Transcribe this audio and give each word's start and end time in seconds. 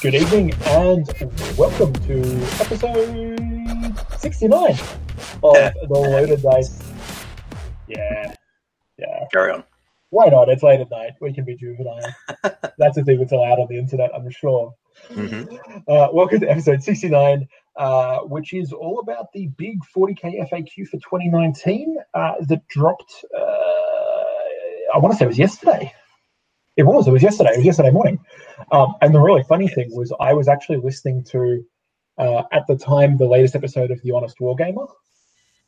Good 0.00 0.14
evening 0.14 0.54
and 0.66 1.04
welcome 1.58 1.92
to 1.92 2.20
episode 2.60 3.98
69 4.18 4.70
of. 5.42 5.54
The 5.54 5.86
Loaded 5.90 6.40
Dice. 6.40 6.78
Yeah, 7.88 8.32
yeah. 8.96 9.24
Carry 9.32 9.50
on. 9.50 9.64
Why 10.10 10.26
not? 10.26 10.48
It's 10.50 10.62
late 10.62 10.78
at 10.78 10.88
night. 10.92 11.14
We 11.20 11.32
can 11.32 11.44
be 11.44 11.56
juvenile. 11.56 11.98
That's 12.78 12.96
a 12.96 13.02
thing 13.02 13.18
that's 13.18 13.32
allowed 13.32 13.58
on 13.58 13.66
the 13.68 13.76
internet, 13.76 14.12
I'm 14.14 14.30
sure. 14.30 14.72
hmm 15.08 15.42
Uh, 15.88 16.08
welcome 16.12 16.38
to 16.40 16.48
episode 16.48 16.80
69, 16.80 17.48
uh, 17.76 18.18
which 18.20 18.52
is 18.52 18.72
all 18.72 19.00
about 19.00 19.32
the 19.32 19.48
big 19.56 19.80
40k 19.96 20.48
FAQ 20.48 20.86
for 20.86 20.98
2019 20.98 21.96
uh, 22.14 22.34
that 22.48 22.64
dropped, 22.68 23.24
uh, 23.36 23.40
I 24.94 24.98
want 24.98 25.12
to 25.12 25.18
say 25.18 25.24
it 25.24 25.28
was 25.28 25.38
yesterday. 25.38 25.92
It 26.78 26.86
was, 26.86 27.08
it 27.08 27.10
was 27.10 27.24
yesterday. 27.24 27.50
It 27.54 27.56
was 27.58 27.66
yesterday 27.66 27.90
morning. 27.90 28.20
Um, 28.70 28.94
and 29.02 29.12
the 29.12 29.20
really 29.20 29.42
funny 29.42 29.66
thing 29.66 29.88
was, 29.90 30.12
I 30.20 30.32
was 30.32 30.46
actually 30.46 30.78
listening 30.78 31.24
to, 31.24 31.64
uh, 32.18 32.44
at 32.52 32.68
the 32.68 32.76
time, 32.76 33.18
the 33.18 33.26
latest 33.26 33.56
episode 33.56 33.90
of 33.90 34.00
The 34.02 34.12
Honest 34.12 34.38
Wargamer. 34.38 34.88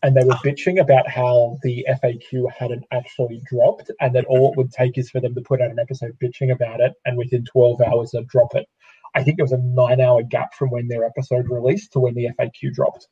And 0.04 0.16
they 0.16 0.24
were 0.24 0.38
bitching 0.44 0.80
about 0.80 1.08
how 1.08 1.58
the 1.62 1.84
FAQ 1.90 2.44
hadn't 2.56 2.84
actually 2.92 3.42
dropped, 3.50 3.90
and 4.00 4.14
that 4.14 4.24
all 4.26 4.52
it 4.52 4.56
would 4.56 4.70
take 4.72 4.96
is 4.98 5.10
for 5.10 5.20
them 5.20 5.34
to 5.34 5.40
put 5.42 5.60
out 5.60 5.72
an 5.72 5.80
episode 5.80 6.16
bitching 6.22 6.52
about 6.52 6.80
it, 6.80 6.94
and 7.04 7.18
within 7.18 7.44
12 7.44 7.80
hours, 7.82 8.12
they'd 8.12 8.28
drop 8.28 8.54
it. 8.54 8.66
I 9.14 9.24
think 9.24 9.36
there 9.36 9.44
was 9.44 9.52
a 9.52 9.58
nine 9.58 10.00
hour 10.00 10.22
gap 10.22 10.54
from 10.54 10.70
when 10.70 10.86
their 10.86 11.04
episode 11.04 11.50
released 11.50 11.92
to 11.94 12.00
when 12.00 12.14
the 12.14 12.28
FAQ 12.38 12.72
dropped. 12.72 13.08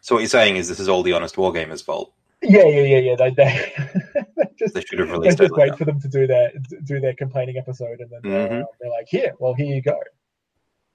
So 0.00 0.14
what 0.14 0.20
you're 0.20 0.28
saying 0.28 0.56
is 0.56 0.68
this 0.68 0.80
is 0.80 0.88
all 0.88 1.02
the 1.02 1.12
honest 1.12 1.34
wargamer's 1.34 1.82
fault. 1.82 2.14
Yeah, 2.42 2.64
yeah, 2.64 2.82
yeah, 2.82 2.98
yeah. 2.98 3.16
They, 3.16 3.30
they, 3.30 3.72
they 4.36 4.44
just, 4.58 4.74
They 4.74 4.80
should 4.82 4.98
have 4.98 5.10
released. 5.10 5.38
they 5.38 5.44
just 5.46 5.56
wait 5.56 5.76
for 5.76 5.84
them 5.84 6.00
to 6.00 6.08
do 6.08 6.26
their 6.26 6.52
do 6.84 7.00
their 7.00 7.14
complaining 7.14 7.56
episode, 7.56 8.00
and 8.00 8.10
then 8.10 8.20
uh, 8.32 8.48
Mhm. 8.48 8.64
they're 8.80 8.90
like, 8.90 9.06
"Here, 9.08 9.32
well, 9.38 9.54
here 9.54 9.66
you 9.74 9.80
go. 9.82 9.98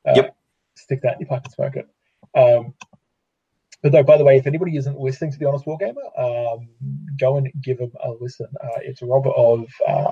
Uh, 0.05 0.13
Yep. 0.15 0.35
Stick 0.75 1.01
that 1.03 1.13
in 1.15 1.21
your 1.21 1.29
pipe 1.29 1.45
and 1.45 1.53
smoke 1.53 1.75
it." 1.77 1.87
Um, 2.35 2.73
but 3.81 3.93
no, 3.93 4.03
by 4.03 4.17
the 4.17 4.23
way, 4.23 4.37
if 4.37 4.47
anybody 4.47 4.75
isn't 4.75 4.99
listening 4.99 5.31
to 5.31 5.37
the 5.39 5.45
Honest 5.47 5.65
Wargamer, 5.65 6.07
um, 6.19 6.67
go 7.19 7.37
and 7.37 7.49
give 7.61 7.77
them 7.77 7.91
a 8.03 8.11
listen. 8.11 8.47
Uh, 8.61 8.79
it's 8.81 9.01
Rob 9.01 9.27
of 9.27 9.65
uh, 9.87 10.11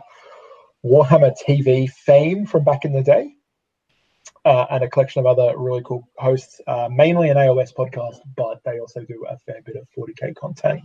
Warhammer 0.86 1.36
TV 1.48 1.90
fame 1.90 2.46
from 2.46 2.64
back 2.64 2.86
in 2.86 2.94
the 2.94 3.02
day, 3.04 3.34
uh, 4.46 4.66
and 4.70 4.84
a 4.84 4.90
collection 4.90 5.20
of 5.20 5.26
other 5.26 5.58
really 5.58 5.82
cool 5.84 6.08
hosts, 6.18 6.62
uh, 6.68 6.88
mainly 6.92 7.30
an 7.30 7.38
AOS 7.38 7.74
podcast, 7.74 8.18
but 8.38 8.64
they 8.64 8.80
also 8.80 9.02
do 9.04 9.26
a 9.30 9.38
fair 9.40 9.62
bit 9.66 9.76
of 9.76 9.88
40k 9.98 10.36
content, 10.36 10.84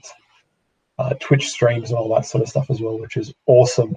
uh, 1.00 1.14
Twitch 1.20 1.48
streams, 1.48 1.90
and 1.90 1.98
all 1.98 2.14
that 2.14 2.26
sort 2.26 2.42
of 2.42 2.48
stuff 2.48 2.70
as 2.70 2.80
well, 2.80 2.98
which 2.98 3.16
is 3.16 3.32
awesome. 3.46 3.96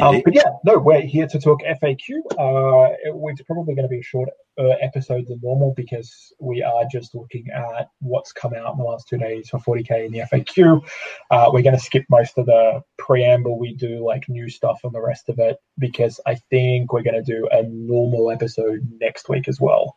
Um, 0.00 0.22
but 0.24 0.34
yeah, 0.34 0.44
no, 0.64 0.78
we're 0.78 1.00
here 1.00 1.26
to 1.26 1.40
talk 1.40 1.60
FAQ. 1.62 2.20
Uh, 2.38 2.94
it's 3.02 3.42
probably 3.42 3.74
going 3.74 3.82
to 3.82 3.88
be 3.88 3.98
a 3.98 4.02
shorter 4.02 4.32
episode 4.80 5.26
than 5.26 5.40
normal 5.42 5.74
because 5.76 6.32
we 6.38 6.62
are 6.62 6.84
just 6.90 7.14
looking 7.14 7.48
at 7.50 7.88
what's 8.00 8.32
come 8.32 8.54
out 8.54 8.72
in 8.72 8.78
the 8.78 8.84
last 8.84 9.08
two 9.08 9.18
days 9.18 9.48
for 9.48 9.58
40k 9.58 10.06
in 10.06 10.12
the 10.12 10.20
FAQ. 10.20 10.82
Uh, 11.30 11.50
we're 11.52 11.62
going 11.62 11.76
to 11.76 11.82
skip 11.82 12.04
most 12.08 12.38
of 12.38 12.46
the 12.46 12.82
preamble. 12.98 13.58
We 13.58 13.74
do 13.74 14.04
like 14.04 14.28
new 14.28 14.48
stuff 14.48 14.80
and 14.84 14.92
the 14.92 15.00
rest 15.00 15.28
of 15.28 15.38
it 15.38 15.56
because 15.78 16.20
I 16.26 16.36
think 16.50 16.92
we're 16.92 17.02
going 17.02 17.22
to 17.22 17.32
do 17.34 17.48
a 17.50 17.62
normal 17.64 18.30
episode 18.30 18.86
next 19.00 19.28
week 19.28 19.48
as 19.48 19.60
well. 19.60 19.96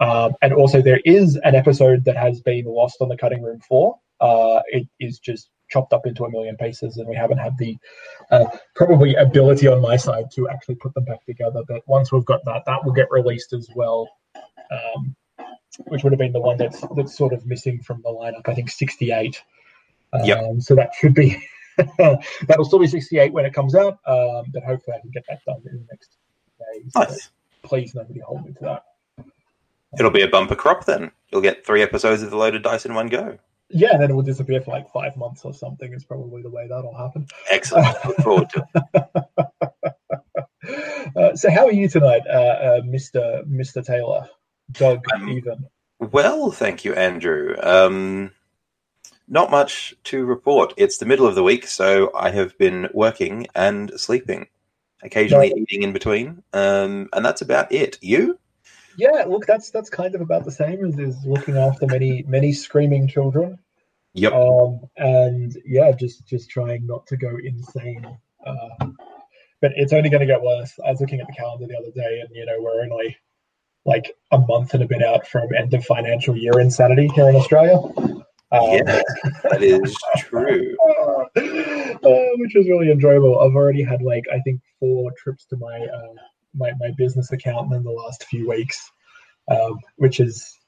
Um, 0.00 0.34
and 0.42 0.52
also, 0.52 0.82
there 0.82 1.00
is 1.04 1.38
an 1.44 1.54
episode 1.54 2.04
that 2.06 2.16
has 2.16 2.40
been 2.40 2.64
lost 2.64 2.96
on 3.00 3.08
the 3.08 3.16
cutting 3.16 3.42
room 3.42 3.60
floor. 3.60 4.00
Uh, 4.22 4.62
it 4.68 4.86
is 5.00 5.18
just 5.18 5.50
chopped 5.68 5.92
up 5.92 6.06
into 6.06 6.24
a 6.24 6.30
million 6.30 6.56
pieces, 6.56 6.96
and 6.98 7.08
we 7.08 7.16
haven't 7.16 7.38
had 7.38 7.58
the 7.58 7.76
uh, 8.30 8.44
probably 8.76 9.14
ability 9.16 9.66
on 9.66 9.80
my 9.80 9.96
side 9.96 10.30
to 10.34 10.48
actually 10.48 10.76
put 10.76 10.94
them 10.94 11.04
back 11.04 11.24
together. 11.26 11.62
But 11.66 11.82
once 11.86 12.12
we've 12.12 12.24
got 12.24 12.44
that, 12.44 12.64
that 12.66 12.84
will 12.84 12.92
get 12.92 13.10
released 13.10 13.52
as 13.52 13.68
well, 13.74 14.08
um, 14.70 15.16
which 15.88 16.04
would 16.04 16.12
have 16.12 16.20
been 16.20 16.32
the 16.32 16.40
one 16.40 16.56
that's 16.56 16.82
that's 16.94 17.16
sort 17.16 17.32
of 17.32 17.44
missing 17.46 17.80
from 17.80 18.00
the 18.02 18.10
lineup. 18.10 18.48
I 18.48 18.54
think 18.54 18.70
68. 18.70 19.42
Um, 20.12 20.24
Yep. 20.24 20.38
So 20.60 20.74
that 20.74 20.90
should 20.94 21.14
be 21.14 21.42
that'll 21.98 22.64
still 22.64 22.78
be 22.78 22.86
68 22.86 23.32
when 23.32 23.44
it 23.44 23.54
comes 23.54 23.74
out. 23.74 23.98
Um, 24.06 24.44
but 24.52 24.62
hopefully, 24.62 24.96
I 24.96 25.00
can 25.00 25.10
get 25.10 25.24
that 25.28 25.40
done 25.46 25.62
in 25.66 25.78
the 25.78 25.86
next 25.90 26.16
days. 26.58 26.92
Nice. 26.94 27.30
Please, 27.62 27.94
nobody 27.94 28.20
hold 28.20 28.44
me 28.44 28.52
to 28.52 28.60
that. 28.60 28.84
It'll 29.98 30.10
be 30.10 30.22
a 30.22 30.28
bumper 30.28 30.54
crop 30.54 30.84
then. 30.84 31.12
You'll 31.30 31.42
get 31.42 31.66
three 31.66 31.82
episodes 31.82 32.22
of 32.22 32.30
the 32.30 32.36
loaded 32.36 32.62
dice 32.62 32.86
in 32.86 32.94
one 32.94 33.08
go. 33.08 33.38
Yeah, 33.72 33.96
then 33.96 34.10
it 34.10 34.14
will 34.14 34.22
disappear 34.22 34.60
for 34.60 34.70
like 34.70 34.90
five 34.92 35.16
months 35.16 35.44
or 35.44 35.54
something. 35.54 35.92
Is 35.92 36.04
probably 36.04 36.42
the 36.42 36.50
way 36.50 36.68
that'll 36.68 36.94
happen. 36.96 37.26
Excellent. 37.50 37.96
Look 38.04 38.16
forward 38.18 38.50
to 38.50 38.66
it. 38.74 39.02
Uh, 41.16 41.34
so, 41.34 41.50
how 41.50 41.66
are 41.66 41.72
you 41.72 41.88
tonight, 41.88 42.22
uh, 42.28 42.78
uh, 42.78 42.80
Mister 42.84 43.42
Mister 43.46 43.82
Taylor, 43.82 44.28
Doug, 44.72 45.04
I'm- 45.12 45.28
even? 45.28 45.66
Well, 45.98 46.50
thank 46.50 46.84
you, 46.84 46.94
Andrew. 46.94 47.54
Um, 47.62 48.32
not 49.28 49.50
much 49.50 49.94
to 50.04 50.24
report. 50.24 50.74
It's 50.76 50.98
the 50.98 51.06
middle 51.06 51.26
of 51.26 51.34
the 51.34 51.42
week, 51.42 51.66
so 51.66 52.10
I 52.14 52.30
have 52.30 52.56
been 52.58 52.88
working 52.92 53.46
and 53.54 53.92
sleeping, 54.00 54.48
occasionally 55.02 55.52
eating 55.56 55.82
in 55.82 55.92
between, 55.92 56.42
um, 56.52 57.08
and 57.12 57.24
that's 57.24 57.42
about 57.42 57.70
it. 57.72 57.98
You? 58.00 58.38
Yeah, 58.96 59.24
look, 59.26 59.46
that's 59.46 59.70
that's 59.70 59.90
kind 59.90 60.14
of 60.14 60.20
about 60.20 60.44
the 60.44 60.50
same 60.50 60.84
as 60.84 60.98
is 60.98 61.24
looking 61.24 61.56
after 61.56 61.86
many 61.86 62.24
many 62.26 62.52
screaming 62.52 63.06
children, 63.08 63.58
Yep. 64.14 64.32
um, 64.32 64.80
and 64.96 65.56
yeah, 65.64 65.90
just 65.92 66.26
just 66.28 66.50
trying 66.50 66.86
not 66.86 67.06
to 67.06 67.16
go 67.16 67.38
insane. 67.42 68.06
Uh, 68.46 68.86
but 69.60 69.72
it's 69.76 69.92
only 69.92 70.10
going 70.10 70.20
to 70.20 70.26
get 70.26 70.42
worse. 70.42 70.72
I 70.84 70.90
was 70.90 71.00
looking 71.00 71.20
at 71.20 71.26
the 71.26 71.32
calendar 71.32 71.66
the 71.66 71.78
other 71.78 71.92
day, 71.94 72.20
and 72.20 72.28
you 72.34 72.44
know 72.44 72.60
we're 72.60 72.82
only 72.82 73.16
like 73.84 74.12
a 74.30 74.38
month 74.38 74.74
and 74.74 74.82
a 74.82 74.86
bit 74.86 75.02
out 75.02 75.26
from 75.26 75.54
end 75.54 75.74
of 75.74 75.84
financial 75.84 76.36
year 76.36 76.60
insanity 76.60 77.08
here 77.14 77.28
in 77.28 77.36
Australia. 77.36 77.76
Um, 78.52 78.70
yeah, 78.70 79.02
that 79.50 79.58
is 79.62 79.96
true. 80.18 80.76
uh, 81.36 82.36
which 82.36 82.54
is 82.54 82.68
really 82.68 82.90
enjoyable. 82.90 83.40
I've 83.40 83.54
already 83.54 83.82
had 83.82 84.02
like 84.02 84.24
I 84.32 84.40
think 84.40 84.60
four 84.78 85.10
trips 85.16 85.46
to 85.46 85.56
my 85.56 85.86
uh, 85.86 86.14
my 86.54 86.72
my 86.78 86.90
business 86.98 87.32
account 87.32 87.72
in 87.72 87.82
the 87.82 87.90
last 87.90 88.24
few 88.24 88.48
weeks, 88.48 88.90
um, 89.50 89.78
which 89.96 90.20
is 90.20 90.58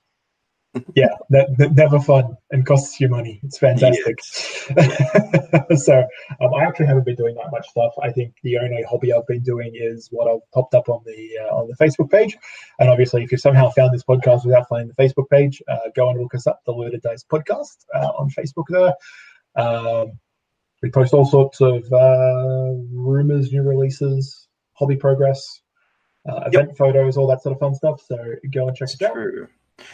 yeah, 0.94 1.08
ne- 1.30 1.46
ne- 1.58 1.68
never 1.68 2.00
fun 2.00 2.36
and 2.50 2.66
costs 2.66 3.00
you 3.00 3.08
money. 3.08 3.40
It's 3.44 3.58
fantastic. 3.58 4.18
so 5.76 6.04
um, 6.40 6.54
I 6.54 6.64
actually 6.64 6.86
haven't 6.86 7.04
been 7.04 7.14
doing 7.16 7.34
that 7.36 7.50
much 7.52 7.68
stuff. 7.68 7.92
I 8.02 8.10
think 8.10 8.34
the 8.42 8.58
only 8.58 8.82
hobby 8.88 9.12
I've 9.12 9.26
been 9.26 9.42
doing 9.42 9.72
is 9.74 10.08
what 10.10 10.28
I've 10.30 10.40
popped 10.52 10.74
up 10.74 10.88
on 10.88 11.02
the 11.04 11.38
uh, 11.42 11.54
on 11.54 11.68
the 11.68 11.76
Facebook 11.76 12.10
page. 12.10 12.36
And 12.78 12.88
obviously, 12.90 13.22
if 13.22 13.32
you 13.32 13.38
somehow 13.38 13.70
found 13.70 13.94
this 13.94 14.04
podcast 14.04 14.44
without 14.44 14.68
finding 14.68 14.92
the 14.96 15.02
Facebook 15.02 15.28
page, 15.30 15.62
uh, 15.68 15.78
go 15.94 16.10
and 16.10 16.20
look 16.20 16.34
us 16.34 16.46
up, 16.46 16.60
the 16.66 16.72
Loaded 16.72 17.02
Dice 17.02 17.24
Podcast, 17.24 17.84
uh, 17.94 18.08
on 18.18 18.30
Facebook 18.30 18.64
there. 18.68 18.94
Um, 19.56 20.12
we 20.82 20.90
post 20.90 21.14
all 21.14 21.24
sorts 21.24 21.60
of 21.60 21.84
uh, 21.92 22.72
rumors, 22.92 23.52
new 23.52 23.62
releases, 23.62 24.48
hobby 24.74 24.96
progress, 24.96 25.40
uh, 26.28 26.48
Yep. 26.52 26.54
event 26.54 26.76
photos, 26.76 27.16
all 27.16 27.26
that 27.28 27.42
sort 27.42 27.54
of 27.54 27.60
fun 27.60 27.74
stuff. 27.74 28.02
So 28.06 28.16
go 28.52 28.68
and 28.68 28.76
check 28.76 28.88
It's 28.90 29.00
it 29.00 29.04
out. 29.06 29.12
true. 29.14 29.48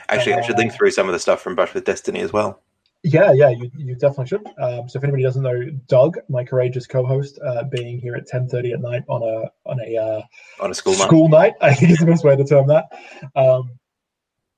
Actually, 0.09 0.35
I 0.35 0.41
should 0.43 0.59
link 0.59 0.73
through 0.73 0.91
some 0.91 1.09
of 1.09 1.13
the 1.13 1.19
stuff 1.19 1.41
from 1.41 1.55
Brush 1.55 1.75
with 1.75 1.85
Destiny 1.85 2.21
as 2.21 2.33
well. 2.33 2.61
Yeah, 3.03 3.33
yeah, 3.33 3.49
you, 3.49 3.71
you 3.79 3.95
definitely 3.95 4.27
should. 4.27 4.47
Um, 4.59 4.89
so 4.89 4.99
if 4.99 5.05
anybody 5.05 5.23
doesn't 5.23 5.43
know 5.43 5.71
Doug, 5.87 6.19
my 6.29 6.45
courageous 6.45 6.87
co-host, 6.87 7.39
uh, 7.45 7.65
being 7.65 7.99
here 7.99 8.15
at 8.15 8.27
ten 8.27 8.47
thirty 8.47 8.73
at 8.73 8.81
night 8.81 9.05
on 9.09 9.23
a 9.23 9.51
on 9.69 9.81
a 9.81 9.97
uh, 9.97 10.23
On 10.63 10.71
a 10.71 10.75
school 10.75 10.93
night. 10.93 11.07
school 11.07 11.29
night, 11.29 11.55
I 11.63 11.75
think 11.75 11.93
is 11.93 11.99
the 11.99 12.07
best 12.07 12.25
way 12.25 12.37
to 12.37 12.45
term 12.45 12.67
that. 12.69 12.87
Um, 13.35 13.79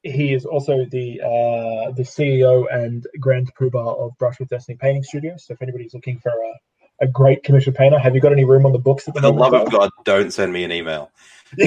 he 0.02 0.34
is 0.34 0.44
also 0.44 0.84
the 0.90 1.20
uh, 1.20 1.92
the 1.92 2.02
CEO 2.02 2.66
and 2.74 3.06
grand 3.20 3.54
poobah 3.54 3.96
of 3.98 4.18
Brush 4.18 4.40
with 4.40 4.48
Destiny 4.48 4.76
Painting 4.80 5.04
Studio. 5.04 5.36
So 5.36 5.52
if 5.52 5.62
anybody's 5.62 5.94
looking 5.94 6.18
for 6.18 6.32
a, 6.32 7.04
a 7.04 7.06
great 7.06 7.44
commission 7.44 7.72
painter, 7.72 7.98
have 7.98 8.16
you 8.16 8.20
got 8.20 8.32
any 8.32 8.44
room 8.44 8.66
on 8.66 8.72
the 8.72 8.78
books 8.80 9.06
at 9.06 9.14
the 9.14 9.20
For 9.20 9.26
the 9.28 9.32
love 9.32 9.54
of 9.54 9.70
God, 9.70 9.90
don't 10.04 10.32
send 10.32 10.52
me 10.52 10.64
an 10.64 10.72
email. 10.72 11.12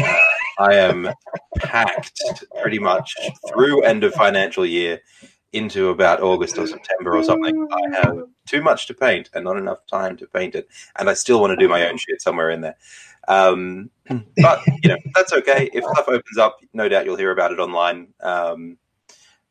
I 0.57 0.75
am 0.75 1.09
packed 1.57 2.45
pretty 2.61 2.79
much 2.79 3.13
through 3.47 3.83
end 3.83 4.03
of 4.03 4.13
financial 4.13 4.65
year 4.65 5.01
into 5.53 5.89
about 5.89 6.21
August 6.21 6.57
or 6.57 6.67
September 6.67 7.15
or 7.15 7.23
something. 7.23 7.67
I 7.71 7.95
have 7.95 8.23
too 8.45 8.61
much 8.61 8.87
to 8.87 8.93
paint 8.93 9.29
and 9.33 9.45
not 9.45 9.57
enough 9.57 9.85
time 9.87 10.17
to 10.17 10.27
paint 10.27 10.53
it, 10.55 10.67
and 10.97 11.09
I 11.09 11.13
still 11.13 11.39
want 11.39 11.51
to 11.51 11.57
do 11.57 11.69
my 11.69 11.87
own 11.87 11.97
shit 11.97 12.21
somewhere 12.21 12.49
in 12.49 12.61
there. 12.61 12.75
Um, 13.27 13.89
but 14.37 14.61
you 14.83 14.89
know 14.89 14.97
that's 15.13 15.33
okay. 15.33 15.69
If 15.73 15.83
stuff 15.83 16.07
opens 16.07 16.37
up, 16.37 16.57
no 16.73 16.89
doubt 16.89 17.05
you'll 17.05 17.15
hear 17.15 17.31
about 17.31 17.53
it 17.53 17.59
online. 17.59 18.13
Um, 18.19 18.77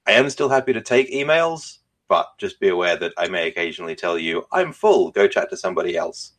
I 0.06 0.12
am 0.12 0.28
still 0.28 0.50
happy 0.50 0.74
to 0.74 0.82
take 0.82 1.10
emails, 1.10 1.78
but 2.08 2.28
just 2.38 2.60
be 2.60 2.68
aware 2.68 2.96
that 2.96 3.14
I 3.16 3.28
may 3.28 3.48
occasionally 3.48 3.96
tell 3.96 4.18
you 4.18 4.44
I'm 4.52 4.72
full. 4.72 5.10
Go 5.10 5.26
chat 5.26 5.48
to 5.50 5.56
somebody 5.56 5.96
else. 5.96 6.33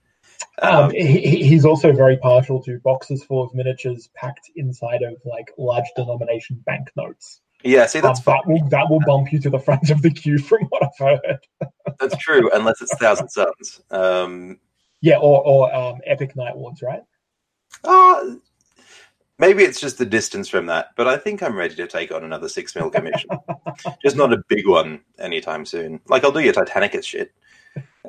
Um, 0.61 0.91
he, 0.91 1.19
he- 1.19 1.43
he's 1.47 1.65
also 1.65 1.91
very 1.91 2.17
partial 2.17 2.61
to 2.63 2.79
boxes 2.79 3.23
full 3.23 3.43
of 3.43 3.53
miniatures 3.53 4.09
packed 4.15 4.49
inside 4.55 5.01
of 5.03 5.15
like 5.25 5.51
large 5.57 5.85
denomination 5.95 6.61
banknotes. 6.65 7.41
yeah, 7.63 7.85
see 7.87 7.99
that's 7.99 8.19
Um, 8.19 8.23
fine. 8.23 8.35
that 8.37 8.47
will 8.47 8.69
that 8.69 8.89
will 8.89 9.01
bump 9.05 9.33
you 9.33 9.39
to 9.41 9.49
the 9.49 9.59
front 9.59 9.89
of 9.89 10.01
the 10.01 10.11
queue, 10.11 10.37
from 10.37 10.63
what 10.69 10.83
I've 10.83 11.19
heard. 11.19 11.39
That's 11.99 12.17
true, 12.17 12.49
unless 12.53 12.81
it's 12.81 12.95
Thousand 12.97 13.29
Suns. 13.29 13.81
Um, 13.91 14.59
Yeah, 15.01 15.17
or 15.17 15.43
or 15.45 15.73
um, 15.73 15.99
Epic 16.05 16.35
Night 16.35 16.55
Lords, 16.57 16.81
right? 16.81 17.01
uh, 17.83 18.35
Maybe 19.37 19.63
it's 19.63 19.81
just 19.81 19.97
the 19.97 20.05
distance 20.05 20.47
from 20.47 20.65
that, 20.67 20.91
but 20.95 21.07
I 21.09 21.17
think 21.17 21.43
I'm 21.43 21.57
ready 21.57 21.75
to 21.75 21.87
take 21.87 22.11
on 22.13 22.23
another 22.23 22.47
six 22.47 22.73
mil 22.75 22.89
commission. 22.89 23.29
just 24.03 24.15
not 24.15 24.31
a 24.31 24.41
big 24.47 24.65
one 24.67 25.01
anytime 25.19 25.65
soon. 25.65 25.99
Like 26.07 26.23
I'll 26.23 26.31
do 26.31 26.39
your 26.39 26.53
Titanicus 26.53 27.03
shit. 27.03 27.33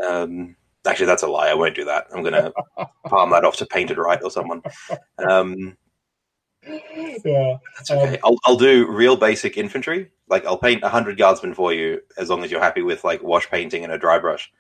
Um, 0.09 0.55
actually, 0.87 1.07
that's 1.07 1.23
a 1.23 1.29
lie. 1.29 1.49
I 1.49 1.55
won't 1.55 1.75
do 1.75 1.85
that. 1.85 2.07
I'm 2.15 2.23
gonna 2.23 2.53
palm 3.07 3.31
that 3.31 3.45
off 3.45 3.57
to 3.59 3.67
Painted 3.67 3.99
Right 3.99 4.23
or 4.23 4.31
someone. 4.31 4.63
Um, 5.19 5.77
yeah, 6.65 7.57
that's 7.77 7.91
okay. 7.91 8.15
Um, 8.15 8.19
I'll 8.25 8.39
I'll 8.45 8.57
do 8.57 8.91
real 8.91 9.17
basic 9.17 9.57
infantry. 9.57 10.11
Like 10.29 10.45
I'll 10.47 10.59
paint 10.59 10.83
hundred 10.85 11.19
guardsmen 11.19 11.55
for 11.55 11.73
you 11.73 12.01
as 12.19 12.31
long 12.31 12.45
as 12.45 12.51
you're 12.51 12.63
happy 12.63 12.83
with 12.83 13.05
like 13.05 13.23
wash 13.23 13.49
painting 13.49 13.85
and 13.85 13.93
a 13.93 13.99
dry 13.99 14.19
brush, 14.19 14.53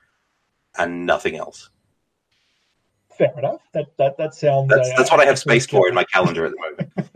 and 0.78 1.06
nothing 1.06 1.36
else 1.36 1.70
fair 3.16 3.32
enough. 3.38 3.60
That 3.72 3.96
that 3.98 4.16
that 4.18 4.34
sounds. 4.34 4.68
That's, 4.68 4.90
uh, 4.90 4.94
that's 4.96 5.10
what 5.10 5.20
I 5.20 5.24
have 5.24 5.38
space 5.38 5.66
for 5.66 5.88
in 5.88 5.94
my 5.94 6.04
calendar 6.04 6.46
at 6.46 6.52
the 6.52 6.58
moment. 6.58 7.10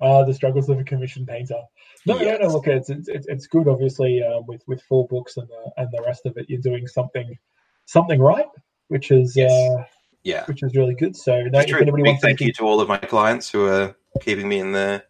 uh, 0.00 0.24
the 0.24 0.34
struggles 0.34 0.68
of 0.68 0.78
a 0.78 0.84
commissioned 0.84 1.26
painter. 1.26 1.60
No, 2.06 2.20
yes. 2.20 2.38
no, 2.40 2.48
no. 2.48 2.54
Look, 2.54 2.66
it's 2.68 2.90
it's, 2.90 3.08
it's 3.08 3.46
good. 3.46 3.68
Obviously, 3.68 4.22
uh, 4.22 4.40
with 4.46 4.62
with 4.66 4.82
full 4.82 5.06
books 5.08 5.36
and 5.36 5.48
the 5.48 5.72
and 5.76 5.88
the 5.92 6.02
rest 6.04 6.26
of 6.26 6.36
it, 6.36 6.48
you're 6.48 6.60
doing 6.60 6.86
something 6.86 7.36
something 7.84 8.20
right, 8.20 8.46
which 8.88 9.10
is 9.10 9.36
yes. 9.36 9.50
uh, 9.50 9.84
yeah, 10.22 10.44
which 10.46 10.62
is 10.62 10.74
really 10.74 10.94
good. 10.94 11.16
So, 11.16 11.42
no, 11.42 11.60
if 11.60 11.68
anybody 11.68 12.02
Big 12.02 12.06
wants 12.06 12.22
thank 12.22 12.40
you 12.40 12.52
to 12.52 12.64
all 12.64 12.80
of 12.80 12.88
my 12.88 12.98
clients 12.98 13.50
who 13.50 13.66
are 13.66 13.96
keeping 14.20 14.48
me 14.48 14.58
in 14.58 14.72
the 14.72 15.04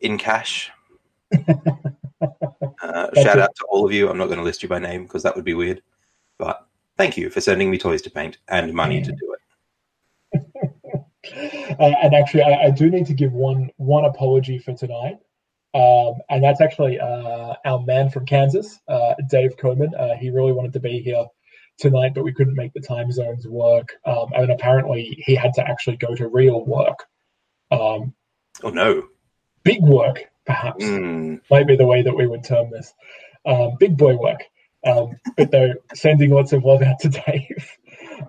in 0.00 0.18
cash. 0.18 0.70
uh, 1.48 3.08
shout 3.14 3.38
out 3.38 3.54
to 3.56 3.64
all 3.68 3.84
of 3.84 3.92
you. 3.92 4.08
I'm 4.08 4.18
not 4.18 4.26
going 4.26 4.38
to 4.38 4.44
list 4.44 4.62
you 4.62 4.68
by 4.68 4.78
name 4.78 5.02
because 5.04 5.22
that 5.22 5.34
would 5.34 5.44
be 5.44 5.54
weird, 5.54 5.82
but 6.38 6.66
thank 6.96 7.16
you 7.16 7.30
for 7.30 7.40
sending 7.40 7.70
me 7.70 7.78
toys 7.78 8.02
to 8.02 8.10
paint 8.10 8.38
and 8.48 8.72
money 8.72 9.02
to 9.02 9.12
do 9.12 9.34
it. 9.34 10.70
uh, 11.34 11.92
and 12.02 12.14
actually, 12.14 12.42
I, 12.42 12.64
I, 12.64 12.70
do 12.70 12.90
need 12.90 13.06
to 13.06 13.14
give 13.14 13.32
one 13.32 13.70
one 13.76 14.04
apology 14.04 14.58
for 14.58 14.74
tonight, 14.74 15.18
um, 15.74 16.14
and 16.30 16.42
that's 16.42 16.60
actually 16.60 16.98
uh, 16.98 17.54
our 17.64 17.82
man 17.82 18.10
from 18.10 18.26
Kansas, 18.26 18.78
uh, 18.88 19.14
Dave 19.28 19.56
Coleman. 19.56 19.94
Uh, 19.94 20.16
he 20.16 20.30
really 20.30 20.52
wanted 20.52 20.72
to 20.74 20.80
be 20.80 21.00
here 21.00 21.24
tonight, 21.78 22.12
but 22.14 22.24
we 22.24 22.32
couldn't 22.32 22.54
make 22.54 22.72
the 22.72 22.80
time 22.80 23.10
zones 23.12 23.46
work, 23.46 23.94
um, 24.04 24.28
and 24.34 24.50
apparently 24.50 25.22
he 25.24 25.34
had 25.34 25.54
to 25.54 25.66
actually 25.66 25.96
go 25.96 26.14
to 26.14 26.28
real 26.28 26.64
work. 26.64 27.04
Um, 27.70 28.14
oh 28.62 28.70
no! 28.70 29.08
Big 29.64 29.82
work, 29.82 30.24
perhaps, 30.44 30.84
mm. 30.84 31.40
might 31.50 31.66
be 31.66 31.76
the 31.76 31.86
way 31.86 32.02
that 32.02 32.16
we 32.16 32.26
would 32.26 32.44
term 32.44 32.70
this. 32.70 32.92
Um, 33.44 33.76
big 33.78 33.96
boy 33.96 34.16
work. 34.16 34.42
Um, 34.84 35.16
but 35.36 35.50
though 35.50 35.74
sending 35.94 36.30
lots 36.30 36.52
of 36.52 36.64
love 36.64 36.82
out 36.82 37.00
to 37.00 37.08
Dave. 37.08 37.76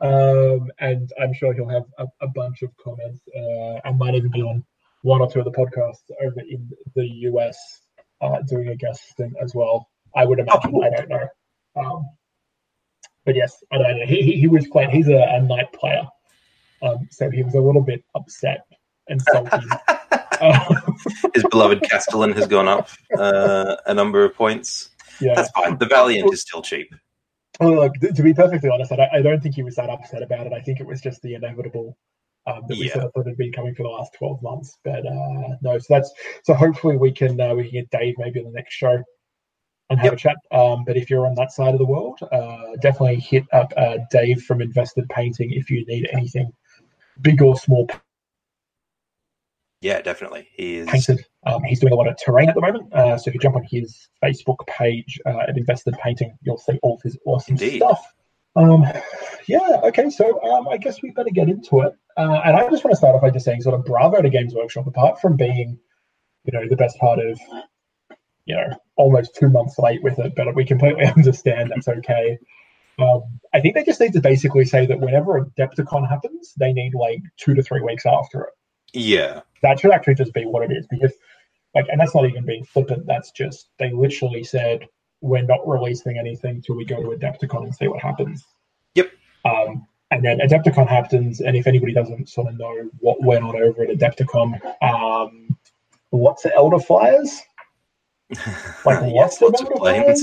Um, 0.02 0.72
and 0.80 1.12
I'm 1.22 1.34
sure 1.34 1.54
he'll 1.54 1.70
have 1.70 1.86
a, 1.98 2.06
a 2.22 2.28
bunch 2.28 2.62
of 2.62 2.72
comments 2.78 3.22
uh, 3.36 3.80
and 3.86 3.98
might 3.98 4.16
even 4.16 4.32
be 4.32 4.42
on 4.42 4.64
one 5.02 5.22
or 5.22 5.32
two 5.32 5.40
of 5.40 5.46
the 5.46 5.52
podcasts 5.52 6.10
over 6.22 6.42
in 6.42 6.70
the 6.96 7.06
US 7.32 7.58
uh, 8.22 8.42
doing 8.48 8.70
a 8.70 8.76
guest 8.76 9.02
stint 9.10 9.34
as 9.42 9.54
well. 9.54 9.90
I 10.16 10.26
would 10.26 10.40
imagine. 10.40 10.84
I 10.84 10.90
don't 10.90 11.10
know. 11.10 11.28
Um, 11.76 12.10
but 13.26 13.36
yes, 13.36 13.64
I 13.72 13.78
don't 13.78 14.00
know. 14.00 14.06
He, 14.06 14.38
he, 14.40 14.48
was 14.48 14.68
playing, 14.68 14.90
he's 14.90 15.08
a, 15.08 15.18
a 15.18 15.42
knight 15.42 15.72
player. 15.74 16.08
Um, 16.82 17.08
so 17.12 17.30
he 17.30 17.44
was 17.44 17.56
a 17.56 17.60
little 17.60 17.82
bit 17.82 18.04
upset 18.16 18.66
and 19.10 19.22
salty. 19.22 19.68
His 21.34 21.44
beloved 21.50 21.82
Castellan 21.90 22.32
has 22.34 22.48
gone 22.48 22.68
up 22.68 22.90
uh, 23.18 23.76
a 23.86 23.94
number 23.94 24.24
of 24.24 24.36
points. 24.36 24.90
Yeah, 25.20 25.34
that's 25.34 25.50
fine. 25.52 25.78
The 25.78 25.88
Valiant 25.88 26.32
is 26.32 26.42
still 26.42 26.62
cheap. 26.62 26.94
Well, 27.60 27.76
look, 27.76 27.94
to 27.96 28.24
be 28.24 28.34
perfectly 28.34 28.70
honest, 28.70 28.92
I, 28.92 29.10
I 29.14 29.22
don't 29.22 29.42
think 29.42 29.56
he 29.56 29.64
was 29.64 29.76
that 29.76 29.90
upset 29.90 30.22
about 30.22 30.48
it. 30.48 30.54
I 30.54 30.62
think 30.62 30.80
it 30.80 30.86
was 30.86 31.02
just 31.02 31.22
the 31.22 31.34
inevitable 31.34 31.98
um, 32.46 32.62
that 32.68 32.78
we 32.78 32.88
yeah. 32.88 32.94
sort 32.94 33.06
of 33.06 33.14
thought 33.14 33.28
had 33.28 33.38
been 33.38 33.52
coming 33.52 33.74
for 33.74 33.84
the 33.84 33.90
last 33.90 34.14
twelve 34.14 34.42
months. 34.42 34.78
But 34.84 35.06
uh, 35.06 35.56
no, 35.62 35.78
so 35.80 35.86
that's 35.90 36.12
so. 36.44 36.54
Hopefully, 36.54 36.98
we 36.98 37.12
can 37.12 37.40
uh, 37.40 37.56
we 37.56 37.64
can 37.64 37.72
get 37.72 37.90
Dave 37.90 38.16
maybe 38.18 38.40
on 38.40 38.46
the 38.46 38.52
next 38.52 38.74
show 38.74 39.04
and 39.90 40.00
have 40.00 40.06
yep. 40.06 40.14
a 40.14 40.18
chat. 40.18 40.38
Um, 40.52 40.84
but 40.86 40.98
if 40.98 41.10
you're 41.10 41.26
on 41.26 41.36
that 41.36 41.52
side 41.52 41.74
of 41.74 41.80
the 41.80 41.86
world, 41.86 42.20
uh, 42.32 42.76
definitely 42.82 43.20
hit 43.20 43.46
up 43.54 43.74
uh, 43.76 43.98
Dave 44.12 44.44
from 44.44 44.62
Invested 44.62 45.08
Painting 45.10 45.52
if 45.52 45.70
you 45.70 45.86
need 45.86 46.10
anything 46.14 46.52
big 47.22 47.42
or 47.42 47.58
small 47.58 47.88
yeah, 49.82 50.02
definitely. 50.02 50.50
He 50.54 50.78
is 50.78 50.88
painted. 50.88 51.26
Um, 51.48 51.64
he's 51.64 51.80
doing 51.80 51.94
a 51.94 51.96
lot 51.96 52.08
of 52.08 52.18
terrain 52.18 52.50
at 52.50 52.56
the 52.56 52.62
moment. 52.62 52.94
Uh, 52.94 53.18
so 53.18 53.30
if 53.30 53.34
you 53.34 53.40
jump 53.40 53.56
on 53.56 53.66
his 53.70 54.08
Facebook 54.24 54.66
page 54.68 55.20
uh, 55.26 55.40
at 55.48 55.58
Invested 55.58 55.96
Painting, 56.04 56.38
you'll 56.42 56.58
see 56.58 56.80
all 56.84 56.96
of 56.96 57.02
his 57.02 57.18
awesome 57.26 57.54
Indeed. 57.54 57.78
stuff. 57.78 58.06
Um, 58.56 58.86
yeah, 59.48 59.82
okay, 59.84 60.10
so 60.10 60.42
um, 60.44 60.68
I 60.68 60.78
guess 60.78 61.02
we 61.02 61.12
better 61.12 61.30
get 61.30 61.48
into 61.48 61.82
it. 61.82 61.94
Uh, 62.18 62.42
and 62.44 62.58
I 62.58 62.68
just 62.70 62.84
want 62.84 62.94
to 62.94 62.96
start 62.96 63.16
off 63.16 63.22
by 63.22 63.30
just 63.30 63.46
saying, 63.46 63.62
sort 63.62 63.76
of, 63.76 63.86
bravo 63.86 64.22
to 64.22 64.30
Games 64.30 64.56
Workshop. 64.56 64.88
Apart 64.88 65.22
from 65.22 65.38
being, 65.38 65.80
you 66.44 66.52
know, 66.52 66.68
the 66.68 66.76
best 66.76 66.98
part 66.98 67.20
of, 67.20 67.40
you 68.46 68.56
know, 68.56 68.68
almost 68.96 69.36
two 69.36 69.50
months 69.50 69.78
late 69.78 70.02
with 70.02 70.18
it, 70.18 70.34
but 70.36 70.54
we 70.56 70.66
completely 70.66 71.06
understand 71.16 71.72
that's 71.72 71.88
okay. 71.88 72.40
Um, 73.00 73.40
I 73.54 73.60
think 73.60 73.76
they 73.76 73.84
just 73.84 74.02
need 74.02 74.14
to 74.14 74.22
basically 74.22 74.66
say 74.66 74.88
that 74.88 75.00
whenever 75.00 75.38
a 75.38 75.46
Adepticon 75.46 76.10
happens, 76.10 76.54
they 76.58 76.74
need 76.74 76.96
like 76.96 77.22
two 77.38 77.54
to 77.54 77.62
three 77.62 77.82
weeks 77.82 78.06
after 78.08 78.46
it. 78.46 78.54
Yeah. 78.94 79.42
That 79.62 79.80
should 79.80 79.92
actually 79.92 80.16
just 80.16 80.34
be 80.34 80.46
what 80.46 80.64
it 80.64 80.76
is 80.76 80.88
because, 80.88 81.14
like, 81.78 81.90
and 81.92 82.00
that's 82.00 82.16
not 82.16 82.26
even 82.26 82.46
being 82.46 82.66
flippant. 82.66 83.06
That's 83.06 83.32
just, 83.32 83.70
they 83.78 83.92
literally 83.92 84.44
said, 84.44 84.88
we're 85.22 85.44
not 85.44 85.68
releasing 85.68 86.18
anything 86.18 86.62
till 86.62 86.76
we 86.76 86.86
go 86.86 87.02
to 87.02 87.18
Adepticon 87.18 87.64
and 87.64 87.76
see 87.76 87.88
what 87.88 88.02
happens. 88.02 88.44
Yep. 88.96 89.12
Um, 89.46 89.88
and 90.10 90.24
then 90.24 90.40
Adepticon 90.40 90.88
happens, 90.88 91.42
and 91.42 91.56
if 91.56 91.68
anybody 91.68 91.94
doesn't 91.94 92.30
sort 92.30 92.48
of 92.48 92.58
know 92.58 92.90
what 93.00 93.22
went 93.22 93.44
on 93.44 93.62
over 93.62 93.84
at 93.84 93.90
Adepticon, 93.90 94.60
um, 94.82 95.56
lots 96.12 96.46
of 96.46 96.52
Eldar 96.54 96.84
Flyers. 96.84 97.42
Like 98.86 99.14
yes, 99.14 99.42
lots, 99.42 99.62
of, 99.62 99.68
Eldar 99.70 100.18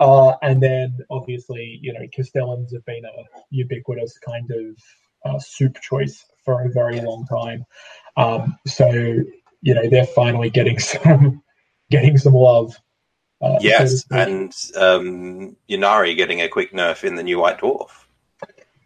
Uh, 0.00 0.34
and 0.42 0.62
then 0.62 0.98
obviously, 1.10 1.78
you 1.80 1.92
know, 1.92 2.06
Castellans 2.14 2.72
have 2.72 2.84
been 2.84 3.04
a 3.04 3.40
ubiquitous 3.50 4.18
kind 4.18 4.50
of 4.50 4.76
uh, 5.24 5.38
soup 5.38 5.80
choice 5.80 6.24
for 6.44 6.62
a 6.62 6.70
very 6.70 7.00
long 7.00 7.26
time. 7.26 7.64
Um, 8.16 8.58
so 8.66 9.24
you 9.62 9.74
know 9.74 9.88
they're 9.88 10.06
finally 10.06 10.50
getting 10.50 10.78
some 10.80 11.42
getting 11.90 12.18
some 12.18 12.34
love. 12.34 12.76
Uh, 13.40 13.58
yes, 13.60 14.04
so 14.06 14.16
and 14.16 14.54
um, 14.76 15.56
Ynnari 15.68 16.16
getting 16.16 16.42
a 16.42 16.48
quick 16.48 16.72
nerf 16.72 17.02
in 17.02 17.16
the 17.16 17.22
new 17.22 17.40
White 17.40 17.58
Dwarf. 17.58 17.88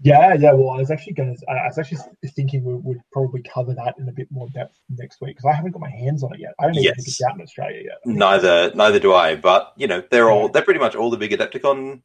Yeah, 0.02 0.34
yeah. 0.34 0.52
Well, 0.52 0.70
I 0.70 0.78
was 0.78 0.90
actually 0.90 1.14
going 1.14 1.36
to. 1.36 1.50
I 1.50 1.66
was 1.66 1.78
actually 1.78 1.98
thinking 2.34 2.64
we 2.64 2.74
would 2.74 3.00
probably 3.12 3.42
cover 3.42 3.74
that 3.74 3.94
in 3.98 4.08
a 4.08 4.12
bit 4.12 4.28
more 4.30 4.48
depth 4.50 4.76
next 4.90 5.20
week 5.20 5.36
because 5.36 5.46
I 5.46 5.54
haven't 5.54 5.72
got 5.72 5.80
my 5.80 5.90
hands 5.90 6.22
on 6.22 6.34
it 6.34 6.40
yet. 6.40 6.54
I 6.58 6.64
don't 6.64 6.74
even 6.74 6.84
yes. 6.84 6.96
think 6.96 7.08
it's 7.08 7.22
out 7.22 7.34
in 7.34 7.42
Australia 7.42 7.82
yet. 7.84 7.98
Neither, 8.04 8.72
neither 8.74 8.98
do 8.98 9.14
I. 9.14 9.36
But 9.36 9.72
you 9.76 9.86
know, 9.86 10.02
they're 10.10 10.30
all 10.30 10.48
they're 10.48 10.62
pretty 10.62 10.80
much 10.80 10.94
all 10.94 11.10
the 11.10 11.16
big 11.16 11.32
Adepticon 11.32 12.02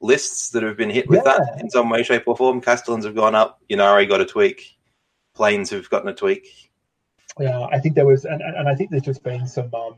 lists 0.00 0.50
that 0.50 0.62
have 0.62 0.76
been 0.76 0.90
hit 0.90 1.08
with 1.08 1.22
yeah. 1.24 1.38
that 1.38 1.60
in 1.60 1.70
some 1.70 1.88
way, 1.88 2.02
shape, 2.02 2.24
or 2.26 2.36
form. 2.36 2.60
Castellans 2.60 3.04
have 3.04 3.14
gone 3.14 3.34
up. 3.34 3.60
Ynnari 3.70 4.08
got 4.08 4.20
a 4.20 4.26
tweak. 4.26 4.76
Planes 5.34 5.70
have 5.70 5.88
gotten 5.88 6.08
a 6.08 6.14
tweak. 6.14 6.65
Yeah, 7.38 7.66
I 7.70 7.78
think 7.78 7.94
there 7.94 8.06
was, 8.06 8.24
and, 8.24 8.40
and 8.40 8.68
I 8.68 8.74
think 8.74 8.90
there's 8.90 9.02
just 9.02 9.22
been 9.22 9.46
some, 9.46 9.72
um, 9.74 9.96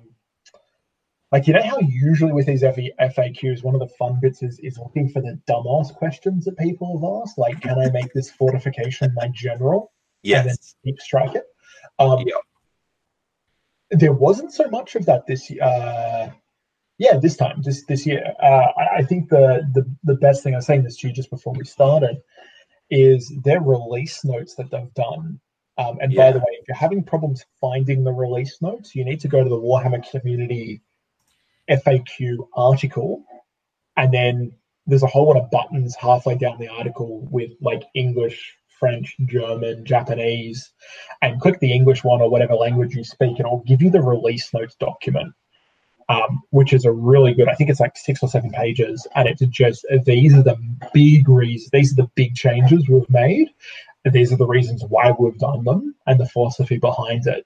like 1.31 1.47
you 1.47 1.53
know 1.53 1.63
how 1.63 1.79
usually 1.81 2.33
with 2.33 2.47
these 2.47 2.63
FAQs, 2.63 3.63
one 3.63 3.75
of 3.75 3.81
the 3.81 3.95
fun 3.99 4.19
bits 4.21 4.43
is 4.43 4.59
is 4.61 4.79
looking 4.79 5.11
for 5.11 5.21
the 5.21 5.39
dumbass 5.47 5.95
questions 5.95 6.47
that 6.47 6.57
people 6.57 6.99
have 6.99 7.23
asked, 7.23 7.39
like 7.39 7.61
can 7.61 7.79
I 7.79 7.91
make 7.91 8.13
this 8.15 8.31
fortification 8.31 9.13
my 9.15 9.29
general? 9.29 9.93
Yes. 10.23 10.41
And 10.41 10.49
then 10.49 10.57
deep 10.85 11.01
strike 11.01 11.35
it. 11.35 11.45
Um, 11.99 12.25
yeah. 12.27 12.35
There 13.91 14.13
wasn't 14.13 14.53
so 14.53 14.69
much 14.69 14.97
of 14.97 15.05
that 15.07 15.27
this 15.27 15.51
uh, 15.51 16.31
yeah, 16.99 17.17
this 17.19 17.37
time, 17.37 17.63
this 17.63 17.85
this 17.85 18.07
year. 18.07 18.35
Uh, 18.43 18.73
I, 18.77 18.97
I, 18.97 19.03
think 19.03 19.29
the, 19.29 19.69
the 19.73 19.89
the 20.05 20.15
best 20.15 20.43
thing 20.43 20.55
I 20.55 20.59
was 20.59 20.67
saying 20.67 20.83
this 20.83 20.97
to 20.99 21.09
you 21.09 21.15
just 21.15 21.31
before 21.31 21.53
we 21.53 21.65
started 21.65 22.21
is 22.91 23.33
their 23.45 23.61
release 23.61 24.25
notes 24.25 24.55
that 24.57 24.71
they've 24.71 24.93
done. 24.95 25.41
Um, 25.79 25.99
and 26.01 26.13
yeah. 26.13 26.27
by 26.27 26.33
the 26.33 26.39
way, 26.41 26.59
if 26.61 26.69
you're 26.69 26.77
having 26.77 27.05
problems 27.05 27.45
finding 27.61 28.05
the 28.05 28.13
release 28.13 28.61
notes, 28.61 28.95
you 28.95 29.05
need 29.05 29.21
to 29.21 29.29
go 29.29 29.43
to 29.43 29.49
the 29.49 29.57
Warhammer 29.57 30.09
Community 30.11 30.83
FAQ 31.71 32.49
article, 32.55 33.25
and 33.97 34.13
then 34.13 34.53
there's 34.87 35.03
a 35.05 35.07
whole 35.07 35.27
lot 35.27 35.37
of 35.37 35.51
buttons 35.51 35.95
halfway 35.95 36.35
down 36.35 36.59
the 36.59 36.69
article 36.69 37.21
with 37.31 37.53
like 37.61 37.85
English, 37.95 38.57
French, 38.81 39.17
German, 39.27 39.85
Japanese, 39.85 40.73
and 41.23 41.41
click 41.41 41.61
the 41.61 41.73
English 41.73 42.03
one 42.03 42.21
or 42.21 42.29
whatever 42.29 42.55
language 42.55 42.95
you 42.95 43.05
speak, 43.05 43.39
and 43.39 43.41
it'll 43.41 43.63
give 43.67 43.81
you 43.81 43.91
the 43.91 44.03
release 44.03 44.53
notes 44.53 44.75
document 44.77 45.33
um, 46.09 46.43
which 46.51 46.73
is 46.73 46.85
a 46.85 46.93
really 46.93 47.35
good. 47.35 47.49
I 47.49 47.55
think 47.55 47.71
it's 47.71 47.81
like 47.81 47.97
six 47.97 48.23
or 48.23 48.29
seven 48.29 48.51
pages, 48.51 49.07
and 49.15 49.29
it's 49.29 49.43
just 49.47 49.85
these 50.05 50.35
are 50.35 50.43
the 50.43 50.57
big 50.93 51.29
reasons. 51.29 51.71
These 51.71 51.93
are 51.93 52.03
the 52.03 52.11
big 52.15 52.35
changes 52.35 52.89
we've 52.89 53.09
made. 53.11 53.51
These 54.05 54.33
are 54.33 54.37
the 54.37 54.47
reasons 54.47 54.85
why 54.89 55.13
we've 55.19 55.39
done 55.39 55.65
them 55.65 55.95
and 56.07 56.19
the 56.19 56.29
philosophy 56.29 56.79
behind 56.79 57.27
it. 57.27 57.45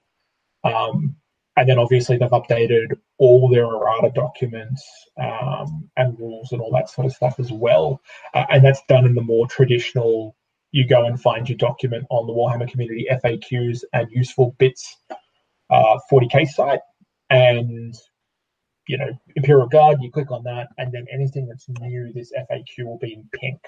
Um, 0.63 1.15
and 1.55 1.69
then 1.69 1.77
obviously 1.77 2.17
they've 2.17 2.29
updated 2.29 2.97
all 3.17 3.49
their 3.49 3.65
errata 3.65 4.11
documents 4.13 4.83
um, 5.19 5.89
and 5.97 6.17
rules 6.19 6.51
and 6.51 6.61
all 6.61 6.71
that 6.71 6.89
sort 6.89 7.05
of 7.05 7.13
stuff 7.13 7.39
as 7.39 7.51
well. 7.51 8.01
Uh, 8.33 8.45
and 8.49 8.63
that's 8.63 8.81
done 8.87 9.05
in 9.05 9.13
the 9.13 9.21
more 9.21 9.47
traditional 9.47 10.35
you 10.73 10.87
go 10.87 11.05
and 11.05 11.21
find 11.21 11.47
your 11.47 11.57
document 11.57 12.05
on 12.09 12.25
the 12.25 12.33
Warhammer 12.33 12.69
Community 12.69 13.07
FAQs 13.09 13.83
and 13.93 14.11
useful 14.11 14.55
bits 14.57 14.97
uh, 15.69 15.99
40k 16.11 16.47
site, 16.47 16.81
and 17.29 17.95
you 18.87 18.97
know 18.97 19.11
Imperial 19.35 19.67
Guard. 19.67 19.99
You 20.01 20.11
click 20.11 20.31
on 20.31 20.43
that, 20.43 20.69
and 20.77 20.91
then 20.91 21.05
anything 21.11 21.47
that's 21.47 21.69
new, 21.69 22.11
this 22.13 22.33
FAQ 22.33 22.85
will 22.85 22.97
be 22.97 23.13
in 23.13 23.29
pink. 23.31 23.61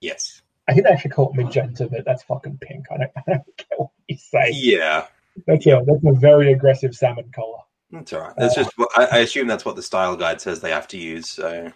Yes. 0.00 0.42
I 0.68 0.72
think 0.72 0.86
they 0.86 0.92
actually 0.92 1.10
call 1.10 1.30
it 1.30 1.36
magenta, 1.36 1.88
but 1.88 2.04
that's 2.04 2.22
fucking 2.22 2.58
pink. 2.60 2.86
I 2.90 2.96
don't, 2.98 3.10
I 3.16 3.22
don't 3.32 3.56
care 3.56 3.78
what 3.78 3.90
you 4.08 4.16
say. 4.16 4.50
Yeah. 4.52 5.06
That's 5.46 5.66
a 5.66 5.82
that's 5.86 6.04
a 6.04 6.18
very 6.18 6.52
aggressive 6.52 6.94
salmon 6.94 7.30
color. 7.34 7.58
That's 7.90 8.12
all 8.12 8.20
right. 8.22 8.34
That's 8.36 8.56
Uh, 8.56 8.62
just. 8.64 8.74
I, 8.96 9.04
I 9.06 9.18
assume 9.18 9.46
that's 9.46 9.64
what 9.64 9.76
the 9.76 9.82
style 9.82 10.16
guide 10.16 10.40
says 10.40 10.60
they 10.60 10.70
have 10.70 10.88
to 10.88 10.98
use. 10.98 11.28
So 11.28 11.72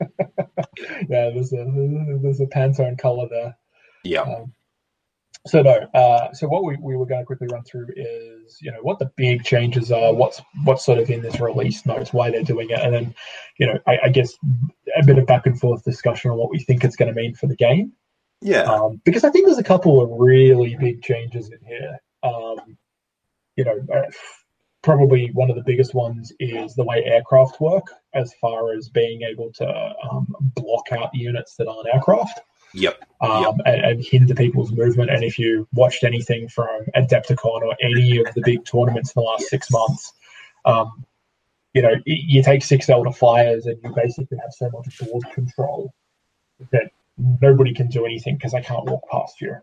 Yeah, 1.08 1.30
there's 1.30 1.52
a 1.52 1.64
there's 2.22 2.40
a 2.40 2.46
Pantone 2.46 2.98
color 2.98 3.28
there. 3.28 3.56
yeah. 4.04 4.22
Um, 4.22 4.52
so 5.46 5.62
no, 5.62 5.72
uh, 5.94 6.32
so 6.34 6.46
what 6.48 6.64
we, 6.64 6.76
we 6.76 6.96
were 6.96 7.06
going 7.06 7.20
to 7.20 7.24
quickly 7.24 7.46
run 7.50 7.62
through 7.64 7.86
is 7.96 8.58
you 8.60 8.70
know 8.70 8.80
what 8.82 8.98
the 8.98 9.10
big 9.16 9.44
changes 9.44 9.90
are, 9.90 10.12
what's 10.12 10.42
what's 10.64 10.84
sort 10.84 10.98
of 10.98 11.08
in 11.10 11.22
this 11.22 11.40
release 11.40 11.86
notes, 11.86 12.12
why 12.12 12.30
they're 12.30 12.42
doing 12.42 12.68
it, 12.70 12.80
and 12.80 12.92
then 12.92 13.14
you 13.58 13.66
know 13.66 13.78
I, 13.86 13.98
I 14.04 14.08
guess 14.10 14.34
a 14.96 15.04
bit 15.04 15.16
of 15.18 15.26
back 15.26 15.46
and 15.46 15.58
forth 15.58 15.84
discussion 15.84 16.30
on 16.30 16.36
what 16.36 16.50
we 16.50 16.58
think 16.58 16.84
it's 16.84 16.96
going 16.96 17.12
to 17.12 17.18
mean 17.18 17.34
for 17.34 17.46
the 17.46 17.56
game, 17.56 17.92
Yeah. 18.40 18.62
um, 18.62 19.00
because 19.04 19.24
I 19.24 19.30
think 19.30 19.46
there's 19.46 19.58
a 19.58 19.64
couple 19.64 20.00
of 20.00 20.10
really 20.12 20.76
big 20.76 21.02
changes 21.02 21.50
in 21.50 21.58
here. 21.66 21.98
Um, 22.22 22.76
you 23.56 23.64
know, 23.64 23.80
uh, 23.92 24.10
probably 24.82 25.30
one 25.32 25.50
of 25.50 25.56
the 25.56 25.62
biggest 25.62 25.94
ones 25.94 26.32
is 26.38 26.74
the 26.74 26.84
way 26.84 27.04
aircraft 27.04 27.60
work, 27.60 27.86
as 28.14 28.32
far 28.40 28.72
as 28.72 28.88
being 28.88 29.22
able 29.22 29.52
to 29.54 29.94
um, 30.10 30.26
block 30.54 30.92
out 30.92 31.14
units 31.14 31.56
that 31.56 31.66
aren't 31.66 31.88
aircraft 31.92 32.40
Yep. 32.74 33.02
um, 33.20 33.60
and, 33.64 33.84
and 33.84 34.04
hinder 34.04 34.34
people's 34.34 34.72
movement. 34.72 35.10
And 35.10 35.24
if 35.24 35.38
you 35.38 35.66
watched 35.72 36.04
anything 36.04 36.48
from 36.48 36.84
Adepticon 36.94 37.62
or 37.62 37.76
any 37.80 38.18
of 38.18 38.32
the 38.34 38.42
big 38.44 38.64
tournaments 38.64 39.12
in 39.14 39.22
the 39.22 39.26
last 39.26 39.48
six 39.48 39.70
months, 39.70 40.12
um, 40.64 41.04
you 41.74 41.82
know, 41.82 41.94
you 42.04 42.42
take 42.42 42.62
six 42.62 42.86
Eldar 42.86 43.16
flyers 43.16 43.66
and 43.66 43.78
you 43.82 43.92
basically 43.94 44.38
have 44.38 44.52
so 44.52 44.70
much 44.70 44.98
board 44.98 45.24
control 45.32 45.92
that 46.72 46.90
nobody 47.18 47.74
can 47.74 47.88
do 47.88 48.04
anything 48.06 48.36
because 48.36 48.52
they 48.52 48.62
can't 48.62 48.84
walk 48.84 49.02
past 49.10 49.40
you. 49.40 49.56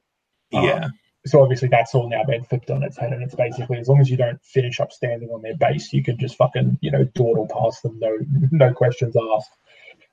Um, 0.54 0.64
Yeah. 0.64 0.88
so 1.26 1.42
obviously 1.42 1.70
that's 1.70 1.96
all 1.96 2.08
now 2.08 2.24
been 2.24 2.44
flipped 2.44 2.70
on 2.70 2.84
its 2.84 2.98
head, 2.98 3.14
and 3.14 3.24
it's 3.24 3.36
basically 3.36 3.80
as 3.80 3.88
long 3.88 4.00
as 4.00 4.10
you 4.10 4.18
don't 4.18 4.42
finish 4.44 4.80
up 4.80 4.92
standing 4.92 5.30
on 5.30 5.42
their 5.42 5.56
base, 5.56 5.92
you 5.92 6.04
can 6.04 6.18
just 6.18 6.36
fucking 6.36 6.78
you 6.82 6.92
know 6.92 7.04
dawdle 7.16 7.48
past 7.48 7.82
them, 7.84 7.98
no 8.00 8.18
no 8.52 8.74
questions 8.74 9.16
asked. 9.36 9.52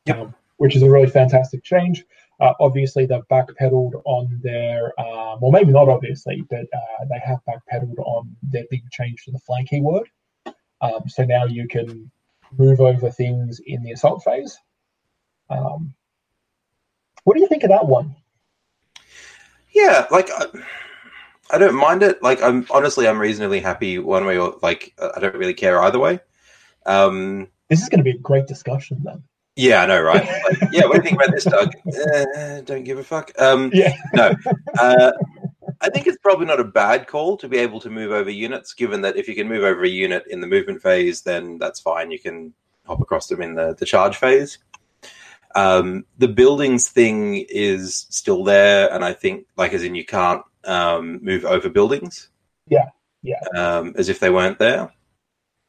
Yep. 0.07 0.17
Um, 0.19 0.35
which 0.57 0.77
is 0.77 0.83
a 0.83 0.91
really 0.91 1.11
fantastic 1.11 1.65
change. 1.65 2.05
Uh, 2.39 2.53
obviously, 2.61 3.05
they've 3.07 3.27
backpedaled 3.31 4.01
on 4.05 4.41
their, 4.43 4.99
um, 5.01 5.39
well, 5.41 5.51
maybe 5.51 5.73
not 5.73 5.89
obviously, 5.89 6.45
but 6.51 6.67
uh, 6.73 7.05
they 7.09 7.19
have 7.25 7.39
backpedaled 7.49 7.99
on 7.99 8.37
their 8.43 8.65
big 8.71 8.89
change 8.91 9.25
to 9.25 9.33
the 9.33 9.39
flank 9.41 9.69
keyword. 9.71 10.09
Um, 10.81 11.09
so 11.09 11.25
now 11.25 11.45
you 11.47 11.69
can 11.69 12.11
move 12.59 12.81
over 12.81 13.11
things 13.11 13.61
in 13.65 13.83
the 13.83 13.93
assault 13.93 14.23
phase. 14.25 14.59
Um, 15.51 15.95
what 17.25 17.35
do 17.35 17.41
you 17.41 17.49
think 17.49 17.62
of 17.64 17.71
that 17.71 17.87
one? 17.87 18.14
Yeah. 19.73 20.07
Like. 20.11 20.31
I, 20.31 20.47
I 21.50 21.59
don't 21.59 21.75
mind 21.75 22.02
it. 22.02 22.23
Like, 22.23 22.41
I'm 22.43 22.67
honestly, 22.71 23.07
I'm 23.07 23.19
reasonably 23.19 23.61
happy 23.61 23.99
one 23.99 24.25
way 24.25 24.38
or 24.38 24.57
like, 24.62 24.95
I 25.14 25.21
don't 25.21 25.35
really 25.35 25.52
care 25.52 25.83
either 25.83 25.99
way. 25.99 26.19
Um, 26.87 27.49
This 27.69 27.83
is 27.83 27.91
going 27.91 27.99
to 27.99 28.05
be 28.05 28.12
a 28.12 28.19
great 28.19 28.47
discussion 28.47 29.02
then. 29.05 29.23
yeah, 29.57 29.83
I 29.83 29.87
know, 29.87 30.00
right? 30.00 30.25
Like, 30.25 30.73
yeah, 30.73 30.87
what 30.87 30.93
do 30.93 30.97
you 30.99 31.02
think 31.02 31.17
about 31.17 31.31
this, 31.35 31.45
Doug? 31.45 31.75
Uh, 31.87 32.61
don't 32.64 32.85
give 32.85 32.99
a 32.99 33.05
fuck. 33.05 33.33
Um, 33.38 33.71
Yeah. 33.75 33.95
no, 34.14 34.33
uh, 34.81 35.12
I 35.83 35.91
think 35.91 36.07
it's 36.07 36.17
probably 36.23 36.47
not 36.47 36.59
a 36.59 36.64
bad 36.64 37.07
call 37.07 37.37
to 37.37 37.49
be 37.49 37.59
able 37.59 37.81
to 37.81 37.91
move 37.91 38.12
over 38.12 38.31
units. 38.31 38.73
Given 38.73 39.02
that 39.02 39.17
if 39.19 39.29
you 39.29 39.35
can 39.35 39.47
move 39.49 39.64
over 39.64 39.85
a 39.85 39.88
unit 39.88 40.25
in 40.31 40.41
the 40.41 40.47
movement 40.47 40.81
phase, 40.81 41.21
then 41.21 41.59
that's 41.59 41.81
fine. 41.81 42.11
You 42.11 42.19
can 42.19 42.55
hop 42.87 43.02
across 43.02 43.26
them 43.26 43.43
in 43.43 43.55
the 43.57 43.75
the 43.75 43.85
charge 43.85 44.17
phase. 44.17 44.57
Um, 45.55 46.07
the 46.19 46.29
buildings 46.29 46.89
thing 46.89 47.45
is 47.49 48.07
still 48.11 48.45
there, 48.45 48.93
and 48.93 49.05
I 49.05 49.13
think, 49.13 49.47
like, 49.57 49.73
as 49.73 49.83
in, 49.83 49.95
you 49.95 50.05
can't 50.05 50.43
um, 50.65 51.23
move 51.23 51.45
over 51.45 51.69
buildings. 51.69 52.29
Yeah, 52.69 52.89
yeah. 53.23 53.41
Um, 53.57 53.95
as 53.97 54.09
if 54.09 54.21
they 54.21 54.31
weren't 54.31 54.59
there. 54.59 54.93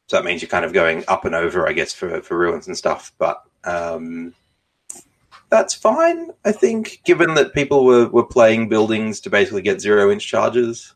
So 0.08 0.18
that 0.18 0.26
means 0.26 0.42
you're 0.42 0.50
kind 0.50 0.66
of 0.66 0.74
going 0.74 1.04
up 1.08 1.26
and 1.26 1.34
over, 1.34 1.68
I 1.68 1.74
guess, 1.74 1.94
for 1.94 2.22
for 2.22 2.38
ruins 2.38 2.68
and 2.68 2.78
stuff. 2.78 3.14
But 3.18 3.42
um, 3.64 4.34
that's 5.50 5.74
fine, 5.74 6.32
I 6.44 6.52
think, 6.52 7.02
given 7.06 7.36
that 7.36 7.54
people 7.54 7.86
were, 7.86 8.08
were 8.08 8.26
playing 8.26 8.70
buildings 8.70 9.22
to 9.22 9.30
basically 9.30 9.62
get 9.62 9.82
zero 9.82 10.12
inch 10.12 10.28
charges. 10.28 10.94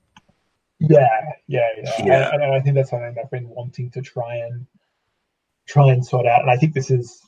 Yeah, 0.80 1.08
yeah, 1.48 1.68
yeah. 1.82 1.92
Yeah. 2.06 2.34
And, 2.34 2.44
and 2.44 2.54
I 2.54 2.60
think 2.60 2.76
that's 2.76 2.90
something 2.90 3.16
I've 3.22 3.32
been 3.32 3.50
wanting 3.50 3.92
to 3.92 4.02
try 4.02 4.36
and 4.36 4.66
try 5.66 5.92
and 5.92 6.06
sort 6.06 6.26
out. 6.26 6.42
And 6.42 6.50
I 6.50 6.58
think 6.58 6.74
this 6.74 6.92
is 6.92 7.27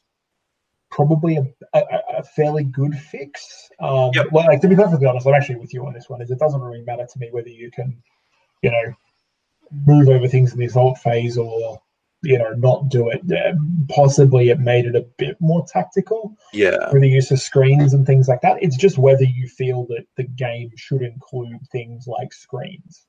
probably 0.92 1.38
a, 1.38 1.46
a, 1.74 1.84
a 2.20 2.24
fairly 2.24 2.64
good 2.64 2.96
fix. 2.96 3.70
Um, 3.80 4.12
Yep. 4.14 4.28
Well, 4.32 4.46
like 4.48 4.62
to 4.62 4.68
be 4.68 4.76
perfectly 4.76 5.08
honest, 5.08 5.28
I'm 5.28 5.34
actually 5.36 5.58
with 5.58 5.74
you 5.74 5.86
on 5.86 5.94
this 5.94 6.10
one. 6.10 6.22
Is 6.22 6.32
it 6.32 6.40
doesn't 6.40 6.62
really 6.62 6.82
matter 6.82 7.06
to 7.06 7.20
me 7.20 7.30
whether 7.32 7.50
you 7.50 7.72
can, 7.72 8.02
you 8.62 8.72
know, 8.72 8.94
move 9.86 10.10
over 10.10 10.28
things 10.28 10.52
in 10.52 10.60
the 10.60 10.66
assault 10.66 10.98
phase 10.98 11.38
or 11.38 11.82
you 12.22 12.38
know 12.38 12.52
not 12.54 12.90
do 12.90 13.10
it. 13.10 13.22
Uh, 13.32 13.54
possibly 13.88 14.50
it 14.50 14.60
made 14.60 14.86
it 14.86 14.96
a 14.96 15.06
bit 15.18 15.38
more 15.40 15.66
tactical 15.72 16.36
Yeah, 16.54 16.92
with 16.92 17.02
the 17.02 17.08
use 17.10 17.32
of 17.32 17.40
screens 17.40 17.94
and 17.94 18.06
things 18.06 18.28
like 18.28 18.42
that. 18.42 18.62
It's 18.62 18.76
just 18.76 18.98
whether 18.98 19.24
you 19.24 19.48
feel 19.48 19.86
that 19.88 20.06
the 20.18 20.24
game 20.24 20.72
should 20.76 21.02
include 21.02 21.60
things 21.72 22.08
like 22.08 22.34
screens. 22.34 23.06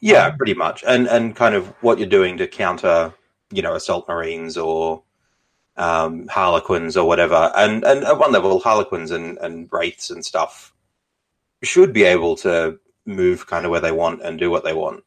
yeah, 0.00 0.28
Um, 0.28 0.36
pretty 0.36 0.54
much, 0.54 0.84
and 0.86 1.06
and 1.08 1.34
kind 1.36 1.54
of 1.54 1.68
what 1.82 1.98
you're 1.98 2.08
doing 2.08 2.36
to 2.38 2.46
counter, 2.46 3.12
you 3.52 3.62
know, 3.62 3.74
assault 3.74 4.08
marines 4.08 4.56
or 4.56 5.02
um, 5.76 6.28
harlequins 6.28 6.96
or 6.96 7.06
whatever, 7.06 7.52
and 7.56 7.84
and 7.84 8.04
at 8.04 8.18
one 8.18 8.32
level, 8.32 8.58
harlequins 8.60 9.10
and 9.10 9.38
and 9.38 9.68
wraiths 9.72 10.10
and 10.10 10.24
stuff 10.24 10.72
should 11.62 11.92
be 11.92 12.04
able 12.04 12.36
to 12.36 12.78
move 13.06 13.46
kind 13.46 13.64
of 13.64 13.70
where 13.70 13.80
they 13.80 13.92
want 13.92 14.22
and 14.22 14.38
do 14.38 14.50
what 14.50 14.64
they 14.64 14.72
want. 14.72 15.02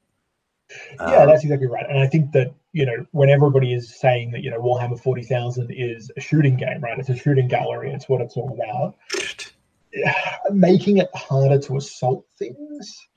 Yeah, 1.00 1.22
Um, 1.22 1.28
that's 1.28 1.44
exactly 1.44 1.68
right. 1.68 1.86
And 1.90 2.00
I 2.00 2.08
think 2.08 2.32
that, 2.34 2.54
you 2.74 2.86
know, 2.86 3.06
when 3.12 3.30
everybody 3.30 3.74
is 3.74 4.00
saying 4.00 4.32
that, 4.32 4.44
you 4.44 4.52
know, 4.52 4.60
Warhammer 4.60 5.00
40,000 5.02 5.72
is 5.72 6.12
a 6.18 6.22
shooting 6.22 6.58
game, 6.58 6.82
right? 6.82 7.00
It's 7.00 7.10
a 7.10 7.16
shooting 7.16 7.48
gallery. 7.48 7.92
It's 7.92 8.10
what 8.10 8.22
it's 8.22 8.36
all 8.36 8.54
about. 8.54 8.96
Making 10.52 10.98
it 10.98 11.10
harder 11.16 11.60
to 11.60 11.78
assault 11.78 12.26
things 12.38 13.08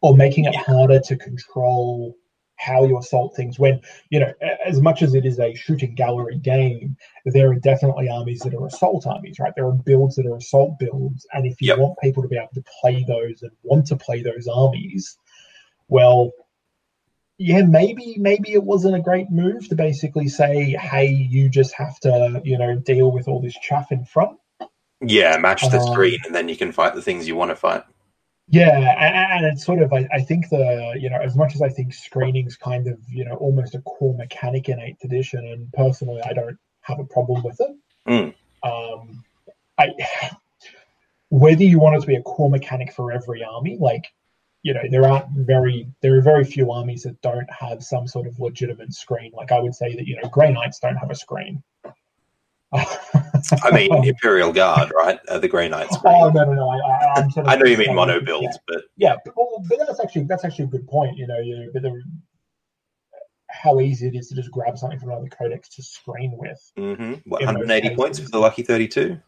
or 0.00 0.14
making 0.14 0.44
it 0.44 0.54
harder 0.54 1.00
to 1.00 1.16
control 1.16 2.16
how 2.56 2.84
you 2.84 2.98
assault 2.98 3.34
things 3.34 3.58
when, 3.58 3.80
you 4.10 4.20
know, 4.20 4.32
as 4.64 4.80
much 4.80 5.02
as 5.02 5.14
it 5.14 5.26
is 5.26 5.38
a 5.40 5.54
shooting 5.54 5.94
gallery 5.94 6.38
game, 6.38 6.96
there 7.26 7.50
are 7.50 7.56
definitely 7.56 8.08
armies 8.08 8.40
that 8.40 8.54
are 8.54 8.66
assault 8.66 9.06
armies, 9.06 9.38
right? 9.38 9.52
There 9.56 9.66
are 9.66 9.72
builds 9.72 10.16
that 10.16 10.26
are 10.26 10.36
assault 10.36 10.78
builds. 10.78 11.26
And 11.32 11.46
if 11.46 11.60
you 11.60 11.68
Yep. 11.68 11.78
want 11.78 11.98
people 12.02 12.22
to 12.22 12.28
be 12.28 12.36
able 12.36 12.48
to 12.54 12.64
play 12.80 13.04
those 13.06 13.42
and 13.42 13.52
want 13.62 13.86
to 13.86 13.96
play 13.96 14.22
those 14.22 14.46
armies, 14.48 15.18
well, 15.88 16.32
yeah, 17.38 17.62
maybe 17.62 18.16
maybe 18.18 18.52
it 18.52 18.62
wasn't 18.62 18.94
a 18.94 19.00
great 19.00 19.30
move 19.30 19.68
to 19.68 19.74
basically 19.74 20.28
say, 20.28 20.70
"Hey, 20.80 21.08
you 21.08 21.48
just 21.48 21.74
have 21.74 21.98
to, 22.00 22.40
you 22.44 22.56
know, 22.58 22.76
deal 22.76 23.10
with 23.10 23.26
all 23.26 23.40
this 23.40 23.58
chaff 23.60 23.90
in 23.90 24.04
front." 24.04 24.38
yeah, 25.00 25.36
match 25.38 25.68
the 25.68 25.80
Um, 25.80 25.80
screen, 25.80 26.18
and 26.24 26.34
then 26.34 26.48
you 26.48 26.56
can 26.56 26.72
fight 26.72 26.94
the 26.94 27.02
things 27.02 27.26
you 27.28 27.36
want 27.36 27.50
to 27.50 27.56
fight. 27.56 27.84
Yeah, 28.48 29.34
and 29.36 29.46
it's 29.46 29.64
sort 29.64 29.80
of 29.80 29.92
I, 29.92 30.06
I 30.12 30.20
think 30.20 30.50
the 30.50 30.94
you 30.98 31.08
know 31.08 31.18
as 31.18 31.34
much 31.34 31.54
as 31.54 31.62
I 31.62 31.70
think 31.70 31.94
screening's 31.94 32.56
kind 32.56 32.86
of 32.86 32.98
you 33.08 33.24
know 33.24 33.36
almost 33.36 33.74
a 33.74 33.80
core 33.80 34.14
mechanic 34.14 34.68
in 34.68 34.80
Eighth 34.80 35.02
Edition, 35.02 35.46
and 35.46 35.72
personally 35.72 36.20
I 36.22 36.34
don't 36.34 36.58
have 36.82 36.98
a 36.98 37.04
problem 37.04 37.42
with 37.42 37.60
it. 37.60 37.76
Mm. 38.06 38.34
Um, 38.62 39.24
I 39.78 39.94
whether 41.30 41.64
you 41.64 41.78
want 41.78 41.96
it 41.96 42.00
to 42.02 42.06
be 42.06 42.16
a 42.16 42.22
core 42.22 42.50
mechanic 42.50 42.92
for 42.92 43.12
every 43.12 43.42
army, 43.42 43.78
like 43.80 44.12
you 44.62 44.74
know 44.74 44.82
there 44.90 45.06
aren't 45.06 45.30
very 45.30 45.88
there 46.02 46.16
are 46.16 46.22
very 46.22 46.44
few 46.44 46.70
armies 46.70 47.04
that 47.04 47.20
don't 47.22 47.50
have 47.50 47.82
some 47.82 48.06
sort 48.06 48.26
of 48.26 48.38
legitimate 48.38 48.92
screen. 48.92 49.32
Like 49.34 49.52
I 49.52 49.60
would 49.60 49.74
say 49.74 49.96
that 49.96 50.06
you 50.06 50.16
know 50.22 50.28
Grey 50.28 50.52
Knights 50.52 50.80
don't 50.80 50.96
have 50.96 51.10
a 51.10 51.14
screen. 51.14 51.62
I 53.62 53.70
mean, 53.70 54.04
Imperial 54.04 54.52
Guard, 54.52 54.92
right? 54.96 55.18
Uh, 55.28 55.38
the 55.38 55.48
Grey 55.48 55.68
Knights. 55.68 55.96
oh 56.04 56.30
no 56.30 56.44
no 56.44 56.52
no! 56.52 56.68
I, 56.68 56.78
I, 56.78 57.20
I'm 57.20 57.30
sort 57.30 57.46
of 57.46 57.52
I 57.52 57.56
know 57.56 57.66
you 57.66 57.76
mean 57.76 57.94
mono 57.94 58.14
yeah. 58.14 58.20
builds, 58.24 58.58
but 58.66 58.82
Yeah, 58.96 59.16
but, 59.24 59.34
well, 59.36 59.62
but 59.68 59.78
that's 59.86 60.00
actually 60.00 60.24
that's 60.24 60.44
actually 60.44 60.64
a 60.66 60.68
good 60.68 60.86
point. 60.86 61.16
You 61.16 61.26
know, 61.26 61.38
you 61.38 61.70
but 61.72 61.82
the, 61.82 62.02
how 63.48 63.80
easy 63.80 64.08
it 64.08 64.14
is 64.16 64.28
to 64.28 64.34
just 64.34 64.50
grab 64.50 64.76
something 64.76 64.98
from 64.98 65.10
another 65.10 65.28
codex 65.28 65.68
to 65.70 65.82
screen 65.82 66.36
with. 66.36 66.72
hmm 66.76 67.14
what, 67.24 67.44
180 67.44 67.94
points 67.94 68.18
for 68.18 68.28
the 68.28 68.38
lucky 68.38 68.62
32, 68.62 69.18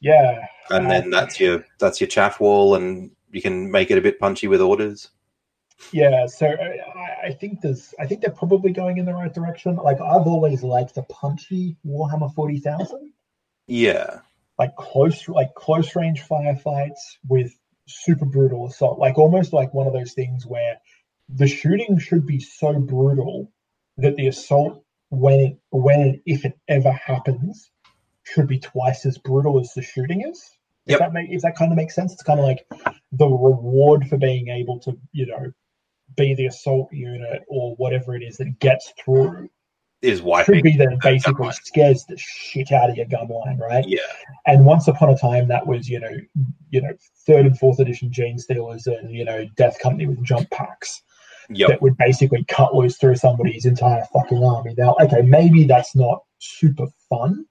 Yeah, 0.00 0.46
and 0.70 0.90
then 0.90 1.10
that's 1.10 1.38
your 1.38 1.64
that's 1.78 2.00
your 2.00 2.08
chaff 2.08 2.40
wall, 2.40 2.74
and 2.74 3.10
you 3.30 3.42
can 3.42 3.70
make 3.70 3.90
it 3.90 3.98
a 3.98 4.00
bit 4.00 4.18
punchy 4.18 4.48
with 4.48 4.60
orders. 4.60 5.10
yeah. 5.92 6.26
So 6.26 6.46
uh, 6.46 6.98
I, 6.98 7.26
I 7.28 7.32
think 7.32 7.60
there's 7.60 7.94
I 8.00 8.06
think 8.06 8.22
they're 8.22 8.30
probably 8.30 8.72
going 8.72 8.96
in 8.98 9.04
the 9.04 9.12
right 9.12 9.32
direction. 9.32 9.76
Like 9.76 10.00
I've 10.00 10.26
always 10.26 10.62
liked 10.62 10.94
the 10.94 11.02
punchy 11.04 11.76
Warhammer 11.86 12.34
forty 12.34 12.58
thousand, 12.58 13.12
Yeah, 13.66 14.20
like 14.58 14.76
close 14.76 15.28
like 15.28 15.54
close 15.54 15.94
range 15.96 16.22
firefights 16.22 16.98
with 17.28 17.52
super 17.88 18.24
brutal 18.24 18.66
assault, 18.66 18.98
like 18.98 19.18
almost 19.18 19.52
like 19.52 19.74
one 19.74 19.86
of 19.86 19.92
those 19.92 20.12
things 20.12 20.46
where 20.46 20.78
the 21.28 21.46
shooting 21.46 21.98
should 21.98 22.26
be 22.26 22.40
so 22.40 22.78
brutal 22.78 23.52
that 23.98 24.16
the 24.16 24.28
assault, 24.28 24.84
when 25.10 25.40
it, 25.40 25.58
when 25.70 26.00
and 26.00 26.20
if 26.26 26.44
it 26.44 26.58
ever 26.68 26.92
happens, 26.92 27.70
should 28.24 28.46
be 28.46 28.58
twice 28.58 29.06
as 29.06 29.18
brutal 29.18 29.60
as 29.60 29.72
the 29.74 29.82
shooting 29.82 30.22
is. 30.28 30.42
If 30.86 30.92
Yep. 30.92 30.98
that 31.00 31.12
make 31.12 31.30
if 31.30 31.42
that 31.42 31.56
kind 31.56 31.72
of 31.72 31.76
makes 31.76 31.94
sense, 31.94 32.12
it's 32.12 32.22
kind 32.22 32.38
of 32.38 32.46
like 32.46 32.66
the 33.12 33.26
reward 33.26 34.06
for 34.08 34.16
being 34.18 34.48
able 34.48 34.78
to, 34.80 34.96
you 35.12 35.26
know, 35.26 35.52
be 36.16 36.34
the 36.34 36.46
assault 36.46 36.92
unit 36.92 37.42
or 37.48 37.74
whatever 37.76 38.14
it 38.14 38.22
is 38.22 38.36
that 38.36 38.58
gets 38.60 38.92
through 39.04 39.48
Is 40.02 40.22
why 40.22 40.44
should 40.44 40.62
be 40.62 40.76
that 40.78 40.92
it 40.92 41.00
basically 41.00 41.50
scares 41.52 42.04
the 42.04 42.16
shit 42.18 42.70
out 42.72 42.90
of 42.90 42.96
your 42.96 43.06
gun 43.06 43.28
line, 43.28 43.58
right? 43.58 43.84
Yeah. 43.86 44.00
And 44.46 44.64
once 44.64 44.88
upon 44.88 45.10
a 45.10 45.16
time, 45.18 45.48
that 45.48 45.66
was 45.66 45.88
you 45.88 45.98
know, 46.00 46.10
you 46.70 46.82
know, 46.82 46.92
third 47.26 47.46
and 47.46 47.58
fourth 47.58 47.80
edition 47.80 48.10
Genestealers 48.10 48.86
and 48.86 49.10
you 49.14 49.24
know, 49.24 49.46
Death 49.56 49.78
Company 49.80 50.06
with 50.06 50.22
jump 50.22 50.50
packs 50.50 51.02
Yep. 51.48 51.68
that 51.68 51.82
would 51.82 51.96
basically 51.96 52.44
cut 52.48 52.74
loose 52.74 52.96
through 52.96 53.14
somebody's 53.16 53.66
entire 53.66 54.04
fucking 54.12 54.42
army. 54.42 54.74
Now, 54.76 54.96
okay, 55.00 55.22
maybe 55.22 55.62
that's 55.62 55.94
not 55.94 56.24
super 56.38 56.86
fun, 57.08 57.44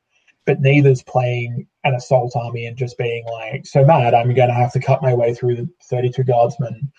but 0.46 0.60
neither's 0.60 1.02
playing 1.04 1.66
an 1.86 1.96
assault 1.96 2.36
army 2.36 2.66
and 2.66 2.75
just 2.75 2.98
being 2.98 3.25
like 3.32 3.66
so 3.66 3.86
mad. 3.86 4.14
I'm 4.14 4.34
going 4.34 4.50
to 4.50 4.54
have 4.54 4.74
to 4.74 4.82
cut 4.82 5.02
my 5.02 5.14
way 5.14 5.34
through 5.34 5.56
the 5.56 5.70
32 5.90 6.24
guardsmen 6.25 6.92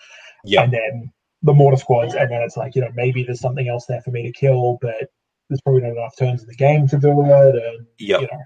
Yep. 0.45 0.63
and 0.63 0.73
then 0.73 1.13
the 1.43 1.53
mortar 1.53 1.77
squads, 1.77 2.15
and 2.15 2.31
then 2.31 2.41
it's 2.41 2.57
like 2.57 2.73
you 2.73 2.81
know 2.81 2.91
maybe 2.95 3.23
there's 3.23 3.41
something 3.41 3.67
else 3.67 3.85
there 3.85 4.01
for 4.01 4.09
me 4.09 4.23
to 4.23 4.31
kill, 4.31 4.79
but 4.81 5.11
there's 5.49 5.61
probably 5.61 5.81
not 5.81 5.91
enough 5.91 6.17
turns 6.17 6.41
in 6.41 6.47
the 6.47 6.55
game 6.55 6.87
to 6.87 6.97
do 6.97 7.21
it, 7.23 7.55
and 7.55 7.87
Yep. 7.99 8.21
you 8.21 8.27
know, 8.27 8.43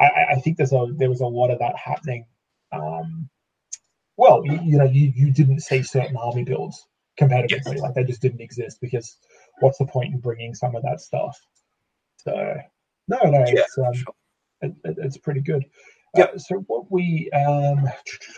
I- 0.00 0.26
I, 0.32 0.40
think 0.40 0.56
there's 0.56 0.72
a 0.72 0.86
there 0.96 1.08
was 1.08 1.20
a 1.20 1.26
lot 1.26 1.50
of 1.50 1.58
that 1.60 1.76
happening. 1.76 2.26
Um, 2.72 3.28
well, 4.16 4.42
you, 4.44 4.60
you 4.62 4.78
know, 4.78 4.84
you, 4.84 5.12
you 5.14 5.32
didn't 5.32 5.60
see 5.60 5.82
certain 5.82 6.16
army 6.16 6.44
builds 6.44 6.86
competitively, 7.20 7.74
Yes. 7.74 7.80
like 7.80 7.94
they 7.94 8.04
just 8.04 8.22
didn't 8.22 8.40
exist 8.40 8.78
because 8.80 9.16
what's 9.60 9.78
the 9.78 9.86
point 9.86 10.14
in 10.14 10.20
bringing 10.20 10.54
some 10.54 10.74
of 10.76 10.82
that 10.82 11.00
stuff? 11.00 11.38
So 12.18 12.56
no, 13.08 13.18
no, 13.24 13.38
Yeah, 13.40 13.62
it's 13.62 13.78
um, 13.78 13.94
sure. 13.94 14.14
it, 14.62 14.72
it, 14.84 14.96
it's 14.98 15.18
pretty 15.18 15.40
good. 15.40 15.64
Yep. 16.16 16.34
Uh, 16.34 16.38
so 16.38 16.56
what 16.68 16.90
we 16.90 17.28
um, 17.32 17.88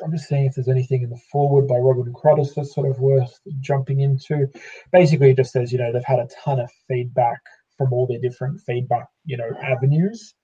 I'm 0.03 0.11
just 0.13 0.29
seeing 0.29 0.47
if 0.47 0.55
there's 0.55 0.69
anything 0.69 1.03
in 1.03 1.11
the 1.11 1.21
forward 1.31 1.69
by 1.69 1.77
Robin 1.77 2.13
Cruddace 2.13 2.55
that's 2.55 2.75
sort 2.75 2.89
of 2.91 2.99
worth 3.01 3.39
jumping 3.61 4.01
into. 4.01 4.49
Basically, 4.93 5.31
it 5.31 5.37
just 5.37 5.53
says 5.53 5.73
you 5.73 5.79
know 5.79 5.93
they've 5.93 6.03
had 6.05 6.19
a 6.21 6.29
ton 6.43 6.59
of 6.59 6.71
feedback 6.89 7.41
from 7.79 7.93
all 7.93 8.07
their 8.07 8.21
different 8.21 8.61
feedback 8.63 9.07
you 9.25 9.37
know 9.37 9.51
avenues, 9.63 10.35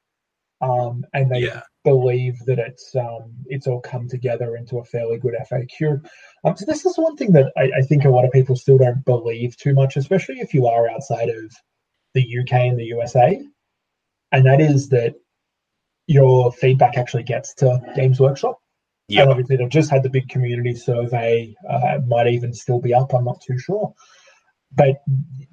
um, 0.60 1.04
and 1.14 1.30
they 1.30 1.40
Yeah. 1.40 1.62
believe 1.84 2.38
that 2.46 2.58
it's 2.58 2.94
um, 2.94 3.34
it's 3.46 3.66
all 3.66 3.80
come 3.80 4.08
together 4.08 4.56
into 4.56 4.78
a 4.78 4.84
fairly 4.84 5.18
good 5.18 5.34
FAQ. 5.50 6.04
Um, 6.44 6.56
so 6.56 6.64
this 6.64 6.84
is 6.86 6.96
one 6.96 7.16
thing 7.16 7.32
that 7.32 7.52
I, 7.56 7.70
I 7.78 7.82
think 7.82 8.04
a 8.04 8.10
lot 8.10 8.24
of 8.24 8.32
people 8.32 8.56
still 8.56 8.78
don't 8.78 9.04
believe 9.04 9.56
too 9.56 9.74
much, 9.74 9.96
especially 9.96 10.40
if 10.40 10.54
you 10.54 10.66
are 10.66 10.88
outside 10.90 11.28
of 11.28 11.52
the 12.14 12.38
UK 12.40 12.52
and 12.52 12.78
the 12.78 12.84
USA, 12.84 13.40
and 14.32 14.46
that 14.46 14.60
is 14.60 14.88
that 14.90 15.14
your 16.06 16.52
feedback 16.52 16.96
actually 16.98 17.22
gets 17.22 17.54
to 17.54 17.80
Games 17.94 18.20
Workshop. 18.20 18.58
And 19.22 19.30
obviously, 19.30 19.56
they've 19.56 19.68
just 19.68 19.90
had 19.90 20.02
the 20.02 20.10
big 20.10 20.28
community 20.28 20.74
survey. 20.74 21.54
Uh, 21.68 21.98
might 22.06 22.28
even 22.28 22.52
still 22.54 22.80
be 22.80 22.94
up. 22.94 23.12
I'm 23.14 23.24
not 23.24 23.40
too 23.40 23.58
sure. 23.58 23.94
But 24.74 25.02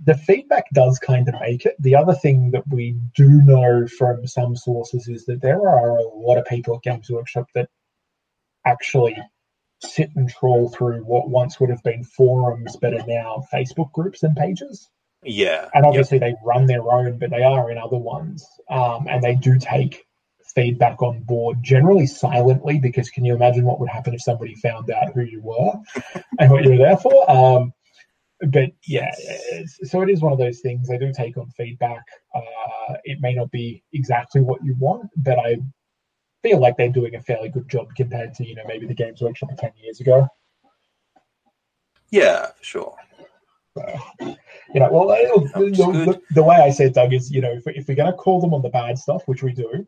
the 0.04 0.16
feedback 0.16 0.66
does 0.74 0.98
kind 1.00 1.28
of 1.28 1.36
make 1.42 1.66
it. 1.66 1.76
The 1.80 1.96
other 1.96 2.14
thing 2.14 2.52
that 2.52 2.64
we 2.70 2.98
do 3.16 3.30
know 3.42 3.86
from 3.88 4.26
some 4.28 4.56
sources 4.56 5.08
is 5.08 5.26
that 5.26 5.42
there 5.42 5.68
are 5.68 5.98
a 5.98 6.08
lot 6.08 6.38
of 6.38 6.46
people 6.46 6.76
at 6.76 6.84
Games 6.84 7.10
Workshop 7.10 7.48
that 7.54 7.70
actually 8.66 9.18
sit 9.82 10.10
and 10.16 10.30
troll 10.30 10.70
through 10.70 11.02
what 11.04 11.30
once 11.30 11.60
would 11.60 11.70
have 11.70 11.84
been 11.84 12.04
forums 12.04 12.76
but 12.82 12.94
are 12.94 13.06
now 13.08 13.44
Facebook 13.54 13.92
groups 13.94 14.24
and 14.24 14.36
pages 14.36 14.90
Yeah. 15.24 15.70
and 15.74 15.84
Yep. 15.84 15.90
obviously 15.90 16.20
they 16.20 16.36
run 16.44 16.66
their 16.66 16.84
own, 16.92 17.18
but 17.18 17.30
they 17.30 17.44
are 17.44 17.72
in 17.72 17.78
other 17.78 17.98
ones, 17.98 18.46
um, 18.70 19.08
and 19.10 19.22
they 19.24 19.36
do 19.36 19.58
take 19.58 20.06
feedback 20.56 21.02
on 21.02 21.22
board, 21.24 21.60
generally 21.62 22.08
silently, 22.08 22.80
because 22.80 23.10
can 23.10 23.24
you 23.24 23.36
imagine 23.36 23.66
what 23.66 23.80
would 23.80 23.90
happen 23.90 24.14
if 24.14 24.22
somebody 24.22 24.56
found 24.56 24.90
out 24.90 25.14
who 25.14 25.22
you 25.22 25.42
were 25.42 25.74
and 26.40 26.52
what 26.52 26.64
you 26.64 26.72
were 26.72 26.78
there 26.78 26.98
for? 26.98 27.30
Um, 27.32 27.74
but 28.48 28.70
yeah, 28.86 29.12
so 29.84 30.02
it 30.02 30.10
is 30.10 30.22
one 30.22 30.32
of 30.32 30.40
those 30.40 30.62
things. 30.62 30.88
They 30.88 30.98
do 30.98 31.12
take 31.12 31.38
on 31.38 31.50
feedback. 31.52 32.04
Uh, 32.34 32.96
it 33.04 33.20
may 33.22 33.34
not 33.34 33.52
be 33.52 33.84
exactly 33.94 34.42
what 34.42 34.64
you 34.64 34.76
want, 34.80 35.10
but 35.18 35.38
I 35.40 35.58
feel 36.42 36.60
like 36.60 36.78
they're 36.78 36.90
doing 36.90 37.16
a 37.16 37.22
fairly 37.22 37.50
good 37.50 37.70
job 37.70 37.94
compared 37.96 38.34
to 38.36 38.48
you 38.48 38.56
know 38.56 38.64
maybe 38.66 38.86
the 38.86 38.94
Games 38.94 39.22
Workshop 39.22 39.50
ten 39.58 39.72
years 39.82 40.00
ago. 40.00 40.28
Yeah. 42.12 42.48
For 42.58 42.64
sure. 42.64 42.96
you 44.20 44.80
know, 44.80 44.90
well, 44.92 45.12
uh, 45.12 45.16
the, 45.16 45.70
the, 45.72 46.22
the, 46.32 46.44
way 46.44 46.58
I 46.58 46.70
say 46.70 46.88
it, 46.88 46.96
Doug, 46.96 47.14
is 47.14 47.32
you 47.32 47.40
know, 47.40 47.52
if, 47.52 47.68
if 47.68 47.88
we're 47.88 47.96
going 47.96 48.12
to 48.12 48.18
call 48.18 48.42
them 48.42 48.54
on 48.54 48.62
the 48.62 48.70
bad 48.70 48.98
stuff, 48.98 49.24
which 49.26 49.44
we 49.44 49.54
do, 49.54 49.88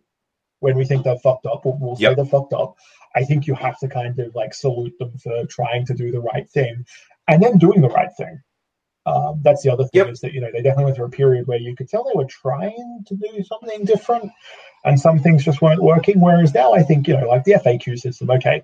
when 0.59 0.77
we 0.77 0.85
think 0.85 1.03
they're 1.03 1.17
fucked 1.17 1.45
up, 1.45 1.65
we'll, 1.65 1.77
we'll 1.79 1.95
say 1.95 2.03
Yep. 2.03 2.15
they're 2.15 2.25
fucked 2.25 2.53
up. 2.53 2.75
I 3.15 3.23
think 3.25 3.47
you 3.47 3.55
have 3.55 3.77
to 3.79 3.87
kind 3.87 4.17
of 4.19 4.33
like 4.35 4.53
salute 4.53 4.97
them 4.99 5.17
for 5.17 5.45
trying 5.47 5.85
to 5.87 5.93
do 5.93 6.11
the 6.11 6.21
right 6.21 6.49
thing 6.49 6.85
and 7.31 7.41
then 7.41 7.57
doing 7.57 7.81
the 7.81 7.89
right 7.89 8.11
thing. 8.17 8.39
Um, 9.07 9.41
that's 9.43 9.63
the 9.63 9.71
other 9.71 9.85
thing 9.85 10.05
Yep. 10.05 10.09
is 10.09 10.19
that 10.19 10.33
you 10.33 10.41
know 10.41 10.49
they 10.51 10.61
definitely 10.61 10.85
went 10.85 10.97
through 10.97 11.07
a 11.07 11.09
period 11.09 11.47
where 11.47 11.57
you 11.57 11.75
could 11.75 11.89
tell 11.89 12.03
they 12.03 12.11
were 12.13 12.25
trying 12.25 13.03
to 13.07 13.15
do 13.15 13.43
something 13.43 13.83
different, 13.85 14.31
and 14.85 14.99
some 14.99 15.17
things 15.17 15.43
just 15.43 15.61
weren't 15.61 15.81
working. 15.81 16.19
Whereas 16.19 16.53
now, 16.53 16.73
I 16.73 16.83
think 16.83 17.07
you 17.07 17.17
know, 17.17 17.27
like 17.27 17.43
the 17.45 17.53
FAQ 17.53 17.97
system. 17.97 18.29
Okay, 18.29 18.61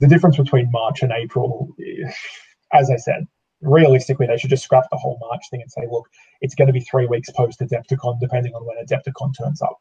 the 0.00 0.06
difference 0.06 0.36
between 0.36 0.70
March 0.70 1.02
and 1.02 1.12
April, 1.12 1.74
as 2.72 2.90
I 2.90 2.96
said, 2.96 3.26
realistically, 3.62 4.26
they 4.26 4.36
should 4.36 4.50
just 4.50 4.64
scrap 4.64 4.84
the 4.90 4.98
whole 4.98 5.18
March 5.20 5.44
thing 5.50 5.62
and 5.62 5.70
say, 5.70 5.86
look, 5.90 6.08
it's 6.42 6.54
going 6.54 6.66
to 6.66 6.74
be 6.74 6.80
three 6.80 7.06
weeks 7.06 7.30
post 7.30 7.60
Adepticon, 7.60 8.20
depending 8.20 8.54
on 8.54 8.66
when 8.66 8.76
Adepticon 8.84 9.32
turns 9.38 9.62
up. 9.62 9.80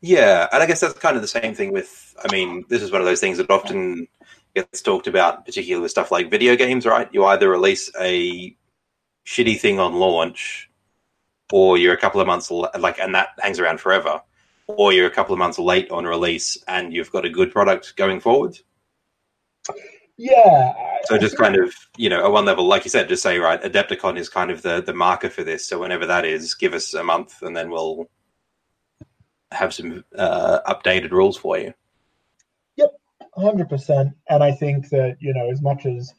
Yeah, 0.00 0.48
and 0.52 0.62
I 0.62 0.66
guess 0.66 0.80
that's 0.80 0.98
kind 0.98 1.16
of 1.16 1.22
the 1.22 1.28
same 1.28 1.54
thing 1.54 1.72
with. 1.72 2.14
I 2.24 2.32
mean, 2.32 2.64
this 2.68 2.80
is 2.80 2.90
one 2.90 3.00
of 3.00 3.06
those 3.06 3.20
things 3.20 3.38
that 3.38 3.50
often 3.50 4.06
gets 4.54 4.82
talked 4.82 5.06
about, 5.06 5.44
particularly 5.44 5.82
with 5.82 5.90
stuff 5.90 6.12
like 6.12 6.30
video 6.30 6.56
games. 6.56 6.86
Right? 6.86 7.08
You 7.12 7.24
either 7.26 7.48
release 7.48 7.90
a 8.00 8.56
shitty 9.26 9.58
thing 9.58 9.80
on 9.80 9.94
launch, 9.94 10.70
or 11.52 11.78
you're 11.78 11.94
a 11.94 12.00
couple 12.00 12.20
of 12.20 12.26
months 12.26 12.50
like, 12.50 12.98
and 12.98 13.14
that 13.14 13.28
hangs 13.38 13.60
around 13.60 13.80
forever, 13.80 14.20
or 14.66 14.92
you're 14.92 15.06
a 15.06 15.10
couple 15.10 15.32
of 15.32 15.38
months 15.38 15.58
late 15.58 15.90
on 15.90 16.04
release, 16.04 16.56
and 16.68 16.92
you've 16.92 17.10
got 17.10 17.24
a 17.24 17.30
good 17.30 17.52
product 17.52 17.96
going 17.96 18.20
forward. 18.20 18.58
Yeah. 20.16 20.72
So 21.06 21.18
just 21.18 21.36
kind 21.36 21.56
of, 21.56 21.74
you 21.96 22.08
know, 22.08 22.24
at 22.24 22.30
one 22.30 22.44
level, 22.44 22.66
like 22.66 22.84
you 22.84 22.90
said, 22.90 23.08
just 23.08 23.22
say, 23.22 23.38
right, 23.38 23.60
Adepticon 23.62 24.16
is 24.16 24.28
kind 24.28 24.50
of 24.50 24.62
the 24.62 24.80
the 24.80 24.94
marker 24.94 25.28
for 25.28 25.42
this. 25.42 25.66
So 25.66 25.80
whenever 25.80 26.06
that 26.06 26.24
is, 26.24 26.54
give 26.54 26.72
us 26.72 26.94
a 26.94 27.02
month, 27.02 27.42
and 27.42 27.56
then 27.56 27.70
we'll 27.70 28.08
have 29.50 29.74
some 29.74 30.04
uh, 30.16 30.60
updated 30.66 31.10
rules 31.10 31.36
for 31.36 31.58
you. 31.58 31.74
Hundred 33.36 33.68
percent, 33.68 34.12
and 34.28 34.44
I 34.44 34.52
think 34.52 34.90
that 34.90 35.16
you 35.20 35.34
know, 35.34 35.50
as 35.50 35.60
much 35.60 35.86
as 35.86 36.14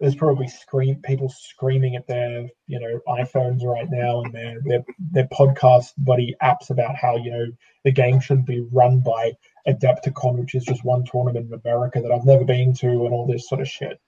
there's 0.00 0.14
probably 0.14 0.48
scream 0.48 0.96
people 1.02 1.28
screaming 1.28 1.94
at 1.94 2.06
their 2.06 2.48
you 2.66 2.80
know 2.80 3.00
iPhones 3.06 3.62
right 3.62 3.88
now 3.90 4.22
and 4.22 4.34
their 4.34 4.56
their 4.64 4.84
their 4.98 5.28
podcast 5.28 5.92
buddy 5.98 6.34
apps 6.42 6.70
about 6.70 6.96
how 6.96 7.16
you 7.16 7.30
know 7.30 7.46
the 7.84 7.92
game 7.92 8.18
shouldn't 8.18 8.46
be 8.46 8.66
run 8.72 9.00
by 9.00 9.32
Adepticon, 9.68 10.38
which 10.38 10.54
is 10.54 10.64
just 10.64 10.84
one 10.84 11.04
tournament 11.04 11.46
in 11.46 11.60
America 11.64 12.00
that 12.00 12.10
I've 12.10 12.24
never 12.24 12.44
been 12.44 12.74
to, 12.74 12.88
and 12.88 13.12
all 13.12 13.26
this 13.26 13.48
sort 13.48 13.60
of 13.60 13.68
shit. 13.68 14.00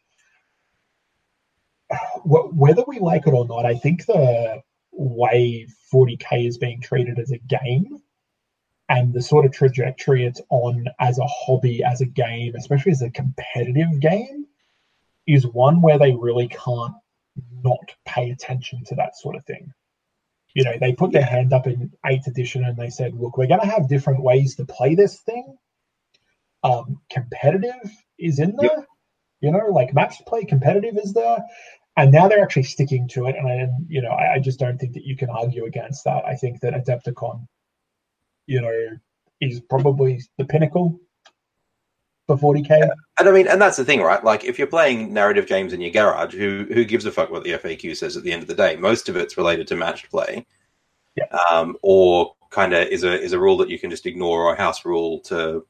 Whether 2.25 2.85
we 2.87 2.99
like 2.99 3.27
it 3.27 3.35
or 3.35 3.47
not, 3.47 3.65
I 3.65 3.75
think 3.75 4.07
the 4.07 4.63
way 4.93 5.69
40k 5.93 6.49
is 6.49 6.59
being 6.59 6.81
treated 6.81 7.19
as 7.19 7.31
a 7.31 7.39
game 7.39 8.03
and 8.89 9.13
the 9.13 9.23
sort 9.23 9.45
of 9.45 9.53
trajectory 9.53 10.25
it's 10.25 10.41
on 10.51 10.87
as 11.01 11.19
a 11.19 11.27
hobby, 11.27 11.83
as 11.83 12.01
a 12.01 12.07
game, 12.07 12.55
especially 12.55 12.93
as 12.93 13.03
a 13.03 13.11
competitive 13.11 14.01
game, 14.01 14.47
is 15.27 15.47
one 15.47 15.83
where 15.83 15.99
they 15.99 16.13
really 16.13 16.49
can't 16.49 16.95
not 17.63 17.95
pay 18.05 18.31
attention 18.31 18.85
to 18.85 18.95
that 18.95 19.17
sort 19.17 19.37
of 19.37 19.45
thing. 19.45 19.73
You 20.55 20.65
know, 20.65 20.79
they 20.81 20.93
put 20.93 21.13
their 21.13 21.25
hand 21.25 21.53
up 21.53 21.67
in 21.67 21.93
8th 22.05 22.29
edition 22.29 22.65
and 22.65 22.77
they 22.77 22.89
said, 22.89 23.15
look, 23.15 23.37
we're 23.37 23.49
going 23.49 23.61
to 23.61 23.67
have 23.67 23.89
different 23.89 24.23
ways 24.23 24.55
to 24.57 24.65
play 24.65 24.95
this 24.95 25.21
thing. 25.21 25.57
Um, 26.63 27.01
competitive 27.11 27.93
is 28.19 28.39
in 28.39 28.57
there, 28.57 28.87
you 29.41 29.51
know, 29.51 29.67
like 29.71 29.95
match 29.95 30.25
play 30.27 30.45
competitive 30.45 30.97
is 30.97 31.13
there. 31.13 31.39
And 31.99 32.13
now 32.13 32.29
they're 32.29 32.43
actually 32.43 32.63
sticking 32.65 33.09
to 33.09 33.27
it. 33.27 33.37
And, 33.37 33.49
I, 33.49 33.69
you 33.89 34.01
know, 34.01 34.11
I, 34.11 34.35
I 34.35 34.39
just 34.39 34.59
don't 34.59 34.79
think 34.79 34.95
that 34.95 35.05
you 35.05 35.17
can 35.17 35.29
argue 35.29 35.67
against 35.67 36.05
that. 36.05 36.25
I 36.25 36.35
think 36.35 36.61
that 36.61 36.73
Adepticon 36.73 37.47
you 38.47 38.61
know, 38.61 38.99
is 39.41 39.61
probably 39.61 40.23
the 40.39 40.45
pinnacle 40.45 40.99
for 42.27 42.37
40k. 42.37 42.89
And 43.19 43.29
I 43.29 43.33
mean, 43.33 43.47
and 43.47 43.61
that's 43.61 43.77
the 43.77 43.85
thing, 43.85 44.01
right? 44.03 44.23
Like, 44.23 44.45
if 44.45 44.59
you're 44.59 44.67
playing 44.67 45.13
narrative 45.13 45.47
games 45.47 45.73
in 45.73 45.81
your 45.81 45.91
garage, 45.91 46.35
who 46.35 46.67
who 46.73 46.85
gives 46.85 47.05
a 47.07 47.13
fuck 47.13 47.31
what 47.31 47.45
the 47.45 47.53
FAQ 47.53 47.97
says 47.97 48.17
at 48.17 48.23
the 48.23 48.33
end 48.33 48.43
of 48.43 48.49
the 48.49 48.55
day? 48.55 48.77
Most 48.77 49.09
of 49.09 49.17
it's 49.17 49.37
related 49.37 49.69
to 49.69 49.77
matched 49.77 50.11
play, 50.11 50.47
Yeah. 51.17 51.27
um, 51.51 51.77
or 51.83 52.35
kind 52.51 52.73
of 52.73 52.89
is 52.89 53.05
a 53.05 53.21
is 53.21 53.33
a 53.33 53.39
rule 53.39 53.57
that 53.59 53.69
you 53.71 53.79
can 53.79 53.91
just 53.91 54.07
ignore 54.07 54.43
or 54.43 54.55
a 54.55 54.57
house 54.57 54.85
rule 54.85 55.21
to 55.21 55.67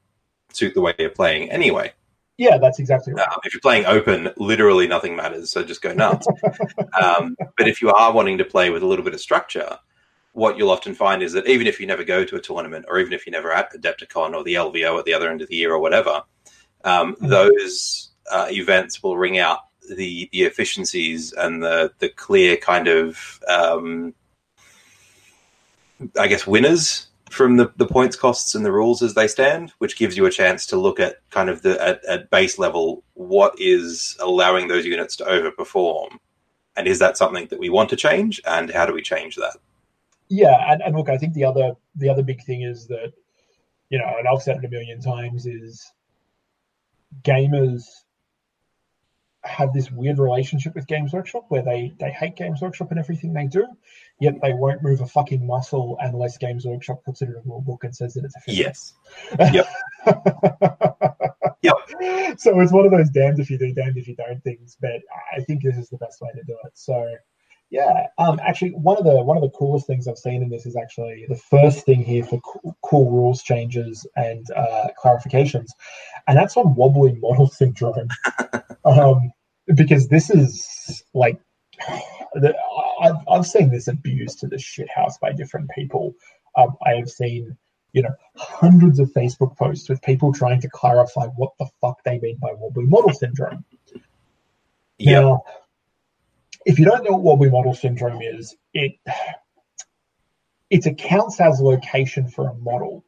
suit 0.53 0.75
the 0.75 0.81
way 0.81 0.95
you're 0.99 1.11
playing 1.11 1.51
anyway. 1.51 1.93
Yeah, 2.39 2.59
that's 2.59 2.79
exactly 2.79 3.15
right. 3.15 3.27
Um, 3.27 3.39
if 3.45 3.55
you're 3.55 3.63
playing 3.63 3.87
open, 3.87 4.29
literally 4.37 4.87
nothing 4.87 5.17
matters, 5.17 5.51
so 5.51 5.65
just 5.65 5.81
go 5.81 5.95
nuts. 5.95 6.27
um, 7.03 7.35
but 7.57 7.67
if 7.67 7.81
you 7.81 7.91
are 7.91 8.13
wanting 8.13 8.37
to 8.39 8.45
play 8.45 8.69
with 8.69 8.83
a 8.83 8.87
little 8.87 9.05
bit 9.05 9.15
of 9.15 9.21
structure, 9.21 9.79
what 10.37 10.59
you'll 10.59 10.71
often 10.71 10.95
find 10.95 11.23
is 11.23 11.33
that 11.33 11.49
even 11.49 11.67
if 11.67 11.81
you 11.81 11.87
never 11.87 12.05
go 12.05 12.23
to 12.23 12.37
a 12.37 12.41
tournament, 12.41 12.85
or 12.89 12.99
even 12.99 13.15
if 13.15 13.27
you're 13.27 13.33
never 13.33 13.53
at 13.53 13.73
Adepticon 13.73 14.35
or 14.35 14.45
the 14.45 14.53
LVO 14.53 14.99
at 14.99 15.07
the 15.07 15.15
other 15.15 15.31
end 15.31 15.41
of 15.41 15.49
the 15.49 15.57
year 15.57 15.73
or 15.73 15.79
whatever, 15.79 16.23
um, 16.85 17.15
mm-hmm. 17.15 17.29
those 17.29 18.11
uh, 18.31 18.47
events 18.51 19.03
will 19.03 19.17
ring 19.17 19.39
out 19.39 19.61
the 19.97 20.29
the 20.33 20.43
efficiencies 20.43 21.33
and 21.33 21.63
the 21.63 21.91
the 22.01 22.11
clear 22.11 22.59
kind 22.59 22.87
of 22.87 23.41
um, 23.49 24.15
I 26.19 26.27
guess 26.27 26.47
winners 26.47 27.07
from 27.31 27.57
the, 27.57 27.73
the 27.77 27.87
points 27.87 28.15
costs 28.15 28.55
and 28.55 28.65
the 28.65 28.73
rules 28.73 29.03
as 29.03 29.15
they 29.15 29.29
stand, 29.29 29.73
which 29.79 29.97
gives 29.97 30.19
you 30.19 30.27
a 30.27 30.31
chance 30.31 30.67
to 30.67 30.77
look 30.77 31.01
at 31.01 31.17
kind 31.31 31.49
of 31.49 31.63
the 31.63 31.83
at, 31.83 32.05
at 32.05 32.29
base 32.29 32.59
level 32.59 33.03
what 33.15 33.55
is 33.59 34.19
allowing 34.21 34.69
those 34.69 34.85
units 34.85 35.17
to 35.17 35.25
overperform, 35.25 36.11
and 36.77 36.87
is 36.87 36.99
that 36.99 37.17
something 37.17 37.47
that 37.47 37.59
we 37.59 37.71
want 37.71 37.89
to 37.89 37.97
change, 37.97 38.39
and 38.47 38.71
how 38.71 38.85
do 38.85 38.93
we 38.93 39.01
change 39.01 39.37
that? 39.37 39.57
Yeah, 40.29 40.73
and, 40.73 40.83
and 40.83 40.97
look, 40.97 41.09
I 41.09 41.19
think 41.19 41.35
the 41.35 41.45
other 41.45 41.77
the 41.95 42.09
other 42.09 42.23
big 42.23 42.43
thing 42.43 42.63
is 42.63 42.87
that 42.89 43.13
you 43.89 43.99
know, 43.99 44.13
and 44.19 44.27
I've 44.27 44.43
said 44.43 44.57
it 44.57 44.65
a 44.65 44.69
million 44.69 45.01
times, 45.01 45.47
is 45.47 45.93
gamers 47.23 47.85
have 49.47 49.73
this 49.73 49.91
weird 49.91 50.19
relationship 50.19 50.75
with 50.75 50.87
Games 50.87 51.13
Workshop 51.13 51.45
where 51.49 51.63
they 51.63 51.95
they 52.01 52.11
hate 52.11 52.37
Games 52.37 52.61
Workshop 52.61 52.91
and 52.91 52.99
everything 52.99 53.33
they 53.33 53.47
do, 53.47 53.67
yet 54.19 54.35
they 54.43 54.53
won't 54.53 54.83
move 54.83 55.01
a 55.01 55.07
fucking 55.07 55.47
muscle 55.47 55.97
unless 56.01 56.37
Games 56.39 56.65
Workshop 56.65 57.05
puts 57.05 57.23
it 57.23 57.29
in 57.29 57.37
a 57.37 57.41
rule 57.45 57.61
book 57.61 57.85
and 57.85 57.95
says 57.95 58.15
that 58.15 58.25
it's 58.25 58.37
effective. 58.37 58.67
Yes. 58.67 58.95
Yep. 59.39 59.69
yep. 61.63 62.39
So 62.39 62.61
it's 62.61 62.73
one 62.73 62.87
of 62.87 62.91
those 62.91 63.11
damned 63.11 63.39
if 63.39 63.51
you 63.51 63.59
do, 63.59 63.73
damned 63.73 63.97
if 63.97 64.09
you 64.09 64.17
don't 64.17 64.43
things. 64.43 64.77
But 64.81 65.03
I 65.35 65.41
think 65.43 65.63
this 65.63 65.77
is 65.77 65.89
the 65.89 65.99
best 65.99 66.21
way 66.21 66.31
to 66.35 66.43
do 66.43 66.57
it. 66.65 66.73
So 66.75 67.15
yeah, 67.71 68.07
um, 68.19 68.39
actually, 68.47 68.71
one 68.71 68.97
of 68.97 69.05
the 69.05 69.23
one 69.23 69.37
of 69.37 69.43
the 69.43 69.51
coolest 69.51 69.89
things 69.89 70.07
I've 70.07 70.19
seen 70.19 70.43
in 70.43 70.49
this 70.49 70.67
is 70.67 70.77
actually 70.77 71.27
the 71.29 71.37
first 71.37 71.85
thing 71.85 72.05
here 72.05 72.25
for 72.25 72.41
cool, 72.41 72.77
cool 72.83 73.11
rules 73.11 73.43
changes 73.43 74.07
and 74.15 74.47
uh, 74.53 74.89
clarifications, 75.03 75.71
and 76.29 76.39
that's 76.39 76.57
on 76.57 76.77
wobbly 76.77 77.15
model 77.21 77.49
syndrome, 77.49 78.09
um, 78.85 79.33
because 79.75 80.07
this 80.09 80.31
is 80.31 81.03
like 81.13 81.41
I've 83.01 83.17
I've 83.29 83.47
seen 83.47 83.71
this 83.71 83.89
abused 83.89 84.39
to 84.41 84.47
the 84.47 84.59
shit 84.59 84.89
house 84.89 85.19
by 85.19 85.33
different 85.33 85.69
people. 85.71 86.15
Um, 86.57 86.77
I 86.87 86.95
have 86.95 87.11
seen 87.11 87.57
you 87.93 88.03
know 88.03 88.15
hundreds 88.37 89.01
of 89.01 89.13
Facebook 89.13 89.57
posts 89.57 89.89
with 89.89 90.01
people 90.03 90.33
trying 90.33 90.61
to 90.61 90.69
clarify 90.69 91.27
what 91.35 91.51
the 91.59 91.67
fuck 91.81 92.05
they 92.05 92.21
mean 92.21 92.37
by 92.41 92.53
wobbly 92.53 92.85
model 92.85 93.13
syndrome. 93.13 93.65
Yeah. 94.99 95.21
Now, 95.21 95.45
if 96.67 96.81
you 96.81 96.85
don't 96.85 97.05
know 97.05 97.13
what 97.13 97.23
wobbly 97.23 97.49
model 97.49 97.75
syndrome 97.75 98.21
is, 98.21 98.57
it 98.75 98.99
it 100.69 100.85
accounts 100.85 101.41
as 101.41 101.61
location 101.61 102.29
for 102.29 102.49
a 102.49 102.55
model. 102.55 103.05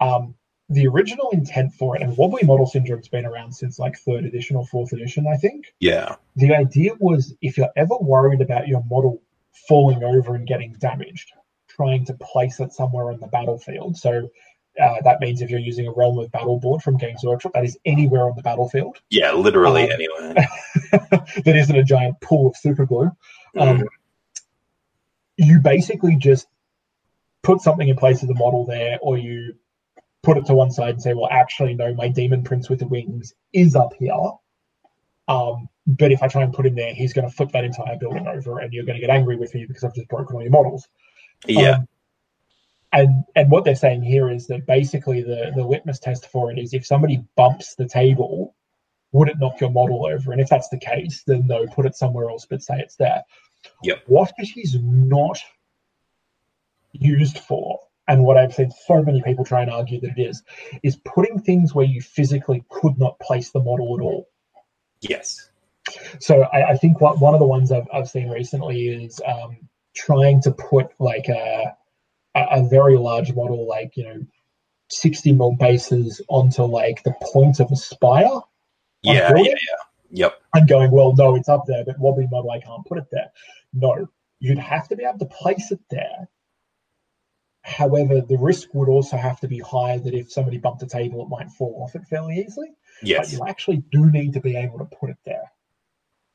Um, 0.00 0.34
the 0.68 0.88
original 0.88 1.30
intent 1.30 1.72
for 1.72 1.96
it, 1.96 2.02
and 2.02 2.16
wobbly 2.16 2.42
model 2.42 2.66
syndrome's 2.66 3.08
been 3.08 3.24
around 3.24 3.52
since 3.52 3.78
like 3.78 3.96
third 3.96 4.24
edition 4.24 4.56
or 4.56 4.66
fourth 4.66 4.92
edition, 4.92 5.26
I 5.32 5.36
think. 5.36 5.72
Yeah. 5.78 6.16
The 6.36 6.54
idea 6.54 6.92
was 6.98 7.34
if 7.40 7.56
you're 7.56 7.72
ever 7.76 7.96
worried 7.96 8.40
about 8.40 8.68
your 8.68 8.82
model 8.84 9.22
falling 9.68 10.02
over 10.02 10.34
and 10.34 10.46
getting 10.46 10.74
damaged, 10.74 11.32
trying 11.68 12.04
to 12.06 12.14
place 12.14 12.58
it 12.58 12.72
somewhere 12.72 13.10
on 13.12 13.20
the 13.20 13.26
battlefield. 13.28 13.96
So 13.96 14.30
uh, 14.78 14.96
that 15.04 15.20
means 15.20 15.42
if 15.42 15.50
you're 15.50 15.58
using 15.58 15.86
a 15.86 15.92
Realm 15.92 16.18
of 16.18 16.30
Battle 16.30 16.58
board 16.58 16.82
from 16.82 16.96
Games 16.96 17.22
Workshop, 17.24 17.52
that 17.54 17.64
is 17.64 17.78
anywhere 17.84 18.24
on 18.24 18.34
the 18.36 18.42
battlefield. 18.42 18.98
Yeah, 19.10 19.32
literally 19.32 19.84
um, 19.84 19.90
anywhere. 19.92 20.34
that 21.44 21.56
isn't 21.56 21.76
a 21.76 21.82
giant 21.82 22.20
pool 22.20 22.48
of 22.48 22.56
super 22.56 22.86
glue. 22.86 23.10
Um, 23.58 23.78
mm. 23.78 23.86
You 25.36 25.60
basically 25.60 26.16
just 26.16 26.46
put 27.42 27.60
something 27.60 27.88
in 27.88 27.96
place 27.96 28.22
of 28.22 28.28
the 28.28 28.34
model 28.34 28.64
there, 28.64 28.98
or 29.02 29.18
you 29.18 29.54
put 30.22 30.36
it 30.36 30.46
to 30.46 30.54
one 30.54 30.70
side 30.70 30.90
and 30.90 31.02
say, 31.02 31.14
well, 31.14 31.28
actually, 31.30 31.74
no, 31.74 31.94
my 31.94 32.08
demon 32.08 32.42
prince 32.42 32.68
with 32.68 32.78
the 32.78 32.86
wings 32.86 33.34
is 33.52 33.74
up 33.74 33.92
here. 33.98 34.14
Um, 35.28 35.68
but 35.86 36.12
if 36.12 36.22
I 36.22 36.28
try 36.28 36.42
and 36.42 36.52
put 36.52 36.66
him 36.66 36.74
there, 36.74 36.92
he's 36.92 37.12
going 37.12 37.28
to 37.28 37.34
flip 37.34 37.52
that 37.52 37.64
entire 37.64 37.96
building 37.96 38.26
over, 38.26 38.58
and 38.58 38.72
you're 38.72 38.84
going 38.84 39.00
to 39.00 39.06
get 39.06 39.10
angry 39.10 39.36
with 39.36 39.54
me 39.54 39.64
because 39.66 39.84
I've 39.84 39.94
just 39.94 40.08
broken 40.08 40.36
all 40.36 40.42
your 40.42 40.50
models. 40.50 40.88
Yeah. 41.46 41.70
Um, 41.70 41.88
and 42.92 43.24
and 43.36 43.50
what 43.50 43.64
they're 43.64 43.74
saying 43.74 44.02
here 44.02 44.30
is 44.30 44.46
that 44.48 44.66
basically 44.66 45.22
the 45.22 45.52
the 45.54 45.64
litmus 45.64 45.98
test 45.98 46.26
for 46.30 46.50
it 46.50 46.58
is 46.58 46.74
if 46.74 46.86
somebody 46.86 47.22
bumps 47.36 47.74
the 47.74 47.88
table 47.88 48.54
would 49.12 49.28
it 49.28 49.40
knock 49.40 49.60
your 49.60 49.70
model 49.70 50.06
over? 50.06 50.30
And 50.30 50.40
if 50.40 50.48
that's 50.48 50.68
the 50.68 50.78
case 50.78 51.22
then 51.26 51.46
no 51.46 51.66
put 51.66 51.86
it 51.86 51.96
somewhere 51.96 52.28
else 52.28 52.46
but 52.48 52.62
say 52.62 52.78
it's 52.78 52.96
there. 52.96 53.22
Yep. 53.82 54.04
What 54.06 54.32
it 54.38 54.58
is 54.58 54.76
not 54.80 55.38
used 56.92 57.38
for 57.38 57.78
and 58.08 58.24
what 58.24 58.36
i've 58.36 58.52
seen 58.52 58.68
so 58.84 59.00
many 59.00 59.22
people 59.22 59.44
try 59.44 59.62
and 59.62 59.70
argue 59.70 60.00
that 60.00 60.18
it 60.18 60.20
is 60.20 60.42
is 60.82 60.96
putting 60.96 61.38
things 61.38 61.72
where 61.72 61.86
you 61.86 62.02
physically 62.02 62.64
could 62.68 62.98
not 62.98 63.20
place 63.20 63.50
the 63.50 63.60
model 63.60 63.96
at 63.96 64.02
all. 64.02 64.28
Yes. 65.00 65.48
So 66.18 66.42
i, 66.52 66.70
I 66.70 66.76
think 66.76 67.00
what, 67.00 67.20
one 67.20 67.34
of 67.34 67.40
the 67.40 67.46
ones 67.46 67.70
I've, 67.70 67.86
I've 67.92 68.08
seen 68.08 68.28
recently 68.28 68.88
is 68.88 69.20
um, 69.24 69.56
trying 69.94 70.40
to 70.42 70.50
put 70.50 70.88
like 70.98 71.28
a 71.28 71.76
a, 72.34 72.46
a 72.52 72.68
very 72.68 72.96
large 72.96 73.32
model, 73.34 73.66
like 73.66 73.96
you 73.96 74.04
know, 74.04 74.26
sixty 74.88 75.32
mil 75.32 75.52
bases 75.52 76.20
onto 76.28 76.62
like 76.62 77.02
the 77.02 77.14
point 77.32 77.60
of 77.60 77.70
a 77.70 77.76
spire. 77.76 78.40
Yeah, 79.02 79.32
yeah, 79.36 79.42
yeah. 79.44 79.76
Yep. 80.12 80.40
I'm 80.54 80.66
going, 80.66 80.90
well, 80.90 81.14
no, 81.14 81.36
it's 81.36 81.48
up 81.48 81.64
there, 81.66 81.84
but 81.84 81.98
wobbly 81.98 82.26
model, 82.30 82.50
I 82.50 82.60
can't 82.60 82.84
put 82.84 82.98
it 82.98 83.06
there. 83.12 83.30
No, 83.72 84.08
you'd 84.40 84.58
have 84.58 84.88
to 84.88 84.96
be 84.96 85.04
able 85.04 85.20
to 85.20 85.26
place 85.26 85.70
it 85.70 85.80
there. 85.88 86.28
However, 87.62 88.20
the 88.20 88.38
risk 88.38 88.74
would 88.74 88.88
also 88.88 89.16
have 89.16 89.38
to 89.40 89.48
be 89.48 89.58
higher 89.58 89.98
that 89.98 90.14
if 90.14 90.32
somebody 90.32 90.58
bumped 90.58 90.82
a 90.82 90.86
table, 90.86 91.22
it 91.22 91.28
might 91.28 91.50
fall 91.50 91.82
off 91.82 91.94
it 91.94 92.06
fairly 92.08 92.38
easily. 92.38 92.72
Yes. 93.02 93.30
But 93.30 93.38
you 93.38 93.48
actually 93.48 93.84
do 93.92 94.10
need 94.10 94.32
to 94.32 94.40
be 94.40 94.56
able 94.56 94.78
to 94.78 94.84
put 94.84 95.10
it 95.10 95.18
there. 95.24 95.52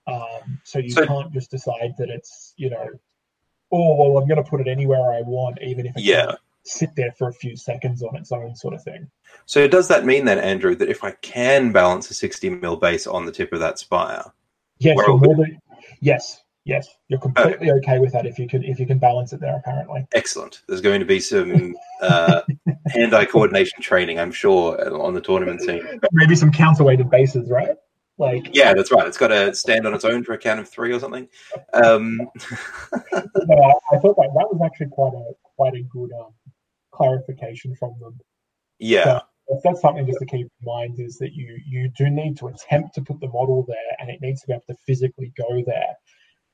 Um, 0.08 0.62
so 0.64 0.80
you 0.80 0.92
so, 0.92 1.06
can't 1.06 1.34
just 1.34 1.52
decide 1.52 1.96
that 1.98 2.10
it's, 2.10 2.54
you 2.58 2.70
know, 2.70 2.90
oh 3.76 3.96
well 3.96 4.22
i'm 4.22 4.28
going 4.28 4.42
to 4.42 4.50
put 4.50 4.62
it 4.62 4.68
anywhere 4.68 5.14
i 5.14 5.22
want 5.22 5.58
even 5.62 5.86
if 5.86 5.96
it 5.96 6.04
yeah. 6.04 6.34
sit 6.64 6.90
there 6.96 7.12
for 7.12 7.30
a 7.30 7.34
few 7.34 7.56
seconds 7.56 8.04
on 8.04 8.16
its 8.16 8.32
own 8.32 8.56
sort 8.56 8.74
of 8.74 8.84
thing. 8.84 9.10
So 9.46 9.68
does 9.68 9.88
that 9.90 10.06
mean 10.06 10.26
then 10.26 10.40
andrew 10.40 10.76
that 10.76 10.90
if 10.90 11.04
i 11.04 11.12
can 11.12 11.72
balance 11.72 12.10
a 12.10 12.14
60 12.14 12.50
mil 12.50 12.78
base 12.78 13.06
on 13.08 13.26
the 13.26 13.32
tip 13.32 13.54
of 13.54 13.60
that 13.60 13.80
spire 13.80 14.24
yes 14.80 14.98
than, 15.06 15.62
yes 16.02 16.42
yes 16.64 16.88
you're 17.08 17.20
completely 17.20 17.70
okay. 17.72 17.92
okay. 17.92 18.00
with 18.00 18.12
that 18.14 18.26
if 18.26 18.40
you 18.40 18.48
can 18.48 18.64
if 18.64 18.80
you 18.80 18.88
can 18.88 18.98
balance 18.98 19.34
it 19.34 19.40
there 19.40 19.56
apparently. 19.56 20.06
Excellent. 20.14 20.62
There's 20.68 20.82
going 20.82 21.00
to 21.00 21.06
be 21.06 21.20
some 21.20 21.76
uh, 22.02 22.42
hand-eye 22.88 23.26
coordination 23.26 23.82
training 23.82 24.20
i'm 24.20 24.32
sure 24.32 25.02
on 25.02 25.14
the 25.14 25.22
tournament 25.22 25.62
scene 25.62 25.84
maybe 26.12 26.36
some 26.36 26.52
counterweighted 26.52 27.10
bases 27.10 27.50
right 27.50 27.76
like 28.18 28.50
yeah, 28.54 28.74
that's 28.74 28.92
right. 28.92 29.08
It's 29.08 29.18
got 29.18 29.28
to 29.28 29.54
stand 29.54 29.86
on 29.86 29.94
its 29.94 30.06
own 30.06 30.24
for 30.24 30.34
a 30.34 30.38
count 30.38 30.60
of 30.60 30.70
three 30.70 30.94
or 30.94 31.00
something. 31.00 31.28
Um... 31.74 32.18
no, 33.14 33.80
I 33.92 33.98
thought 33.98 34.16
that 34.16 34.32
that 34.36 34.50
was 34.50 34.62
actually 34.64 34.88
quite 34.88 35.14
a 35.14 35.34
quite 35.56 35.74
a 35.74 35.82
good 35.84 36.12
um, 36.14 36.34
clarification 36.92 37.76
from 37.76 37.94
them. 38.00 38.18
Yeah. 38.80 39.22
So 39.48 39.60
that's 39.64 39.82
something 39.82 40.06
just 40.08 40.20
to 40.20 40.26
keep 40.26 40.48
in 40.48 40.66
mind 40.66 41.00
is 41.00 41.18
that 41.18 41.34
you 41.34 41.60
you 41.68 41.92
do 41.98 42.10
need 42.10 42.38
to 42.38 42.48
attempt 42.48 42.96
to 42.96 43.02
put 43.02 43.20
the 43.20 43.28
model 43.28 43.66
there, 43.68 43.98
and 44.00 44.10
it 44.10 44.22
needs 44.22 44.42
to 44.42 44.48
be 44.48 44.54
able 44.54 44.64
to 44.70 44.76
physically 44.88 45.34
go 45.38 45.62
there, 45.66 45.96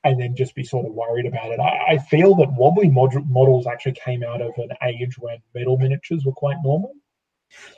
and 0.03 0.19
then 0.19 0.35
just 0.35 0.55
be 0.55 0.63
sort 0.63 0.85
of 0.85 0.93
worried 0.93 1.25
about 1.25 1.51
it. 1.51 1.59
I, 1.59 1.93
I 1.93 1.97
feel 1.99 2.35
that 2.35 2.51
wobbly 2.53 2.89
mod- 2.89 3.29
models 3.29 3.67
actually 3.67 3.95
came 4.03 4.23
out 4.23 4.41
of 4.41 4.51
an 4.57 4.71
age 4.83 5.17
when 5.19 5.37
metal 5.55 5.77
miniatures 5.77 6.25
were 6.25 6.33
quite 6.33 6.57
normal. 6.63 6.93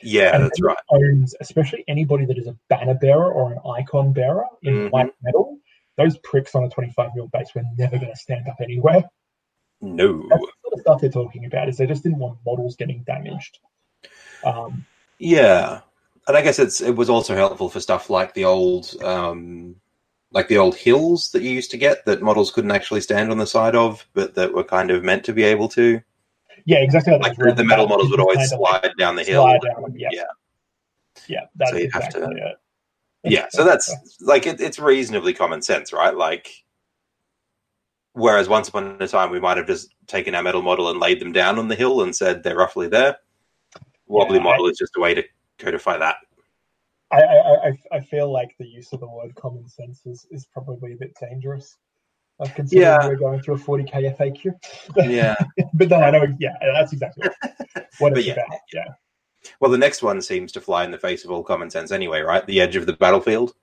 Yeah, 0.02 0.36
and 0.36 0.44
that's 0.44 0.62
right. 0.62 0.78
Owns, 0.92 1.36
especially 1.40 1.84
anybody 1.88 2.26
that 2.26 2.38
is 2.38 2.48
a 2.48 2.56
banner 2.70 2.94
bearer 2.94 3.32
or 3.32 3.52
an 3.52 3.60
icon 3.78 4.14
bearer 4.14 4.46
in 4.62 4.74
mm-hmm. 4.74 4.88
white 4.90 5.14
metal, 5.22 5.58
those 5.98 6.18
pricks 6.20 6.56
on 6.56 6.64
a 6.64 6.70
25 6.70 7.12
mil 7.16 7.28
base 7.28 7.50
were 7.56 7.64
never 7.78 7.98
going 7.98 8.12
to 8.12 8.16
stand 8.18 8.48
up 8.48 8.58
anywhere. 8.62 9.04
No. 9.82 10.26
That's 10.30 10.42
the 10.42 10.52
sort 10.62 10.74
of 10.74 10.80
stuff 10.80 11.02
they're 11.02 11.10
talking 11.10 11.46
about 11.46 11.70
is 11.70 11.78
they 11.78 11.88
just 11.88 12.04
didn't 12.04 12.20
want 12.20 12.40
models 12.46 12.76
getting 12.76 13.04
damaged. 13.04 13.60
Um, 14.44 14.86
yeah, 15.20 15.82
and 16.28 16.38
I 16.38 16.42
guess 16.42 16.60
it's 16.60 16.82
it 16.82 16.96
was 16.96 17.10
also 17.10 17.36
helpful 17.36 17.70
for 17.70 17.80
stuff 17.80 18.10
like 18.10 18.34
the 18.34 18.46
old 18.46 18.94
um, 19.04 19.76
like 20.32 20.48
the 20.48 20.58
old 20.58 20.76
hills 20.76 21.32
that 21.32 21.44
you 21.44 21.52
used 21.52 21.72
to 21.72 21.78
get 21.78 22.06
that 22.06 22.22
models 22.22 22.52
couldn't 22.52 22.72
actually 22.72 23.02
stand 23.02 23.32
on 23.32 23.38
the 23.38 23.48
side 23.48 23.76
of, 23.76 24.06
but 24.14 24.36
that 24.36 24.54
were 24.54 24.64
kind 24.64 24.92
of 24.92 25.04
meant 25.04 25.24
to 25.26 25.34
be 25.34 25.44
able 25.44 25.70
to. 25.70 26.02
Yeah, 26.66 26.78
exactly. 26.78 27.18
Like 27.18 27.36
the, 27.36 27.54
the 27.54 27.64
metal 27.64 27.88
models 27.88 28.10
would 28.12 28.20
always 28.20 28.50
slide 28.50 28.94
down 28.98 29.16
the 29.16 29.24
hill. 29.24 29.44
Slide 29.44 29.62
Down, 29.62 29.94
yes. 29.96 30.12
Yeah. 30.14 30.24
Yeah, 31.28 31.42
that's 31.56 31.72
so 31.72 31.78
you 31.78 31.84
exactly 31.86 32.22
have 32.22 32.32
to, 32.32 32.38
it. 32.38 32.58
Yeah, 33.24 33.46
so 33.52 33.64
that's 33.64 33.96
like 34.20 34.48
it, 34.48 34.60
it's 34.60 34.80
reasonably 34.80 35.34
common 35.34 35.62
sense, 35.62 35.94
right? 35.94 36.16
Like, 36.16 36.50
whereas 38.14 38.50
once 38.50 38.68
upon 38.68 38.98
a 39.00 39.08
time 39.08 39.30
we 39.30 39.40
might 39.40 39.58
have 39.58 39.68
just 39.68 39.94
taken 40.08 40.34
our 40.34 40.42
metal 40.42 40.64
model 40.64 40.90
and 40.90 41.00
laid 41.00 41.22
them 41.22 41.32
down 41.32 41.60
on 41.60 41.68
the 41.68 41.76
hill 41.76 42.02
and 42.02 42.16
said 42.16 42.42
they're 42.42 42.58
roughly 42.58 42.88
there. 42.88 43.18
Wobbly 44.08 44.38
yeah, 44.38 44.44
model 44.44 44.66
I, 44.66 44.70
is 44.70 44.78
just 44.78 44.98
a 44.98 45.00
way 45.00 45.14
to 45.14 45.24
codify 45.60 45.98
that. 45.98 46.16
I, 47.12 47.22
I, 47.22 47.68
I, 47.68 47.78
I 47.92 48.00
feel 48.02 48.32
like 48.32 48.56
the 48.58 48.68
use 48.68 48.92
of 48.92 49.00
the 49.00 49.08
word 49.08 49.36
common 49.36 49.70
sense 49.70 50.02
is, 50.06 50.26
is 50.32 50.48
probably 50.52 50.94
a 50.94 50.98
bit 50.98 51.16
dangerous. 51.22 51.78
Considering 52.56 52.82
Yeah. 52.82 53.08
we're 53.08 53.16
going 53.16 53.42
through 53.42 53.56
a 53.56 53.60
40k 53.60 54.16
FAQ. 54.18 54.54
Yeah. 55.10 55.36
but 55.74 55.90
no, 55.90 55.98
I 55.98 56.12
know, 56.12 56.26
yeah, 56.40 56.56
that's 56.74 56.94
exactly 56.94 57.30
what 58.00 58.10
But 58.12 58.18
it's 58.20 58.28
yeah. 58.28 58.34
about. 58.34 58.60
Yeah. 58.74 58.86
Well, 59.60 59.72
the 59.72 59.78
next 59.78 60.02
one 60.02 60.22
seems 60.22 60.52
to 60.54 60.62
fly 60.62 60.84
in 60.86 60.92
the 60.92 60.98
face 60.98 61.26
of 61.26 61.32
all 61.32 61.44
common 61.44 61.70
sense 61.70 61.92
anyway, 61.92 62.22
right? 62.22 62.46
The 62.46 62.62
edge 62.62 62.76
of 62.76 62.86
the 62.86 62.94
battlefield. 62.94 63.54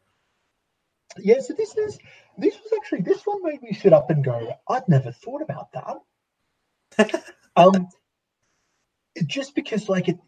Yeah, 1.18 1.40
so 1.40 1.54
this 1.54 1.76
is 1.76 1.98
this 2.38 2.54
was 2.54 2.72
actually 2.76 3.02
this 3.02 3.22
one 3.24 3.42
made 3.42 3.62
me 3.62 3.72
sit 3.72 3.92
up 3.92 4.10
and 4.10 4.24
go, 4.24 4.54
I'd 4.68 4.88
never 4.88 5.10
thought 5.12 5.42
about 5.42 5.72
that. 5.72 7.24
um 7.56 7.88
just 9.26 9.54
because 9.54 9.88
like 9.88 10.08
it 10.08 10.18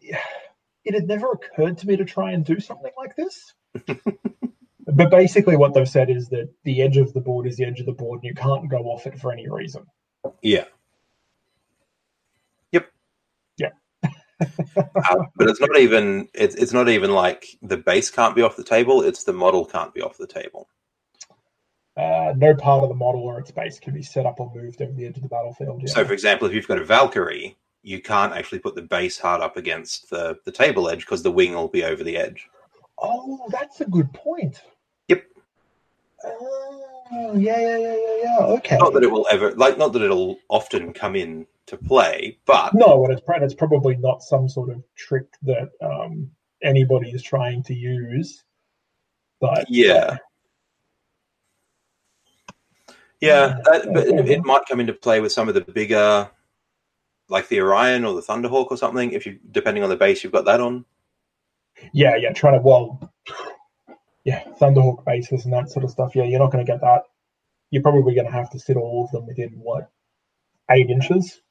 it 0.85 0.93
had 0.93 1.07
never 1.07 1.31
occurred 1.31 1.77
to 1.79 1.87
me 1.87 1.95
to 1.97 2.05
try 2.05 2.31
and 2.31 2.43
do 2.43 2.59
something 2.59 2.91
like 2.97 3.15
this. 3.15 3.53
but 4.85 5.09
basically 5.09 5.55
what 5.55 5.73
they've 5.73 5.87
said 5.87 6.09
is 6.09 6.29
that 6.29 6.49
the 6.63 6.81
edge 6.81 6.97
of 6.97 7.13
the 7.13 7.21
board 7.21 7.47
is 7.47 7.57
the 7.57 7.65
edge 7.65 7.79
of 7.79 7.85
the 7.85 7.93
board 7.93 8.19
and 8.19 8.27
you 8.27 8.33
can't 8.35 8.69
go 8.69 8.83
off 8.85 9.07
it 9.07 9.19
for 9.19 9.31
any 9.31 9.49
reason. 9.49 9.85
Yeah. 10.41 10.65
Yep. 12.71 12.91
Yeah. 13.57 13.69
Uh, 14.95 15.23
but 15.35 15.47
it's 15.47 15.59
not 15.59 15.77
even 15.77 16.27
it's 16.33 16.55
it's 16.55 16.73
not 16.73 16.89
even 16.89 17.11
like 17.11 17.45
the 17.61 17.77
base 17.77 18.09
can't 18.09 18.35
be 18.35 18.41
off 18.41 18.57
the 18.57 18.63
table. 18.63 19.01
It's 19.01 19.23
the 19.23 19.33
model 19.33 19.65
can't 19.65 19.93
be 19.93 20.01
off 20.01 20.17
the 20.17 20.27
table. 20.27 20.67
Uh, 21.95 22.33
no 22.35 22.55
part 22.55 22.83
of 22.83 22.89
the 22.89 22.95
model 22.95 23.21
or 23.21 23.39
its 23.39 23.51
base 23.51 23.79
can 23.79 23.93
be 23.93 24.01
set 24.01 24.25
up 24.25 24.39
or 24.39 24.51
moved 24.53 24.81
over 24.81 24.91
the 24.93 25.05
edge 25.05 25.15
of 25.15 25.23
the 25.23 25.29
battlefield. 25.29 25.81
Yeah. 25.81 25.93
So, 25.93 26.03
for 26.03 26.13
example, 26.13 26.47
if 26.47 26.53
you've 26.53 26.67
got 26.67 26.81
a 26.81 26.85
Valkyrie, 26.85 27.55
you 27.83 28.01
can't 28.01 28.33
actually 28.33 28.59
put 28.59 28.75
the 28.75 28.81
base 28.81 29.19
hard 29.19 29.41
up 29.41 29.57
against 29.57 30.09
the 30.09 30.37
the 30.45 30.51
table 30.51 30.89
edge 30.89 31.01
because 31.01 31.23
the 31.23 31.31
wing 31.31 31.53
will 31.53 31.67
be 31.67 31.83
over 31.83 32.03
the 32.03 32.17
edge. 32.17 32.49
oh, 32.97 33.47
that's 33.49 33.81
a 33.81 33.85
good 33.85 34.11
point. 34.13 34.61
Oh, 36.25 37.33
yeah, 37.35 37.59
yeah, 37.59 37.77
yeah, 37.77 37.95
yeah, 37.95 38.17
yeah. 38.23 38.45
Okay. 38.45 38.77
Not 38.77 38.93
that 38.93 39.03
it 39.03 39.11
will 39.11 39.27
ever 39.29 39.51
like 39.51 39.77
not 39.77 39.93
that 39.93 40.01
it'll 40.01 40.37
often 40.49 40.93
come 40.93 41.15
in 41.15 41.45
to 41.67 41.77
play, 41.77 42.37
but 42.45 42.73
No, 42.73 43.03
and 43.05 43.13
it's, 43.13 43.21
it's 43.27 43.53
probably 43.53 43.95
not 43.97 44.21
some 44.21 44.49
sort 44.49 44.69
of 44.69 44.83
trick 44.95 45.27
that 45.43 45.69
um, 45.81 46.29
anybody 46.63 47.09
is 47.09 47.23
trying 47.23 47.63
to 47.63 47.73
use. 47.73 48.43
But 49.39 49.65
yeah. 49.69 50.17
Yeah, 53.21 53.57
that, 53.63 53.85
it 54.27 54.43
might 54.43 54.65
come 54.67 54.81
into 54.81 54.91
play 54.91 55.21
with 55.21 55.31
some 55.31 55.47
of 55.47 55.53
the 55.53 55.61
bigger, 55.61 56.29
like 57.29 57.47
the 57.47 57.61
Orion 57.61 58.03
or 58.03 58.15
the 58.15 58.21
Thunderhawk 58.21 58.67
or 58.69 58.75
something. 58.75 59.13
If 59.13 59.25
you, 59.25 59.39
depending 59.51 59.81
on 59.81 59.89
the 59.89 59.95
base, 59.95 60.23
you've 60.23 60.33
got 60.33 60.43
that 60.43 60.59
on. 60.59 60.83
yeah, 61.93 62.17
yeah, 62.17 62.33
trying 62.33 62.55
to 62.55 62.61
well, 62.61 63.13
yeah, 64.25 64.43
Thunderhawk 64.59 65.05
bases 65.05 65.45
and 65.45 65.53
that 65.53 65.69
sort 65.69 65.83
of 65.83 65.91
stuff. 65.91 66.15
Yeah, 66.15 66.23
you're 66.23 66.39
not 66.39 66.51
going 66.51 66.65
to 66.65 66.71
get 66.71 66.81
that. 66.81 67.03
You're 67.71 67.81
probably 67.83 68.13
going 68.15 68.27
to 68.27 68.31
have 68.33 68.49
to 68.51 68.59
sit 68.59 68.77
all 68.77 69.05
of 69.05 69.11
them 69.11 69.25
within 69.27 69.49
what 69.61 69.89
eight 70.71 70.89
inches. 70.89 71.41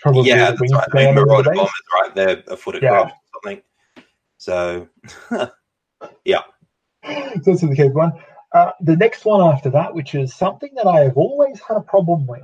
Probably 0.00 0.28
yeah, 0.28 0.52
the 0.52 0.56
that's 0.56 0.72
right. 0.72 0.88
I 0.92 0.96
mean, 0.96 1.08
of 1.18 1.26
Marauder 1.26 1.50
bombers, 1.54 1.72
right? 2.00 2.14
They're 2.14 2.42
a 2.48 2.56
foot 2.56 2.80
Yeah. 2.80 3.00
across 3.00 3.12
or 3.12 3.40
something. 3.42 3.62
So, 4.38 4.88
so 5.30 5.50
this 7.44 7.62
is 7.62 7.68
the 7.68 7.74
key 7.76 7.88
one. 7.88 8.12
Uh, 8.52 8.72
the 8.80 8.96
next 8.96 9.24
one 9.24 9.40
after 9.52 9.70
that, 9.70 9.94
which 9.94 10.14
is 10.14 10.34
something 10.34 10.70
that 10.76 10.86
I 10.86 11.00
have 11.00 11.16
always 11.16 11.60
had 11.60 11.76
a 11.76 11.80
problem 11.80 12.26
with. 12.26 12.42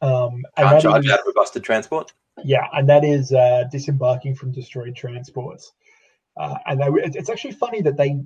Um, 0.00 0.42
and 0.56 0.68
can't 0.68 0.82
charge 0.82 1.06
is- 1.06 1.10
out 1.10 1.20
of 1.20 1.26
a 1.28 1.32
busted 1.32 1.64
transport. 1.64 2.12
Yeah, 2.44 2.66
and 2.72 2.88
that 2.88 3.04
is 3.04 3.32
uh, 3.32 3.64
disembarking 3.72 4.36
from 4.36 4.52
destroyed 4.52 4.94
transports. 4.94 5.72
Uh, 6.38 6.56
and 6.66 6.80
they, 6.80 6.86
it- 6.86 7.16
it's 7.16 7.30
actually 7.30 7.52
funny 7.52 7.82
that 7.82 7.96
they 7.96 8.20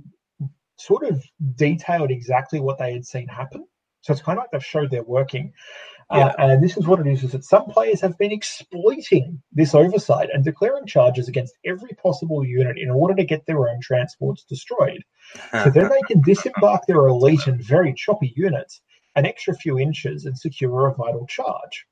sort 0.77 1.05
of 1.05 1.23
detailed 1.57 2.11
exactly 2.11 2.61
what 2.61 2.79
they 2.79 2.93
had 2.93 3.05
seen 3.07 3.29
happen. 3.29 3.65
So 4.03 4.13
it's 4.13 4.23
kind 4.23 4.39
of 4.39 4.43
like 4.43 4.51
they've 4.51 4.65
showed 4.65 4.91
they're 4.91 5.03
working. 5.05 5.53
Uh, 6.11 6.33
and 6.39 6.63
this 6.63 6.77
is 6.77 6.87
what 6.87 7.01
it 7.01 7.07
is: 7.07 7.23
is 7.25 7.33
that 7.33 7.45
some 7.45 7.67
players 7.67 8.01
have 8.01 8.19
been 8.19 8.33
exploiting 8.33 9.41
this 9.53 9.75
oversight 9.75 10.29
and 10.33 10.45
declaring 10.45 10.85
charges 10.87 11.29
against 11.29 11.55
every 11.65 11.91
possible 12.03 12.45
unit 12.45 12.77
in 12.79 12.91
order 12.91 13.15
to 13.15 13.25
get 13.25 13.47
their 13.47 13.69
own 13.69 13.81
transports 13.81 14.45
destroyed. 14.45 15.03
So 15.65 15.71
then 15.71 15.89
they 15.89 16.01
can 16.09 16.21
disembark 16.21 16.85
their 16.87 17.07
elite 17.07 17.47
and 17.47 17.63
very 17.65 17.95
choppy 17.95 18.33
units 18.37 18.83
an 19.15 19.25
extra 19.27 19.55
few 19.55 19.79
inches 19.79 20.25
and 20.27 20.37
secure 20.37 20.89
a 20.89 20.95
vital 20.95 21.27
charge. 21.27 21.87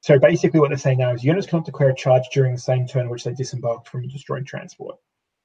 So 0.00 0.18
basically, 0.18 0.60
what 0.60 0.70
they're 0.70 0.78
saying 0.78 0.98
now 0.98 1.12
is 1.12 1.24
units 1.24 1.46
cannot 1.46 1.66
declare 1.66 1.90
a 1.90 1.94
charge 1.94 2.24
during 2.32 2.52
the 2.52 2.60
same 2.60 2.86
turn 2.86 3.02
in 3.02 3.08
which 3.10 3.24
they 3.24 3.32
disembarked 3.32 3.88
from 3.88 4.04
a 4.04 4.06
destroyed 4.06 4.46
transport. 4.46 4.96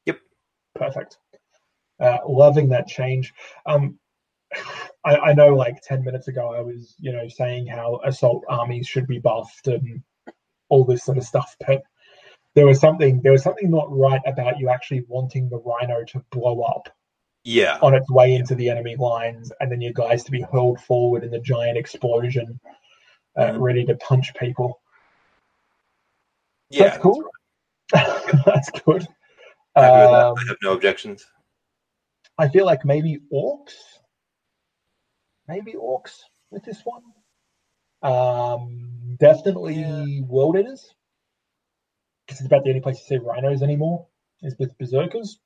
Yep. 0.05 0.19
Perfect. 0.75 1.17
Uh, 1.99 2.19
loving 2.27 2.69
that 2.69 2.87
change. 2.87 3.33
Um, 3.65 3.99
I, 5.05 5.17
I 5.17 5.33
know, 5.33 5.55
like 5.55 5.81
ten 5.81 6.03
minutes 6.03 6.27
ago, 6.27 6.53
I 6.53 6.61
was, 6.61 6.95
you 6.99 7.11
know, 7.11 7.27
saying 7.27 7.67
how 7.67 7.99
assault 8.05 8.43
armies 8.47 8.87
should 8.87 9.07
be 9.07 9.19
buffed 9.19 9.67
and 9.67 10.01
all 10.69 10.85
this 10.85 11.03
sort 11.03 11.17
of 11.17 11.23
stuff, 11.23 11.55
but 11.67 11.83
there 12.55 12.65
was 12.65 12.79
something 12.79 13.21
there 13.21 13.31
was 13.31 13.43
something 13.43 13.69
not 13.69 13.95
right 13.95 14.21
about 14.25 14.59
you 14.59 14.69
actually 14.69 15.03
wanting 15.07 15.49
the 15.49 15.59
rhino 15.59 16.03
to 16.05 16.23
blow 16.31 16.61
up 16.61 16.89
yeah, 17.43 17.77
on 17.81 17.93
its 17.93 18.09
way 18.09 18.33
into 18.33 18.55
the 18.55 18.69
enemy 18.69 18.95
lines, 18.95 19.51
and 19.59 19.71
then 19.71 19.81
your 19.81 19.91
guys 19.93 20.23
to 20.23 20.31
be 20.31 20.41
hurled 20.41 20.79
forward 20.79 21.23
in 21.23 21.31
the 21.31 21.39
giant 21.39 21.77
explosion, 21.77 22.59
uh, 23.35 23.51
Mhm. 23.51 23.61
ready 23.61 23.85
to 23.85 23.95
punch 23.95 24.33
people. 24.35 24.79
yeah, 26.69 26.89
that's 26.89 26.97
cool. 27.01 27.23
That's 27.91 28.71
good. 28.85 29.07
Happy 29.75 29.99
with 30.01 30.11
that. 30.11 30.27
Um, 30.27 30.35
I 30.37 30.43
have 30.47 30.57
no 30.61 30.73
objections. 30.73 31.25
I 32.37 32.47
feel 32.47 32.65
like 32.65 32.83
maybe 32.83 33.19
Orks, 33.31 33.75
maybe 35.47 35.73
Orks 35.73 36.21
with 36.49 36.63
this 36.63 36.81
one. 36.83 37.03
Um, 38.01 39.17
definitely 39.19 39.75
Yeah. 39.75 40.21
world 40.25 40.57
eaters, 40.57 40.93
because 42.25 42.39
it's 42.39 42.47
about 42.47 42.63
the 42.63 42.69
only 42.69 42.81
place 42.81 42.99
you 42.99 43.05
see 43.19 43.23
rhinos 43.23 43.61
anymore 43.61 44.07
is 44.41 44.57
with 44.57 44.77
berserkers. 44.77 45.39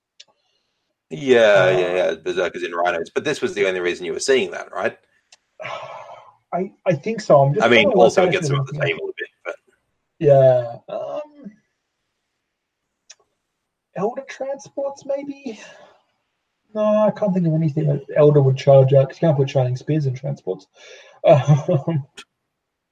Yeah, 1.09 1.37
uh, 1.37 1.69
yeah, 1.69 1.95
yeah. 1.95 2.15
Berserkers 2.15 2.63
in 2.63 2.73
rhinos, 2.73 3.09
but 3.09 3.23
this 3.23 3.41
was 3.41 3.53
the 3.53 3.67
only 3.67 3.79
reason 3.79 4.05
you 4.05 4.13
were 4.13 4.19
seeing 4.19 4.51
that, 4.51 4.71
right? 4.71 4.97
I, 6.57 6.71
I 6.85 6.93
think 6.93 7.21
so. 7.21 7.43
I'm 7.43 7.53
just 7.53 7.65
I 7.65 7.69
mean, 7.69 7.83
trying 7.83 7.91
to 7.91 7.97
work 7.97 8.03
also 8.05 8.21
out 8.21 8.25
it 8.25 8.27
if 8.29 8.33
gets 8.33 8.49
them 8.49 8.59
off 8.59 8.67
the 8.67 8.79
table 8.79 9.09
a 9.09 9.13
bit, 9.17 9.29
but 9.45 9.55
Yeah. 10.19 10.75
Um, 10.89 11.51
Eldar 13.97 14.27
transports, 14.27 15.05
maybe? 15.05 15.59
No, 16.73 16.81
I 16.83 17.11
can't 17.11 17.33
think 17.33 17.47
of 17.47 17.53
anything 17.53 17.87
that 17.87 18.07
Eldar 18.17 18.43
would 18.43 18.57
charge 18.57 18.93
out 18.93 19.07
because 19.07 19.21
you 19.21 19.27
can't 19.27 19.37
put 19.37 19.49
shining 19.49 19.75
spears 19.75 20.05
in 20.05 20.13
transports. 20.15 20.67
Um, 21.23 22.05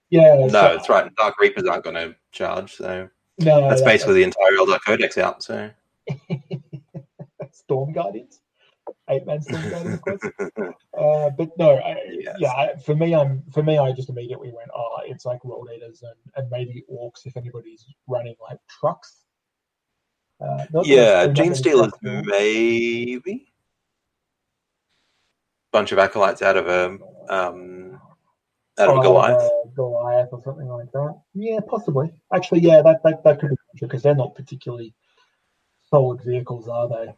yeah. 0.09 0.35
no, 0.35 0.47
so- 0.47 0.51
that's 0.51 0.89
right. 0.89 1.15
Dark 1.15 1.39
Reapers 1.39 1.65
aren't 1.65 1.83
going 1.83 1.95
to 1.95 2.15
charge, 2.31 2.73
so 2.73 3.07
no, 3.39 3.69
that's 3.69 3.81
that- 3.81 3.87
basically 3.87 4.15
the 4.15 4.23
entire 4.23 4.51
Eldar 4.57 4.79
Codex 4.85 5.17
out. 5.17 5.41
So 5.43 5.69
Storm 7.51 7.93
Guardians. 7.93 8.41
Eight 9.09 9.25
man 9.27 9.39
of 9.39 10.01
course. 10.01 10.21
Uh, 10.97 11.29
but 11.37 11.49
no, 11.59 11.75
I, 11.77 11.95
Yes. 12.09 12.35
yeah. 12.39 12.75
For 12.77 12.95
me, 12.95 13.13
I'm 13.13 13.43
for 13.53 13.61
me. 13.61 13.77
I 13.77 13.91
just 13.91 14.09
immediately 14.09 14.51
went, 14.51 14.69
oh, 14.75 14.97
it's 15.05 15.25
like 15.25 15.45
world 15.45 15.69
eaters 15.75 16.01
and, 16.01 16.15
and 16.35 16.49
maybe 16.49 16.83
Orks 16.91 17.25
if 17.25 17.37
anybody's 17.37 17.85
running 18.07 18.35
like 18.41 18.59
trucks. 18.67 19.21
Uh, 20.41 20.65
yeah, 20.83 21.25
I've 21.27 21.37
seen 21.37 21.51
that 21.51 21.63
Genestealers 21.63 22.25
maybe 22.25 23.47
bunch 25.71 25.91
of 25.91 25.99
acolytes 25.99 26.41
out 26.41 26.55
of 26.55 26.67
a 26.67 26.97
um, 27.29 27.99
out 28.79 28.89
of 28.89 28.95
Oh, 28.95 28.99
a 28.99 29.03
Goliath. 29.03 29.41
uh, 29.41 29.67
Goliath 29.75 30.29
or 30.31 30.41
something 30.41 30.67
like 30.67 30.91
that. 30.93 31.19
Yeah, 31.33 31.59
possibly. 31.67 32.11
Actually, 32.33 32.61
yeah, 32.61 32.81
that 32.81 33.03
that, 33.03 33.23
that 33.23 33.39
could 33.39 33.49
be 33.49 33.55
because 33.81 34.01
they're 34.01 34.15
not 34.15 34.35
particularly 34.35 34.93
solid 35.89 36.21
vehicles, 36.23 36.67
are 36.67 36.87
they? 36.87 37.13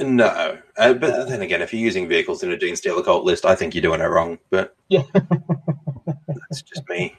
No, 0.00 0.58
uh, 0.78 0.94
but 0.94 1.28
then 1.28 1.42
again, 1.42 1.60
if 1.60 1.72
you're 1.74 1.82
using 1.82 2.08
vehicles 2.08 2.42
in 2.42 2.50
a 2.52 2.56
Genestealer 2.56 3.04
cult 3.04 3.24
list, 3.24 3.44
I 3.44 3.54
think 3.54 3.74
you're 3.74 3.82
doing 3.82 4.00
it 4.00 4.04
wrong. 4.06 4.38
But 4.48 4.74
Yeah. 4.88 5.02
that's 5.14 6.62
just 6.62 6.88
me. 6.88 7.14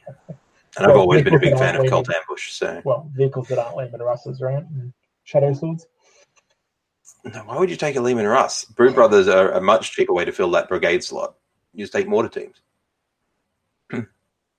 And 0.78 0.86
I've 0.88 0.96
always 0.98 1.24
been 1.24 1.36
a 1.36 1.40
big 1.40 1.58
fan 1.58 1.76
of 1.76 1.86
Cult 1.88 2.08
labeled- 2.08 2.24
Ambush. 2.30 2.52
So 2.54 2.82
Well, 2.84 3.10
vehicles 3.14 3.48
that 3.50 3.60
aren't 3.60 3.78
Leman 3.78 4.02
Russes, 4.02 4.42
right? 4.42 4.64
And 4.64 4.94
Shadow 5.26 5.54
Swords. 5.54 5.86
no, 7.26 7.40
why 7.42 7.58
would 7.60 7.70
you 7.70 7.76
take 7.76 7.98
a 7.98 8.02
Leman 8.02 8.26
Russ? 8.26 8.66
Brood 8.66 8.96
Brothers 8.96 9.28
are 9.28 9.52
a 9.52 9.62
much 9.62 9.92
cheaper 9.92 10.14
way 10.14 10.26
to 10.26 10.32
fill 10.32 10.50
that 10.52 10.68
brigade 10.70 11.04
slot. 11.04 11.36
You 11.74 11.84
just 11.84 11.94
take 11.94 12.08
mortar 12.08 12.30
teams, 12.30 12.62
and 13.92 14.08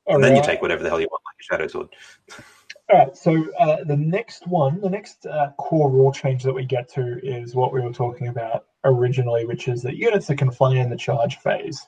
then 0.06 0.36
you 0.36 0.42
take 0.42 0.62
whatever 0.62 0.82
the 0.82 0.88
hell 0.88 1.00
you 1.00 1.08
want, 1.10 1.22
like 1.26 1.36
a 1.40 1.42
Shadow 1.42 1.66
Sword. 1.66 1.88
All 2.92 2.98
right, 2.98 3.16
so 3.16 3.46
uh, 3.58 3.84
the 3.84 3.96
next 3.96 4.46
one, 4.46 4.78
the 4.78 4.90
next 4.90 5.24
uh, 5.24 5.52
core 5.56 5.90
rule 5.90 6.12
change 6.12 6.42
that 6.42 6.52
we 6.52 6.66
get 6.66 6.90
to 6.90 7.18
is 7.22 7.54
what 7.54 7.72
we 7.72 7.80
were 7.80 7.92
talking 7.92 8.28
about 8.28 8.66
originally, 8.84 9.46
which 9.46 9.66
is 9.66 9.80
that 9.82 9.96
units 9.96 10.26
that 10.26 10.36
can 10.36 10.50
fly 10.50 10.74
in 10.76 10.90
the 10.90 10.96
charge 10.96 11.38
phase. 11.38 11.86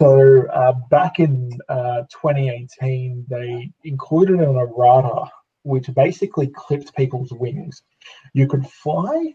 So 0.00 0.46
uh, 0.46 0.72
back 0.88 1.18
in 1.18 1.58
uh, 1.68 2.04
2018, 2.10 3.26
they 3.28 3.70
included 3.84 4.40
an 4.40 4.56
errata 4.56 5.30
which 5.64 5.92
basically 5.92 6.46
clipped 6.46 6.96
people's 6.96 7.32
wings. 7.32 7.82
You 8.32 8.46
could 8.46 8.66
fly 8.66 9.34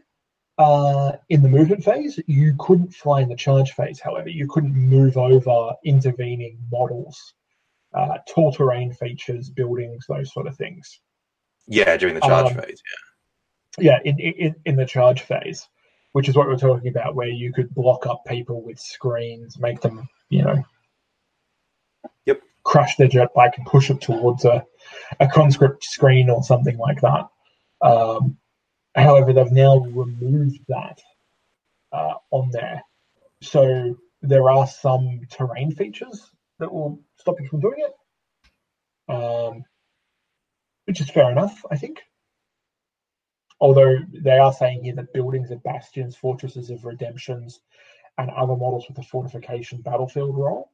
uh, 0.57 1.11
in 1.29 1.43
the 1.43 1.49
movement 1.49 1.83
phase. 1.83 2.19
You 2.25 2.55
couldn't 2.57 2.95
fly 2.95 3.21
in 3.21 3.29
the 3.29 3.35
charge 3.35 3.73
phase, 3.73 3.99
however. 3.99 4.29
You 4.29 4.47
couldn't 4.47 4.73
move 4.73 5.17
over 5.17 5.73
intervening 5.85 6.57
models, 6.71 7.35
uh, 7.93 8.17
tall 8.27 8.51
terrain 8.51 8.93
features, 8.93 9.49
buildings, 9.49 10.05
those 10.07 10.33
sort 10.33 10.47
of 10.47 10.55
things. 10.57 10.99
Yeah, 11.67 11.95
during 11.97 12.15
the 12.15 12.21
charge 12.21 12.51
Um, 12.51 12.61
phase. 12.61 12.81
Yeah. 13.79 13.93
Yeah, 13.93 13.99
in, 14.05 14.19
in, 14.19 14.55
in 14.65 14.75
the 14.75 14.85
charge 14.85 15.21
phase, 15.21 15.67
which 16.11 16.29
is 16.29 16.35
what 16.35 16.47
we're 16.47 16.57
talking 16.57 16.89
about, 16.89 17.15
where 17.15 17.27
you 17.29 17.51
could 17.51 17.73
block 17.73 18.05
up 18.05 18.21
people 18.27 18.61
with 18.61 18.79
screens, 18.79 19.57
make 19.57 19.81
them, 19.81 20.07
you 20.29 20.43
know, 20.43 20.63
Yep. 22.27 22.41
crush 22.63 22.95
their 22.97 23.07
jet 23.07 23.29
bike 23.33 23.57
and 23.57 23.65
push 23.65 23.89
it 23.89 23.99
towards 23.99 24.45
a, 24.45 24.63
a 25.19 25.27
conscript 25.27 25.83
screen 25.83 26.29
or 26.29 26.43
something 26.43 26.77
like 26.77 27.01
that. 27.01 27.27
Um, 27.81 28.37
however, 28.95 29.33
they've 29.33 29.51
now 29.51 29.79
removed 29.79 30.59
that 30.67 31.01
uh, 31.91 32.13
on 32.29 32.51
there. 32.51 32.83
So 33.41 33.97
there 34.21 34.51
are 34.51 34.67
some 34.67 35.21
terrain 35.31 35.71
features 35.71 36.29
that 36.59 36.71
will 36.71 36.99
stop 37.17 37.39
you 37.39 37.47
from 37.47 37.59
doing 37.59 37.77
it, 37.77 39.13
um, 39.13 39.63
which 40.85 41.01
is 41.01 41.09
fair 41.09 41.31
enough, 41.31 41.63
I 41.71 41.77
think. 41.77 42.01
Although 43.59 43.99
they 44.11 44.37
are 44.37 44.53
saying 44.53 44.83
here 44.83 44.95
that 44.95 45.13
buildings 45.13 45.51
of 45.51 45.63
bastions, 45.63 46.15
fortresses 46.15 46.69
of 46.69 46.83
redemptions, 46.85 47.61
and 48.17 48.29
other 48.31 48.55
models 48.55 48.85
with 48.87 48.97
a 48.97 49.03
fortification 49.03 49.81
battlefield 49.81 50.37
role. 50.37 50.71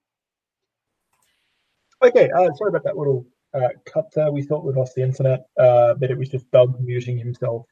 Okay, 2.02 2.30
uh, 2.32 2.52
sorry 2.56 2.70
about 2.70 2.84
that 2.84 2.98
little 2.98 3.26
uh, 3.54 3.70
cut 3.86 4.12
there. 4.13 4.32
We 4.32 4.42
thought 4.42 4.65
we'd 4.65 4.76
lost 4.76 4.96
the 4.96 5.04
internet, 5.04 5.48
uh, 5.58 5.94
but 5.96 6.12
it 6.12 6.18
was 6.18 6.30
just 6.30 6.50
Doug 6.52 6.80
muting 6.80 7.18
himself. 7.18 7.65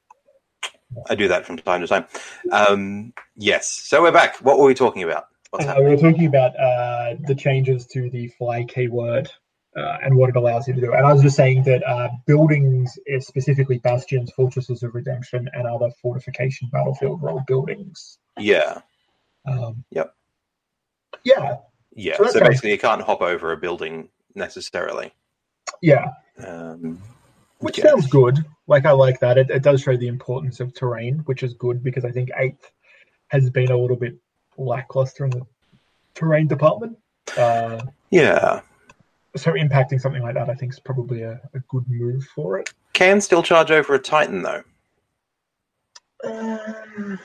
I 1.09 1.15
do 1.15 1.27
that 1.27 1.45
from 1.45 1.57
time 1.57 1.81
to 1.81 1.87
time. 1.87 2.05
Um, 2.51 3.13
yes. 3.35 3.67
So 3.69 4.01
we're 4.01 4.11
back. 4.11 4.37
What 4.37 4.57
were 4.57 4.65
we 4.65 4.73
talking 4.73 5.03
about? 5.03 5.27
Uh, 5.53 5.75
we 5.79 5.85
were 5.85 5.97
talking 5.97 6.25
about 6.25 6.57
uh, 6.59 7.15
the 7.25 7.35
changes 7.35 7.85
to 7.87 8.09
the 8.09 8.27
fly 8.37 8.63
keyword 8.65 9.29
uh, 9.77 9.97
and 10.03 10.15
what 10.15 10.29
it 10.29 10.35
allows 10.35 10.67
you 10.67 10.73
to 10.73 10.81
do. 10.81 10.93
And 10.93 11.05
I 11.05 11.13
was 11.13 11.21
just 11.21 11.35
saying 11.35 11.63
that 11.63 11.87
uh, 11.87 12.09
buildings, 12.25 12.97
uh, 13.13 13.19
specifically 13.19 13.77
bastions, 13.79 14.31
fortresses 14.31 14.83
of 14.83 14.93
redemption, 14.95 15.49
and 15.53 15.67
other 15.67 15.89
fortification 16.01 16.69
battlefield 16.71 17.21
role 17.21 17.43
buildings. 17.47 18.17
Yeah. 18.37 18.81
Um, 19.45 19.83
Yep. 19.91 20.13
Yeah, 21.23 21.55
Yeah. 21.95 22.17
So 22.17 22.27
So 22.27 22.39
basically, 22.41 22.71
you 22.71 22.77
can't 22.77 23.01
hop 23.01 23.21
over 23.21 23.51
a 23.51 23.57
building 23.57 24.09
necessarily. 24.35 25.13
yeah, 25.81 26.11
Um, 26.45 27.01
which 27.59 27.77
yeah. 27.77 27.85
sounds 27.85 28.07
good. 28.07 28.43
Like 28.67 28.85
I 28.85 28.91
like 28.91 29.19
that. 29.21 29.37
It, 29.37 29.49
it 29.49 29.63
does 29.63 29.81
show 29.81 29.95
the 29.95 30.07
importance 30.07 30.59
of 30.59 30.73
terrain, 30.73 31.19
which 31.25 31.43
is 31.43 31.53
good 31.53 31.83
because 31.83 32.03
I 32.05 32.11
think 32.11 32.29
eighth 32.37 32.71
has 33.29 33.49
been 33.49 33.71
a 33.71 33.77
little 33.77 33.95
bit 33.97 34.15
lackluster 34.57 35.25
in 35.25 35.31
the 35.31 35.41
terrain 36.15 36.47
department. 36.47 36.97
Uh, 37.37 37.81
Yeah. 38.09 38.61
so 39.35 39.53
impacting 39.53 40.01
something 40.01 40.23
like 40.23 40.33
that, 40.35 40.49
I 40.49 40.55
think, 40.55 40.73
is 40.73 40.79
probably 40.79 41.21
a, 41.21 41.39
a 41.53 41.59
good 41.67 41.83
move 41.87 42.23
for 42.35 42.57
it. 42.57 42.73
Can 42.93 43.21
still 43.21 43.43
charge 43.43 43.69
over 43.71 43.93
a 43.93 43.99
Titan 43.99 44.41
though. 44.41 44.63
Um, 46.23 47.19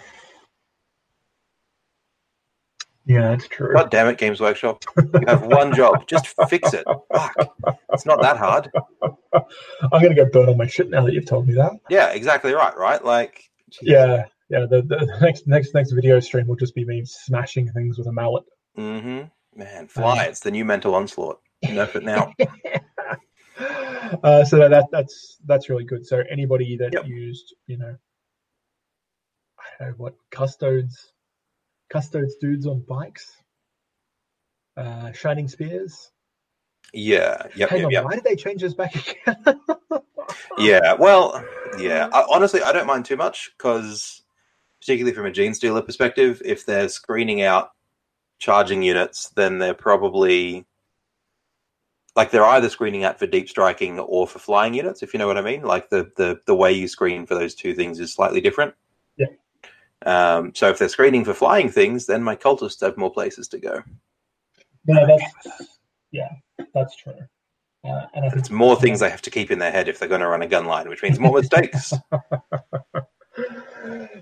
yeah, 3.06 3.30
that's 3.30 3.48
true. 3.48 3.74
God 3.74 3.90
damn 3.90 4.06
it, 4.08 4.18
Games 4.18 4.40
Workshop. 4.40 4.84
You 4.96 5.26
have 5.26 5.42
one 5.42 5.74
job. 5.74 6.06
Just 6.06 6.28
fix 6.48 6.74
it. 6.74 6.84
Fuck. 7.12 7.34
It's 7.92 8.06
not 8.06 8.20
that 8.22 8.36
hard. 8.36 8.70
I'm 9.34 10.02
gonna 10.02 10.14
go 10.14 10.26
burn 10.26 10.48
all 10.48 10.54
my 10.54 10.66
shit 10.66 10.90
now 10.90 11.04
that 11.04 11.12
you've 11.14 11.26
told 11.26 11.48
me 11.48 11.54
that. 11.54 11.72
Yeah, 11.88 12.10
exactly 12.10 12.52
right, 12.52 12.76
right? 12.76 13.02
Like, 13.04 13.50
geez. 13.70 13.88
Yeah, 13.90 14.26
yeah. 14.52 14.66
The, 14.66 14.82
the 14.82 15.18
next 15.20 15.46
next 15.46 15.74
next 15.74 15.92
video 15.92 16.20
stream 16.20 16.46
will 16.46 16.56
just 16.56 16.74
be 16.74 16.84
me 16.84 17.04
smashing 17.04 17.70
things 17.72 17.98
with 17.98 18.06
a 18.06 18.12
mallet. 18.12 18.44
Mm-hmm. 18.78 19.58
Man, 19.58 19.88
fly. 19.88 20.24
It's 20.24 20.40
the 20.40 20.50
new 20.50 20.64
mental 20.64 20.94
onslaught. 20.94 21.40
Nerf 21.64 21.96
it 21.96 22.04
now. 22.04 22.32
uh, 24.22 24.44
so 24.44 24.58
that, 24.58 24.70
that 24.70 24.86
that's 24.92 25.38
that's 25.46 25.68
really 25.68 25.84
good. 25.84 26.06
So 26.06 26.22
anybody 26.30 26.76
that 26.76 26.92
Yep. 26.92 27.06
used, 27.06 27.54
you 27.66 27.78
know, 27.78 27.96
I 29.58 29.64
don't 29.78 29.88
know 29.88 29.94
what 29.96 30.14
custodes, 30.30 31.12
custodes 31.90 32.36
dudes 32.40 32.66
on 32.66 32.80
bikes, 32.88 33.30
uh, 34.76 35.12
shining 35.12 35.48
spears. 35.48 36.10
Yeah. 36.92 37.46
Yep, 37.56 37.70
Hang 37.70 37.78
yep, 37.78 37.86
on, 37.86 37.92
yep. 37.92 38.04
why 38.04 38.14
did 38.14 38.24
they 38.24 38.36
change 38.36 38.60
this 38.60 38.74
back 38.74 38.94
again? 38.94 39.60
Yeah, 40.58 40.94
well, 40.94 41.44
yeah. 41.78 42.08
I, 42.12 42.24
honestly, 42.28 42.62
I 42.62 42.72
don't 42.72 42.86
mind 42.86 43.04
too 43.04 43.16
much 43.16 43.50
because, 43.56 44.21
particularly 44.82 45.14
from 45.14 45.26
a 45.26 45.30
Genestealer 45.30 45.86
perspective, 45.86 46.42
if 46.44 46.66
they're 46.66 46.88
screening 46.88 47.40
out 47.40 47.70
charging 48.40 48.82
units, 48.82 49.28
then 49.28 49.58
they're 49.58 49.74
probably 49.74 50.66
like 52.16 52.32
they're 52.32 52.44
either 52.44 52.68
screening 52.68 53.04
out 53.04 53.16
for 53.16 53.28
deep 53.28 53.48
striking 53.48 54.00
or 54.00 54.26
for 54.26 54.40
flying 54.40 54.74
units. 54.74 55.04
If 55.04 55.14
you 55.14 55.18
know 55.18 55.28
what 55.28 55.38
I 55.38 55.42
mean, 55.42 55.62
like 55.62 55.88
the 55.88 56.10
the 56.16 56.40
the 56.46 56.54
way 56.56 56.72
you 56.72 56.88
screen 56.88 57.26
for 57.26 57.36
those 57.36 57.54
two 57.54 57.74
things 57.74 58.00
is 58.00 58.12
slightly 58.12 58.40
different. 58.40 58.74
Yeah. 59.16 59.26
Um, 60.04 60.52
so 60.52 60.68
if 60.68 60.80
they're 60.80 60.88
screening 60.88 61.24
for 61.24 61.32
flying 61.32 61.68
things, 61.70 62.06
then 62.06 62.24
my 62.24 62.34
cultists 62.34 62.80
have 62.80 62.96
more 62.96 63.12
places 63.12 63.46
to 63.48 63.60
go. 63.60 63.82
No, 64.84 65.06
that's 65.06 65.68
yeah, 66.10 66.28
that's 66.74 66.96
true. 66.96 67.14
Uh, 67.84 68.06
and 68.14 68.24
It's 68.36 68.50
more 68.50 68.74
things 68.74 68.98
they 68.98 69.10
have 69.10 69.22
to 69.22 69.30
keep 69.30 69.52
in 69.52 69.60
their 69.60 69.72
head 69.72 69.88
if 69.88 70.00
they're 70.00 70.08
going 70.08 70.20
to 70.20 70.28
run 70.28 70.42
a 70.42 70.46
gun 70.48 70.66
line, 70.66 70.88
which 70.88 71.02
means 71.04 71.20
more 71.20 71.38
mistakes. 71.38 71.92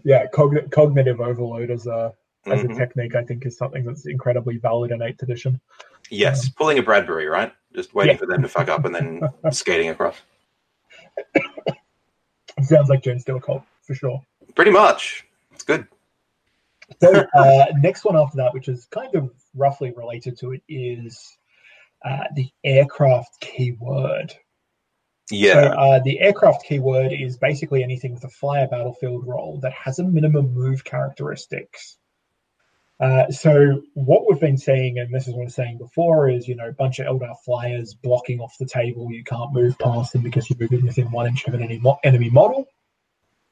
yeah, 0.05 0.27
cogn- 0.33 0.71
cognitive 0.71 1.21
overload 1.21 1.71
as 1.71 1.87
a 1.87 2.13
as 2.47 2.61
Mhm. 2.61 2.73
a 2.75 2.79
technique, 2.79 3.15
I 3.15 3.23
think, 3.25 3.45
is 3.45 3.57
something 3.59 3.85
that's 3.85 4.07
incredibly 4.07 4.57
valid 4.57 4.93
in 4.93 5.03
eighth 5.03 5.23
edition. 5.23 5.61
Yes, 6.09 6.49
pulling 6.49 6.79
a 6.79 6.83
Bradbury, 6.83 7.27
right? 7.27 7.53
Just 7.75 7.95
waiting 7.95 8.15
Yeah. 8.15 8.19
for 8.19 8.27
them 8.27 8.41
to 8.43 8.49
fuck 8.49 8.69
up 8.69 8.85
and 8.87 8.95
then 8.95 9.21
skating 9.53 9.91
across. 9.91 10.17
Sounds 12.63 12.89
like 12.89 13.05
Steel 13.19 13.41
Cult 13.41 13.63
for 13.83 13.95
sure. 13.95 14.23
Pretty 14.55 14.71
much. 14.71 15.27
It's 15.53 15.63
good. 15.63 15.87
So 17.01 17.25
uh, 17.35 17.67
next 17.79 18.05
one 18.05 18.17
after 18.17 18.37
that, 18.39 18.53
which 18.53 18.69
is 18.69 18.87
kind 18.87 19.15
of 19.15 19.31
roughly 19.55 19.93
related 19.93 20.37
to 20.39 20.53
it, 20.53 20.63
is 20.69 21.37
uh, 22.05 22.25
the 22.35 22.49
aircraft 22.65 23.41
keyword. 23.41 24.35
So 25.31 25.37
Yeah. 25.37 25.75
uh, 25.77 26.01
the 26.01 26.21
aircraft 26.21 26.65
keyword 26.67 27.13
is 27.13 27.37
basically 27.37 27.83
anything 27.85 28.15
with 28.15 28.25
a 28.25 28.29
flyer 28.29 28.67
battlefield 28.67 29.27
role 29.27 29.59
that 29.63 29.73
has 29.73 29.99
a 29.99 30.05
minimum 30.05 30.53
move 30.53 30.85
characteristics. 30.85 31.97
Uh, 32.99 33.31
so 33.31 33.81
what 33.95 34.29
we've 34.29 34.41
been 34.41 34.59
seeing, 34.59 34.99
and 34.99 35.15
this 35.15 35.27
is 35.27 35.33
what 35.35 35.43
I 35.43 35.45
was 35.45 35.55
saying 35.55 35.79
before, 35.79 36.29
is 36.29 36.47
you 36.47 36.55
know 36.55 36.69
a 36.69 36.73
bunch 36.73 36.99
of 36.99 37.07
Eldar 37.07 37.35
flyers 37.45 37.95
blocking 37.95 38.41
off 38.41 38.59
the 38.59 38.67
table. 38.67 39.11
You 39.11 39.25
can't 39.25 39.55
move 39.55 39.79
past 39.79 40.13
them 40.13 40.23
because 40.23 40.51
you're 40.51 40.59
moving 40.59 40.85
within 40.85 41.11
one 41.11 41.27
inch 41.27 41.47
of 41.47 41.55
an 41.55 41.63
enemy 42.05 42.31
model. 42.31 42.67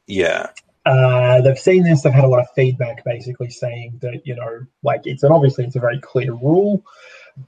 yeah. 0.07 0.51
Uh, 0.85 1.41
they've 1.43 1.59
seen 1.59 1.83
this. 1.83 2.03
They've 2.03 2.13
had 2.13 2.25
a 2.25 2.29
lot 2.29 2.41
of 2.41 2.47
feedback, 2.55 3.05
basically 3.05 3.51
saying 3.51 3.99
that 4.01 4.27
you 4.27 4.35
know, 4.35 4.67
like 4.83 5.03
it's 5.07 5.23
an 5.23 5.33
obviously 5.33 5.65
it's 5.65 5.77
a 5.77 5.81
very 5.81 6.01
clear 6.01 6.33
rule, 6.33 6.83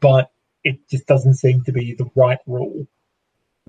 but 0.00 0.30
it 0.62 0.78
just 0.90 1.06
doesn't 1.06 1.34
seem 1.34 1.64
to 1.64 1.72
be 1.72 1.94
the 1.94 2.10
right 2.14 2.38
rule. 2.46 2.86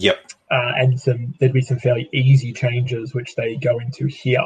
Yep. 0.01 0.31
Uh, 0.49 0.71
and 0.77 0.99
some 0.99 1.35
there'd 1.39 1.53
be 1.53 1.61
some 1.61 1.77
fairly 1.77 2.09
easy 2.11 2.51
changes 2.51 3.13
which 3.13 3.35
they 3.35 3.55
go 3.55 3.79
into 3.79 4.07
here. 4.07 4.43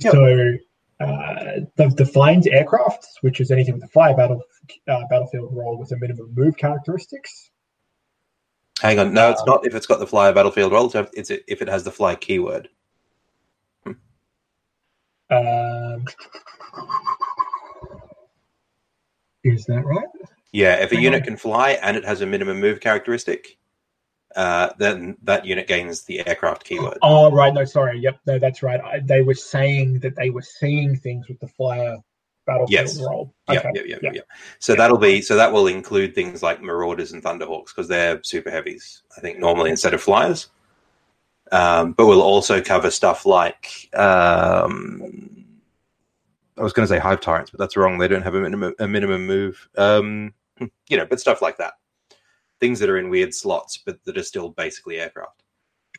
Yep. 0.00 0.12
So 0.12 0.56
uh, 1.00 1.60
they've 1.76 1.94
defined 1.94 2.44
aircrafts, 2.44 3.06
which 3.20 3.40
is 3.40 3.50
anything 3.50 3.74
with 3.74 3.84
a 3.84 3.88
fire 3.88 4.16
battle 4.16 4.42
uh, 4.88 5.02
battlefield 5.10 5.54
role 5.54 5.78
with 5.78 5.92
a 5.92 5.98
minimum 5.98 6.32
move 6.34 6.56
characteristics. 6.56 7.50
Hang 8.80 8.98
on. 8.98 9.12
No, 9.12 9.30
it's 9.30 9.44
not 9.44 9.66
if 9.66 9.74
it's 9.74 9.86
got 9.86 9.98
the 9.98 10.06
flyer 10.06 10.32
battlefield 10.32 10.72
role. 10.72 10.90
It's 10.94 11.30
it's 11.30 11.42
if 11.46 11.60
it 11.60 11.68
has 11.68 11.84
the 11.84 11.92
fly 11.92 12.14
keyword. 12.14 12.70
Um, 15.30 16.06
is 19.44 19.66
that 19.66 19.84
right? 19.84 20.06
Yeah. 20.52 20.76
If 20.76 20.90
a 20.92 20.94
Hang 20.94 21.04
unit 21.04 21.20
on. 21.20 21.26
can 21.26 21.36
fly 21.36 21.72
and 21.82 21.98
it 21.98 22.04
has 22.06 22.22
a 22.22 22.26
minimum 22.26 22.60
move 22.60 22.80
characteristic, 22.80 23.57
uh, 24.36 24.70
then 24.78 25.16
that 25.22 25.44
unit 25.44 25.66
gains 25.66 26.04
the 26.04 26.26
aircraft 26.26 26.64
keyword. 26.64 26.98
Oh, 27.02 27.30
right. 27.30 27.52
No, 27.52 27.64
sorry. 27.64 27.98
Yep. 27.98 28.20
No, 28.26 28.38
that's 28.38 28.62
right. 28.62 28.80
I, 28.80 29.00
they 29.00 29.22
were 29.22 29.34
saying 29.34 30.00
that 30.00 30.16
they 30.16 30.30
were 30.30 30.42
seeing 30.42 30.96
things 30.96 31.28
with 31.28 31.40
the 31.40 31.48
flyer 31.48 31.96
battlefield 32.46 32.70
Yes. 32.70 33.00
role. 33.00 33.34
Yep, 33.48 33.64
Okay. 33.64 33.70
yep, 33.74 33.86
yep, 33.86 34.00
yeah. 34.02 34.10
yep. 34.14 34.28
So 34.58 34.74
that'll 34.74 34.98
be 34.98 35.22
so 35.22 35.36
that 35.36 35.52
will 35.52 35.68
include 35.68 36.14
things 36.14 36.42
like 36.42 36.60
Marauders 36.60 37.12
and 37.12 37.22
Thunderhawks 37.22 37.68
because 37.68 37.88
they're 37.88 38.20
super 38.22 38.50
heavies. 38.50 39.02
I 39.16 39.20
think 39.20 39.38
normally 39.38 39.70
instead 39.70 39.94
of 39.94 40.02
flyers, 40.02 40.48
um, 41.52 41.92
but 41.92 42.06
we'll 42.06 42.22
also 42.22 42.60
cover 42.60 42.90
stuff 42.90 43.24
like 43.24 43.88
um, 43.94 45.44
I 46.58 46.62
was 46.62 46.72
going 46.72 46.86
to 46.86 46.92
say 46.92 46.98
Hive 46.98 47.20
Tyrants, 47.20 47.50
but 47.50 47.58
that's 47.58 47.76
wrong. 47.76 47.98
They 47.98 48.08
don't 48.08 48.22
have 48.22 48.34
a 48.34 48.40
minimum 48.40 48.74
a 48.78 48.88
minimum 48.88 49.26
move. 49.26 49.68
Um, 49.76 50.34
you 50.88 50.96
know, 50.96 51.06
but 51.06 51.20
stuff 51.20 51.40
like 51.40 51.58
that. 51.58 51.74
Things 52.60 52.78
that 52.80 52.90
are 52.90 52.98
in 52.98 53.08
weird 53.08 53.34
slots, 53.34 53.78
but 53.78 54.02
that 54.04 54.18
are 54.18 54.22
still 54.22 54.50
basically 54.50 55.00
aircraft. 55.00 55.42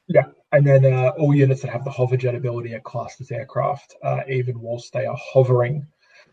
Yeah, 0.07 0.26
and 0.51 0.66
then 0.66 0.86
uh, 0.91 1.12
all 1.20 1.36
units 1.36 1.62
that 1.62 1.72
have 1.72 1.84
the 1.84 1.91
hoverjet 1.91 2.36
ability 2.36 2.74
are 2.74 2.80
classed 2.82 3.22
as 3.22 3.32
aircraft, 3.32 3.95
uh, 4.03 4.22
even 4.28 4.60
whilst 4.60 4.91
they 4.91 5.05
are 5.05 5.18
hovering. 5.20 5.86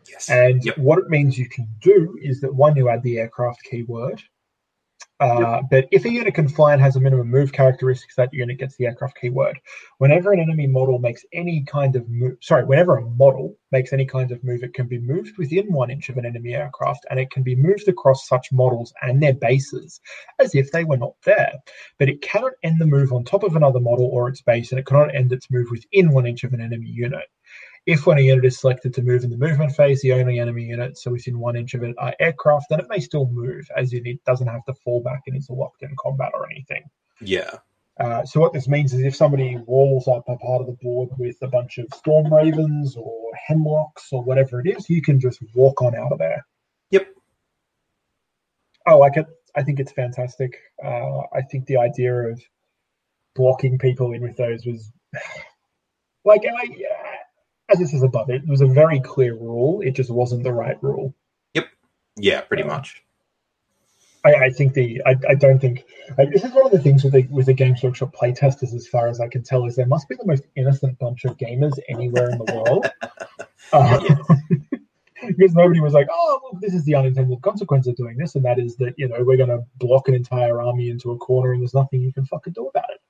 Yes. 0.09 0.29
And 0.29 0.63
Yep. 0.65 0.77
what 0.79 0.99
it 0.99 1.09
means 1.09 1.37
you 1.37 1.49
can 1.49 1.67
do 1.81 2.17
is 2.21 2.41
that 2.41 2.53
one, 2.53 2.75
you 2.75 2.89
add 2.89 3.03
the 3.03 3.19
aircraft 3.19 3.63
keyword. 3.63 4.21
Uh, 5.19 5.63
But 5.71 5.87
if 5.91 6.05
a 6.05 6.11
unit 6.11 6.35
can 6.35 6.47
fly 6.47 6.73
and 6.73 6.81
has 6.81 6.95
a 6.95 6.99
minimum 6.99 7.29
move 7.29 7.51
characteristics, 7.51 8.15
that 8.15 8.33
unit 8.33 8.59
gets 8.59 8.75
the 8.75 8.85
aircraft 8.85 9.19
keyword. 9.19 9.59
Whenever 9.97 10.31
an 10.31 10.39
enemy 10.39 10.67
model 10.67 10.99
makes 10.99 11.25
any 11.33 11.63
kind 11.63 11.95
of 11.95 12.07
move, 12.07 12.37
sorry, 12.41 12.65
whenever 12.65 12.97
a 12.97 13.01
model 13.01 13.55
makes 13.71 13.93
any 13.93 14.05
kind 14.05 14.31
of 14.31 14.43
move, 14.43 14.63
it 14.63 14.75
can 14.75 14.87
be 14.87 14.99
moved 14.99 15.37
within 15.37 15.71
one 15.73 15.89
inch 15.89 16.09
of 16.09 16.17
an 16.17 16.25
enemy 16.25 16.53
aircraft, 16.53 17.05
and 17.09 17.19
it 17.19 17.31
can 17.31 17.41
be 17.41 17.55
moved 17.55 17.87
across 17.87 18.27
such 18.27 18.51
models 18.51 18.93
and 19.01 19.21
their 19.21 19.33
bases 19.33 19.99
as 20.39 20.53
if 20.53 20.71
they 20.71 20.83
were 20.83 20.97
not 20.97 21.15
there. 21.25 21.53
But 21.97 22.09
it 22.09 22.21
cannot 22.21 22.53
end 22.61 22.79
the 22.79 22.85
move 22.85 23.11
on 23.11 23.23
top 23.23 23.43
of 23.43 23.55
another 23.55 23.79
model 23.79 24.05
or 24.05 24.29
its 24.29 24.41
base, 24.41 24.71
and 24.71 24.79
it 24.79 24.85
cannot 24.85 25.15
end 25.15 25.33
its 25.33 25.49
move 25.49 25.67
within 25.71 26.11
one 26.11 26.27
inch 26.27 26.43
of 26.43 26.53
an 26.53 26.61
enemy 26.61 26.87
unit. 26.89 27.25
If 27.87 28.05
when 28.05 28.17
a 28.17 28.21
unit 28.21 28.45
is 28.45 28.59
selected 28.59 28.93
to 28.95 29.01
move 29.01 29.23
in 29.23 29.29
the 29.29 29.37
movement 29.37 29.71
phase, 29.71 30.01
the 30.01 30.11
only 30.11 30.39
enemy 30.39 30.65
units 30.65 31.03
so 31.03 31.11
within 31.11 31.39
one 31.39 31.55
inch 31.55 31.73
of 31.73 31.83
it 31.83 31.95
are 31.97 32.13
aircraft, 32.19 32.67
then 32.69 32.81
it 32.81 32.89
may 32.89 32.99
still 32.99 33.27
move, 33.29 33.65
as 33.77 33.93
in 33.93 34.05
it 34.05 34.23
doesn't 34.25 34.47
have 34.47 34.65
to 34.65 34.73
fall 34.73 35.01
back 35.01 35.21
and 35.25 35.37
is 35.37 35.49
locked 35.49 35.83
in 35.83 35.95
combat 35.97 36.31
or 36.33 36.45
anything. 36.51 36.83
Yeah. 37.21 37.49
Uh, 37.99 38.25
so 38.25 38.39
what 38.39 38.53
this 38.53 38.67
means 38.67 38.93
is 38.93 39.01
if 39.01 39.15
somebody 39.15 39.57
walls 39.65 40.07
up 40.07 40.23
a 40.27 40.37
part 40.37 40.61
of 40.61 40.67
the 40.67 40.77
board 40.81 41.09
with 41.17 41.37
a 41.41 41.47
bunch 41.47 41.77
of 41.77 41.87
storm 41.95 42.31
ravens 42.31 42.95
or 42.95 43.31
hemlocks 43.47 44.09
or 44.11 44.21
whatever 44.21 44.59
it 44.59 44.67
is, 44.67 44.89
you 44.89 45.01
can 45.01 45.19
just 45.19 45.39
walk 45.55 45.81
on 45.81 45.95
out 45.95 46.11
of 46.11 46.19
there. 46.19 46.45
Yep. 46.91 47.07
I 48.85 48.93
like 48.93 49.17
it. 49.17 49.25
I 49.55 49.63
think 49.63 49.79
it's 49.79 49.93
fantastic. 49.93 50.57
Uh, 50.83 51.21
I 51.33 51.41
think 51.49 51.65
the 51.65 51.77
idea 51.77 52.13
of 52.13 52.39
blocking 53.33 53.79
people 53.79 54.11
in 54.11 54.21
with 54.21 54.37
those 54.37 54.65
was 54.65 54.91
like, 56.25 56.43
I, 56.45 56.67
as 57.69 57.79
this 57.79 57.93
is 57.93 58.03
above, 58.03 58.29
it 58.29 58.43
it 58.43 58.49
was 58.49 58.61
a 58.61 58.67
very 58.67 58.99
clear 58.99 59.33
rule. 59.33 59.81
It 59.81 59.91
just 59.91 60.09
wasn't 60.09 60.43
the 60.43 60.53
right 60.53 60.81
rule. 60.81 61.13
Yep. 61.53 61.67
Yeah, 62.17 62.41
pretty 62.41 62.63
much. 62.63 63.03
I, 64.25 64.45
I 64.45 64.49
think 64.49 64.73
the 64.73 65.01
I, 65.05 65.15
I 65.29 65.35
don't 65.35 65.59
think 65.59 65.85
like, 66.17 66.31
this 66.31 66.43
is 66.43 66.51
one 66.51 66.65
of 66.65 66.71
the 66.71 66.81
things 66.81 67.03
with 67.03 67.13
the 67.13 67.27
with 67.29 67.45
the 67.45 67.53
Games 67.53 67.81
Workshop 67.83 68.15
playtesters, 68.15 68.73
as 68.73 68.87
far 68.87 69.07
as 69.07 69.19
I 69.19 69.27
can 69.27 69.43
tell, 69.43 69.65
is 69.65 69.75
there 69.75 69.85
must 69.85 70.09
be 70.09 70.15
the 70.15 70.25
most 70.25 70.43
innocent 70.55 70.97
bunch 70.99 71.25
of 71.25 71.37
gamers 71.37 71.77
anywhere 71.89 72.29
in 72.29 72.37
the 72.37 72.53
world. 72.53 72.87
Uh, 73.73 73.99
because 75.27 75.53
nobody 75.53 75.81
was 75.81 75.93
like, 75.93 76.07
oh, 76.09 76.39
well, 76.41 76.59
this 76.61 76.73
is 76.73 76.85
the 76.85 76.95
unintended 76.95 77.41
consequence 77.41 77.85
of 77.85 77.97
doing 77.97 78.17
this, 78.17 78.35
and 78.35 78.45
that 78.45 78.59
is 78.59 78.77
that 78.77 78.93
you 78.97 79.09
know 79.09 79.17
we're 79.19 79.35
going 79.35 79.49
to 79.49 79.61
block 79.75 80.07
an 80.07 80.13
entire 80.13 80.61
army 80.61 80.89
into 80.89 81.11
a 81.11 81.17
corner, 81.17 81.51
and 81.51 81.61
there's 81.61 81.73
nothing 81.73 82.01
you 82.01 82.13
can 82.13 82.25
fucking 82.25 82.53
do 82.53 82.67
about 82.67 82.89
it. 82.89 83.01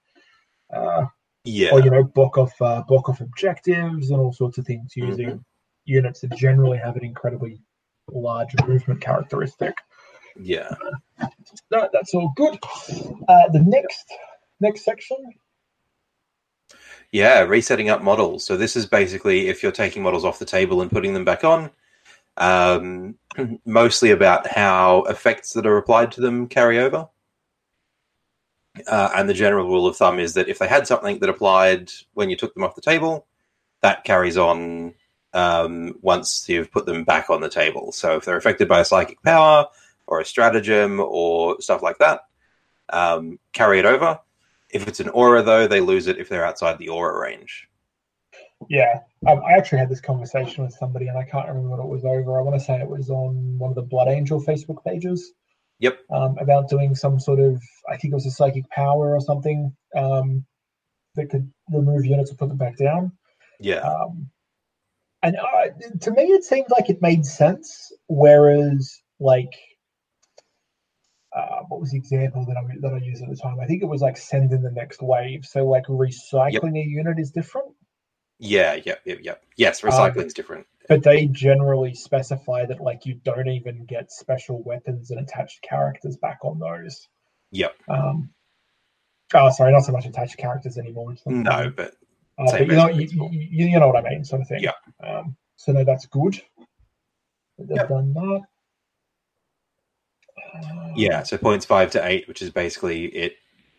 Uh, 0.75 1.05
Yeah. 1.47 1.71
or 1.71 1.81
you 1.81 1.89
know 1.89 2.03
block 2.03 2.37
off 2.37 2.59
uh, 2.61 2.83
block 2.87 3.09
off 3.09 3.21
objectives 3.21 4.09
and 4.11 4.19
all 4.19 4.33
sorts 4.33 4.57
of 4.57 4.65
things 4.65 4.95
using 4.95 5.29
Mhm. 5.29 5.43
units 5.85 6.19
that 6.21 6.35
generally 6.35 6.77
have 6.77 6.95
an 6.95 7.03
incredibly 7.05 7.59
large 8.11 8.53
movement 8.67 9.01
characteristic. 9.01 9.73
Yeah. 10.39 10.69
No, 11.71 11.89
that's 11.91 12.13
all 12.13 12.31
good. 12.35 12.59
Uh, 13.27 13.47
the 13.49 13.63
next 13.65 14.05
next 14.59 14.83
section. 14.83 15.17
Yeah, 17.11 17.41
resetting 17.41 17.89
up 17.89 18.01
models. 18.03 18.45
So 18.45 18.57
this 18.57 18.75
is 18.75 18.85
basically 18.85 19.47
if 19.47 19.63
you're 19.63 19.71
taking 19.71 20.03
models 20.03 20.25
off 20.25 20.39
the 20.39 20.45
table 20.45 20.81
and 20.81 20.91
putting 20.91 21.13
them 21.13 21.25
back 21.25 21.43
on. 21.43 21.69
Um, 22.37 23.15
mostly 23.65 24.11
about 24.11 24.45
how 24.47 25.03
effects 25.03 25.53
that 25.53 25.65
are 25.65 25.77
applied 25.77 26.11
to 26.13 26.21
them 26.21 26.47
carry 26.47 26.79
over. 26.79 27.07
Uh, 28.85 29.09
and 29.15 29.29
the 29.29 29.33
general 29.33 29.67
rule 29.67 29.87
of 29.87 29.95
thumb 29.95 30.19
is 30.19 30.33
that 30.33 30.49
if 30.49 30.59
they 30.59 30.67
had 30.67 30.87
something 30.87 31.19
that 31.19 31.29
applied 31.29 31.91
when 32.13 32.29
you 32.29 32.35
took 32.35 32.53
them 32.53 32.63
off 32.63 32.75
the 32.75 32.81
table, 32.81 33.25
that 33.81 34.03
carries 34.03 34.37
on 34.37 34.93
um, 35.33 35.95
once 36.01 36.47
you've 36.49 36.71
put 36.71 36.85
them 36.85 37.03
back 37.03 37.29
on 37.29 37.41
the 37.41 37.49
table. 37.49 37.91
So 37.91 38.17
if 38.17 38.25
they're 38.25 38.37
affected 38.37 38.67
by 38.67 38.79
a 38.79 38.85
psychic 38.85 39.21
power 39.23 39.67
or 40.07 40.19
a 40.19 40.25
stratagem 40.25 40.99
or 40.99 41.61
stuff 41.61 41.83
like 41.83 41.97
that, 41.99 42.21
um, 42.89 43.39
carry 43.53 43.79
it 43.79 43.85
over. 43.85 44.19
If 44.69 44.87
it's 44.87 44.99
an 44.99 45.09
aura, 45.09 45.43
though, 45.43 45.67
they 45.67 45.79
lose 45.79 46.07
it 46.07 46.17
if 46.17 46.29
they're 46.29 46.45
outside 46.45 46.77
the 46.77 46.89
aura 46.89 47.19
range. 47.21 47.69
Yeah, 48.69 49.01
um, 49.27 49.41
I 49.47 49.53
actually 49.53 49.77
had 49.79 49.89
this 49.89 50.01
conversation 50.01 50.63
with 50.63 50.73
somebody, 50.73 51.07
and 51.07 51.17
I 51.17 51.23
can't 51.23 51.47
remember 51.47 51.69
what 51.69 51.79
it 51.79 51.87
was 51.87 52.03
over. 52.03 52.39
I 52.39 52.41
want 52.41 52.59
to 52.59 52.65
say 52.65 52.79
it 52.79 52.89
was 52.89 53.09
on 53.09 53.57
one 53.57 53.69
of 53.69 53.75
the 53.75 53.81
Blood 53.83 54.07
Angel 54.07 54.41
Facebook 54.41 54.83
pages. 54.83 55.33
Yep. 55.79 55.99
Um, 56.11 56.37
about 56.39 56.69
doing 56.69 56.95
some 56.95 57.19
sort 57.19 57.39
of, 57.39 57.61
I 57.87 57.97
think 57.97 58.11
it 58.11 58.15
was 58.15 58.25
a 58.25 58.31
psychic 58.31 58.67
power 58.69 59.15
or 59.15 59.21
something 59.21 59.75
um, 59.95 60.45
that 61.15 61.29
could 61.29 61.51
remove 61.71 62.05
units 62.05 62.31
and 62.31 62.39
put 62.39 62.49
them 62.49 62.57
back 62.57 62.77
down. 62.77 63.11
Yeah. 63.59 63.81
Um, 63.81 64.29
and 65.23 65.35
uh, 65.35 65.67
to 66.01 66.11
me, 66.11 66.23
it 66.23 66.43
seemed 66.43 66.67
like 66.69 66.89
it 66.89 67.01
made 67.01 67.25
sense. 67.25 67.91
Whereas, 68.07 69.01
like, 69.19 69.53
uh, 71.35 71.61
what 71.67 71.79
was 71.81 71.91
the 71.91 71.97
example 71.97 72.45
that 72.45 72.57
I 72.57 72.63
that 72.81 72.93
I 72.93 72.97
used 72.97 73.23
at 73.23 73.29
the 73.29 73.35
time? 73.35 73.59
I 73.59 73.65
think 73.65 73.81
it 73.81 73.87
was 73.87 74.01
like 74.01 74.17
send 74.17 74.53
in 74.53 74.61
the 74.61 74.71
next 74.71 75.01
wave. 75.01 75.45
So, 75.45 75.65
like, 75.65 75.85
recycling 75.85 76.77
a 76.77 76.87
unit 76.87 77.19
is 77.19 77.31
different, 77.31 77.67
Yeah, 78.39 78.75
yep, 78.85 79.01
yep, 79.05 79.19
yep. 79.21 79.43
Yes, 79.55 79.83
Um, 79.83 79.89
recycling's 79.91 80.33
different. 80.33 80.67
But 80.87 81.03
they 81.03 81.25
generally 81.27 81.93
specify 81.93 82.65
that 82.65 82.81
like 82.81 83.05
you 83.05 83.15
don't 83.23 83.47
even 83.47 83.85
get 83.85 84.11
special 84.11 84.61
weapons 84.63 85.11
and 85.11 85.19
attached 85.19 85.61
characters 85.61 86.17
back 86.17 86.39
on 86.43 86.59
those. 86.59 87.07
Yep. 87.51 87.75
Um, 87.89 88.29
oh, 89.33 89.49
sorry, 89.51 89.71
not 89.71 89.83
so 89.83 89.91
much 89.91 90.05
attached 90.05 90.37
characters 90.37 90.77
anymore. 90.77 91.15
No, 91.25 91.71
but 91.75 91.95
Uh, 92.37 92.51
but 92.51 92.61
you 92.61 92.67
know, 92.67 92.87
you, 92.87 93.07
you, 93.31 93.65
you 93.67 93.79
know 93.79 93.87
what 93.87 94.05
I 94.05 94.09
mean, 94.09 94.23
sort 94.23 94.41
of 94.41 94.47
thing. 94.47 94.61
Yeah. 94.61 94.73
Um, 95.03 95.35
so 95.55 95.71
no, 95.71 95.83
that's 95.83 96.05
good. 96.05 96.41
that 97.57 97.67
They've 97.67 97.77
Yep. 97.77 97.89
done 97.89 98.13
that. 98.13 98.41
Uh, 100.53 100.93
yeah, 100.95 101.23
so 101.23 101.37
points 101.37 101.65
five 101.65 101.91
to 101.91 102.05
eight, 102.05 102.27
which 102.27 102.41
is 102.41 102.49
basically 102.51 103.05
it 103.07 103.33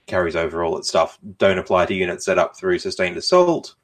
carries 0.07 0.37
over 0.37 0.65
all 0.65 0.77
its 0.77 0.89
stuff, 0.89 1.19
don't 1.39 1.59
apply 1.59 1.87
to 1.87 1.95
units 1.95 2.25
set 2.25 2.39
up 2.39 2.57
through 2.57 2.79
sustained 2.79 3.17
assault 3.17 3.75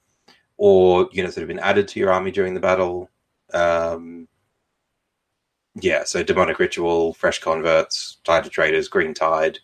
or 0.56 1.08
units 1.12 1.34
that 1.34 1.42
have 1.42 1.48
been 1.48 1.58
added 1.58 1.86
to 1.88 2.00
your 2.00 2.10
army 2.12 2.30
during 2.30 2.54
the 2.54 2.60
battle. 2.60 3.08
Um, 3.52 4.28
yeah, 5.76 6.04
so 6.04 6.22
demonic 6.22 6.58
ritual, 6.58 7.14
fresh 7.14 7.40
converts, 7.40 8.18
tide 8.24 8.46
of 8.46 8.52
traitors, 8.52 8.88
green 8.88 9.12
tide, 9.14 9.58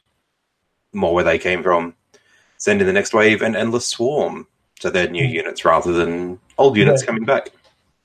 more 0.92 1.14
where 1.14 1.24
they 1.24 1.38
came 1.38 1.62
from. 1.62 1.94
Send 2.58 2.80
in 2.80 2.86
the 2.86 2.92
next 2.92 3.14
wave 3.14 3.42
and 3.42 3.56
endless 3.56 3.86
swarm. 3.86 4.46
to 4.80 4.90
they're 4.90 5.10
new 5.10 5.26
Hmm. 5.26 5.34
units 5.34 5.62
rather 5.66 5.92
than 5.92 6.40
old 6.56 6.74
units 6.74 7.02
Yeah. 7.02 7.06
coming 7.06 7.24
back. 7.26 7.50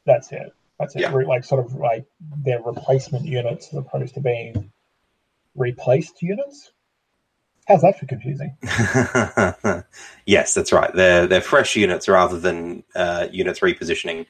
That's 0.05 0.29
it. 0.33 0.53
That's 0.77 0.93
it. 0.97 1.03
Yeah. 1.03 1.11
Like 1.11 1.45
sort 1.45 1.65
of 1.65 1.73
like 1.75 2.05
their 2.43 2.61
replacement 2.61 3.23
units 3.25 3.69
as 3.69 3.75
opposed 3.75 4.13
to 4.15 4.19
being 4.19 4.69
replaced 5.55 6.21
units. 6.21 6.73
How's 7.65 7.81
that 7.81 7.97
for 7.97 8.05
confusing? 8.07 8.57
yes, 10.25 10.53
that's 10.53 10.73
right. 10.73 10.93
They're 10.93 11.27
they're 11.27 11.39
fresh 11.39 11.77
units 11.77 12.09
rather 12.09 12.37
than 12.37 12.83
uh, 12.93 13.27
units 13.31 13.61
repositioning. 13.61 14.25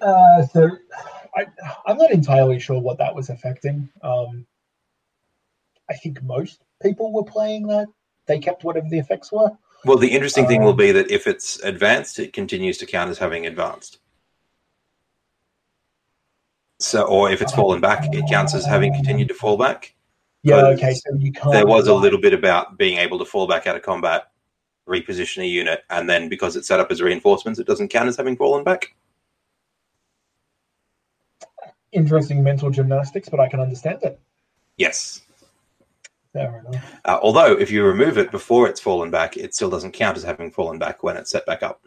Uh, 0.00 0.46
so 0.46 0.70
I, 1.36 1.46
I'm 1.86 1.96
not 1.96 2.10
entirely 2.10 2.58
sure 2.58 2.80
what 2.80 2.98
that 2.98 3.14
was 3.14 3.30
affecting. 3.30 3.88
Um, 4.02 4.46
I 5.88 5.94
think 5.94 6.22
most 6.22 6.62
people 6.82 7.12
were 7.12 7.24
playing 7.24 7.66
that. 7.68 7.86
They 8.26 8.38
kept 8.38 8.64
whatever 8.64 8.88
the 8.88 8.98
effects 8.98 9.30
were. 9.30 9.50
Well, 9.84 9.98
the 9.98 10.08
interesting 10.08 10.46
thing 10.46 10.62
will 10.62 10.70
Um, 10.70 10.76
be 10.76 10.92
that 10.92 11.10
if 11.10 11.26
it's 11.26 11.60
advanced, 11.60 12.18
it 12.18 12.32
continues 12.32 12.78
to 12.78 12.86
count 12.86 13.10
as 13.10 13.18
having 13.18 13.46
advanced. 13.46 14.00
So, 16.78 17.04
or 17.04 17.30
if 17.30 17.40
it's 17.40 17.52
fallen 17.54 17.80
back, 17.80 18.12
it 18.12 18.24
counts 18.28 18.54
as 18.54 18.66
having 18.66 18.92
continued 18.92 19.28
to 19.28 19.34
fall 19.34 19.56
back. 19.56 19.94
Yeah, 20.42 20.56
Because 20.56 20.78
okay, 20.78 20.94
so 20.94 21.14
you 21.18 21.32
can't. 21.32 21.52
There 21.52 21.66
was 21.66 21.88
a 21.88 21.94
little 21.94 22.20
bit 22.20 22.34
about 22.34 22.76
being 22.76 22.98
able 22.98 23.18
to 23.18 23.24
fall 23.24 23.46
back 23.46 23.66
out 23.66 23.76
of 23.76 23.82
combat, 23.82 24.24
reposition 24.88 25.42
a 25.42 25.46
unit, 25.46 25.84
and 25.90 26.08
then 26.08 26.28
because 26.28 26.56
it's 26.56 26.68
set 26.68 26.80
up 26.80 26.90
as 26.90 27.00
reinforcements, 27.00 27.58
it 27.58 27.66
doesn't 27.66 27.88
count 27.88 28.08
as 28.08 28.16
having 28.16 28.36
fallen 28.36 28.62
back. 28.62 28.94
Interesting 31.92 32.42
mental 32.42 32.70
gymnastics, 32.70 33.28
but 33.28 33.40
I 33.40 33.48
can 33.48 33.60
understand 33.60 34.02
it. 34.02 34.20
Yes. 34.76 35.22
Fair 36.32 36.64
enough. 36.68 36.94
Uh, 37.04 37.18
although, 37.22 37.52
if 37.52 37.70
you 37.70 37.84
remove 37.84 38.18
it 38.18 38.30
before 38.30 38.68
it's 38.68 38.80
fallen 38.80 39.10
back, 39.10 39.36
it 39.36 39.54
still 39.54 39.70
doesn't 39.70 39.92
count 39.92 40.16
as 40.16 40.22
having 40.22 40.50
fallen 40.50 40.78
back 40.78 41.02
when 41.02 41.16
it's 41.16 41.30
set 41.30 41.46
back 41.46 41.62
up. 41.62 41.86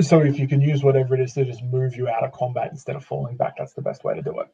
So 0.00 0.20
if 0.20 0.38
you 0.38 0.46
can 0.46 0.60
use 0.60 0.82
whatever 0.82 1.14
it 1.14 1.20
is 1.20 1.32
to 1.34 1.44
just 1.44 1.62
move 1.64 1.96
you 1.96 2.08
out 2.08 2.22
of 2.22 2.32
combat 2.32 2.68
instead 2.70 2.94
of 2.94 3.04
falling 3.04 3.36
back, 3.36 3.54
that's 3.56 3.72
the 3.72 3.82
best 3.82 4.04
way 4.04 4.14
to 4.14 4.22
do 4.22 4.38
it. 4.40 4.46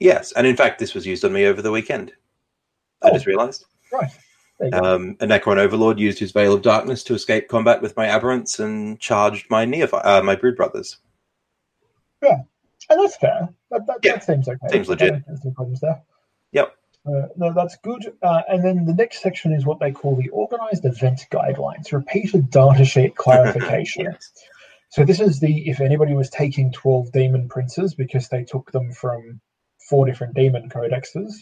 Yes, 0.00 0.32
and 0.32 0.46
in 0.46 0.56
fact, 0.56 0.78
this 0.78 0.94
was 0.94 1.06
used 1.06 1.24
on 1.24 1.32
me 1.32 1.44
over 1.44 1.60
the 1.62 1.70
weekend. 1.70 2.12
I 3.02 3.10
Oh. 3.10 3.12
just 3.12 3.26
realised. 3.26 3.66
Right. 3.92 4.10
There 4.58 4.68
you 4.68 4.72
go. 4.72 4.78
Um, 4.94 5.16
a 5.20 5.26
Necron 5.26 5.58
Overlord 5.58 6.00
used 6.00 6.18
his 6.18 6.32
Veil 6.32 6.52
of 6.54 6.62
Darkness 6.62 7.04
to 7.04 7.14
escape 7.14 7.46
combat 7.48 7.80
with 7.80 7.96
my 7.96 8.06
Aberrants 8.06 8.58
and 8.58 8.98
charged 8.98 9.48
my 9.50 9.64
Neophy- 9.64 10.04
uh, 10.04 10.22
my 10.22 10.34
Brood 10.34 10.56
Brothers. 10.56 10.98
And 12.90 13.00
that's 13.00 13.16
fair. 13.16 13.48
That, 13.70 13.86
that, 13.86 13.98
yeah. 14.02 14.14
that 14.14 14.24
seems 14.24 14.48
okay. 14.48 14.68
Seems 14.70 14.88
legit. 14.88 15.24
There's 15.26 15.44
no 15.44 15.50
problems 15.52 15.80
there. 15.80 16.02
Yep. 16.52 16.74
Uh, 17.06 17.28
no, 17.36 17.52
that's 17.52 17.76
good. 17.82 18.12
Uh, 18.22 18.42
and 18.48 18.64
then 18.64 18.84
the 18.84 18.94
next 18.94 19.22
section 19.22 19.52
is 19.52 19.64
what 19.64 19.78
they 19.80 19.92
call 19.92 20.16
the 20.16 20.28
organized 20.28 20.84
event 20.84 21.26
guidelines, 21.30 21.92
repeated 21.92 22.50
data 22.50 22.84
sheet 22.84 23.16
clarification. 23.16 24.04
Yes. 24.04 24.32
So 24.90 25.04
this 25.04 25.20
is 25.20 25.40
the 25.40 25.68
if 25.68 25.80
anybody 25.80 26.14
was 26.14 26.30
taking 26.30 26.72
12 26.72 27.12
demon 27.12 27.48
princes 27.48 27.94
because 27.94 28.28
they 28.28 28.44
took 28.44 28.72
them 28.72 28.92
from 28.92 29.40
four 29.88 30.06
different 30.06 30.34
demon 30.34 30.68
codexes. 30.68 31.32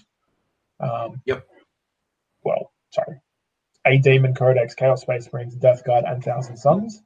Um, 0.81 1.23
Yep. 1.27 1.47
Well, 2.45 2.73
sorry. 2.91 3.21
A 3.87 3.99
demon 3.99 4.35
codex, 4.35 4.75
Chaos 4.75 5.03
Space 5.03 5.29
Marines, 5.33 5.55
Death 5.55 5.85
Guard, 5.85 6.05
and 6.07 6.23
Thousand 6.23 6.57
Suns. 6.57 7.03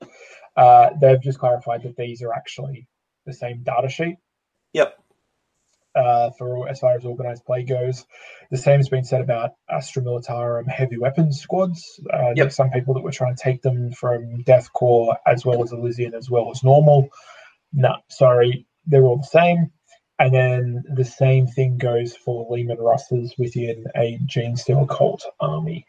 Uh, 0.57 0.91
they've 1.01 1.21
just 1.21 1.39
clarified 1.39 1.83
that 1.83 1.97
these 1.97 2.23
are 2.23 2.33
actually 2.33 2.87
the 3.27 3.33
same 3.33 3.63
data 3.63 3.89
sheet 3.89 4.17
Yep. 4.73 4.97
uh, 5.95 6.31
for 6.39 6.69
as 6.69 6.79
far 6.79 6.95
as 6.95 7.05
organized 7.05 7.45
play 7.45 7.65
goes. 7.65 8.07
The 8.51 8.57
same 8.57 8.79
has 8.79 8.89
been 8.89 9.05
said 9.05 9.21
about 9.21 9.51
Astra 9.69 10.03
Militarum 10.03 10.69
heavy 10.69 10.99
weapons 10.99 11.41
squads. 11.41 12.01
Uh, 12.13 12.33
Yep. 12.37 12.53
Some 12.53 12.71
people 12.71 12.95
that 12.95 13.03
were 13.03 13.11
trying 13.11 13.35
to 13.35 13.43
take 13.43 13.63
them 13.63 13.91
from 13.93 14.43
Death 14.43 14.69
Korps 14.73 15.17
as 15.27 15.45
well 15.45 15.63
as 15.63 15.73
Elysian 15.73 16.15
as 16.15 16.31
well 16.31 16.51
as 16.51 16.63
normal. 16.63 17.09
No, 17.73 17.97
sorry, 18.09 18.67
they're 18.87 19.03
all 19.05 19.19
the 19.19 19.25
same. 19.25 19.71
And 20.21 20.35
then 20.35 20.85
the 20.95 21.05
same 21.05 21.47
thing 21.47 21.79
goes 21.79 22.15
for 22.15 22.47
Leman 22.51 22.79
Russes 22.79 23.35
within 23.39 23.85
a 23.97 24.19
Genestealer 24.27 24.89
cult 24.89 25.25
army. 25.41 25.87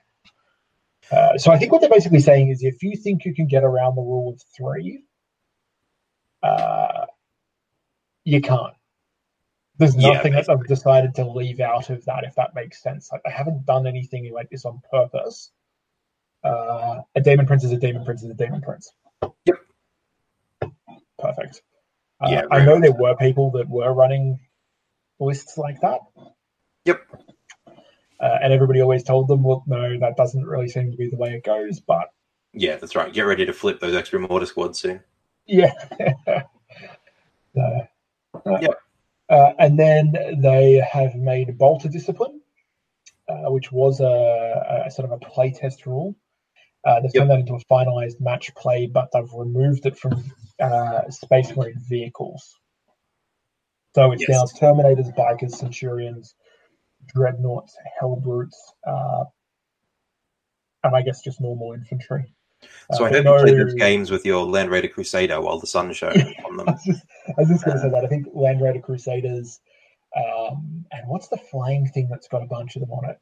Uh, 1.12 1.38
so 1.38 1.52
I 1.52 1.58
think 1.58 1.74
what 1.74 1.82
they're 1.82 1.90
basically 1.90 2.22
saying 2.22 2.48
is 2.50 2.64
if 2.64 2.82
you 2.82 2.96
think 2.96 3.26
you 3.26 3.34
can 3.36 3.46
get 3.48 3.64
around 3.66 3.96
the 3.96 4.02
rule 4.02 4.30
of 4.34 4.42
three, 4.56 5.04
uh, 6.44 7.01
you 8.32 8.42
can't. 8.42 8.74
There's 9.78 9.96
Yeah, 9.96 10.14
nothing 10.14 10.34
that 10.34 10.50
I've 10.50 10.66
decided 10.68 11.16
to 11.16 11.26
leave 11.28 11.60
out 11.60 11.90
of 11.90 12.06
that, 12.06 12.24
if 12.24 12.36
that 12.36 12.56
makes 12.56 12.82
sense. 12.82 13.12
Like 13.12 13.22
I 13.26 13.30
haven't 13.30 13.66
done 13.66 13.88
anything 13.88 14.32
like 14.34 14.50
this 14.50 14.66
on 14.66 14.82
purpose. 14.92 15.52
Uh, 16.44 17.02
a 17.16 17.22
demon 17.22 17.46
prince 17.46 17.64
is 17.64 17.72
a 17.72 17.78
demon 17.78 18.06
prince 18.06 18.24
is 18.24 18.30
a 18.30 18.34
demon 18.34 18.62
prince. 18.62 18.94
Yep. 19.46 19.56
Perfect. 21.20 21.62
Uh, 22.22 22.30
Yeah, 22.32 22.44
I 22.52 22.64
know 22.64 22.80
there 22.80 22.92
were 22.94 23.16
people 23.16 23.52
that 23.52 23.68
were 23.70 23.94
running 23.94 24.40
lists 25.20 25.58
like 25.58 25.82
that. 25.82 26.00
Yep. 26.86 27.02
Uh, 28.20 28.38
and 28.44 28.54
everybody 28.54 28.82
always 28.82 29.04
told 29.04 29.28
them, 29.28 29.44
well, 29.44 29.64
no, 29.68 30.00
that 30.00 30.16
doesn't 30.16 30.46
really 30.46 30.68
seem 30.70 30.92
to 30.92 30.98
be 30.98 31.10
the 31.10 31.18
way 31.18 31.34
it 31.34 31.44
goes. 31.44 31.80
But 31.80 32.10
Yeah, 32.54 32.76
that's 32.78 32.96
right. 32.96 33.12
Get 33.14 33.24
ready 33.24 33.46
to 33.46 33.54
flip 33.54 33.80
those 33.80 33.96
extra 33.96 34.20
mortar 34.20 34.46
squads 34.46 34.80
soon. 34.80 35.02
yeah. 35.48 35.74
So, 37.54 37.88
Yep. 38.46 38.76
uh, 39.30 39.54
and 39.60 39.78
then 39.80 40.14
they 40.42 40.76
have 40.92 41.16
made 41.16 41.58
Bolter 41.58 41.90
Discipline, 41.90 42.42
uh, 43.30 43.52
which 43.52 43.72
was 43.72 44.00
a, 44.00 44.84
a 44.88 44.92
sort 44.92 45.12
of 45.12 45.22
a 45.22 45.26
playtest 45.26 45.86
rule. 45.86 46.16
Uh, 46.84 47.00
they've 47.00 47.12
Yep. 47.14 47.22
turned 47.22 47.32
that 47.32 47.40
into 47.40 47.54
a 47.56 47.60
finalized 47.72 48.20
match 48.20 48.54
play, 48.56 48.88
but 48.88 49.10
they've 49.14 49.32
removed 49.34 49.86
it 49.86 49.98
from 49.98 50.24
uh, 50.60 51.10
Space 51.10 51.56
Marine 51.56 51.76
vehicles. 51.88 52.56
So 53.96 54.12
it's 54.12 54.28
Yes. 54.28 54.30
now 54.30 54.46
Terminators, 54.60 55.14
Bikers, 55.16 55.52
Centurions, 55.52 56.36
Dreadnoughts, 57.14 57.76
Hellbrutes, 58.02 58.56
uh, 58.88 59.26
and 60.84 60.96
I 60.96 61.02
guess 61.02 61.22
just 61.22 61.42
normal 61.42 61.74
infantry. 61.74 62.34
So 62.92 63.04
Uh, 63.04 63.08
I 63.08 63.12
hope 63.12 63.24
no- 63.26 63.38
you 63.38 63.44
play 63.44 63.54
those 63.58 63.74
games 63.76 64.12
with 64.12 64.26
your 64.26 64.46
Land 64.46 64.70
Raider 64.70 64.88
Crusader 64.88 65.40
while 65.42 65.60
the 65.60 65.68
sun's 65.68 65.98
shining 65.98 66.36
on 66.46 66.58
them. 66.58 66.68
I 66.70 66.74
was 67.38 67.48
just 67.50 67.66
going 67.66 67.78
to 67.78 67.84
say 67.84 67.90
that. 67.90 68.04
I 68.04 68.08
think 68.08 68.28
Land 68.34 68.62
Raider 68.62 68.80
Crusaders, 68.80 69.60
um, 70.16 70.86
and 70.92 71.08
what's 71.08 71.28
the 71.30 71.38
flying 71.38 71.88
thing 71.88 72.10
that's 72.10 72.28
got 72.28 72.44
a 72.44 72.48
bunch 72.48 72.76
of 72.76 72.82
them 72.82 72.92
on 72.92 73.10
it? 73.10 73.20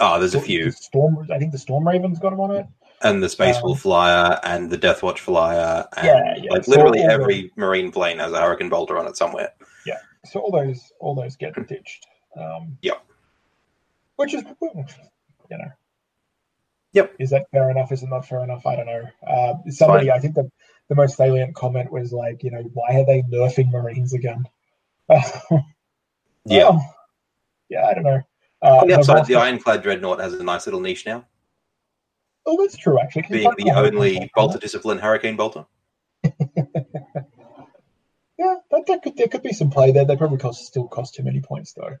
Oh, 0.00 0.18
there's 0.18 0.34
a 0.34 0.38
The 0.38 0.44
few. 0.44 0.70
Storm, 0.70 1.26
I 1.32 1.38
think 1.38 1.52
the 1.52 1.58
Storm 1.58 1.86
Raven's 1.86 2.18
got 2.18 2.30
them 2.30 2.40
on 2.40 2.50
it. 2.50 2.66
And 3.02 3.22
the 3.22 3.28
Space 3.28 3.62
Wolf 3.62 3.78
Um, 3.78 3.82
Flyer 3.82 4.40
and 4.44 4.70
the 4.70 4.78
Deathwatch 4.78 5.18
Flyer. 5.18 5.86
And 5.96 6.06
Yeah, 6.06 6.34
yeah. 6.36 6.50
Like 6.52 6.64
So 6.64 6.72
literally 6.72 7.02
all 7.02 7.10
every 7.10 7.52
Marine 7.56 7.92
plane 7.92 8.18
has 8.18 8.32
a 8.32 8.40
Hurricane 8.40 8.68
Bolter 8.68 8.98
on 8.98 9.06
it 9.06 9.16
somewhere. 9.16 9.52
Yeah. 9.86 9.98
So 10.24 10.40
all 10.40 10.50
those, 10.50 10.92
all 11.00 11.14
those 11.14 11.36
get 11.36 11.54
ditched. 11.68 12.06
Um, 12.36 12.76
Yep. 12.82 13.04
Which 14.16 14.34
is, 14.34 14.42
you 14.62 15.58
know. 15.58 15.70
Yep. 16.94 17.16
Is 17.18 17.30
that 17.30 17.46
fair 17.50 17.70
enough? 17.70 17.92
Is 17.92 18.02
it 18.02 18.08
not 18.08 18.26
fair 18.26 18.42
enough? 18.42 18.66
I 18.66 18.76
don't 18.76 18.86
know. 18.86 19.04
Uh, 19.26 19.70
somebody, 19.70 20.10
I 20.10 20.18
think 20.18 20.34
the, 20.34 20.50
the 20.88 20.94
most 20.94 21.16
salient 21.16 21.54
comment 21.54 21.92
was 21.92 22.12
like, 22.12 22.42
you 22.42 22.50
know, 22.50 22.62
why 22.72 22.94
are 23.00 23.04
they 23.04 23.22
nerfing 23.22 23.70
Marines 23.70 24.14
again? 24.14 24.44
Yeah. 26.46 26.64
Um, 26.64 26.80
yeah, 27.70 27.86
I 27.86 27.94
don't 27.94 28.04
know. 28.04 28.20
Uh, 28.60 28.80
On 28.82 28.86
the 28.86 28.94
upside, 28.98 29.24
the 29.24 29.36
Ironclad 29.36 29.82
Dreadnought 29.82 30.20
has 30.20 30.34
a 30.34 30.42
nice 30.42 30.66
little 30.66 30.80
niche 30.80 31.06
now, 31.06 31.24
Oh, 32.44 32.58
that's 32.60 32.76
true, 32.76 33.00
actually. 33.00 33.22
being 33.30 33.50
the 33.56 33.70
only 33.70 34.30
Bolter 34.34 34.58
Discipline 34.58 34.98
Hurricane 34.98 35.36
Bolter. 35.36 35.64
Yeah, 38.36 38.56
that, 38.70 38.86
that 38.86 39.02
could 39.02 39.16
there 39.16 39.28
could 39.28 39.42
be 39.42 39.52
some 39.52 39.70
play 39.70 39.92
there. 39.92 40.04
They 40.04 40.16
probably 40.16 40.38
cost 40.38 40.66
still 40.66 40.88
cost 40.88 41.14
too 41.14 41.22
many 41.22 41.40
points 41.40 41.72
though. 41.72 41.96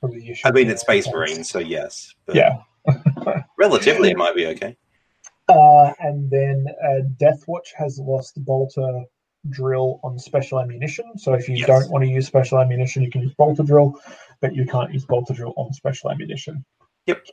Probably 0.00 0.28
issue. 0.28 0.46
I 0.46 0.50
mean, 0.50 0.68
it's 0.68 0.82
Space. 0.82 1.08
Marines, 1.08 1.48
so 1.48 1.58
yes. 1.60 2.12
But 2.26 2.36
Yeah. 2.36 2.58
Relatively, 3.58 4.10
it 4.10 4.16
might 4.16 4.34
be 4.34 4.46
okay. 4.46 4.76
Uh, 5.48 5.92
and 6.00 6.30
then 6.30 6.66
uh, 6.82 7.00
Deathwatch 7.16 7.72
has 7.76 7.98
lost 7.98 8.44
Bolter 8.44 9.04
drill 9.50 10.00
on 10.02 10.18
special 10.18 10.60
ammunition. 10.60 11.16
So 11.16 11.34
if 11.34 11.48
you 11.48 11.56
Yes. 11.56 11.66
don't 11.66 11.90
want 11.90 12.04
to 12.04 12.10
use 12.10 12.26
special 12.26 12.58
ammunition, 12.58 13.02
you 13.02 13.10
can 13.10 13.22
use 13.22 13.34
Bolter 13.34 13.62
drill, 13.62 13.98
but 14.40 14.54
you 14.54 14.66
can't 14.66 14.92
use 14.92 15.06
Bolter 15.06 15.32
drill 15.32 15.54
on 15.56 15.72
special 15.72 16.10
ammunition. 16.10 16.64
Yep. 17.06 17.24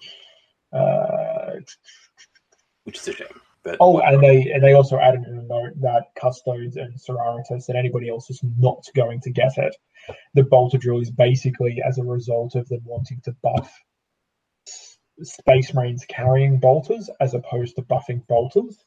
Uh, 0.72 1.52
Which 2.84 3.00
is 3.00 3.08
a 3.10 3.14
shame. 3.14 3.28
But 3.64 3.78
oh, 3.80 4.00
and 4.00 4.22
they 4.22 4.52
and 4.52 4.64
they 4.64 4.74
also 4.74 5.00
added 5.00 5.24
in 5.26 5.39
a 5.39 5.41
note 5.41 5.74
that 5.82 6.06
Custodes 6.16 6.78
and 6.78 6.93
Sororitas 6.93 7.68
and 7.68 7.76
anybody 7.76 8.10
else 8.10 8.30
is 8.30 8.39
not 8.60 8.86
going 8.96 9.20
to 9.22 9.32
get 9.32 9.58
it. 9.58 9.76
The 10.36 10.43
Bolter 10.43 10.78
drill 10.78 11.02
is 11.02 11.10
basically 11.10 11.82
as 11.84 11.98
a 11.98 12.04
result 12.04 12.54
of 12.54 12.70
them 12.70 12.82
wanting 12.86 13.22
to 13.22 13.36
buff 13.41 13.76
Space 15.24 15.74
Marines 15.74 16.05
carrying 16.07 16.57
bolters 16.57 17.09
as 17.20 17.34
opposed 17.34 17.76
to 17.76 17.82
buffing 17.84 18.26
bolters, 18.28 18.84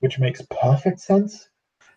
which 0.00 0.18
makes 0.18 0.42
perfect 0.50 1.00
sense. 1.00 1.48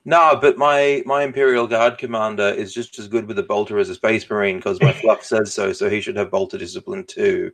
No, 0.06 0.38
but 0.40 0.58
my 0.58 1.02
my 1.06 1.24
Imperial 1.24 1.68
Guard 1.68 1.98
commander 1.98 2.50
is 2.50 2.74
just 2.74 3.00
as 3.00 3.08
good 3.08 3.26
with 3.26 3.40
a 3.40 3.44
bolter 3.44 3.80
as 3.80 3.90
a 3.90 3.96
Space 3.96 4.30
Marine 4.30 4.58
because 4.58 4.82
my 4.82 4.92
fluff 4.92 5.24
says 5.26 5.54
so. 5.54 5.72
So 5.72 5.90
he 5.90 6.02
should 6.02 6.18
have 6.18 6.32
bolter 6.32 6.58
discipline 6.58 7.06
too. 7.06 7.52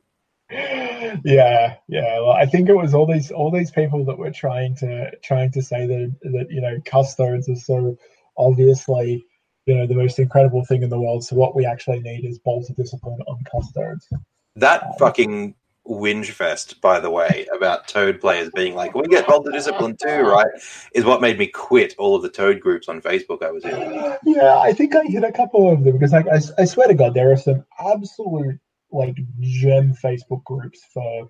yeah, 0.49 1.75
yeah. 1.87 2.19
Well, 2.19 2.31
I 2.31 2.47
think 2.47 2.69
it 2.69 2.75
was 2.75 2.95
all 2.95 3.05
these 3.05 3.31
all 3.31 3.51
these 3.51 3.69
people 3.69 4.03
that 4.05 4.17
were 4.17 4.31
trying 4.31 4.75
to 4.77 5.15
trying 5.17 5.51
to 5.51 5.61
say 5.61 5.85
that 5.85 6.15
that 6.23 6.47
you 6.49 6.59
know 6.59 6.79
custodes 6.85 7.47
are 7.49 7.55
so 7.55 7.95
obviously 8.35 9.23
you 9.67 9.75
know 9.75 9.85
the 9.85 9.93
most 9.93 10.17
incredible 10.17 10.65
thing 10.65 10.81
in 10.81 10.89
the 10.89 10.99
world. 10.99 11.23
So 11.23 11.35
what 11.35 11.55
we 11.55 11.67
actually 11.67 11.99
need 11.99 12.25
is 12.25 12.39
bolter 12.39 12.73
discipline 12.73 13.21
on 13.27 13.43
custodes. 13.51 14.07
That 14.55 14.97
fucking 14.97 15.53
whinge 15.89 16.29
fest, 16.29 16.79
by 16.81 16.99
the 16.99 17.09
way, 17.09 17.47
about 17.55 17.87
Toad 17.87 18.21
players 18.21 18.49
being 18.55 18.75
like, 18.75 18.93
"We 18.93 19.07
get 19.07 19.27
bolter 19.27 19.51
discipline 19.51 19.97
too," 20.01 20.21
right? 20.21 20.47
Is 20.93 21.05
what 21.05 21.21
made 21.21 21.39
me 21.39 21.47
quit 21.47 21.95
all 21.97 22.15
of 22.15 22.21
the 22.21 22.29
Toad 22.29 22.59
groups 22.59 22.87
on 22.87 23.01
Facebook 23.01 23.43
I 23.43 23.51
was 23.51 23.65
in. 23.65 24.17
Yeah, 24.23 24.59
I 24.59 24.73
think 24.73 24.95
I 24.95 25.03
hit 25.03 25.23
a 25.23 25.31
couple 25.31 25.71
of 25.71 25.83
them 25.83 25.93
because 25.93 26.13
like 26.13 26.27
I, 26.27 26.39
I 26.61 26.65
swear 26.65 26.87
to 26.87 26.93
God, 26.93 27.13
there 27.13 27.31
are 27.31 27.37
some 27.37 27.65
absolute 27.79 28.59
like 28.91 29.17
gem 29.41 29.93
Facebook 29.93 30.43
groups 30.43 30.81
for 30.93 31.29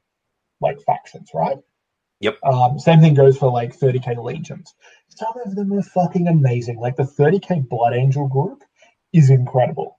like 0.62 0.80
factions, 0.82 1.30
right? 1.34 1.58
Yep. 2.22 2.38
Um, 2.44 2.80
same 2.80 3.00
thing 3.00 3.14
goes 3.14 3.38
for 3.38 3.50
like 3.50 3.78
30k 3.78 4.22
legions. 4.22 4.74
Some 5.08 5.34
of 5.46 5.56
them 5.56 5.72
are 5.74 5.82
fucking 5.82 6.28
amazing. 6.28 6.78
Like 6.78 6.98
the 6.98 7.04
30k 7.04 7.70
Blood 7.70 7.94
Angel 7.94 8.28
group 8.28 8.64
is 9.14 9.30
incredible. 9.30 9.99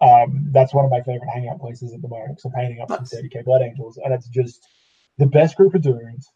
Um, 0.00 0.48
that's 0.52 0.72
one 0.72 0.84
of 0.84 0.90
my 0.90 1.00
favorite 1.02 1.28
hangout 1.32 1.60
places 1.60 1.92
at 1.92 2.00
the 2.02 2.08
moment. 2.08 2.40
So 2.40 2.50
painting 2.54 2.80
up 2.80 2.88
Nice. 2.90 3.10
some 3.10 3.20
30k 3.22 3.44
Blood 3.44 3.62
Angels, 3.62 3.98
and 4.02 4.14
it's 4.14 4.28
just 4.28 4.66
the 5.18 5.26
best 5.26 5.56
group 5.56 5.74
of 5.74 5.82
dudes. 5.82 6.30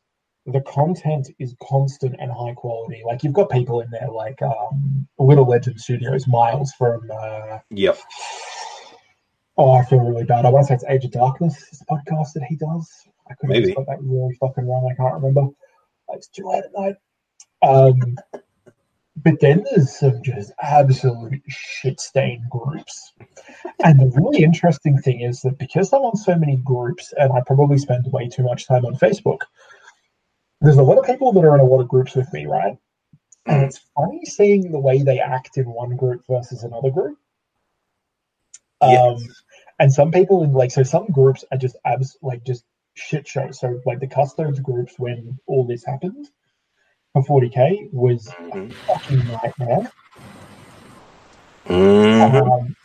The 0.47 0.61
content 0.63 1.29
is 1.39 1.55
constant 1.63 2.17
and 2.19 2.31
high 2.33 2.55
quality. 2.55 3.03
Like 3.07 3.23
you've 3.23 3.33
got 3.33 3.49
people 3.51 3.81
in 3.81 3.89
there 3.91 4.09
like 4.13 4.43
um, 4.43 5.07
Little 5.19 5.47
Legend 5.49 5.81
Studios, 5.81 6.27
Miles 6.27 6.73
from. 6.77 7.09
Uh, 7.09 7.59
Yep. 7.71 7.99
oh, 9.57 9.71
I 9.73 9.85
feel 9.85 10.01
really 10.01 10.25
bad. 10.25 10.45
I 10.45 10.49
want 10.51 10.65
to 10.65 10.69
say 10.69 10.75
it's 10.75 10.85
Age 10.89 11.05
of 11.05 11.13
Darkness. 11.13 11.63
Is 11.73 11.79
the 11.79 11.85
podcast 11.87 12.33
that 12.35 12.43
he 12.49 12.57
does. 12.57 12.91
I 13.31 13.35
could 13.35 13.51
have 13.55 13.63
Maybe. 13.63 13.73
got 13.75 13.87
that 13.87 14.03
really 14.03 14.35
fucking 14.41 14.67
wrong. 14.67 14.89
I 14.91 14.95
can't 15.01 15.15
remember. 15.15 15.53
It's 16.09 16.27
too 16.29 16.45
late 16.49 16.65
at 16.65 16.73
night. 16.77 16.97
Um, 17.63 18.17
but 19.17 19.41
then 19.41 19.65
there's 19.71 19.99
some 19.99 20.23
just 20.23 20.53
absolute 20.61 21.43
shit 21.49 22.01
stained 22.01 22.49
groups. 22.51 23.13
And 23.85 24.01
the 24.01 24.07
really 24.21 24.43
interesting 24.43 24.99
thing 24.99 25.21
is 25.21 25.41
that 25.43 25.59
because 25.59 25.93
I'm 25.93 26.03
on 26.03 26.17
so 26.17 26.35
many 26.37 26.57
groups 26.57 27.13
and 27.19 27.33
I 27.33 27.41
probably 27.47 27.79
spend 27.79 28.11
way 28.13 28.29
too 28.29 28.43
much 28.43 28.67
time 28.67 28.85
on 28.87 28.95
Facebook, 28.95 29.41
there's 30.61 30.79
a 30.79 30.83
lot 30.83 30.99
of 30.99 31.07
people 31.07 31.33
that 31.33 31.45
are 31.45 31.55
in 31.55 31.61
a 31.61 31.65
lot 31.65 31.81
of 31.81 31.89
groups 31.89 32.15
with 32.15 32.33
me, 32.33 32.47
right? 32.47 32.77
And 33.47 33.65
it's 33.65 33.81
funny 33.95 34.25
seeing 34.25 34.71
the 34.71 34.81
way 34.81 35.03
they 35.03 35.19
act 35.21 35.59
in 35.59 35.67
one 35.67 35.97
group 35.97 36.23
versus 36.29 36.63
another 36.63 36.91
group. 36.91 37.19
Um, 38.81 38.91
Yes. 38.91 39.23
and 39.79 39.93
some 39.93 40.11
people 40.11 40.43
in 40.45 40.53
like 40.53 40.71
so 40.71 40.83
some 40.83 41.07
groups 41.07 41.45
are 41.53 41.59
just 41.59 41.77
abs 41.85 42.17
like 42.23 42.45
just 42.45 42.65
shit 42.95 43.27
shows. 43.27 43.61
So 43.61 43.81
like 43.87 44.01
the 44.01 44.07
customs 44.07 44.61
groups 44.61 44.99
when 44.99 45.39
all 45.47 45.65
this 45.67 45.85
happened 45.85 46.29
for 47.13 47.23
40k 47.25 47.89
was 47.93 48.29
Mhm. 48.29 48.71
a 48.71 48.75
fucking 48.75 49.19
nightmare. 49.29 49.93
Mhm. 51.67 52.51
Um, 52.51 52.77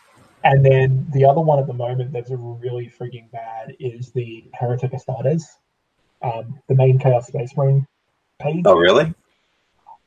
and 0.44 0.66
then 0.66 1.08
the 1.14 1.26
other 1.26 1.42
one 1.42 1.60
at 1.60 1.68
the 1.68 1.74
moment 1.74 2.12
that's 2.12 2.30
really 2.30 2.90
freaking 2.90 3.32
bad 3.32 3.76
is 3.80 4.12
the 4.12 4.50
Heretic 4.54 4.92
Astartes, 4.92 5.46
um, 6.22 6.60
the 6.68 6.76
main 6.76 7.00
Chaos 7.00 7.28
Space 7.28 7.56
Marine 7.56 7.88
page. 8.40 8.64
Oh, 8.66 8.76
really? 8.76 9.14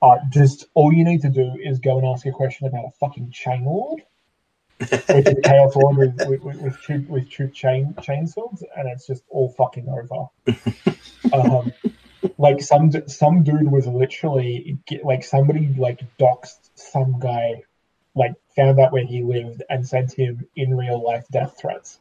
Uh, 0.03 0.18
just 0.31 0.66
all 0.75 0.93
you 0.93 1.05
need 1.05 1.23
to 1.23 1.29
do 1.29 1.55
is 1.62 1.79
go 1.79 1.99
and 1.99 2.07
ask 2.07 2.27
a 2.27 2.31
question 2.31 2.66
about 2.66 2.87
a 2.87 2.91
fucking 2.93 3.31
chain 3.31 3.64
lord, 3.64 4.03
which 4.79 5.29
is 5.29 5.35
chaos 5.45 5.77
lord 5.77 5.97
with 5.97 6.16
with, 6.27 6.43
with, 6.43 6.61
with, 6.61 6.77
troop, 6.79 7.09
with 7.09 7.29
troop 7.29 7.53
chain 7.53 7.95
chain 8.03 8.27
swords, 8.27 8.62
and 8.77 8.89
it's 8.89 9.07
just 9.07 9.25
all 9.29 9.51
fucking 9.51 9.89
over. 9.89 10.29
um, 11.35 11.73
like 12.39 12.61
some 12.61 12.91
some 13.09 13.43
dude 13.43 13.71
was 13.71 13.87
literally 13.87 14.79
like 15.05 15.25
somebody 15.25 15.75
like 15.77 16.01
doxed 16.18 16.71
some 16.75 17.18
guy, 17.18 17.62
like 18.14 18.33
found 18.57 18.79
out 18.81 18.93
where 18.93 19.05
he 19.07 19.23
lived 19.23 19.62
and 19.68 19.87
sent 19.87 20.12
him 20.12 20.47
in 20.57 20.77
real 20.77 21.03
life 21.03 21.25
death 21.31 21.57
threats 21.59 21.99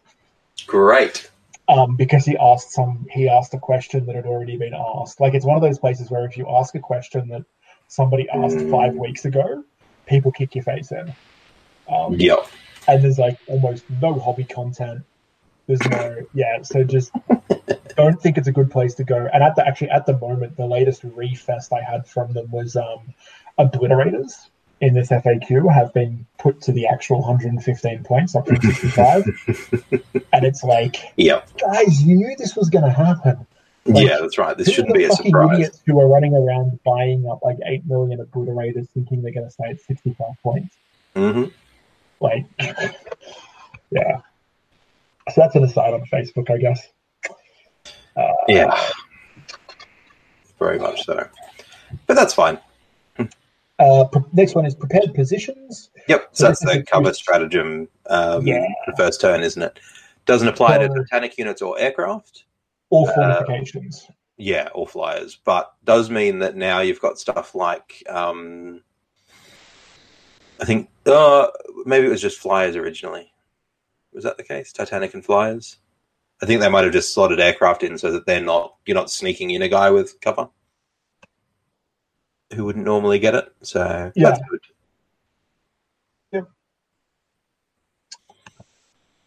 Great. 0.68 1.30
um, 1.68 1.96
because 1.96 2.26
he 2.26 2.38
asked 2.38 2.72
some 2.72 3.06
he 3.12 3.30
asked 3.30 3.54
a 3.54 3.60
question 3.60 4.06
that 4.08 4.16
had 4.16 4.26
already 4.26 4.58
been 4.58 4.74
asked. 4.74 5.20
Like 5.22 5.34
it's 5.34 5.46
one 5.46 5.56
of 5.56 5.62
those 5.62 5.80
places 5.80 6.10
where 6.10 6.26
if 6.26 6.38
you 6.38 6.48
ask 6.50 6.76
a 6.76 6.80
question 6.80 7.30
that 7.30 7.44
somebody 7.88 8.28
asked 8.30 8.58
Mm. 8.58 8.72
five 8.72 8.94
weeks 8.96 9.26
ago, 9.26 9.64
people 10.08 10.32
kick 10.32 10.56
your 10.56 10.64
face 10.64 10.92
in. 10.92 11.14
Um, 11.92 12.14
Yep. 12.20 12.46
and 12.88 13.04
there's 13.04 13.18
like 13.20 13.38
almost 13.48 13.84
no 13.90 14.20
hobby 14.20 14.46
content. 14.46 15.02
There's 15.68 15.82
no 15.88 16.16
yeah, 16.34 16.62
so 16.64 16.84
just 16.84 17.12
don't 18.00 18.22
think 18.22 18.38
it's 18.38 18.48
a 18.48 18.52
good 18.52 18.72
place 18.72 18.96
to 18.96 19.04
go. 19.04 19.28
And 19.34 19.44
at 19.44 19.56
the 19.56 19.68
actually 19.68 19.90
at 19.90 20.06
the 20.06 20.18
moment, 20.18 20.58
the 20.58 20.66
latest 20.66 21.04
refest 21.04 21.74
I 21.74 21.82
had 21.82 22.08
from 22.08 22.34
them 22.34 22.50
was 22.52 22.76
um, 22.76 23.14
obliterators 23.60 24.34
in 24.82 24.94
this 24.94 25.10
FAQ 25.10 25.72
have 25.74 25.94
been 25.94 26.26
put 26.38 26.62
to 26.62 26.72
the 26.72 26.88
actual 26.88 27.20
115 27.20 28.04
points 28.04 28.36
up 28.36 28.48
from 28.48 28.62
65, 28.62 29.24
and 30.34 30.46
it's 30.46 30.64
like 30.64 30.96
Yep. 31.18 31.50
guys, 31.60 32.02
you 32.02 32.16
knew 32.16 32.36
this 32.38 32.56
was 32.56 32.70
going 32.70 32.86
to 32.86 32.92
happen. 32.92 33.46
Like, 33.86 34.08
yeah, 34.08 34.18
that's 34.22 34.38
right. 34.38 34.58
This 34.58 34.72
shouldn't 34.72 34.94
be 34.94 35.06
a 35.06 35.12
surprise. 35.12 35.56
idiots 35.56 35.82
who 35.86 36.00
are 36.00 36.08
running 36.08 36.36
around 36.36 36.80
buying 36.84 37.28
up 37.30 37.40
like 37.44 37.58
8 37.66 37.86
million 37.88 38.20
obliterators 38.20 38.88
thinking 38.90 39.22
they're 39.22 39.34
going 39.34 39.48
to 39.48 39.52
stay 39.52 39.70
at 39.70 39.82
65 39.82 40.28
points? 40.44 40.76
hmm 41.16 41.46
Like, 42.20 42.46
yeah. 43.92 44.20
So 45.30 45.42
that's 45.42 45.56
an 45.56 45.64
aside 45.64 45.94
on 45.94 46.02
Facebook, 46.06 46.52
I 46.52 46.58
guess. 46.58 46.88
Uh, 48.16 48.34
Yeah. 48.48 48.90
Very 50.58 50.80
much 50.80 51.04
so. 51.06 51.28
But 52.08 52.16
that's 52.16 52.34
fine. 52.34 52.60
Uh, 53.80 54.06
next 54.34 54.56
one 54.56 54.66
is 54.66 54.76
prepared 54.76 55.14
positions. 55.14 55.90
Yep. 56.10 56.30
So 56.34 56.44
So 56.44 56.48
that's 56.48 56.60
the 56.66 56.84
cover 56.84 57.14
stratagem. 57.14 57.88
Um, 58.08 58.46
Yeah. 58.46 58.66
The 58.88 58.96
first 58.98 59.22
turn, 59.22 59.42
isn't 59.42 59.62
it? 59.62 59.80
Doesn't 60.26 60.48
apply 60.50 60.80
to 60.80 60.90
Titanic 60.90 61.38
units 61.38 61.62
or 61.62 61.80
aircraft. 61.80 62.44
All 62.90 63.08
Uh, 63.10 63.14
fortifications. 63.14 64.08
Yeah, 64.38 64.70
or 64.74 64.88
flyers, 64.88 65.38
but 65.44 65.74
does 65.84 66.10
mean 66.10 66.40
that 66.40 66.56
now 66.56 66.80
you've 66.80 67.02
got 67.02 67.20
stuff 67.20 67.56
like 67.56 68.04
um, 68.10 68.82
I 70.62 70.66
think 70.66 70.90
uh, 71.06 71.48
maybe 71.86 72.08
it 72.08 72.10
was 72.10 72.22
just 72.22 72.40
flyers 72.40 72.76
originally. 72.76 73.32
Was 74.14 74.24
that 74.24 74.38
the 74.38 74.44
case? 74.44 74.72
Titanic 74.74 75.14
and 75.14 75.24
flyers. 75.26 75.78
I 76.42 76.46
think 76.46 76.62
they 76.62 76.70
might 76.70 76.86
have 76.86 76.94
just 76.94 77.14
slotted 77.14 77.40
aircraft 77.40 77.84
in 77.84 77.98
so 77.98 78.12
that 78.12 78.26
they're 78.26 78.42
not 78.42 78.76
you're 78.86 78.96
not 78.96 79.12
sneaking 79.12 79.52
in 79.52 79.62
a 79.62 79.68
guy 79.68 79.90
with 79.92 80.20
cover 80.22 80.50
who 82.54 82.66
wouldn't 82.66 82.86
normally 82.86 83.20
get 83.20 83.36
it. 83.36 83.54
So 83.62 84.12
Yeah. 84.16 84.30
that's 84.30 84.42
good. 84.50 84.60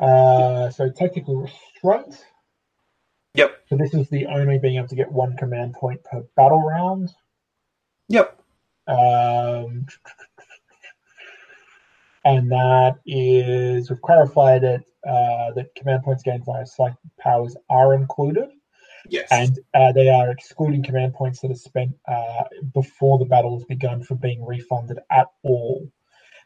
Uh, 0.03 0.69
so 0.71 0.91
tactical 0.91 1.37
restraint. 1.37 2.27
Yep. 3.35 3.57
So 3.69 3.77
this 3.77 3.95
is 3.95 4.09
the 4.09 4.27
only 4.27 4.59
being 4.59 4.77
able 4.77 4.89
to 4.89 4.97
get 4.97 5.11
one 5.11 5.37
command 5.37 5.75
point 5.75 6.03
per 6.03 6.23
battle 6.37 6.61
round. 6.61 7.11
Yep. 8.09 8.37
Um, 8.89 9.87
and 12.25 12.51
that 12.51 12.97
is 13.07 13.91
we've 13.91 14.03
clarified 14.03 14.65
it 14.65 14.83
uh, 15.07 15.53
that 15.53 15.75
command 15.77 16.03
points 16.03 16.23
gained 16.23 16.45
via 16.45 16.67
psychic 16.67 16.99
powers 17.19 17.57
are 17.69 17.95
included, 17.95 18.49
Yes. 19.09 19.29
and 19.31 19.59
uh, 19.75 19.93
they 19.93 20.09
are 20.09 20.31
excluding 20.31 20.83
command 20.85 21.15
points 21.15 21.41
that 21.41 21.51
are 21.51 21.57
spent 21.57 21.93
uh, 22.07 22.45
before 22.73 23.19
the 23.19 23.25
battle 23.25 23.57
has 23.59 23.65
begun 23.65 24.03
from 24.03 24.19
being 24.19 24.45
refunded 24.45 24.99
at 25.11 25.27
all. 25.43 25.91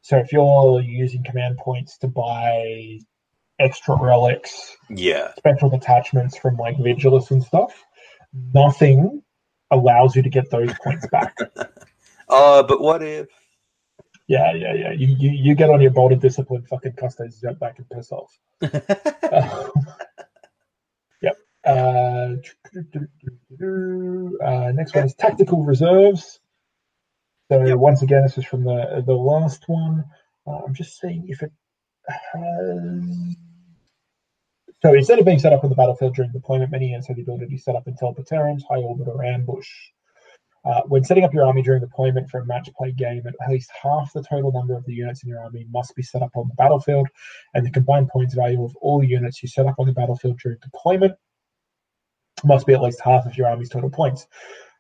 So 0.03 0.19
if 0.19 0.33
you're 0.33 0.81
using 0.81 1.25
command 1.25 1.59
points 1.59 1.99
to 1.99 2.09
buy 2.09 3.01
extra 3.59 3.97
relics, 3.97 4.77
yeah. 4.89 5.33
special 5.37 5.71
detachments 5.71 6.37
from 6.39 6.57
like 6.57 6.77
Vigilus 6.77 7.31
and 7.31 7.43
stuff, 7.43 7.85
nothing 8.55 9.23
allows 9.71 10.15
you 10.15 10.23
to 10.23 10.31
get 10.31 10.51
those 10.51 10.73
points 10.83 11.07
back. 11.09 11.37
Uh, 12.29 12.61
but 12.65 12.81
what 12.81 13.05
if? 13.05 13.29
Yeah, 14.29 14.53
yeah, 14.55 14.75
yeah. 14.75 14.91
You 14.93 15.07
you, 15.09 15.31
you 15.31 15.55
get 15.55 15.71
on 15.71 15.81
your 15.81 15.93
bolter 15.93 16.17
discipline, 16.17 16.65
fucking 16.65 16.93
custos 16.93 17.41
jump 17.41 17.61
back 17.61 17.79
and 17.79 17.89
piss 17.91 18.11
off. 18.13 18.37
Uh, 19.33 19.69
yep. 21.23 21.37
Uh, 21.65 22.35
uh, 24.45 24.73
next 24.73 24.95
one 24.95 25.05
is 25.07 25.15
tactical 25.15 25.65
reserves. 25.65 26.41
So 27.51 27.65
Yep. 27.65 27.79
once 27.79 28.03
again, 28.03 28.23
this 28.23 28.39
is 28.39 28.45
from 28.45 28.65
the 28.65 29.03
the 29.07 29.15
last 29.15 29.65
one. 29.69 30.05
Uh, 30.47 30.61
I'm 30.67 30.75
just 30.75 30.99
seeing 31.01 31.29
if 31.29 31.43
it 31.43 31.53
has. 32.33 33.37
So 34.83 34.95
instead 34.95 35.19
of 35.19 35.25
being 35.25 35.39
set 35.39 35.53
up 35.53 35.65
on 35.65 35.71
the 35.71 35.77
battlefield 35.77 36.15
during 36.17 36.33
deployment, 36.33 36.71
many 36.71 36.89
units 36.89 37.07
have 37.09 37.17
the 37.17 37.23
ability 37.23 37.47
to 37.47 37.51
be 37.51 37.59
set 37.59 37.77
up 37.77 37.87
in 37.89 37.95
teleportariums, 37.95 38.63
high 38.69 38.77
orbit, 38.79 39.09
or 39.09 39.25
ambush. 39.25 39.69
Uh, 40.67 40.83
when 40.89 41.05
setting 41.05 41.25
up 41.25 41.33
your 41.33 41.47
army 41.47 41.63
during 41.63 41.81
deployment 41.81 42.29
for 42.29 42.41
a 42.41 42.47
match 42.47 42.69
play 42.77 42.91
game, 42.91 43.23
at 43.27 43.51
least 43.51 43.71
half 43.81 44.13
the 44.13 44.23
total 44.23 44.51
number 44.53 44.75
of 44.77 44.85
the 44.85 44.93
units 44.93 45.23
in 45.23 45.29
your 45.29 45.41
army 45.41 45.67
must 45.71 45.95
be 45.95 46.03
set 46.03 46.23
up 46.23 46.31
on 46.35 46.49
the 46.49 46.55
battlefield, 46.55 47.07
and 47.55 47.65
the 47.65 47.71
combined 47.71 48.09
points 48.09 48.35
value 48.35 48.65
of 48.65 48.75
all 48.77 49.03
units 49.05 49.43
you 49.43 49.49
set 49.49 49.67
up 49.67 49.77
on 49.79 49.87
the 49.87 49.93
battlefield 49.93 50.39
during 50.43 50.59
deployment 50.63 51.15
must 52.45 52.67
be 52.67 52.75
at 52.75 52.83
least 52.83 53.01
half 53.01 53.27
of 53.27 53.37
your 53.37 53.49
army's 53.49 53.69
total 53.69 53.91
points. 53.91 54.27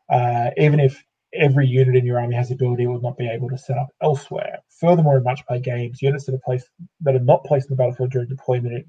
Uh, 0.08 0.50
even 0.56 0.80
if 0.80 1.02
every 1.32 1.66
unit 1.66 1.96
in 1.96 2.04
your 2.04 2.18
army 2.20 2.34
has 2.34 2.48
the 2.48 2.54
ability, 2.54 2.84
it 2.84 2.86
will 2.86 3.00
not 3.00 3.16
be 3.16 3.28
able 3.28 3.48
to 3.48 3.58
set 3.58 3.78
up 3.78 3.88
elsewhere. 4.02 4.58
Furthermore, 4.68 5.18
in 5.18 5.24
match 5.24 5.46
play 5.46 5.60
games, 5.60 6.02
units 6.02 6.24
that 6.26 6.34
are 6.34 6.40
placed 6.44 6.68
that 7.00 7.14
are 7.14 7.20
not 7.20 7.44
placed 7.44 7.70
on 7.70 7.76
the 7.76 7.80
battlefield 7.80 8.10
during 8.10 8.28
deployment 8.28 8.86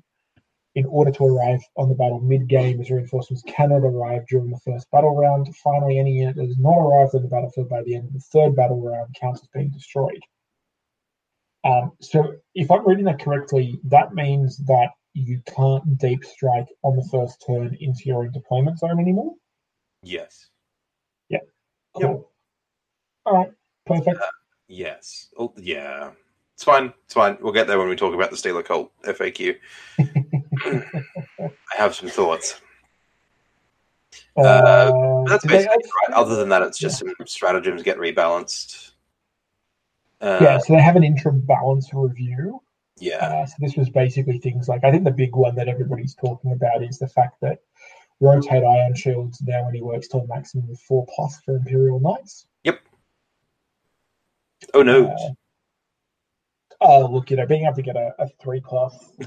in 0.78 0.86
order 0.86 1.10
to 1.10 1.26
arrive 1.26 1.60
on 1.76 1.90
the 1.90 1.96
battle 1.96 2.20
mid-game 2.20 2.80
as 2.80 2.92
reinforcements 2.92 3.42
cannot 3.48 3.78
arrive 3.84 4.28
during 4.28 4.52
the 4.52 4.60
first 4.60 4.86
battle 4.92 5.16
round. 5.16 5.48
Finally, 5.56 5.98
any 5.98 6.12
unit 6.12 6.36
that 6.36 6.46
has 6.46 6.60
not 6.60 6.78
arrived 6.78 7.16
on 7.16 7.24
the 7.24 7.28
battlefield 7.28 7.68
by 7.68 7.82
the 7.82 7.96
end 7.96 8.06
of 8.06 8.14
the 8.14 8.20
third 8.20 8.56
battle 8.56 8.80
round 8.80 9.16
counts 9.20 9.42
as 9.42 9.48
being 9.48 9.72
destroyed. 9.72 10.22
Um, 11.64 11.94
so, 12.00 12.36
if 12.54 12.70
I'm 12.70 12.88
reading 12.88 13.06
that 13.06 13.20
correctly, 13.20 13.80
that 13.86 14.14
means 14.14 14.58
that 14.68 14.90
you 15.16 15.42
can't 15.48 15.98
deep 15.98 16.24
strike 16.24 16.68
on 16.84 16.96
the 16.96 17.10
first 17.12 17.44
turn 17.48 17.76
into 17.82 18.02
your 18.06 18.28
deployment 18.28 18.78
zone 18.78 19.00
anymore. 19.00 19.34
yes. 20.04 20.48
Yeah. 21.28 21.40
Cool. 22.00 22.30
All 23.26 23.34
right, 23.34 23.50
perfect. 23.88 24.20
Yes. 24.68 25.30
Oh, 25.40 25.56
yeah. 25.58 26.12
It's 26.54 26.64
fine. 26.64 26.94
It's 27.06 27.16
fine. 27.16 27.38
We'll 27.42 27.54
get 27.54 27.66
there 27.66 27.80
when 27.80 27.90
we 27.90 27.96
talk 27.96 28.14
about 28.14 28.30
the 28.30 28.38
Stealer 28.38 28.64
Cult 28.64 28.92
FAQ. 29.04 29.58
I 30.66 31.76
have 31.78 31.95
some 31.95 32.10
thoughts. 32.10 32.62
Uh, 34.36 35.24
That's 35.28 35.43
did 35.43 35.51
they 35.51 35.58
basically 35.58 35.84
right. 36.08 36.16
Other 36.16 36.36
than 36.36 36.49
that, 36.49 36.62
it's 36.62 36.78
just 36.78 36.99
some 36.99 37.14
stratagems 37.26 37.84
get 37.84 37.97
rebalanced. 37.97 38.91
Uh, 40.22 40.39
yeah, 40.41 40.58
so 40.58 40.74
they 40.74 40.82
have 40.82 40.95
an 40.95 41.03
interim 41.03 41.41
balance 41.41 41.89
review. 41.93 42.62
yeah. 42.99 43.18
Uh, 43.18 43.45
so 43.45 43.55
this 43.60 43.76
was 43.76 43.89
basically 43.89 44.39
things 44.39 44.68
like 44.68 44.84
I 44.84 44.91
think 44.91 45.03
the 45.03 45.12
big 45.12 45.36
one 45.36 45.55
that 45.55 45.68
everybody's 45.68 46.16
talking 46.16 46.51
about 46.53 46.84
is 46.84 46.97
the 46.97 47.08
fact 47.08 47.39
that 47.41 47.60
rotate 48.20 48.64
ion 48.64 48.95
shields 48.95 49.41
now 49.41 49.66
only 49.66 49.82
works 49.82 50.08
to 50.10 50.18
a 50.18 50.28
maximum 50.28 50.70
of 50.72 50.80
four 50.80 51.05
plus 51.16 51.39
for 51.45 51.55
Imperial 51.55 51.99
Knights. 51.99 52.47
Yep. 52.64 52.80
Oh 54.74 54.82
no. 54.82 55.08
Uh, 55.08 55.30
oh, 56.82 57.08
look, 57.12 57.30
you 57.30 57.38
know, 57.38 57.45
being 57.45 57.66
able 57.66 57.76
to 57.76 57.82
get 57.82 57.95
a, 57.95 58.14
a 58.20 58.28
three 58.41 58.60
plus, 58.60 59.12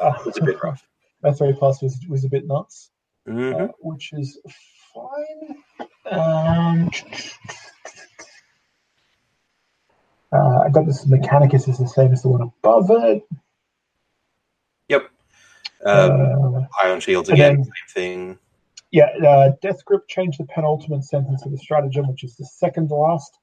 uh, 0.00 0.14
it's 0.26 0.38
a 0.38 0.44
bit 0.44 0.62
rough. 0.62 0.86
a 1.22 1.34
three 1.34 1.52
plus 1.52 1.82
was 1.82 1.98
was 2.08 2.24
a 2.24 2.28
bit 2.28 2.46
nuts, 2.46 2.90
Mhm. 3.26 3.68
uh, 3.68 3.72
which 3.80 4.12
is 4.12 4.38
fine. 4.94 5.56
Um, 6.10 6.90
uh, 10.32 10.64
Adeptus 10.68 11.06
Mechanicus 11.06 11.68
is 11.68 11.78
the 11.78 11.88
same 11.88 12.12
as 12.12 12.22
the 12.22 12.28
one 12.28 12.42
above 12.42 12.90
it. 12.90 13.22
Yep. 14.88 15.08
Um, 15.84 16.54
Uh, 16.54 16.66
Ion 16.84 17.00
Shields 17.00 17.28
again, 17.28 17.56
then- 17.56 17.64
same 17.64 17.72
thing. 17.94 18.38
Yeah, 18.92 19.06
uh, 19.26 19.52
Death 19.60 19.84
Grip 19.84 20.06
changed 20.08 20.38
the 20.40 20.44
penultimate 20.44 21.04
sentence 21.04 21.44
of 21.44 21.50
the 21.52 21.58
stratagem, 21.58 22.06
which 22.08 22.22
is 22.24 22.36
the 22.36 22.46
second 22.46 22.88
to 22.88 22.94
last. 22.94 23.36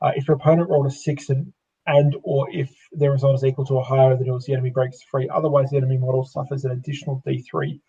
Uh, 0.00 0.12
if 0.16 0.26
your 0.26 0.36
opponent 0.36 0.68
rolled 0.70 0.86
a 0.86 0.90
six 0.90 1.28
and 1.30 1.52
and 1.86 2.16
or 2.22 2.48
if 2.50 2.70
their 2.92 3.12
result 3.12 3.34
is 3.36 3.44
equal 3.44 3.64
to 3.66 3.74
or 3.74 3.84
higher 3.84 4.16
than 4.16 4.26
yours, 4.26 4.44
the 4.44 4.52
enemy 4.52 4.70
breaks 4.70 5.02
free. 5.02 5.28
Otherwise, 5.28 5.70
the 5.70 5.76
enemy 5.76 5.96
model 5.98 6.24
suffers 6.24 6.64
an 6.64 6.72
additional 6.72 7.22
D3 7.26 7.80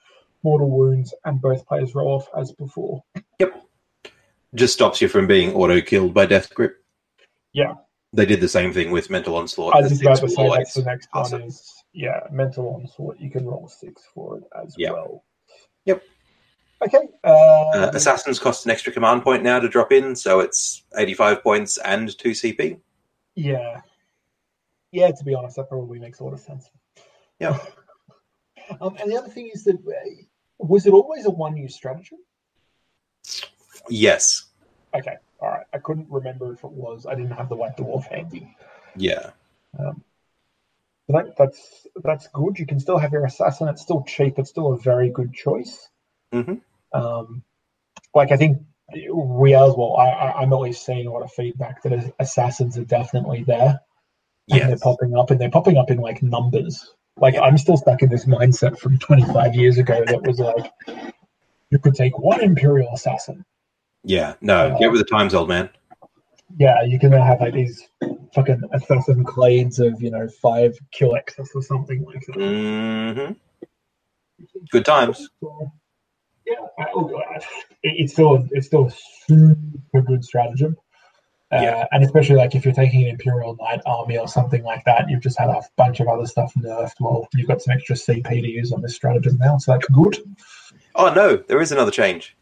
mortal 0.44 0.70
wounds, 0.70 1.14
and 1.26 1.42
both 1.42 1.66
players 1.66 1.96
roll 1.96 2.10
off 2.16 2.28
as 2.40 2.52
before. 2.52 3.04
Yep. 3.40 3.64
Just 4.56 4.74
stops 4.76 5.02
you 5.02 5.08
from 5.08 5.28
being 5.28 5.54
auto 5.54 5.82
killed 5.82 6.14
by 6.14 6.26
Death 6.26 6.54
Grip. 6.54 6.84
Yeah. 7.54 7.74
They 8.14 8.26
did 8.26 8.40
the 8.40 8.48
same 8.48 8.72
thing 8.72 8.92
with 8.92 9.10
Mental 9.10 9.36
Onslaught. 9.36 9.76
I 9.76 9.82
was 9.82 9.90
just 9.90 10.02
about 10.02 10.18
to 10.20 10.30
say 10.30 10.50
that's 10.50 10.74
the 10.76 10.84
next 10.84 11.10
Awesome. 11.14 11.42
one 11.42 11.48
is 11.50 11.74
yeah, 11.94 12.22
mental 12.32 12.76
onslaught. 12.76 13.20
You 13.20 13.30
can 13.32 13.46
roll 13.46 13.68
six 13.68 14.04
for 14.14 14.38
it 14.38 14.44
as 14.64 14.76
Yeah. 14.78 14.92
well. 14.92 15.24
Yep. 15.86 16.04
Okay. 16.86 17.08
Uh, 17.24 17.30
Uh, 17.74 17.92
Assassins 17.94 18.40
cost 18.40 18.66
an 18.66 18.72
extra 18.72 18.94
command 18.94 19.24
point 19.24 19.44
now 19.44 19.60
to 19.60 19.68
drop 19.68 19.92
in, 19.92 20.16
so 20.16 20.40
it's 20.40 20.84
85 20.96 21.42
points 21.44 21.78
and 21.80 22.16
2 22.18 22.30
CP. 22.32 22.80
Yeah. 23.36 23.82
Yeah, 24.92 25.12
to 25.12 25.24
be 25.24 25.36
honest, 25.36 25.58
that 25.58 25.70
probably 25.70 26.00
makes 26.00 26.20
a 26.20 26.24
lot 26.24 26.34
of 26.34 26.40
sense. 26.40 26.70
Yeah. 27.40 27.58
um, 28.82 28.96
and 29.00 29.12
the 29.12 29.18
other 29.18 29.30
thing 29.30 29.50
is 29.54 29.64
that 29.66 29.76
uh, 29.76 30.24
was 30.60 30.86
it 30.86 30.94
always 30.94 31.26
a 31.26 31.30
one 31.30 31.58
use 31.58 31.76
strategy? 31.76 32.18
Yes. 33.90 34.46
Okay, 34.94 35.18
all 35.40 35.50
right. 35.50 35.66
I 35.74 35.78
couldn't 35.80 36.10
remember 36.10 36.54
if 36.54 36.64
it 36.64 36.72
was. 36.72 37.06
I 37.06 37.16
didn't 37.16 37.32
have 37.32 37.50
the 37.50 37.56
white 37.56 37.78
dwarf 37.78 38.08
handy. 38.08 38.56
Yeah. 38.96 39.32
Um, 39.78 40.04
that, 41.10 41.38
that's 41.38 41.88
that's 42.04 42.28
good. 42.28 42.60
You 42.60 42.66
can 42.66 42.80
still 42.80 42.98
have 42.98 43.14
your 43.14 43.26
assassin. 43.26 43.68
It's 43.68 43.82
still 43.82 44.04
cheap. 44.04 44.40
It's 44.40 44.50
still 44.50 44.74
a 44.74 44.78
very 44.78 45.10
good 45.10 45.34
choice. 45.34 45.90
Mhm. 46.34 46.62
Um, 46.94 47.44
like 48.14 48.32
I 48.32 48.38
think 48.38 48.60
we 49.14 49.54
as 49.56 49.74
well. 49.76 49.98
I, 49.98 50.10
I, 50.10 50.42
I'm 50.42 50.54
always 50.54 50.80
seeing 50.80 51.08
a 51.08 51.12
lot 51.12 51.24
of 51.24 51.32
feedback 51.32 51.82
that 51.84 52.14
assassins 52.20 52.78
are 52.78 52.86
definitely 52.86 53.44
there. 53.44 53.80
And 54.50 54.70
they're 54.70 54.78
popping 54.78 55.16
up 55.16 55.30
and 55.32 55.40
they're 55.40 55.50
popping 55.50 55.78
up 55.78 55.92
in 55.92 55.98
like 55.98 56.24
numbers. 56.24 56.94
Like. 57.18 57.36
I'm 57.36 57.58
still 57.58 57.78
stuck 57.78 58.02
in 58.02 58.10
this 58.10 58.26
mindset 58.26 58.80
from 58.80 58.98
25 58.98 59.56
years 59.56 59.78
ago 59.78 60.04
that 60.06 60.22
was 60.24 60.40
like 60.40 60.72
you 61.70 61.80
could 61.80 61.96
take 61.96 62.18
one 62.18 62.42
imperial 62.42 62.94
assassin. 62.94 63.44
Yeah. 64.04 64.36
No, 64.42 64.68
Uh, 64.68 64.78
get 64.78 64.92
with 64.92 65.02
the 65.02 65.06
times, 65.06 65.34
old 65.34 65.50
man. 65.50 65.70
Yeah, 66.58 66.84
you 66.84 66.98
can 66.98 67.12
have 67.12 67.42
like 67.42 67.54
these 67.54 67.88
fucking 68.34 68.62
assassin 68.72 69.26
clades 69.26 69.80
of 69.80 70.02
you 70.02 70.10
know 70.10 70.28
five 70.42 70.78
Culexus 70.98 71.50
or 71.54 71.62
something 71.62 72.06
like 72.06 72.26
that. 72.28 72.36
Mm-hmm. 72.36 73.34
Good 74.72 74.86
times. 74.86 75.30
Yeah, 76.46 76.56
oh, 76.96 77.04
God. 77.04 77.44
it, 77.84 77.96
it's 77.98 78.14
still 78.14 78.48
it's 78.52 78.68
still 78.68 78.88
a 78.88 78.92
super 79.26 80.02
good 80.02 80.24
stratagem. 80.24 80.78
Uh, 81.52 81.60
Yeah. 81.62 81.88
and 81.94 82.04
especially 82.04 82.36
like 82.36 82.56
if 82.56 82.66
you're 82.66 82.74
taking 82.74 83.04
an 83.04 83.10
Imperial 83.10 83.56
Knight 83.56 83.82
army 83.86 84.18
or 84.18 84.28
something 84.28 84.64
like 84.64 84.84
that, 84.84 85.10
you've 85.10 85.22
just 85.22 85.40
had 85.40 85.50
a 85.50 85.62
bunch 85.78 86.02
of 86.02 86.08
other 86.10 86.26
stuff 86.26 86.54
nerfed. 86.56 86.96
Well, 87.00 87.28
you've 87.34 87.48
got 87.48 87.62
some 87.62 87.74
extra 87.74 87.96
CP 87.96 88.42
to 88.42 88.50
use 88.50 88.74
on 88.74 88.82
this 88.82 88.96
stratagem 88.96 89.38
now, 89.38 89.58
so 89.58 89.72
that's 89.72 89.88
good. 89.88 90.18
Oh, 90.96 91.14
no, 91.14 91.38
there 91.38 91.62
is 91.62 91.72
another 91.72 91.92
change. 91.92 92.36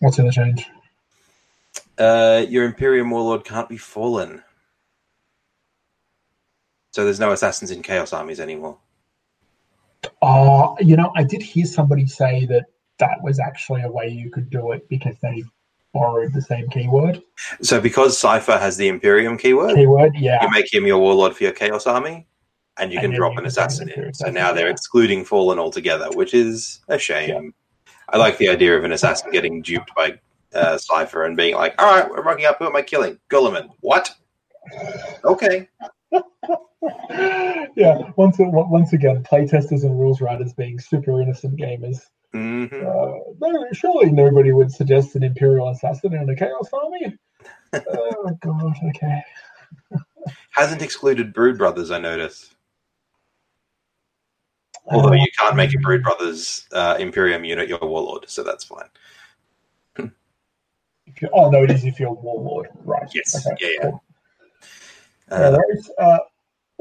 What's 0.00 0.18
in 0.18 0.26
the 0.26 0.32
change? 0.32 0.66
Uh, 1.98 2.44
your 2.48 2.64
Imperium 2.64 3.10
Warlord 3.10 3.44
can't 3.44 3.68
be 3.68 3.76
fallen. 3.76 4.42
So 6.92 7.04
there's 7.04 7.20
no 7.20 7.32
assassins 7.32 7.70
in 7.70 7.82
Chaos 7.82 8.12
armies 8.12 8.38
anymore. 8.38 8.78
Uh, 10.20 10.74
you 10.80 10.96
know, 10.96 11.12
I 11.16 11.24
did 11.24 11.42
hear 11.42 11.64
somebody 11.64 12.06
say 12.06 12.46
that 12.46 12.66
that 12.98 13.22
was 13.22 13.40
actually 13.40 13.82
a 13.82 13.90
way 13.90 14.08
you 14.08 14.30
could 14.30 14.50
do 14.50 14.72
it 14.72 14.88
because 14.88 15.16
they 15.22 15.42
borrowed 15.92 16.32
the 16.32 16.42
same 16.42 16.68
keyword. 16.68 17.22
So 17.60 17.80
because 17.80 18.18
Cypher 18.18 18.58
has 18.58 18.76
the 18.76 18.88
Imperium 18.88 19.36
keyword, 19.36 19.76
Keyword, 19.76 20.14
yeah. 20.14 20.42
you 20.42 20.50
make 20.50 20.72
him 20.72 20.86
your 20.86 20.98
Warlord 20.98 21.36
for 21.36 21.44
your 21.44 21.52
Chaos 21.52 21.86
army, 21.86 22.26
and 22.78 22.92
you 22.92 22.98
And 22.98 23.10
can 23.10 23.16
drop 23.16 23.32
you 23.32 23.38
an 23.38 23.46
assassin 23.46 23.88
in. 23.88 24.14
So 24.14 24.30
now 24.30 24.52
they're 24.52 24.66
yeah. 24.66 24.72
excluding 24.72 25.24
Fallen 25.24 25.58
altogether, 25.58 26.08
which 26.14 26.34
is 26.34 26.80
a 26.88 26.98
shame. 26.98 27.54
I 28.08 28.16
like 28.16 28.38
the 28.38 28.48
idea 28.48 28.76
of 28.76 28.84
an 28.84 28.92
assassin 28.92 29.30
getting 29.30 29.62
duped 29.62 29.94
by 29.94 30.18
uh, 30.54 30.78
Cypher 30.78 31.24
and 31.24 31.36
being 31.36 31.54
like, 31.54 31.80
all 31.80 31.94
right, 31.94 32.08
we're 32.08 32.22
rocking 32.22 32.46
up. 32.46 32.58
Who 32.58 32.66
am 32.66 32.76
I 32.76 32.82
killing? 32.82 33.18
Guilliman. 33.30 33.70
What? 33.80 34.14
Okay. 35.24 35.68
yeah, 37.76 38.10
once 38.16 38.36
once 38.38 38.92
again, 38.92 39.22
playtesters 39.22 39.84
and 39.84 39.98
rules 39.98 40.20
writers 40.20 40.52
being 40.52 40.78
super 40.78 41.20
innocent 41.22 41.58
gamers. 41.58 42.00
Hmm 42.32 42.64
Uh, 42.72 43.12
no, 43.40 43.66
surely 43.72 44.10
nobody 44.10 44.52
would 44.52 44.70
suggest 44.70 45.16
an 45.16 45.22
Imperial 45.22 45.68
assassin 45.70 46.14
in 46.14 46.28
a 46.28 46.36
Chaos 46.36 46.70
army. 46.72 47.18
oh 47.74 48.38
god, 48.40 48.76
okay. 48.88 49.22
Hasn't 50.50 50.82
excluded 50.82 51.32
Brood 51.32 51.58
Brothers, 51.58 51.90
I 51.90 51.98
notice. 51.98 52.54
Although 54.86 55.12
you 55.12 55.26
can't 55.38 55.56
make 55.56 55.74
a 55.74 55.78
Brood 55.78 56.02
Brothers 56.02 56.66
uh, 56.72 56.96
Imperium 56.98 57.44
unit 57.44 57.68
your 57.68 57.78
Warlord, 57.80 58.28
so 58.28 58.42
that's 58.42 58.64
fine. 58.64 58.88
Oh 61.32 61.50
no, 61.50 61.62
it 61.64 61.70
is 61.70 61.84
if 61.84 62.00
you're 62.00 62.12
Warlord, 62.12 62.68
right? 62.84 63.08
Yes. 63.14 63.46
Okay, 63.46 63.56
Yeah, 63.60 63.68
yeah. 63.74 63.90
cool. 63.90 64.02
Uh, 65.30 65.58
right. 65.58 65.82
Uh, 65.98 66.18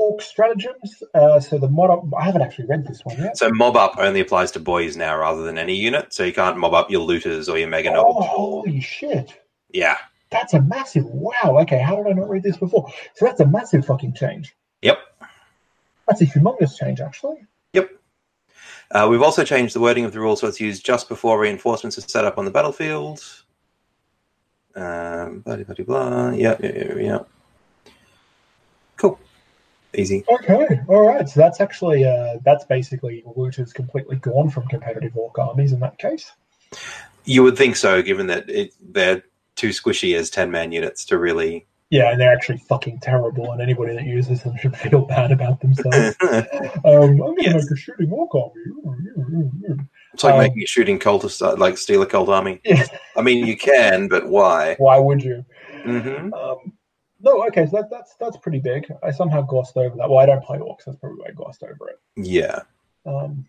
Ork 0.01 0.21
stratagems. 0.21 1.03
Uh, 1.13 1.39
so 1.39 1.59
the 1.59 1.69
mob 1.69 1.91
up, 1.91 2.03
I 2.19 2.25
haven't 2.25 2.41
actually 2.41 2.65
read 2.65 2.87
this 2.87 3.05
one 3.05 3.17
yet. 3.17 3.37
So 3.37 3.51
mob 3.53 3.77
up 3.77 3.99
only 3.99 4.19
applies 4.19 4.51
to 4.53 4.59
boys 4.59 4.97
now 4.97 5.15
rather 5.15 5.43
than 5.43 5.59
any 5.59 5.75
unit, 5.75 6.11
so 6.11 6.23
you 6.23 6.33
can't 6.33 6.57
mob 6.57 6.73
up 6.73 6.89
your 6.89 7.01
looters 7.01 7.47
or 7.47 7.59
your 7.59 7.67
mega 7.67 7.93
Oh, 7.95 8.21
holy 8.21 8.81
shit! 8.81 9.39
Yeah. 9.69 9.97
That's 10.31 10.55
a 10.55 10.61
massive 10.61 11.05
wow. 11.05 11.59
Okay, 11.61 11.79
how 11.79 11.97
did 11.97 12.07
I 12.07 12.13
not 12.13 12.29
read 12.29 12.41
this 12.41 12.57
before? 12.57 12.91
So 13.15 13.25
that's 13.25 13.41
a 13.41 13.45
massive 13.45 13.85
fucking 13.85 14.13
change. 14.13 14.55
Yep. 14.81 14.97
That's 16.07 16.21
a 16.21 16.25
humongous 16.25 16.77
change, 16.79 16.99
actually. 16.99 17.45
Yep. 17.73 17.91
Uh, 18.89 19.07
we've 19.09 19.21
also 19.21 19.43
changed 19.43 19.75
the 19.75 19.79
wording 19.79 20.05
of 20.05 20.13
the 20.13 20.19
rule 20.19 20.35
so 20.35 20.47
it's 20.47 20.59
used 20.59 20.83
just 20.85 21.09
before 21.09 21.39
reinforcements 21.39 21.97
are 21.97 22.01
set 22.01 22.25
up 22.25 22.37
on 22.37 22.45
the 22.45 22.51
battlefield. 22.51 23.23
Um, 24.75 25.41
blah, 25.41 25.57
blah, 25.57 25.75
blah, 25.75 25.85
blah. 25.85 26.29
Yeah, 26.31 26.55
yeah, 26.59 26.71
yeah, 26.75 26.95
yeah. 26.95 27.19
Easy. 29.93 30.23
Okay, 30.29 30.79
all 30.87 31.05
right. 31.07 31.27
So 31.27 31.39
that's 31.39 31.59
actually 31.59 32.05
uh, 32.05 32.37
that's 32.45 32.63
basically 32.65 33.23
looters 33.35 33.73
completely 33.73 34.15
gone 34.17 34.49
from 34.49 34.67
competitive 34.67 35.15
Ork 35.17 35.37
armies 35.37 35.73
in 35.73 35.79
that 35.81 35.97
case. 35.97 36.31
You 37.25 37.43
would 37.43 37.57
think 37.57 37.75
so, 37.75 38.01
given 38.01 38.27
that 38.27 38.49
it, 38.49 38.73
they're 38.81 39.23
too 39.55 39.69
squishy 39.69 40.15
as 40.17 40.29
10 40.29 40.49
man 40.49 40.71
units 40.71 41.03
to 41.05 41.17
really. 41.17 41.67
Yeah, 41.89 42.11
and 42.11 42.21
they're 42.21 42.31
actually 42.33 42.59
fucking 42.69 42.99
terrible, 43.01 43.51
and 43.51 43.61
anybody 43.61 43.93
that 43.93 44.05
uses 44.05 44.43
them 44.43 44.55
should 44.57 44.77
feel 44.77 45.01
bad 45.01 45.33
about 45.33 45.59
themselves. 45.59 46.15
um, 46.21 47.21
I'm 47.21 47.35
to 47.35 47.35
Yes. 47.39 47.53
make 47.55 47.71
a 47.71 47.75
shooting 47.75 48.09
Ork 48.11 48.33
army. 48.33 49.77
It's 50.13 50.23
like 50.23 50.33
Um, 50.33 50.39
making 50.39 50.63
a 50.63 50.67
shooting 50.67 50.99
cultist, 50.99 51.41
uh, 51.45 51.57
like 51.57 51.77
Stealer 51.77 52.05
Cult 52.05 52.29
army. 52.29 52.61
Yeah. 52.65 52.85
I 53.17 53.21
mean, 53.21 53.45
you 53.45 53.57
can, 53.57 54.07
but 54.07 54.29
why? 54.29 54.75
Why 54.79 54.97
would 54.99 55.21
you? 55.21 55.43
hmm 55.83 56.33
Um, 56.33 56.73
no, 57.23 57.45
okay, 57.47 57.65
so 57.65 57.77
that, 57.77 57.89
that's 57.89 58.15
that's 58.15 58.37
pretty 58.37 58.59
big. 58.59 58.91
I 59.03 59.11
somehow 59.11 59.41
glossed 59.41 59.77
over 59.77 59.95
that. 59.97 60.09
Well, 60.09 60.19
I 60.19 60.25
don't 60.25 60.43
play 60.43 60.57
Orks. 60.57 60.85
That's 60.85 60.97
probably 60.97 61.19
why 61.19 61.27
I 61.29 61.31
glossed 61.31 61.63
over 61.63 61.89
it. 61.89 61.99
Yeah. 62.15 62.61
Um, 63.05 63.45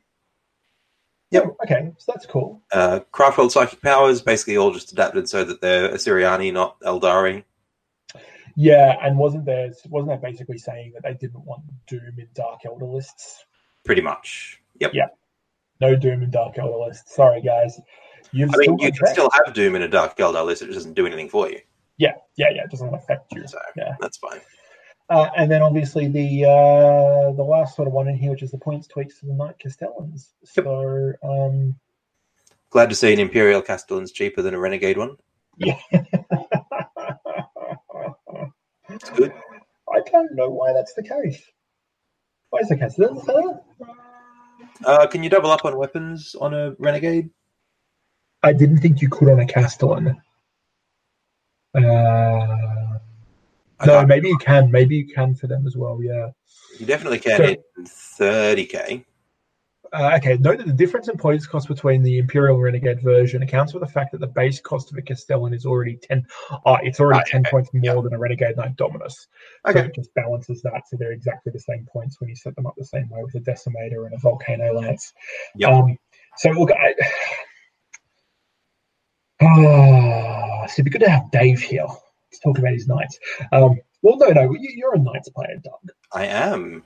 Yep. 1.32 1.44
yeah, 1.44 1.50
Okay, 1.64 1.92
so 1.96 2.12
that's 2.12 2.26
cool. 2.26 2.60
Uh, 2.72 3.00
Craftworld 3.10 3.50
psychic 3.50 3.80
powers 3.80 4.20
basically 4.20 4.58
all 4.58 4.70
just 4.70 4.92
adapted 4.92 5.26
so 5.26 5.44
that 5.44 5.62
they're 5.62 5.88
Asuryani, 5.88 6.52
not 6.52 6.78
Aeldari. 6.80 7.44
Yeah, 8.54 8.98
and 9.02 9.16
wasn't 9.16 9.46
there 9.46 9.72
wasn't 9.88 10.10
that 10.10 10.20
basically 10.20 10.58
saying 10.58 10.92
that 10.92 11.02
they 11.02 11.14
didn't 11.14 11.44
want 11.46 11.62
Doom 11.86 12.18
in 12.18 12.28
Dark 12.34 12.60
Eldar 12.66 12.92
lists? 12.92 13.46
Pretty 13.82 14.02
much. 14.02 14.60
Yep. 14.80 14.92
Yeah. 14.92 15.06
No 15.80 15.96
Doom 15.96 16.22
in 16.22 16.30
Dark 16.30 16.56
Eldar 16.56 16.86
lists. 16.86 17.14
Sorry, 17.14 17.40
guys. 17.40 17.80
You've 18.32 18.50
I 18.54 18.58
mean, 18.58 18.78
you 18.78 18.92
can 18.92 19.06
still 19.06 19.30
have 19.44 19.54
Doom 19.54 19.74
in 19.74 19.82
a 19.82 19.88
Dark 19.88 20.16
Eldar 20.18 20.44
list, 20.44 20.60
it 20.60 20.66
just 20.66 20.78
doesn't 20.78 20.94
do 20.94 21.06
anything 21.06 21.30
for 21.30 21.48
you. 21.50 21.60
Yeah, 21.98 22.14
yeah, 22.36 22.50
yeah. 22.54 22.64
It 22.64 22.70
doesn't 22.70 22.92
affect 22.94 23.32
you. 23.34 23.46
So 23.46 23.58
Yeah. 23.76 23.94
that's 24.00 24.16
fine. 24.18 24.40
Uh, 25.10 25.28
and 25.36 25.50
then 25.50 25.60
obviously 25.62 26.08
the 26.08 26.44
uh, 26.46 27.32
the 27.32 27.42
last 27.42 27.76
sort 27.76 27.86
of 27.88 27.92
one 27.92 28.08
in 28.08 28.16
here, 28.16 28.30
which 28.30 28.42
is 28.42 28.50
the 28.50 28.58
points 28.58 28.86
tweaks 28.86 29.20
to 29.20 29.26
the 29.26 29.34
Knight 29.34 29.58
Castellans. 29.58 30.32
So 30.44 31.12
um, 31.22 31.76
Glad 32.70 32.88
to 32.88 32.94
see 32.96 33.12
an 33.12 33.18
Imperial 33.20 33.60
Castellan's 33.60 34.12
cheaper 34.12 34.40
than 34.40 34.54
a 34.54 34.58
Renegade 34.58 34.96
one. 34.96 35.16
yeah. 35.58 35.78
It's 38.88 39.10
good. 39.10 39.32
I 39.92 40.00
don't 40.10 40.34
know 40.34 40.48
why 40.48 40.72
that's 40.72 40.94
the 40.94 41.02
case. 41.02 41.42
Why 42.50 42.60
is 42.60 42.68
the 42.68 42.76
case? 42.76 42.92
Is 42.92 42.96
that 42.96 43.14
the 43.14 43.20
third? 43.20 43.88
Uh, 44.84 45.06
can 45.06 45.22
you 45.22 45.30
double 45.30 45.50
up 45.50 45.64
on 45.64 45.76
weapons 45.76 46.34
on 46.40 46.54
a 46.54 46.74
Renegade? 46.78 47.30
I 48.42 48.52
didn't 48.52 48.78
think 48.78 49.00
you 49.02 49.08
could 49.08 49.28
on 49.28 49.40
a 49.40 49.46
Castellan. 49.46 50.20
Uh, 51.74 52.98
no, 53.86 54.06
maybe 54.06 54.28
you 54.28 54.38
can. 54.38 54.70
Maybe 54.70 54.96
you 54.96 55.06
can 55.06 55.34
for 55.34 55.46
them 55.46 55.66
as 55.66 55.76
well. 55.76 56.00
Yeah. 56.02 56.28
You 56.78 56.86
definitely 56.86 57.18
can 57.18 57.36
So- 57.36 57.44
in 57.44 57.84
30k. 57.84 59.04
uh, 59.94 60.12
okay, 60.16 60.36
note 60.38 60.56
that 60.58 60.66
the 60.66 60.72
difference 60.72 61.08
in 61.08 61.16
points 61.18 61.46
cost 61.46 61.68
between 61.68 62.02
the 62.02 62.16
Imperial 62.18 62.58
Renegade 62.58 63.02
version 63.02 63.42
accounts 63.42 63.72
for 63.72 63.78
the 63.78 63.86
fact 63.86 64.12
that 64.12 64.20
the 64.20 64.26
base 64.26 64.58
cost 64.60 64.90
of 64.90 64.96
a 64.96 65.02
Castellan 65.02 65.52
is 65.52 65.66
already 65.66 65.96
10, 65.96 66.24
uh, 66.64 66.78
it's 66.82 66.98
already 67.00 67.18
Right, 67.18 67.26
10 67.26 67.40
okay. 67.42 67.50
points 67.50 67.70
more 67.74 68.02
than 68.02 68.14
a 68.14 68.18
Renegade 68.18 68.56
Knight 68.56 68.76
Dominus. 68.76 69.28
So 69.66 69.70
Okay. 69.70 69.80
it 69.86 69.94
just 69.94 70.14
balances 70.14 70.62
that. 70.62 70.88
So 70.88 70.96
they're 70.96 71.12
exactly 71.12 71.52
the 71.52 71.60
same 71.60 71.86
points 71.92 72.20
when 72.20 72.30
you 72.30 72.36
set 72.36 72.54
them 72.56 72.66
up 72.66 72.74
the 72.78 72.84
same 72.86 73.08
way 73.10 73.22
with 73.22 73.34
a 73.34 73.40
Decimator 73.40 74.06
and 74.06 74.14
a 74.14 74.18
Volcano 74.18 74.72
Lance. 74.72 75.12
Yep. 75.56 75.70
Um, 75.70 75.98
so 76.38 76.50
look, 76.50 76.70
I. 76.72 76.94
Ah, 79.44 80.31
so 80.66 80.74
it'd 80.74 80.84
be 80.84 80.90
good 80.90 81.04
to 81.04 81.10
have 81.10 81.30
Dave 81.30 81.60
here 81.60 81.86
to 81.86 82.40
talk 82.40 82.58
about 82.58 82.72
his 82.72 82.88
knights. 82.88 83.18
Um, 83.52 83.80
well, 84.02 84.16
no, 84.16 84.28
no, 84.28 84.52
you, 84.52 84.70
you're 84.74 84.94
a 84.94 84.98
knights 84.98 85.28
player, 85.28 85.56
Doug. 85.62 85.92
I 86.12 86.26
am. 86.26 86.82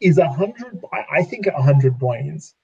Is 0.00 0.18
a 0.18 0.28
hundred? 0.28 0.80
I, 1.10 1.24
think 1.24 1.46
a 1.46 1.60
hundred 1.60 1.98
points. 1.98 2.54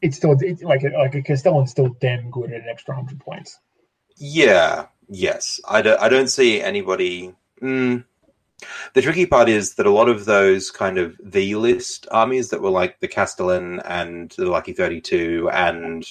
It's 0.00 0.16
still 0.16 0.36
it's 0.40 0.62
like 0.62 0.84
a, 0.84 0.90
like 0.96 1.14
a 1.16 1.22
Castellan's 1.22 1.72
still 1.72 1.96
damn 2.00 2.30
good 2.30 2.52
at 2.52 2.62
an 2.62 2.68
extra 2.70 2.94
hundred 2.94 3.18
points. 3.20 3.58
Yeah. 4.16 4.86
Yes. 5.08 5.60
I 5.66 5.82
don't. 5.82 6.00
I 6.00 6.08
don't 6.08 6.28
see 6.28 6.62
anybody. 6.62 7.34
Mm. 7.60 8.04
The 8.94 9.02
tricky 9.02 9.26
part 9.26 9.48
is 9.48 9.74
that 9.74 9.86
a 9.86 9.90
lot 9.90 10.08
of 10.08 10.24
those 10.24 10.70
kind 10.70 10.96
of 10.96 11.16
the 11.22 11.56
list 11.56 12.06
armies 12.10 12.50
that 12.50 12.62
were 12.62 12.70
like 12.70 13.00
the 13.00 13.08
Castellan 13.08 13.80
and 13.80 14.30
the 14.38 14.48
Lucky 14.48 14.72
Thirty 14.72 15.00
Two 15.00 15.50
and 15.52 16.06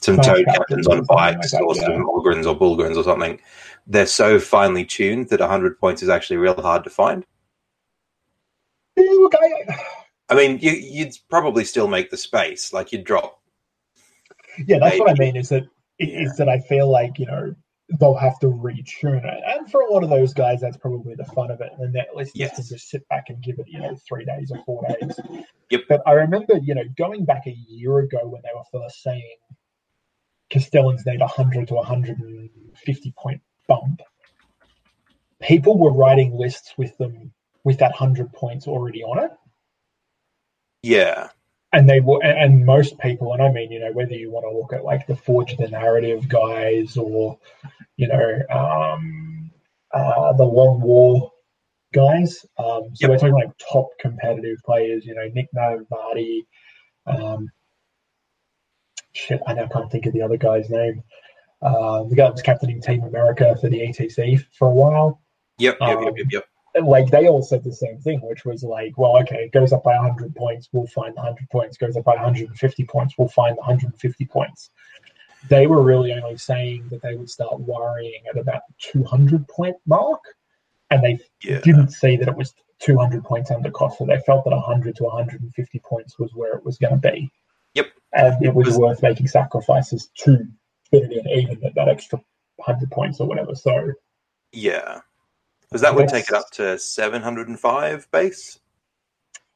some 0.00 0.16
toad 0.18 0.44
captains 0.46 0.86
on 0.86 1.04
bikes 1.04 1.52
like 1.52 1.60
that, 1.60 1.62
or 1.62 1.74
yeah. 1.76 1.82
some 1.82 2.06
Ulgrins 2.06 2.46
or 2.46 2.58
Bullgryns 2.58 2.96
or 2.96 3.04
something, 3.04 3.40
they're 3.86 4.06
so 4.06 4.38
finely 4.38 4.84
tuned 4.84 5.28
that 5.28 5.40
hundred 5.40 5.78
points 5.78 6.02
is 6.02 6.08
actually 6.08 6.36
real 6.36 6.60
hard 6.60 6.84
to 6.84 6.90
find. 6.90 7.24
Yeah, 8.96 9.10
look, 9.10 9.34
I, 9.34 9.76
I 10.30 10.34
mean, 10.34 10.58
you, 10.60 10.72
you'd 10.72 11.16
probably 11.28 11.64
still 11.64 11.88
make 11.88 12.10
the 12.10 12.16
space. 12.16 12.72
Like 12.72 12.92
you'd 12.92 13.04
drop. 13.04 13.40
yeah, 14.66 14.78
that's 14.78 14.98
what 14.98 15.10
I 15.10 15.14
mean. 15.14 15.36
Is 15.36 15.50
that 15.50 15.64
is 15.98 16.08
Yeah. 16.08 16.32
that 16.38 16.48
I 16.48 16.60
feel 16.60 16.90
like 16.90 17.18
you 17.18 17.26
know 17.26 17.54
they'll 18.00 18.14
have 18.14 18.38
to 18.40 18.46
retune 18.48 19.24
it, 19.24 19.42
and 19.46 19.70
for 19.70 19.82
a 19.82 19.92
lot 19.92 20.02
of 20.02 20.10
those 20.10 20.34
guys, 20.34 20.60
that's 20.60 20.76
probably 20.76 21.14
the 21.14 21.24
fun 21.26 21.50
of 21.50 21.60
it. 21.60 21.70
And 21.78 21.94
that 21.94 22.08
at 22.08 22.16
least 22.16 22.32
Yes. 22.34 22.56
to 22.56 22.74
just 22.74 22.90
sit 22.90 23.06
back 23.08 23.28
and 23.28 23.42
give 23.42 23.58
it 23.58 23.66
you 23.68 23.78
know 23.80 23.96
three 24.08 24.24
days 24.24 24.50
or 24.50 24.62
four 24.64 24.84
days. 24.88 25.18
Yep. 25.70 25.82
But 25.88 26.02
I 26.06 26.12
remember 26.12 26.58
you 26.58 26.74
know 26.74 26.84
going 26.96 27.24
back 27.24 27.46
a 27.46 27.56
year 27.68 27.98
ago 27.98 28.18
when 28.24 28.42
they 28.42 28.50
were 28.54 28.80
first 28.80 29.02
saying 29.02 29.36
Castellans 30.50 31.04
need 31.06 31.20
a 31.20 31.26
hundred 31.26 31.68
to 31.68 31.74
one 31.74 31.86
hundred 31.86 32.18
and 32.20 32.50
fifty 32.76 33.12
point 33.16 33.40
bump. 33.68 34.00
People 35.42 35.78
were 35.78 35.92
writing 35.92 36.36
lists 36.36 36.74
with 36.78 36.96
them 36.98 37.32
with 37.64 37.78
that 37.78 37.92
hundred 37.92 38.32
points 38.32 38.66
already 38.66 39.02
on 39.02 39.18
it. 39.24 39.30
Yeah. 40.82 41.28
and 41.72 41.88
they 41.88 42.00
were, 42.00 42.22
and, 42.22 42.64
most 42.64 42.98
people 43.00 43.32
and 43.32 43.42
i 43.42 43.50
mean 43.50 43.70
you 43.72 43.80
know 43.80 43.92
whether 43.92 44.14
you 44.14 44.30
want 44.30 44.44
to 44.44 44.56
look 44.56 44.72
at 44.72 44.84
like 44.84 45.06
the 45.06 45.16
forge 45.16 45.56
the 45.56 45.68
narrative 45.68 46.28
guys 46.28 46.96
or 46.96 47.38
you 47.96 48.06
know 48.08 48.40
um 48.50 49.50
uh 49.92 50.32
the 50.34 50.44
long 50.44 50.80
war 50.80 51.32
guys 51.92 52.46
um 52.58 52.90
so 52.94 53.08
Yep. 53.08 53.10
we're 53.10 53.18
talking 53.18 53.34
like 53.34 53.50
top 53.58 53.88
competitive 53.98 54.58
players 54.64 55.04
you 55.04 55.14
know 55.14 55.28
nick 55.34 55.48
Vardy, 55.54 56.46
um 57.06 57.48
shit 59.16 59.40
i 59.46 59.52
now 59.54 59.66
can't 59.66 59.90
think 59.90 60.06
of 60.06 60.12
the 60.12 60.22
other 60.22 60.36
guy's 60.36 60.68
name 60.70 61.02
uh, 61.62 62.02
the 62.04 62.14
guy 62.14 62.24
that 62.24 62.32
was 62.32 62.42
captaining 62.42 62.80
team 62.80 63.02
america 63.04 63.56
for 63.60 63.68
the 63.68 63.82
etc 63.86 64.36
for 64.52 64.68
a 64.68 64.70
while 64.70 65.20
Yep. 65.58 65.78
Yep. 65.80 65.96
Um, 65.96 66.04
Yep. 66.04 66.14
Yep. 66.16 66.26
Yep. 66.74 66.84
like 66.86 67.10
they 67.10 67.26
all 67.28 67.42
said 67.42 67.64
the 67.64 67.72
same 67.72 67.98
thing, 67.98 68.20
which 68.20 68.44
was 68.44 68.62
like, 68.62 68.98
well, 68.98 69.16
okay, 69.22 69.44
it 69.44 69.52
goes 69.52 69.72
up 69.72 69.82
by 69.82 69.96
100 69.96 70.34
points, 70.34 70.68
we'll 70.72 70.86
find 70.88 71.14
the 71.16 71.22
100 71.22 71.48
points. 71.48 71.78
Goes 71.78 71.96
up 71.96 72.04
by 72.04 72.14
150 72.14 72.84
points, 72.84 73.14
we'll 73.16 73.28
find 73.28 73.56
the 73.56 73.62
150 73.62 74.26
points. 74.26 74.70
They 75.48 75.66
were 75.66 75.82
really 75.82 76.12
only 76.12 76.36
saying 76.36 76.88
that 76.90 77.00
they 77.00 77.14
would 77.14 77.30
start 77.30 77.58
worrying 77.60 78.22
at 78.28 78.36
about 78.36 78.62
200 78.78 79.48
point 79.48 79.76
mark, 79.86 80.20
and 80.90 81.02
they 81.02 81.18
Yeah. 81.42 81.60
didn't 81.60 81.88
see 81.90 82.16
that 82.16 82.28
it 82.28 82.36
was 82.36 82.54
200 82.80 83.24
points 83.24 83.50
under 83.50 83.70
cost. 83.70 83.96
So 83.96 84.04
they 84.04 84.20
felt 84.26 84.44
that 84.44 84.52
100 84.52 84.96
to 84.96 85.04
150 85.04 85.78
points 85.78 86.18
was 86.18 86.34
where 86.34 86.52
it 86.52 86.64
was 86.64 86.76
going 86.76 87.00
to 87.00 87.10
be. 87.10 87.30
Yep. 87.76 87.86
And 88.14 88.44
it 88.44 88.54
was 88.54 88.66
Was- 88.68 88.78
worth 88.78 89.02
making 89.02 89.28
sacrifices 89.28 90.08
to 90.24 90.38
fit 90.90 91.04
it 91.04 91.12
in, 91.12 91.26
even 91.28 91.64
at 91.64 91.74
that 91.74 91.88
extra 91.88 92.20
100 92.56 92.90
points 92.90 93.20
or 93.20 93.26
whatever. 93.28 93.54
So 93.54 93.92
Yeah. 94.52 95.00
Because 95.62 95.80
that 95.82 95.94
would 95.94 96.08
take 96.08 96.28
it 96.28 96.32
up 96.34 96.50
to 96.52 96.78
705 96.78 98.10
base. 98.12 98.58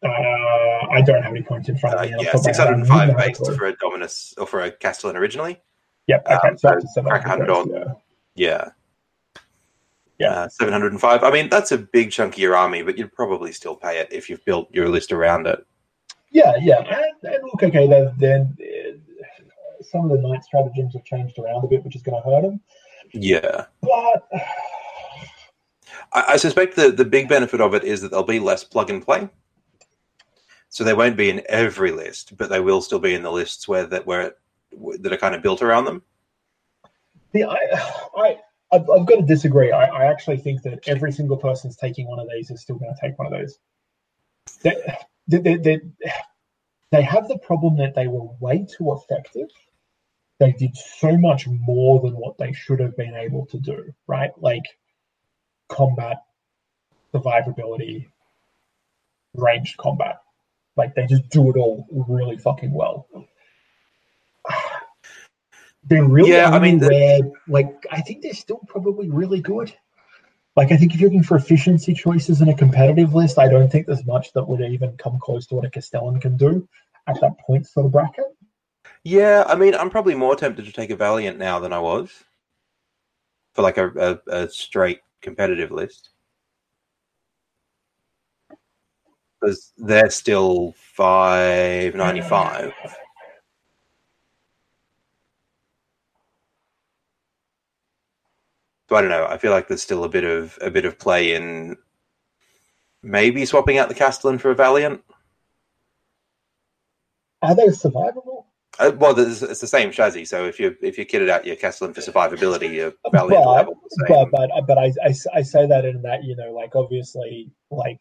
uh, 0.03 0.09
I 0.09 1.03
don't 1.05 1.23
have 1.23 1.33
any 1.33 1.43
points 1.43 1.69
in 1.69 1.77
front 1.79 1.95
Uh, 1.97 1.99
of 1.99 2.07
me. 2.07 2.13
and 2.15 2.23
yeah, 2.23 2.31
off 2.35 2.43
the 2.43 2.53
top 2.53 2.69
of 2.73 2.89
my 2.89 2.97
head, 3.07 3.11
I 3.11 3.33
605 3.33 3.39
base 3.49 3.57
for 3.59 3.67
a 3.67 3.77
Dominus 3.77 4.35
or 4.39 4.47
for 4.47 4.63
a 4.63 4.71
Castellan 4.71 5.17
originally. 5.17 5.61
Yep. 6.09 6.27
Okay. 6.27 6.49
um, 6.49 6.59
so 6.59 6.69
so 6.69 6.75
up 6.75 6.81
to 6.81 6.89
seven 6.89 7.11
crack 7.11 7.25
100 7.27 7.51
on. 7.51 7.71
Yeah. 7.71 7.85
Yeah. 8.35 8.69
Yeah. 10.19 10.33
Uh, 10.33 10.49
705. 10.49 11.23
I 11.23 11.31
mean, 11.31 11.49
that's 11.49 11.71
a 11.73 11.79
big 11.79 12.11
chunk 12.11 12.35
of 12.35 12.39
your 12.41 12.57
army, 12.57 12.83
but 12.83 12.99
you'd 12.99 13.13
probably 13.15 13.53
still 13.53 13.77
pay 13.77 13.99
it 13.99 14.09
if 14.13 14.29
you've 14.29 14.45
built 14.45 14.69
your 14.75 14.89
list 14.89 15.13
around 15.13 15.47
it. 15.47 15.65
Yeah. 16.31 16.53
Yeah. 16.61 16.79
And, 16.81 17.35
and 17.35 17.43
look, 17.45 17.63
okay, 17.63 17.87
then, 17.87 18.15
then 18.19 18.57
uh, 18.61 19.83
some 19.83 20.11
of 20.11 20.11
the 20.11 20.29
Knight 20.29 20.45
stratagems 20.45 20.95
have 20.95 21.05
changed 21.05 21.39
around 21.39 21.65
a 21.65 21.69
bit, 21.69 21.85
which 21.85 21.97
is 21.97 22.03
going 22.03 22.23
to 22.23 22.29
hurt 22.29 22.43
them. 22.43 22.61
Yeah. 23.13 23.67
But 23.83 24.29
I, 26.13 26.25
I 26.29 26.37
suspect 26.37 26.77
the, 26.77 26.91
the 26.91 27.05
big 27.05 27.29
benefit 27.29 27.61
of 27.61 27.75
it 27.75 27.85
is 27.85 28.01
that 28.01 28.11
there'll 28.11 28.25
be 28.25 28.41
less 28.41 28.65
plug 28.65 28.91
and 28.91 29.05
play. 29.05 29.29
So 30.69 30.85
they 30.85 30.95
won't 30.95 31.17
be 31.17 31.31
in 31.31 31.43
every 31.49 31.91
list, 31.91 32.37
but 32.37 32.49
they 32.49 32.61
will 32.61 32.81
still 32.81 33.01
be 33.01 33.15
in 33.15 33.23
the 33.23 33.33
lists 33.33 33.67
where 33.67 33.87
that 33.87 34.07
where 34.07 34.21
it, 34.23 34.39
that 35.03 35.13
are 35.13 35.17
kind 35.17 35.35
of 35.35 35.43
built 35.43 35.63
around 35.63 35.85
them. 35.85 36.03
the 37.33 37.45
I, 37.45 37.57
I, 38.17 38.39
I've, 38.73 38.89
I've 38.89 39.07
got 39.07 39.17
to 39.17 39.23
disagree. 39.23 39.73
I, 39.73 39.87
I 39.87 40.05
actually 40.07 40.37
think 40.37 40.63
that 40.63 40.79
every 40.87 41.11
single 41.11 41.37
person's 41.37 41.77
taking 41.77 42.09
one 42.09 42.21
of 42.21 42.29
these 42.33 42.51
is 42.51 42.63
still 42.63 42.77
going 42.77 42.95
to 42.95 43.01
take 43.01 43.19
one 43.19 43.27
of 43.27 43.33
those. 43.33 43.59
They, 45.39 45.57
they, 45.57 45.81
they, 46.91 47.03
have 47.03 47.29
the 47.29 47.39
problem 47.39 47.77
that 47.79 47.95
they 47.95 48.07
were 48.07 48.29
way 48.41 48.67
too 48.67 48.93
effective. 48.93 49.49
They 50.39 50.53
did 50.53 50.77
so 50.77 51.17
much 51.17 51.47
more 51.47 52.01
than 52.01 52.15
what 52.15 52.39
they 52.39 52.53
should 52.53 52.81
have 52.81 52.97
been 52.97 53.15
able 53.15 53.47
to 53.47 53.59
do, 53.59 53.93
right? 54.07 54.31
Like 54.39 54.65
combat, 55.69 56.23
survivability, 57.15 58.07
ranged 59.35 59.77
combat. 59.77 60.21
Like 60.77 60.95
they 60.95 61.07
just 61.07 61.29
do 61.29 61.51
it 61.51 61.57
all 61.57 61.87
really 61.91 62.39
fucking 62.39 62.73
well. 62.73 63.07
They're 65.85 66.05
really 66.05 66.31
Yeah, 66.33 66.51
I 66.51 66.59
mean, 66.59 66.79
the- 66.79 66.89
where, 66.89 67.21
like 67.49 67.87
I 67.91 68.01
think 68.01 68.23
they're 68.23 68.35
still 68.35 68.61
probably 68.67 69.09
really 69.11 69.41
good. 69.41 69.75
Like 70.57 70.73
I 70.73 70.77
think 70.77 70.95
if 70.95 71.01
you're 71.01 71.11
looking 71.11 71.23
for 71.23 71.37
efficiency 71.37 71.95
choices 71.95 72.41
in 72.41 72.49
a 72.49 72.57
competitive 72.57 73.15
list, 73.15 73.39
I 73.39 73.49
don't 73.49 73.71
think 73.71 73.87
there's 73.87 74.05
much 74.05 74.33
that 74.33 74.45
would 74.45 74.61
even 74.61 74.97
come 74.97 75.19
close 75.21 75.47
to 75.47 75.55
what 75.55 75.65
a 75.65 75.71
Castellan 75.71 76.21
can 76.21 76.37
do 76.37 76.69
at 77.07 77.21
that 77.21 77.39
point 77.39 77.67
for 77.67 77.83
the 77.83 77.89
bracket. 77.89 78.25
Yeah, 79.05 79.45
I 79.47 79.55
mean, 79.55 79.75
I'm 79.75 79.91
probably 79.91 80.15
more 80.15 80.37
tempted 80.37 80.67
to 80.67 80.73
take 80.73 80.91
a 80.91 80.97
Valiant 80.97 81.39
now 81.39 81.59
than 81.59 81.73
I 81.73 81.79
was 81.79 82.11
for 83.55 83.63
like 83.63 83.79
a, 83.79 84.19
a, 84.29 84.43
a 84.43 84.49
straight 84.49 85.01
competitive 85.23 85.71
list 85.71 86.11
because 89.41 89.73
they're 89.79 90.11
still 90.11 90.75
five 90.77 91.95
ninety 91.95 92.21
five. 92.21 92.73
So 98.91 98.97
I 98.97 99.03
don't 99.03 99.11
know. 99.11 99.25
I 99.27 99.39
feel 99.39 99.53
like 99.53 99.69
there's 99.69 99.83
still 99.83 100.03
a 100.03 100.09
bit 100.09 100.25
of 100.25 100.59
a 100.61 100.69
bit 100.69 100.85
of 100.85 100.99
play 100.99 101.33
in 101.37 101.77
maybe 103.05 103.47
swapping 103.47 103.79
out 103.79 103.89
the 103.89 103.95
Castellan 103.95 104.37
for 104.37 104.51
a 104.51 104.55
Valiant. 104.57 105.01
Are 107.41 107.55
they 107.55 107.69
survivable? 107.69 108.47
Uh, 108.81 108.91
well, 108.97 109.17
it's, 109.17 109.43
it's 109.43 109.61
the 109.61 109.67
same 109.69 109.93
chassis. 109.93 110.25
So 110.25 110.45
if 110.45 110.59
you 110.59 110.77
if 110.83 110.99
you 110.99 111.07
kitted 111.07 111.29
out 111.31 111.47
your 111.47 111.55
Castellan 111.55 111.95
for 111.95 112.01
survivability, 112.01 112.75
your 112.75 112.93
Valiant 113.13 113.45
will 113.45 113.53
But, 113.53 113.57
have 113.59 113.69
all 113.69 113.81
the 113.89 114.07
same. 114.09 114.29
but 114.33 114.49
but 114.51 114.67
but 114.67 114.79
I, 114.79 114.93
I, 115.05 115.15
I 115.39 115.43
say 115.43 115.69
that 115.69 115.85
in 115.85 116.03
that 116.03 116.25
you 116.25 116.35
know 116.35 116.53
like 116.53 116.75
obviously 116.75 117.53
like 117.71 118.01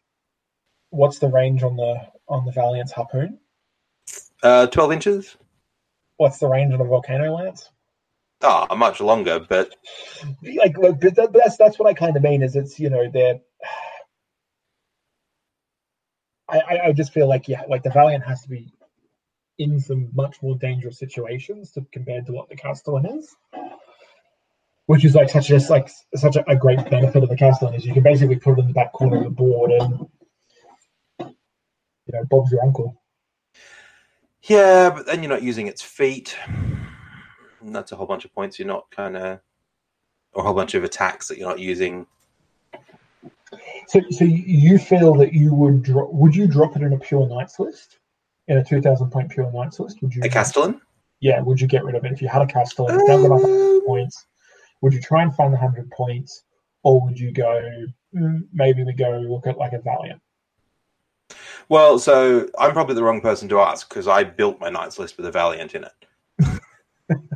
what's 0.90 1.20
the 1.20 1.28
range 1.28 1.62
on 1.62 1.76
the 1.76 2.00
on 2.28 2.44
the 2.44 2.50
Valiant's 2.50 2.90
harpoon? 2.90 3.38
Uh, 4.42 4.66
Twelve 4.66 4.90
inches. 4.90 5.36
What's 6.16 6.38
the 6.38 6.48
range 6.48 6.72
on 6.72 6.80
the 6.80 6.84
volcano 6.84 7.32
lance? 7.32 7.70
Ah, 8.42 8.74
much 8.74 9.00
longer, 9.00 9.38
but 9.38 9.74
Like, 10.42 10.78
look, 10.78 11.00
but 11.00 11.32
that's 11.32 11.56
that's 11.56 11.78
what 11.78 11.88
I 11.88 11.94
kind 11.94 12.16
of 12.16 12.22
mean. 12.22 12.42
Is 12.42 12.56
it's 12.56 12.78
you 12.80 12.90
know 12.90 13.10
they're. 13.10 13.40
I, 16.48 16.58
I 16.58 16.86
I 16.86 16.92
just 16.92 17.12
feel 17.12 17.28
like 17.28 17.48
yeah, 17.48 17.62
like 17.68 17.82
the 17.82 17.90
Valiant 17.90 18.24
has 18.24 18.42
to 18.42 18.48
be 18.48 18.72
in 19.58 19.78
some 19.78 20.10
much 20.14 20.42
more 20.42 20.56
dangerous 20.56 20.98
situations 20.98 21.72
to 21.72 21.84
compared 21.92 22.26
to 22.26 22.32
what 22.32 22.48
the 22.48 22.56
Castellan 22.56 23.06
is. 23.06 23.34
Which 24.86 25.04
is 25.04 25.14
like 25.14 25.28
such 25.28 25.50
a 25.50 25.58
like 25.68 25.90
such 26.16 26.36
a, 26.36 26.50
a 26.50 26.56
great 26.56 26.78
benefit 26.90 27.22
of 27.22 27.28
the 27.28 27.36
Castellan 27.36 27.74
is 27.74 27.84
you 27.84 27.92
can 27.92 28.02
basically 28.02 28.36
put 28.36 28.58
it 28.58 28.62
in 28.62 28.68
the 28.68 28.72
back 28.72 28.92
corner 28.92 29.18
of 29.18 29.24
the 29.24 29.30
board 29.30 29.70
and 29.70 30.06
you 32.10 32.18
know, 32.18 32.24
Bob's 32.24 32.50
your 32.50 32.62
uncle. 32.62 33.00
Yeah, 34.42 34.90
but 34.90 35.06
then 35.06 35.22
you're 35.22 35.30
not 35.30 35.42
using 35.42 35.66
its 35.66 35.82
feet. 35.82 36.36
And 37.60 37.74
that's 37.74 37.92
a 37.92 37.96
whole 37.96 38.06
bunch 38.06 38.24
of 38.24 38.34
points 38.34 38.58
you're 38.58 38.68
not 38.68 38.90
kind 38.90 39.16
of, 39.16 39.40
or 40.32 40.42
a 40.42 40.46
whole 40.46 40.54
bunch 40.54 40.74
of 40.74 40.84
attacks 40.84 41.28
that 41.28 41.38
you're 41.38 41.48
not 41.48 41.58
using. 41.58 42.06
So, 43.88 44.00
so 44.10 44.24
you 44.24 44.78
feel 44.78 45.14
that 45.14 45.32
you 45.32 45.52
would 45.54 45.82
drop? 45.82 46.12
Would 46.12 46.34
you 46.36 46.46
drop 46.46 46.76
it 46.76 46.82
in 46.82 46.92
a 46.92 46.98
pure 46.98 47.28
knights 47.28 47.58
list? 47.58 47.98
In 48.48 48.58
a 48.58 48.64
two 48.64 48.80
thousand 48.80 49.10
point 49.10 49.30
pure 49.30 49.50
knights 49.52 49.78
list, 49.78 50.00
would 50.02 50.14
you? 50.14 50.22
A 50.24 50.28
Castellan? 50.28 50.80
Yeah, 51.20 51.40
would 51.40 51.60
you 51.60 51.66
get 51.66 51.84
rid 51.84 51.94
of 51.94 52.04
it 52.04 52.12
if 52.12 52.22
you 52.22 52.28
had 52.28 52.42
a 52.42 52.46
Castellan? 52.46 52.94
If 52.94 53.02
you 53.02 53.28
got 53.28 53.44
Um, 53.44 53.82
points, 53.86 54.26
would 54.80 54.92
you 54.92 55.00
try 55.00 55.22
and 55.22 55.34
find 55.34 55.52
the 55.52 55.58
hundred 55.58 55.90
points, 55.90 56.44
or 56.82 57.00
would 57.02 57.18
you 57.18 57.32
go? 57.32 57.60
"Mm, 58.14 58.46
Maybe 58.52 58.84
we 58.84 58.92
go 58.92 59.10
look 59.18 59.46
at 59.46 59.58
like 59.58 59.72
a 59.72 59.80
Valiant. 59.80 60.20
Well, 61.68 61.98
so 61.98 62.48
I'm 62.58 62.72
probably 62.72 62.94
the 62.94 63.04
wrong 63.04 63.20
person 63.20 63.48
to 63.50 63.60
ask 63.60 63.88
because 63.88 64.08
I 64.08 64.24
built 64.24 64.60
my 64.60 64.70
Knights 64.70 64.98
list 64.98 65.16
with 65.16 65.26
a 65.26 65.30
Valiant 65.30 65.74
in 65.74 65.84
it, 65.84 65.92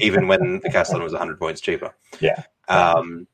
even 0.00 0.28
when 0.28 0.60
the 0.60 0.70
Castellan 0.70 1.02
was 1.02 1.12
100 1.12 1.38
points 1.38 1.60
cheaper. 1.60 1.94
Yeah. 2.20 2.42
Um, 2.68 3.26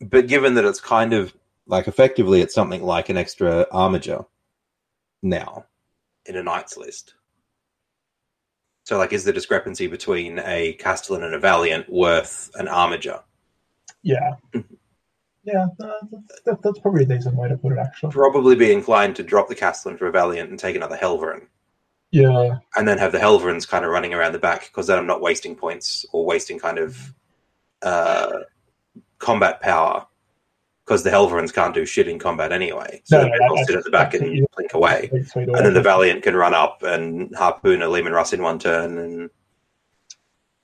but 0.00 0.26
given 0.26 0.54
that 0.54 0.64
it's 0.64 0.80
kind 0.80 1.12
of 1.12 1.34
like 1.66 1.88
effectively 1.88 2.40
it's 2.40 2.54
something 2.54 2.82
like 2.82 3.08
an 3.08 3.16
extra 3.16 3.66
Armiger 3.70 4.24
now 5.22 5.66
in 6.26 6.36
a 6.36 6.42
Knights 6.42 6.76
list. 6.76 7.14
So, 8.84 8.98
like, 8.98 9.12
is 9.12 9.24
the 9.24 9.32
discrepancy 9.32 9.86
between 9.86 10.40
a 10.40 10.72
Castellan 10.74 11.22
and 11.22 11.34
a 11.34 11.38
Valiant 11.38 11.88
worth 11.88 12.50
an 12.54 12.66
Armiger? 12.66 13.20
Yeah, 14.02 14.34
yeah, 15.44 15.66
uh, 15.80 16.54
that's 16.62 16.78
probably 16.80 17.04
a 17.04 17.06
decent 17.06 17.36
way 17.36 17.48
to 17.48 17.56
put 17.56 17.72
it. 17.72 17.78
Actually, 17.78 18.12
Probably 18.12 18.56
be 18.56 18.72
inclined 18.72 19.16
to 19.16 19.22
drop 19.22 19.48
the 19.48 19.54
Castellan 19.54 19.96
for 19.96 20.06
a 20.06 20.12
Valiant 20.12 20.50
and 20.50 20.58
take 20.58 20.76
another 20.76 20.96
Helverin. 20.96 21.46
Yeah, 22.12 22.56
and 22.76 22.88
then 22.88 22.98
have 22.98 23.12
the 23.12 23.18
Helverins 23.18 23.68
kind 23.68 23.84
of 23.84 23.90
running 23.92 24.12
around 24.14 24.32
the 24.32 24.38
back 24.40 24.64
because 24.66 24.86
then 24.88 24.98
I'm 24.98 25.06
not 25.06 25.20
wasting 25.20 25.54
points 25.54 26.04
or 26.12 26.24
wasting 26.26 26.58
kind 26.58 26.78
of 26.78 27.14
uh, 27.82 28.40
combat 29.18 29.60
power 29.60 30.06
because 30.84 31.04
the 31.04 31.10
Helverins 31.10 31.54
can't 31.54 31.72
do 31.72 31.86
shit 31.86 32.08
in 32.08 32.18
combat 32.18 32.50
anyway. 32.50 33.00
So 33.04 33.18
No, 33.18 33.24
they 33.24 33.30
no, 33.30 33.36
may 33.38 33.38
well 33.46 33.54
that's- 33.54 33.66
sit 33.68 33.76
at 33.76 33.84
the 33.84 33.90
back 33.90 34.14
and 34.14 34.46
blink 34.56 34.74
away. 34.74 35.08
And 35.36 35.54
then 35.54 35.74
the. 35.74 35.82
Valiant 35.82 36.24
can 36.24 36.34
run 36.34 36.52
up 36.52 36.82
and 36.82 37.32
harpoon 37.36 37.80
a 37.80 37.88
Leman 37.88 38.12
Russ 38.12 38.32
in 38.32 38.42
one 38.42 38.58
turn 38.58 38.98
and 38.98 39.30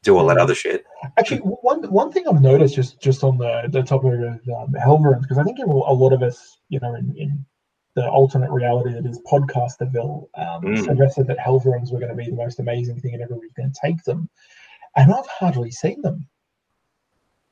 do 0.02 0.16
all 0.18 0.26
that 0.26 0.38
other 0.38 0.54
shit. 0.54 0.84
Actually, 1.16 1.38
one 1.38 1.82
one 1.90 2.10
thing 2.10 2.24
I've 2.28 2.42
noticed 2.42 2.74
just 2.74 3.00
just 3.00 3.22
on 3.22 3.38
the 3.38 3.68
the 3.70 3.82
topic 3.82 4.14
of 4.14 4.20
um, 4.22 4.74
Helverins, 4.74 5.22
because 5.22 5.38
I 5.38 5.44
think 5.44 5.58
a 5.60 5.64
lot 5.66 6.12
of 6.12 6.22
us, 6.22 6.58
you 6.68 6.80
know, 6.80 6.94
in, 6.96 7.14
in 7.16 7.46
the 7.96 8.08
alternate 8.08 8.50
reality 8.50 8.92
that 8.92 9.06
is 9.06 9.18
podcasterville, 9.30 10.28
um, 10.34 10.62
Mm. 10.62 10.84
suggested 10.84 11.26
that 11.26 11.38
Helverins 11.38 11.92
were 11.92 11.98
going 11.98 12.10
to 12.10 12.14
be 12.14 12.30
the 12.30 12.36
most 12.36 12.60
amazing 12.60 13.00
thing 13.00 13.14
and 13.14 13.22
everybody's 13.22 13.54
going 13.54 13.72
to 13.72 13.80
take 13.82 14.02
them, 14.04 14.28
and 14.94 15.12
I've 15.12 15.26
hardly 15.26 15.70
seen 15.70 16.02
them. 16.02 16.28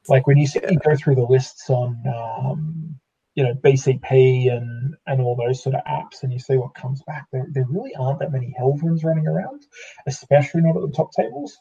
Like 0.06 0.26
when 0.26 0.36
you 0.36 0.46
see 0.46 0.60
you 0.70 0.78
go 0.78 0.94
through 0.94 1.14
the 1.14 1.22
lists 1.22 1.70
on, 1.70 1.98
um, 2.06 3.00
you 3.34 3.42
know, 3.42 3.54
BCP 3.54 4.52
and 4.54 4.94
and 5.06 5.20
all 5.22 5.34
those 5.34 5.62
sort 5.62 5.74
of 5.74 5.84
apps, 5.86 6.22
and 6.22 6.32
you 6.32 6.38
see 6.38 6.58
what 6.58 6.74
comes 6.74 7.02
back, 7.02 7.26
there 7.32 7.46
there 7.50 7.66
really 7.68 7.94
aren't 7.96 8.18
that 8.20 8.30
many 8.30 8.54
Helverins 8.60 9.02
running 9.02 9.26
around, 9.26 9.66
especially 10.06 10.60
not 10.60 10.76
at 10.76 10.82
the 10.82 10.92
top 10.92 11.10
tables. 11.12 11.58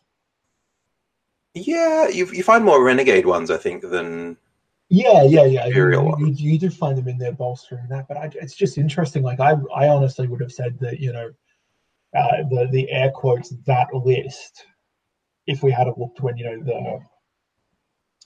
Yeah, 1.54 2.08
you, 2.10 2.26
you 2.34 2.44
find 2.44 2.66
more 2.66 2.84
Renegade 2.84 3.26
ones, 3.26 3.50
I 3.50 3.58
think, 3.58 3.84
than. 3.84 4.38
Yeah, 4.94 5.24
yeah, 5.24 5.46
yeah. 5.46 5.66
You, 5.66 6.16
you, 6.20 6.52
you 6.52 6.60
do 6.60 6.70
find 6.70 6.96
them 6.96 7.08
in 7.08 7.18
there 7.18 7.32
bolstering 7.32 7.88
that, 7.90 8.08
but 8.08 8.16
I, 8.16 8.30
it's 8.36 8.54
just 8.54 8.78
interesting. 8.78 9.24
Like 9.24 9.40
I, 9.40 9.56
I 9.76 9.88
honestly 9.88 10.28
would 10.28 10.40
have 10.40 10.52
said 10.52 10.78
that 10.82 11.00
you 11.00 11.12
know, 11.12 11.32
uh, 12.16 12.44
the 12.52 12.68
the 12.72 12.92
air 12.92 13.10
quotes 13.10 13.50
that 13.66 13.88
list. 13.92 14.66
If 15.48 15.64
we 15.64 15.72
had 15.72 15.88
looked 15.98 16.22
when 16.22 16.38
you 16.38 16.46
know 16.46 16.64
the 16.64 17.00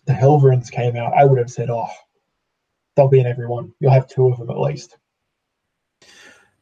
the 0.07 0.13
Helverins 0.13 0.69
came 0.69 0.97
out, 0.97 1.13
I 1.13 1.23
would 1.23 1.37
have 1.37 1.49
said, 1.49 1.69
oh, 1.69 1.87
they'll 2.97 3.07
be 3.07 3.21
in 3.21 3.27
every 3.27 3.47
one. 3.47 3.71
You'll 3.79 3.91
have 3.91 4.09
two 4.09 4.27
of 4.27 4.37
them 4.37 4.49
at 4.49 4.59
least. 4.59 4.97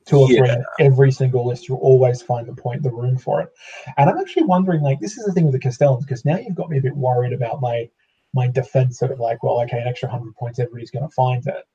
Two 0.06 0.20
or 0.20 0.28
three 0.28 0.38
Yeah. 0.38 0.58
in 0.58 0.64
every 0.86 1.12
single 1.12 1.47
list. 1.47 1.68
You'll 1.68 1.80
always 1.80 2.22
find 2.22 2.47
the 2.47 2.53
point, 2.53 2.84
the 2.84 2.91
room 2.91 3.18
for 3.18 3.41
it. 3.41 3.49
And 3.97 4.08
I'm 4.08 4.20
actually 4.20 4.43
wondering, 4.43 4.82
like, 4.82 4.99
this 4.99 5.18
is 5.18 5.26
the 5.26 5.34
thing 5.34 5.45
with 5.45 5.53
the 5.53 5.60
Castellans, 5.60 6.06
because 6.06 6.26
now 6.26 6.38
you've 6.38 6.53
got 6.53 6.70
me 6.70 6.78
a 6.78 6.82
bit 6.82 6.95
worried 6.95 7.34
about 7.34 7.60
my 7.60 7.89
my 8.36 8.47
defense 8.47 8.99
sort 8.99 9.11
of 9.11 9.19
like, 9.19 9.41
well, 9.41 9.61
okay, 9.61 9.79
an 9.79 9.88
extra 9.88 10.09
hundred 10.09 10.36
points, 10.36 10.59
everybody's 10.59 10.91
going 10.91 11.07
to 11.07 11.13
find 11.13 11.45
it. 11.47 11.65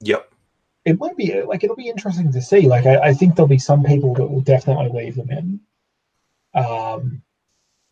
Yep. 0.00 0.30
It 0.84 0.98
might 0.98 1.16
be 1.16 1.40
like 1.42 1.62
it'll 1.62 1.76
be 1.76 1.88
interesting 1.88 2.32
to 2.32 2.42
see. 2.42 2.62
Like, 2.62 2.86
I, 2.86 2.98
I 2.98 3.14
think 3.14 3.36
there'll 3.36 3.48
be 3.48 3.58
some 3.58 3.84
people 3.84 4.14
that 4.14 4.26
will 4.26 4.40
definitely 4.40 4.90
leave 5.00 5.14
them 5.14 5.30
in. 5.30 5.60
Um, 6.54 7.22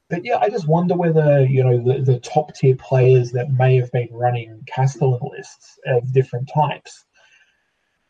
but 0.09 0.25
yeah, 0.25 0.39
I 0.39 0.49
just 0.51 0.67
wonder 0.67 0.97
whether 0.97 1.47
you 1.47 1.63
know 1.63 1.81
the, 1.81 2.03
the 2.03 2.19
top 2.19 2.53
tier 2.55 2.75
players 2.75 3.31
that 3.31 3.53
may 3.53 3.77
have 3.77 3.93
been 3.93 4.09
running 4.11 4.63
Castellan 4.67 5.21
lists 5.23 5.79
of 5.87 6.13
different 6.13 6.51
types 6.53 7.05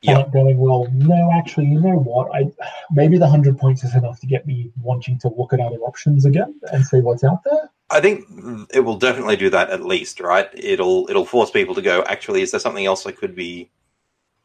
Yep. 0.03 0.17
aren't 0.17 0.33
going 0.33 0.57
well. 0.57 0.87
No, 0.95 1.31
actually, 1.35 1.67
you 1.67 1.79
know 1.79 1.99
what? 1.99 2.35
I 2.35 2.51
maybe 2.91 3.19
the 3.19 3.29
hundred 3.29 3.59
points 3.59 3.85
is 3.85 3.95
enough 3.95 4.19
to 4.21 4.27
get 4.27 4.47
me 4.47 4.73
wanting 4.81 5.19
to 5.19 5.29
look 5.29 5.53
at 5.53 5.61
other 5.61 5.77
options 5.77 6.25
again 6.25 6.59
and 6.73 6.87
see 6.87 7.01
what's 7.01 7.23
out 7.23 7.45
there. 7.45 7.71
I 7.91 8.01
think 8.01 8.27
it 8.73 8.81
will 8.81 8.97
definitely 8.97 9.37
do 9.37 9.51
that 9.51 9.71
at 9.71 9.85
least, 9.85 10.21
right? 10.21 10.49
It'll 10.55 11.09
it'll 11.11 11.25
force 11.25 11.51
people 11.51 11.75
to 11.75 11.83
go. 11.83 12.03
Actually, 12.03 12.43
is 12.43 12.51
there 12.53 12.61
something 12.61 12.87
else 12.87 13.07
I 13.07 13.13
could 13.13 13.35
be 13.35 13.71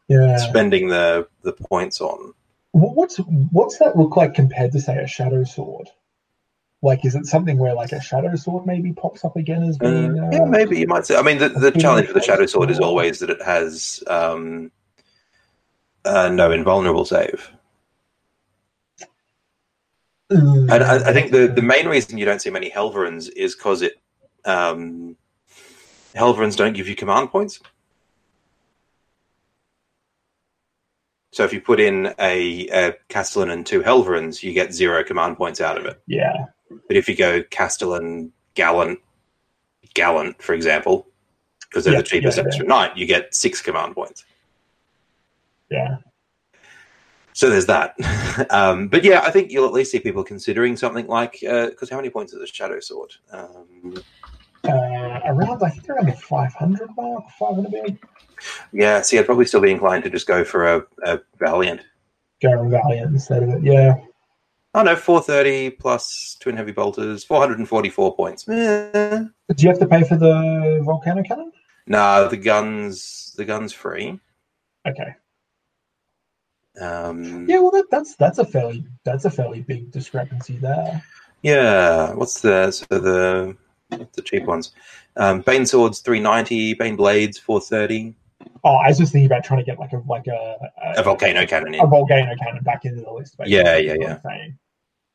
Yeah. 0.08 0.38
spending 0.38 0.90
the 0.90 1.28
the 1.44 1.54
points 1.54 2.02
on? 2.02 2.34
What's 2.72 3.18
what's 3.52 3.78
that 3.80 3.98
look 3.98 4.18
like 4.18 4.34
compared 4.34 4.72
to 4.74 4.82
say 4.82 4.98
a 4.98 5.08
shadow 5.08 5.44
sword? 5.44 5.90
Like, 6.82 7.06
is 7.06 7.16
it 7.16 7.26
something 7.26 7.58
where 7.58 7.74
like 7.74 7.94
a 7.94 8.02
shadow 8.02 8.36
sword 8.36 8.66
maybe 8.66 8.94
pops 8.94 9.26
up 9.26 9.36
again 9.38 9.64
as 9.64 9.78
being? 9.78 10.20
Uh, 10.20 10.30
yeah, 10.32 10.46
maybe 10.46 10.78
you 10.80 10.88
might 10.88 11.06
say. 11.06 11.16
I 11.16 11.22
mean, 11.22 11.38
the, 11.40 11.50
the 11.50 11.72
challenge 11.72 12.08
for 12.08 12.14
the 12.14 12.22
Shadow 12.22 12.46
Sword 12.46 12.70
is 12.70 12.80
always 12.80 13.20
that 13.20 13.32
it 13.32 13.42
has 13.42 14.04
um, 14.06 14.72
uh, 16.04 16.30
no 16.30 16.52
invulnerable 16.52 17.06
save. 17.06 17.50
Mm, 20.32 20.72
And 20.72 20.84
I, 20.84 21.10
I 21.10 21.14
think 21.14 21.32
the, 21.32 21.48
the 21.48 21.62
main 21.62 21.88
reason 21.88 22.18
you 22.18 22.26
don't 22.26 22.42
see 22.42 22.50
many 22.50 22.70
Helverins 22.70 23.30
is 23.36 23.56
because 23.56 23.82
it 23.82 24.00
um, 24.46 25.16
Helverins 26.14 26.56
don't 26.56 26.74
give 26.74 26.88
you 26.88 26.96
command 26.96 27.30
points. 27.30 27.60
So 31.32 31.44
if 31.44 31.52
you 31.52 31.60
put 31.60 31.82
in 31.82 32.14
a, 32.18 32.68
a 32.70 32.94
Castellan 33.10 33.50
and 33.50 33.66
two 33.66 33.82
Helverins, 33.82 34.42
you 34.42 34.54
get 34.54 34.74
zero 34.74 35.04
command 35.04 35.36
points 35.36 35.60
out 35.60 35.78
of 35.78 35.86
it. 35.86 36.02
yeah, 36.08 36.46
But 36.88 36.96
if 36.96 37.10
you 37.10 37.16
go 37.16 37.44
Castellan, 37.44 38.32
Gallant, 38.54 39.00
Gallant, 39.94 40.42
for 40.42 40.54
example, 40.54 41.08
because 41.62 41.84
they're 41.84 41.94
Yeah, 41.94 42.00
the 42.00 42.04
cheapest 42.04 42.38
yeah, 42.38 42.44
yeah. 42.44 42.48
extra 42.48 42.66
knight, 42.66 42.96
you 42.96 43.06
get 43.06 43.36
six 43.36 43.62
command 43.62 43.96
points. 43.96 44.24
yeah, 45.70 45.98
So 47.36 47.50
there's 47.50 47.66
that. 47.66 47.96
um, 48.50 48.88
but 48.88 49.04
yeah, 49.04 49.22
I 49.22 49.30
think 49.30 49.52
you'll 49.52 49.66
at 49.66 49.74
least 49.74 49.92
see 49.92 50.00
people 50.00 50.24
considering 50.24 50.78
something 50.78 51.06
like 51.08 51.40
because 51.42 51.90
how 51.90 51.98
many 51.98 52.10
points 52.10 52.34
is 52.34 52.42
a 52.42 52.48
Shadow 52.48 52.80
Sword? 52.80 53.12
Um, 53.32 53.94
uh, 54.64 55.20
around 55.26 55.62
I 55.62 55.70
think 55.70 55.90
around 55.90 56.08
the 56.08 56.14
five 56.14 56.54
hundred 56.54 56.90
mark, 56.96 57.26
five 57.38 57.56
hundred 57.56 57.72
maybe. 57.72 58.00
yeah, 58.72 59.02
see, 59.02 59.20
I'd 59.20 59.26
probably 59.26 59.46
still 59.46 59.62
be 59.62 59.70
inclined 59.70 60.06
to 60.06 60.10
just 60.10 60.28
go 60.28 60.44
for 60.44 60.66
a, 60.66 60.84
a 61.04 61.20
Valiant. 61.38 61.82
Go 62.42 62.64
with 62.64 62.72
Valiant 62.72 63.12
instead 63.12 63.44
of 63.44 63.50
it. 63.50 63.64
Yeah, 63.64 63.96
Oh 64.76 64.84
no, 64.84 64.94
430 64.94 65.70
plus 65.78 66.36
twin 66.42 66.58
heavy 66.58 66.74
bolters, 66.74 67.24
444 67.24 68.16
points. 68.18 68.48
Eh. 68.50 69.24
do 69.56 69.64
you 69.64 69.70
have 69.70 69.80
to 69.80 69.88
pay 69.88 70.04
for 70.04 70.18
the 70.18 70.82
volcano 70.84 71.24
cannon? 71.24 71.54
Nah, 71.88 72.28
the 72.28 72.36
guns, 72.36 73.34
the 73.38 73.46
guns 73.46 73.72
free. 73.72 74.20
Okay. 74.86 75.16
Um, 76.82 77.48
Yeah, 77.48 77.60
well, 77.60 77.72
that, 77.72 77.86
that's 77.92 78.16
that's 78.16 78.38
a 78.40 78.46
fairly 78.46 78.86
that's 79.04 79.26
a 79.26 79.30
fairly 79.30 79.62
big 79.62 79.92
discrepancy 79.92 80.58
there. 80.58 81.04
Yeah, 81.42 82.14
what's 82.14 82.42
the 82.42 82.72
so 82.72 82.86
the 82.90 83.56
the 83.90 84.22
cheap 84.22 84.44
ones? 84.46 84.72
Um, 85.16 85.42
Bane 85.42 85.66
swords 85.66 86.00
three 86.00 86.20
ninety, 86.20 86.74
Bane 86.74 86.96
blades 86.96 87.38
four 87.38 87.62
thirty. 87.62 88.16
Oh, 88.64 88.76
I 88.76 88.90
was 88.90 88.98
just 88.98 89.12
thinking 89.14 89.28
about 89.28 89.44
trying 89.44 89.60
to 89.60 89.66
get 89.66 89.80
like 89.80 89.94
a 89.94 90.02
like 90.08 90.28
a 90.28 90.72
a 90.98 91.04
volcano 91.04 91.46
cannon. 91.46 91.76
a 91.76 91.84
In. 91.84 91.90
volcano 91.90 92.36
cannon 92.36 92.64
back 92.64 92.86
into 92.86 93.02
the 93.02 93.12
list. 93.12 93.38
basically, 93.38 93.58
Yeah, 93.58 93.78
yeah, 93.78 94.18
yeah. 94.26 94.48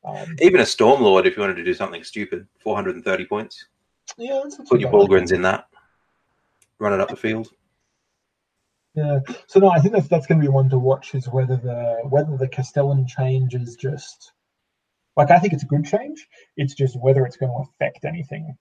Um, 0.02 0.34
Even 0.40 0.60
a 0.60 0.64
stormlord, 0.64 1.26
if 1.26 1.36
you 1.36 1.42
wanted 1.42 1.56
to 1.56 1.64
do 1.64 1.74
something 1.74 2.02
stupid, 2.02 2.46
four 2.62 2.74
hundred 2.74 2.94
and 2.94 3.04
thirty 3.04 3.26
points. 3.26 3.66
yeah, 4.16 4.40
that's 4.42 4.56
Put 4.68 4.80
your. 4.80 4.90
Bullgryns 4.90 5.32
in 5.32 5.42
that. 5.42 5.66
Run 6.78 6.94
it 6.94 7.00
up 7.00 7.10
the 7.10 7.16
field. 7.16 7.52
Yeah. 8.94 9.20
So 9.46 9.60
no, 9.60 9.70
I 9.70 9.78
think 9.78 9.94
that's 9.94 10.08
that's 10.08 10.26
going 10.26 10.40
to 10.40 10.44
be 10.46 10.52
one 10.52 10.68
to 10.70 10.78
watch 10.78 11.14
is 11.14 11.28
whether 11.28 11.56
the 11.56 12.00
whether 12.08 12.36
the 12.36 12.48
Castellan 12.48 13.06
change 13.06 13.54
is 13.54 13.76
just 13.76 14.32
like 15.16 15.30
I 15.30 15.38
think 15.38 15.52
it's 15.52 15.62
a 15.62 15.66
good 15.66 15.84
change. 15.84 16.26
It's 16.56 16.74
just 16.74 16.98
whether 17.00 17.24
it's 17.24 17.36
going 17.36 17.52
to 17.52 17.70
affect 17.70 18.04
anything 18.04 18.56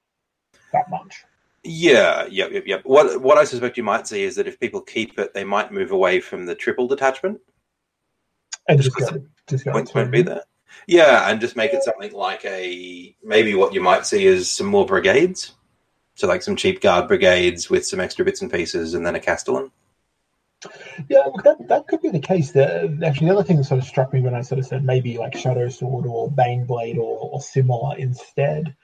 that 0.72 0.90
much. 0.90 1.24
Yeah, 1.64 2.26
yep, 2.30 2.52
yep, 2.52 2.64
yep. 2.68 2.82
What 2.86 3.22
what 3.22 3.38
I 3.38 3.44
suspect 3.44 3.78
you 3.78 3.84
might 3.84 4.08
see 4.08 4.24
is 4.24 4.36
that 4.36 4.48
if 4.48 4.60
people 4.60 4.82
keep 4.82 5.18
it, 5.20 5.34
they 5.34 5.44
might 5.44 5.74
move 5.74 5.92
away 5.92 6.22
from 6.22 6.46
the 6.46 6.56
triple 6.56 6.88
detachment. 6.88 7.40
and 8.68 8.82
Just 8.82 8.98
just 8.98 9.14
go, 9.14 9.26
just 9.48 9.66
go. 9.66 9.72
points 9.72 9.94
won't 9.94 10.12
be 10.12 10.22
there. 10.22 10.44
Yeah, 10.88 11.30
and 11.30 11.42
just 11.42 11.56
make 11.56 11.74
it 11.74 11.84
something 11.84 12.14
like 12.14 12.46
a 12.46 13.16
maybe 13.24 13.56
what 13.56 13.74
you 13.74 13.82
might 13.82 14.06
see 14.06 14.26
is 14.26 14.50
some 14.50 14.68
more 14.68 14.86
brigades. 14.86 15.54
So 16.16 16.28
like 16.28 16.44
some 16.44 16.56
cheap 16.56 16.82
guard 16.82 17.08
brigades 17.08 17.70
with 17.70 17.86
some 17.86 18.00
extra 18.00 18.24
bits 18.24 18.42
and 18.42 18.52
pieces, 18.52 18.94
and 18.94 19.06
then 19.06 19.16
a 19.16 19.20
castellan. 19.20 19.72
Yeah, 21.08 21.20
look, 21.20 21.44
that, 21.44 21.68
that 21.70 21.88
could 21.88 22.02
be 22.02 22.10
the 22.10 22.20
case. 22.20 22.52
The, 22.52 23.00
actually, 23.06 23.28
the 23.28 23.34
other 23.34 23.44
thing 23.44 23.58
that 23.58 23.64
sort 23.64 23.80
of 23.80 23.88
struck 23.88 24.14
me 24.14 24.22
when 24.22 24.36
I 24.36 24.42
sort 24.42 24.60
of 24.60 24.66
said 24.66 24.84
maybe 24.84 25.18
like 25.18 25.36
Shadow 25.36 25.70
Sword 25.70 26.06
or 26.06 26.30
Baneblade 26.30 26.98
or, 26.98 27.18
or 27.32 27.42
similar 27.42 27.98
instead 27.98 28.76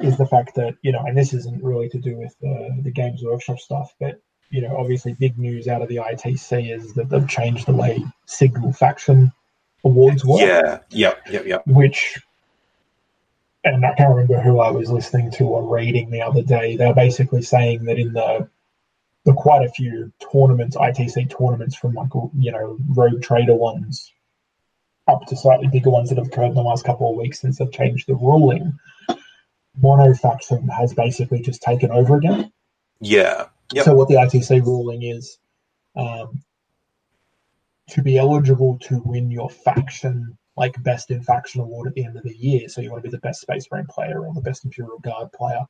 is 0.00 0.18
the 0.18 0.26
fact 0.26 0.54
that, 0.56 0.76
you 0.82 0.92
know, 0.92 1.02
and 1.06 1.16
this 1.16 1.32
isn't 1.32 1.62
really 1.62 1.88
to 1.90 1.98
do 1.98 2.16
with 2.16 2.34
the, 2.40 2.80
the 2.82 2.90
Games 2.90 3.22
Workshop 3.22 3.58
stuff, 3.58 3.94
but, 3.98 4.20
you 4.50 4.60
know, 4.60 4.76
obviously 4.76 5.14
big 5.14 5.38
news 5.38 5.66
out 5.66 5.82
of 5.82 5.88
the 5.88 5.96
ITC 5.96 6.76
is 6.76 6.92
that 6.94 7.08
they've 7.08 7.28
changed 7.28 7.66
the 7.66 7.74
way 7.74 8.04
Single 8.26 8.72
Faction 8.72 9.32
awards 9.82 10.24
work. 10.24 10.40
Yeah, 10.40 10.80
yep, 10.90 11.26
yep, 11.30 11.46
yep. 11.46 11.66
which 11.66 12.18
and 13.64 13.84
I 13.84 13.94
can't 13.94 14.10
remember 14.10 14.40
who 14.40 14.60
I 14.60 14.70
was 14.70 14.90
listening 14.90 15.30
to 15.32 15.44
or 15.44 15.74
reading 15.74 16.10
the 16.10 16.20
other 16.20 16.42
day. 16.42 16.76
They're 16.76 16.94
basically 16.94 17.42
saying 17.42 17.84
that 17.84 17.98
in 17.98 18.12
the 18.12 18.48
the 19.24 19.32
quite 19.32 19.64
a 19.64 19.70
few 19.70 20.12
tournaments, 20.32 20.76
ITC 20.76 21.36
tournaments 21.36 21.76
from 21.76 21.94
like 21.94 22.10
you 22.38 22.52
know 22.52 22.76
Rogue 22.88 23.22
Trader 23.22 23.54
ones 23.54 24.12
up 25.06 25.26
to 25.26 25.36
slightly 25.36 25.68
bigger 25.68 25.90
ones 25.90 26.08
that 26.08 26.18
have 26.18 26.28
occurred 26.28 26.48
in 26.48 26.54
the 26.54 26.62
last 26.62 26.84
couple 26.84 27.10
of 27.10 27.16
weeks 27.16 27.40
since 27.40 27.58
they've 27.58 27.72
changed 27.72 28.06
the 28.06 28.14
ruling. 28.14 28.78
Mono 29.80 30.14
faction 30.14 30.68
has 30.68 30.94
basically 30.94 31.42
just 31.42 31.62
taken 31.62 31.90
over 31.90 32.16
again. 32.16 32.52
Yeah, 33.00 33.46
Yep. 33.72 33.84
So 33.84 33.94
what 33.94 34.08
the 34.08 34.14
ITC 34.14 34.64
ruling 34.64 35.02
is, 35.02 35.38
um, 35.96 36.42
to 37.90 38.02
be 38.02 38.18
eligible 38.18 38.78
to 38.82 39.02
win 39.04 39.30
your 39.30 39.50
faction, 39.50 40.36
like 40.56 40.80
best 40.82 41.10
in 41.10 41.22
faction 41.22 41.60
award 41.60 41.88
at 41.88 41.94
the 41.94 42.04
end 42.04 42.16
of 42.16 42.22
the 42.22 42.36
year, 42.36 42.68
so 42.68 42.80
you 42.80 42.90
want 42.90 43.02
to 43.02 43.08
be 43.08 43.14
the 43.14 43.20
best 43.20 43.40
Space 43.40 43.66
Marine 43.70 43.86
player 43.86 44.24
or 44.24 44.32
the 44.32 44.40
best 44.40 44.64
Imperial 44.64 44.98
Guard 44.98 45.32
player, 45.32 45.64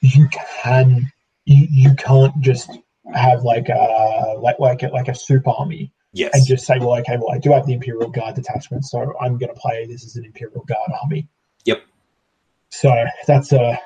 you 0.00 0.28
can 0.28 1.10
you, 1.44 1.66
you 1.70 1.94
can't 1.94 2.38
just 2.40 2.70
have 3.14 3.42
like 3.42 3.68
a 3.68 4.34
like 4.38 4.58
like 4.58 4.82
a, 4.82 4.88
like 4.88 5.08
a 5.08 5.14
super 5.14 5.50
army 5.50 5.92
yes, 6.12 6.30
and 6.34 6.46
just 6.46 6.66
say, 6.66 6.78
well, 6.78 6.98
okay, 6.98 7.16
well, 7.16 7.32
I 7.32 7.38
do 7.38 7.52
have 7.52 7.66
the 7.66 7.74
Imperial 7.74 8.10
Guard 8.10 8.34
detachment, 8.34 8.84
so 8.84 9.14
I'm 9.20 9.38
going 9.38 9.52
to 9.52 9.60
play 9.60 9.86
this 9.86 10.04
as 10.04 10.16
an 10.16 10.24
Imperial 10.24 10.64
Guard 10.64 10.90
army. 11.02 11.28
Yep. 11.64 11.82
So 12.70 13.04
that's 13.26 13.52
a 13.52 13.78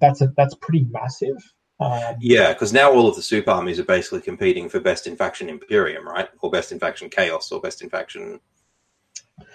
that's 0.00 0.20
a 0.20 0.32
that's 0.36 0.54
pretty 0.56 0.86
massive. 0.90 1.36
Um, 1.80 2.16
yeah, 2.20 2.52
because 2.52 2.72
now 2.72 2.92
all 2.92 3.08
of 3.08 3.16
the 3.16 3.22
super 3.22 3.50
armies 3.50 3.80
are 3.80 3.84
basically 3.84 4.20
competing 4.20 4.68
for 4.68 4.80
best 4.80 5.06
in 5.06 5.16
faction 5.16 5.48
Imperium, 5.48 6.06
right? 6.06 6.28
Or 6.40 6.50
best 6.50 6.72
in 6.72 6.78
faction 6.78 7.08
Chaos, 7.08 7.50
or 7.50 7.60
best 7.60 7.82
in 7.82 7.88
faction 7.88 8.38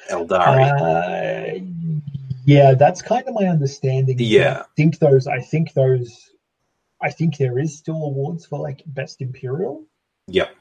Aeldari. 0.09 1.61
Uh, 1.61 1.63
yeah, 2.45 2.73
that's 2.73 3.01
kind 3.01 3.27
of 3.27 3.35
my 3.35 3.47
understanding. 3.47 4.17
Yeah. 4.19 4.61
I 4.61 4.65
think 4.75 4.99
those. 4.99 5.27
I 5.27 5.39
think 5.39 5.73
those. 5.73 6.31
I 7.05 7.11
think 7.11 7.37
there 7.37 7.59
is 7.59 7.77
still 7.77 8.03
awards 8.03 8.47
for 8.47 8.57
like 8.59 8.81
best 8.87 9.21
Imperial. 9.21 9.85
yep. 10.27 10.55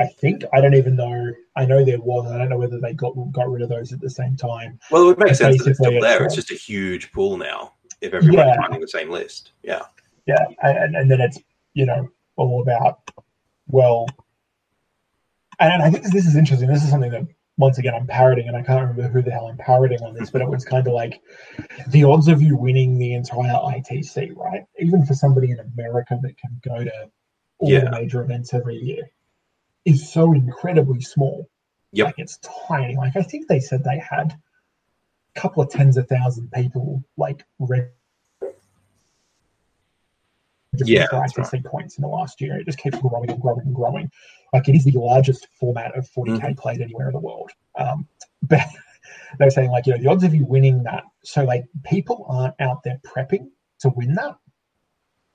I 0.00 0.06
think 0.06 0.42
I 0.52 0.60
don't 0.60 0.74
even 0.74 0.96
know. 0.96 1.32
I 1.54 1.64
know 1.64 1.84
there 1.84 2.00
was. 2.00 2.28
I 2.32 2.36
don't 2.36 2.48
know 2.48 2.58
whether 2.58 2.80
they 2.80 2.94
got 2.94 3.12
got 3.30 3.48
rid 3.48 3.62
of 3.62 3.68
those 3.68 3.92
at 3.92 4.00
the 4.00 4.10
same 4.10 4.36
time. 4.36 4.80
Well, 4.90 5.04
it 5.04 5.06
would 5.06 5.18
make 5.20 5.36
sense 5.36 5.62
that 5.62 5.70
it's 5.70 5.78
still 5.78 6.00
there. 6.00 6.24
It's 6.24 6.34
just 6.34 6.50
a 6.50 6.56
huge 6.56 7.12
pool 7.12 7.36
now. 7.36 7.74
If 8.00 8.12
everybody's 8.12 8.54
Yeah. 8.56 8.56
running 8.56 8.80
the 8.80 8.88
same 8.88 9.08
list, 9.08 9.52
yeah, 9.62 9.82
Yeah, 10.26 10.44
and 10.64 10.96
and 10.96 11.08
then 11.08 11.20
it's 11.20 11.38
you 11.74 11.86
know 11.86 12.08
all 12.34 12.60
about 12.60 13.08
well, 13.68 14.08
and 15.60 15.80
I 15.80 15.90
think 15.90 16.12
this 16.12 16.26
is 16.26 16.34
interesting. 16.34 16.68
This 16.68 16.82
is 16.82 16.90
something 16.90 17.12
that 17.12 17.22
once 17.56 17.78
again 17.78 17.94
I'm 17.94 18.06
parroting, 18.06 18.48
and 18.48 18.56
I 18.56 18.62
can't 18.62 18.80
remember 18.88 19.08
who 19.08 19.22
the 19.22 19.30
hell 19.30 19.46
I'm 19.46 19.56
parroting 19.56 20.02
on 20.02 20.14
this, 20.14 20.30
but 20.30 20.42
it 20.42 20.48
was 20.48 20.64
kind 20.64 20.86
of 20.86 20.92
like 20.92 21.20
the 21.88 22.04
odds 22.04 22.28
of 22.28 22.42
you 22.42 22.56
winning 22.56 22.98
the 22.98 23.14
entire 23.14 23.52
ITC, 23.52 24.36
right? 24.36 24.64
Even 24.78 25.04
for 25.06 25.14
somebody 25.14 25.50
in 25.50 25.60
America 25.60 26.18
that 26.22 26.36
can 26.36 26.60
go 26.64 26.82
to 26.84 27.10
all 27.58 27.70
Yeah. 27.70 27.84
the 27.84 27.90
major 27.92 28.22
events 28.22 28.52
every 28.52 28.76
year, 28.76 29.10
is 29.84 30.12
so 30.12 30.32
incredibly 30.32 31.00
small. 31.00 31.48
Yep. 31.92 32.06
Like 32.06 32.18
it's 32.18 32.38
tiny. 32.66 32.96
Like 32.96 33.16
I 33.16 33.22
think 33.22 33.46
they 33.46 33.60
said 33.60 33.84
they 33.84 33.98
had 33.98 34.32
a 35.36 35.40
couple 35.40 35.62
of 35.62 35.70
tens 35.70 35.96
of 35.96 36.08
thousand 36.08 36.50
people 36.52 37.04
like 37.16 37.44
read 40.80 40.88
Yeah, 40.88 41.06
ITC 41.10 41.64
points 41.64 41.96
in 41.98 42.02
the 42.02 42.08
last 42.08 42.40
year. 42.40 42.58
It 42.58 42.64
just 42.66 42.78
keeps 42.78 42.98
growing 42.98 43.30
and 43.30 43.40
growing 43.40 43.60
and 43.66 43.74
growing. 43.74 44.10
Like 44.52 44.68
it 44.68 44.74
is 44.76 44.84
the 44.84 44.92
largest 44.98 45.48
format 45.58 45.96
of 45.96 46.08
40k 46.10 46.40
Mm-hmm. 46.40 46.54
played 46.54 46.80
anywhere 46.80 47.08
in 47.08 47.12
the 47.14 47.20
world. 47.20 47.50
Um, 47.76 48.06
but 48.42 48.60
they're 49.38 49.50
saying 49.50 49.70
like 49.70 49.86
you 49.86 49.94
know 49.94 49.98
the 50.02 50.08
odds 50.08 50.24
of 50.24 50.34
you 50.34 50.44
winning 50.44 50.82
that. 50.84 51.04
So 51.24 51.44
like 51.44 51.64
people 51.84 52.26
aren't 52.28 52.54
out 52.60 52.82
there 52.84 53.00
prepping 53.04 53.50
to 53.80 53.90
win 53.96 54.14
that. 54.14 54.36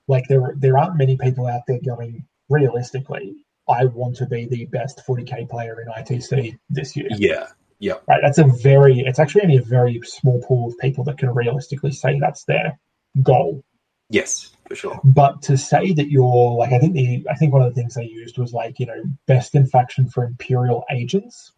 Like 0.08 0.26
there 0.28 0.54
there 0.58 0.78
aren't 0.78 0.98
many 0.98 1.18
people 1.18 1.48
out 1.48 1.62
there 1.68 1.80
going 1.86 2.26
realistically. 2.50 3.36
I 3.68 3.86
want 3.86 4.16
to 4.18 4.26
be 4.26 4.46
the 4.46 4.66
best 4.66 5.04
40k 5.08 5.48
player 5.50 5.80
in 5.82 5.88
ITC 5.88 6.58
this 6.72 6.96
year 6.96 7.08
Yeah. 7.12 7.46
yeah, 7.78 7.94
right? 8.08 8.20
That's 8.24 8.40
a 8.40 8.46
very, 8.46 9.02
it's 9.02 9.20
actually 9.20 9.44
only 9.44 9.58
a 9.58 9.62
very 9.62 10.02
small 10.04 10.42
pool 10.42 10.70
of 10.70 10.78
people 10.80 11.04
that 11.04 11.20
can 11.20 11.30
realistically 11.36 11.92
say 11.92 12.18
that's 12.20 12.46
their 12.46 12.80
goal. 13.22 13.64
yes, 14.10 14.50
for 14.70 14.76
sure. 14.76 15.02
But 15.04 15.42
to 15.44 15.58
say 15.58 15.94
that 15.94 16.12
you're 16.12 16.52
like, 16.52 16.72
I 16.72 16.80
think 16.80 16.94
the, 16.94 17.26
I 17.30 17.34
think 17.34 17.52
one 17.52 17.64
of 17.64 17.74
the 17.74 17.82
things 17.82 17.96
they 17.96 18.06
used 18.06 18.38
was 18.38 18.54
like, 18.54 18.80
you 18.80 18.86
know, 18.86 19.04
best 19.26 19.56
in 19.56 19.66
faction 19.66 20.08
for 20.08 20.24
Imperial 20.24 20.86
agents. 20.92 21.54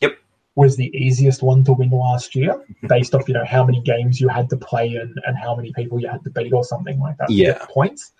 Yep. 0.00 0.18
Was 0.56 0.76
the 0.76 0.94
easiest 0.94 1.44
one 1.44 1.62
to 1.64 1.72
win 1.72 1.90
last 1.90 2.34
year 2.34 2.66
based 2.88 3.14
off, 3.14 3.28
you 3.28 3.34
know, 3.34 3.44
how 3.44 3.64
many 3.64 3.80
games 3.80 4.20
you 4.20 4.28
had 4.28 4.50
to 4.50 4.56
play 4.56 4.96
and, 4.96 5.14
and 5.26 5.38
how 5.38 5.54
many 5.54 5.72
people 5.74 6.00
you 6.00 6.08
had 6.08 6.24
to 6.24 6.30
beat 6.30 6.52
or 6.52 6.64
something 6.64 6.98
like 6.98 7.16
that. 7.18 7.30
Yeah. 7.30 7.64
Points. 7.70 8.12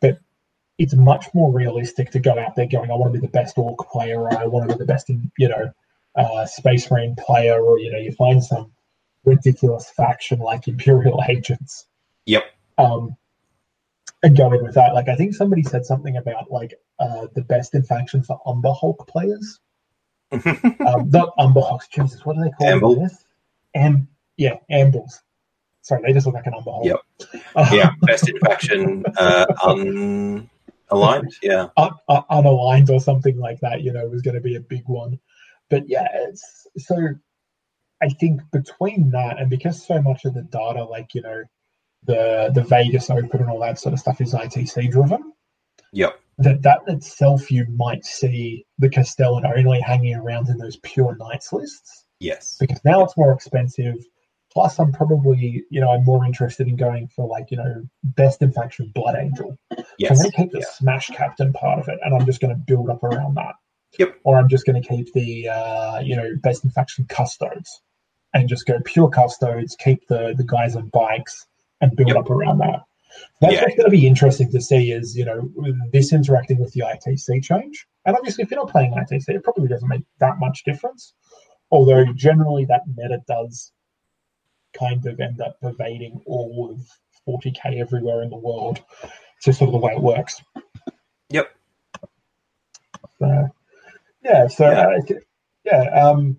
But 0.00 0.18
it's 0.78 0.94
much 0.94 1.26
more 1.34 1.52
realistic 1.52 2.10
to 2.12 2.18
go 2.18 2.38
out 2.38 2.56
there 2.56 2.66
going, 2.66 2.90
I 2.90 2.94
want 2.94 3.12
to 3.12 3.20
be 3.20 3.26
the 3.26 3.30
best 3.30 3.58
Ork 3.58 3.90
player 3.90 4.22
or 4.22 4.38
I 4.38 4.46
want 4.46 4.70
to 4.70 4.74
be 4.74 4.78
the 4.78 4.86
best 4.86 5.10
in, 5.10 5.30
you 5.36 5.48
know, 5.48 5.70
uh, 6.16 6.46
Space 6.46 6.90
Marine 6.90 7.14
player 7.16 7.60
or, 7.60 7.78
you 7.78 7.92
know, 7.92 7.98
you 7.98 8.12
find 8.12 8.42
some 8.42 8.72
ridiculous 9.26 9.90
faction 9.90 10.38
like 10.38 10.66
Imperial 10.66 11.22
agents. 11.28 11.86
Yep. 12.24 12.44
Um, 12.78 13.16
and 14.22 14.36
going 14.36 14.62
with 14.62 14.74
that, 14.74 14.94
like 14.94 15.08
I 15.08 15.16
think 15.16 15.34
somebody 15.34 15.62
said 15.62 15.84
something 15.84 16.16
about 16.16 16.50
like 16.50 16.74
uh, 16.98 17.26
the 17.34 17.42
best 17.42 17.74
in 17.74 17.82
faction 17.82 18.22
for 18.22 18.40
Umber 18.46 18.72
Hulk 18.72 19.06
players. 19.08 19.60
Um, 20.86 21.10
not 21.10 21.34
Umber 21.38 21.60
Hulks, 21.60 21.88
Jesus, 21.88 22.24
what 22.24 22.36
do 22.36 22.42
they 22.42 22.50
call 22.50 22.66
Ambull. 22.66 23.08
Am 23.74 24.08
yeah, 24.36 24.56
Ambulls. 24.70 25.20
Sorry, 25.82 26.02
they 26.02 26.12
just 26.12 26.26
look 26.26 26.34
like 26.34 26.46
an 26.46 26.54
Umber 26.54 26.70
Hulk. 26.70 26.86
Yep. 26.86 27.00
Uh, 27.54 27.70
yeah, 27.72 27.90
best 28.02 28.28
in 28.28 28.38
faction 28.38 29.04
uh, 29.18 29.46
unaligned. 29.62 31.34
Yeah, 31.42 31.68
un- 31.76 31.90
un- 32.08 32.24
unaligned 32.30 32.88
or 32.90 32.98
something 33.00 33.38
like 33.38 33.60
that, 33.60 33.82
you 33.82 33.92
know, 33.92 34.06
was 34.06 34.22
going 34.22 34.34
to 34.34 34.40
be 34.40 34.56
a 34.56 34.60
big 34.60 34.88
one. 34.88 35.20
But 35.68 35.88
yeah, 35.88 36.08
it's 36.12 36.66
so 36.78 37.14
I 38.02 38.08
think 38.08 38.42
between 38.50 39.10
that 39.12 39.38
and 39.38 39.48
because 39.48 39.86
so 39.86 40.02
much 40.02 40.24
of 40.24 40.34
the 40.34 40.42
data, 40.42 40.84
like, 40.84 41.14
you 41.14 41.22
know, 41.22 41.44
the 42.04 42.50
the 42.54 42.62
Vegas 42.64 43.10
Open 43.10 43.40
and 43.40 43.50
all 43.50 43.60
that 43.60 43.78
sort 43.78 43.92
of 43.92 44.00
stuff 44.00 44.20
is 44.20 44.34
ITC 44.34 44.90
driven, 44.90 45.32
yep, 45.92 46.18
that 46.38 46.62
that 46.62 46.80
itself 46.86 47.50
you 47.50 47.66
might 47.76 48.04
see 48.04 48.66
the 48.78 48.88
Castellan 48.88 49.46
only 49.46 49.80
hanging 49.80 50.16
around 50.16 50.48
in 50.48 50.58
those 50.58 50.76
pure 50.78 51.16
knights 51.16 51.52
lists 51.52 52.04
yes, 52.20 52.56
because 52.58 52.80
now 52.84 53.04
it's 53.04 53.16
more 53.16 53.32
expensive. 53.32 53.96
Plus, 54.52 54.78
I'm 54.78 54.92
probably, 54.92 55.64
you 55.70 55.80
know, 55.80 55.90
I'm 55.90 56.04
more 56.04 56.26
interested 56.26 56.68
in 56.68 56.76
going 56.76 57.08
for 57.08 57.26
like, 57.26 57.50
you 57.50 57.56
know, 57.56 57.82
best 58.04 58.42
in 58.42 58.52
faction 58.52 58.92
Blood 58.94 59.16
Angel. 59.18 59.56
So 59.74 59.84
I'm 60.10 60.16
going 60.16 60.30
to 60.30 60.36
keep 60.36 60.52
the 60.52 60.58
yeah. 60.58 60.66
Smash 60.74 61.06
Captain 61.08 61.54
part 61.54 61.78
of 61.78 61.88
it, 61.88 61.98
and 62.04 62.14
I'm 62.14 62.26
just 62.26 62.40
going 62.40 62.54
to 62.54 62.60
build 62.66 62.90
up 62.90 63.02
around 63.02 63.36
that. 63.36 63.54
Yep. 63.98 64.16
Or 64.24 64.36
I'm 64.36 64.50
just 64.50 64.66
going 64.66 64.82
to 64.82 64.86
keep 64.86 65.10
the, 65.14 65.48
uh, 65.48 66.00
you 66.00 66.16
know, 66.16 66.28
best 66.42 66.64
in 66.64 66.70
faction 66.70 67.06
Custodes, 67.06 67.80
and 68.34 68.46
just 68.46 68.66
go 68.66 68.78
pure 68.84 69.08
Custodes. 69.08 69.74
Keep 69.76 70.08
the 70.08 70.34
the 70.36 70.44
guys 70.44 70.76
on 70.76 70.88
bikes 70.88 71.46
and 71.82 71.94
build 71.94 72.08
Yep. 72.08 72.16
up 72.16 72.30
around 72.30 72.58
that. 72.58 72.80
That's 73.40 73.54
Yeah. 73.54 73.62
what's 73.62 73.74
going 73.76 73.90
to 73.90 73.90
be 73.90 74.06
interesting 74.06 74.50
to 74.52 74.60
see 74.60 74.90
is, 74.92 75.14
you 75.16 75.26
know, 75.26 75.50
with 75.54 75.76
this 75.92 76.12
interacting 76.14 76.58
with 76.58 76.72
the 76.72 76.80
ITC 76.82 77.42
change. 77.42 77.86
And 78.06 78.16
obviously, 78.16 78.42
if 78.44 78.50
you're 78.50 78.60
not 78.60 78.70
playing 78.70 78.94
ITC, 78.94 79.28
it 79.34 79.44
probably 79.44 79.68
doesn't 79.68 79.88
make 79.88 80.04
that 80.20 80.38
much 80.38 80.64
difference. 80.64 81.12
Although 81.70 82.06
generally 82.14 82.64
that 82.66 82.82
meta 82.86 83.20
does 83.28 83.72
kind 84.72 85.04
of 85.06 85.20
end 85.20 85.40
up 85.42 85.60
pervading 85.60 86.22
all 86.24 86.70
of 86.70 86.80
40k 87.28 87.78
everywhere 87.78 88.22
in 88.22 88.30
the 88.30 88.36
world. 88.38 88.80
It's 89.02 89.44
just 89.44 89.58
sort 89.58 89.68
of 89.68 89.72
the 89.72 89.78
way 89.86 89.92
it 89.92 90.00
works. 90.00 90.42
Yep. 91.30 91.50
So, 93.18 93.48
yeah, 94.24 94.46
so 94.48 94.70
Yeah. 94.70 94.86
uh, 94.88 95.18
yeah, 95.64 96.08
um, 96.08 96.38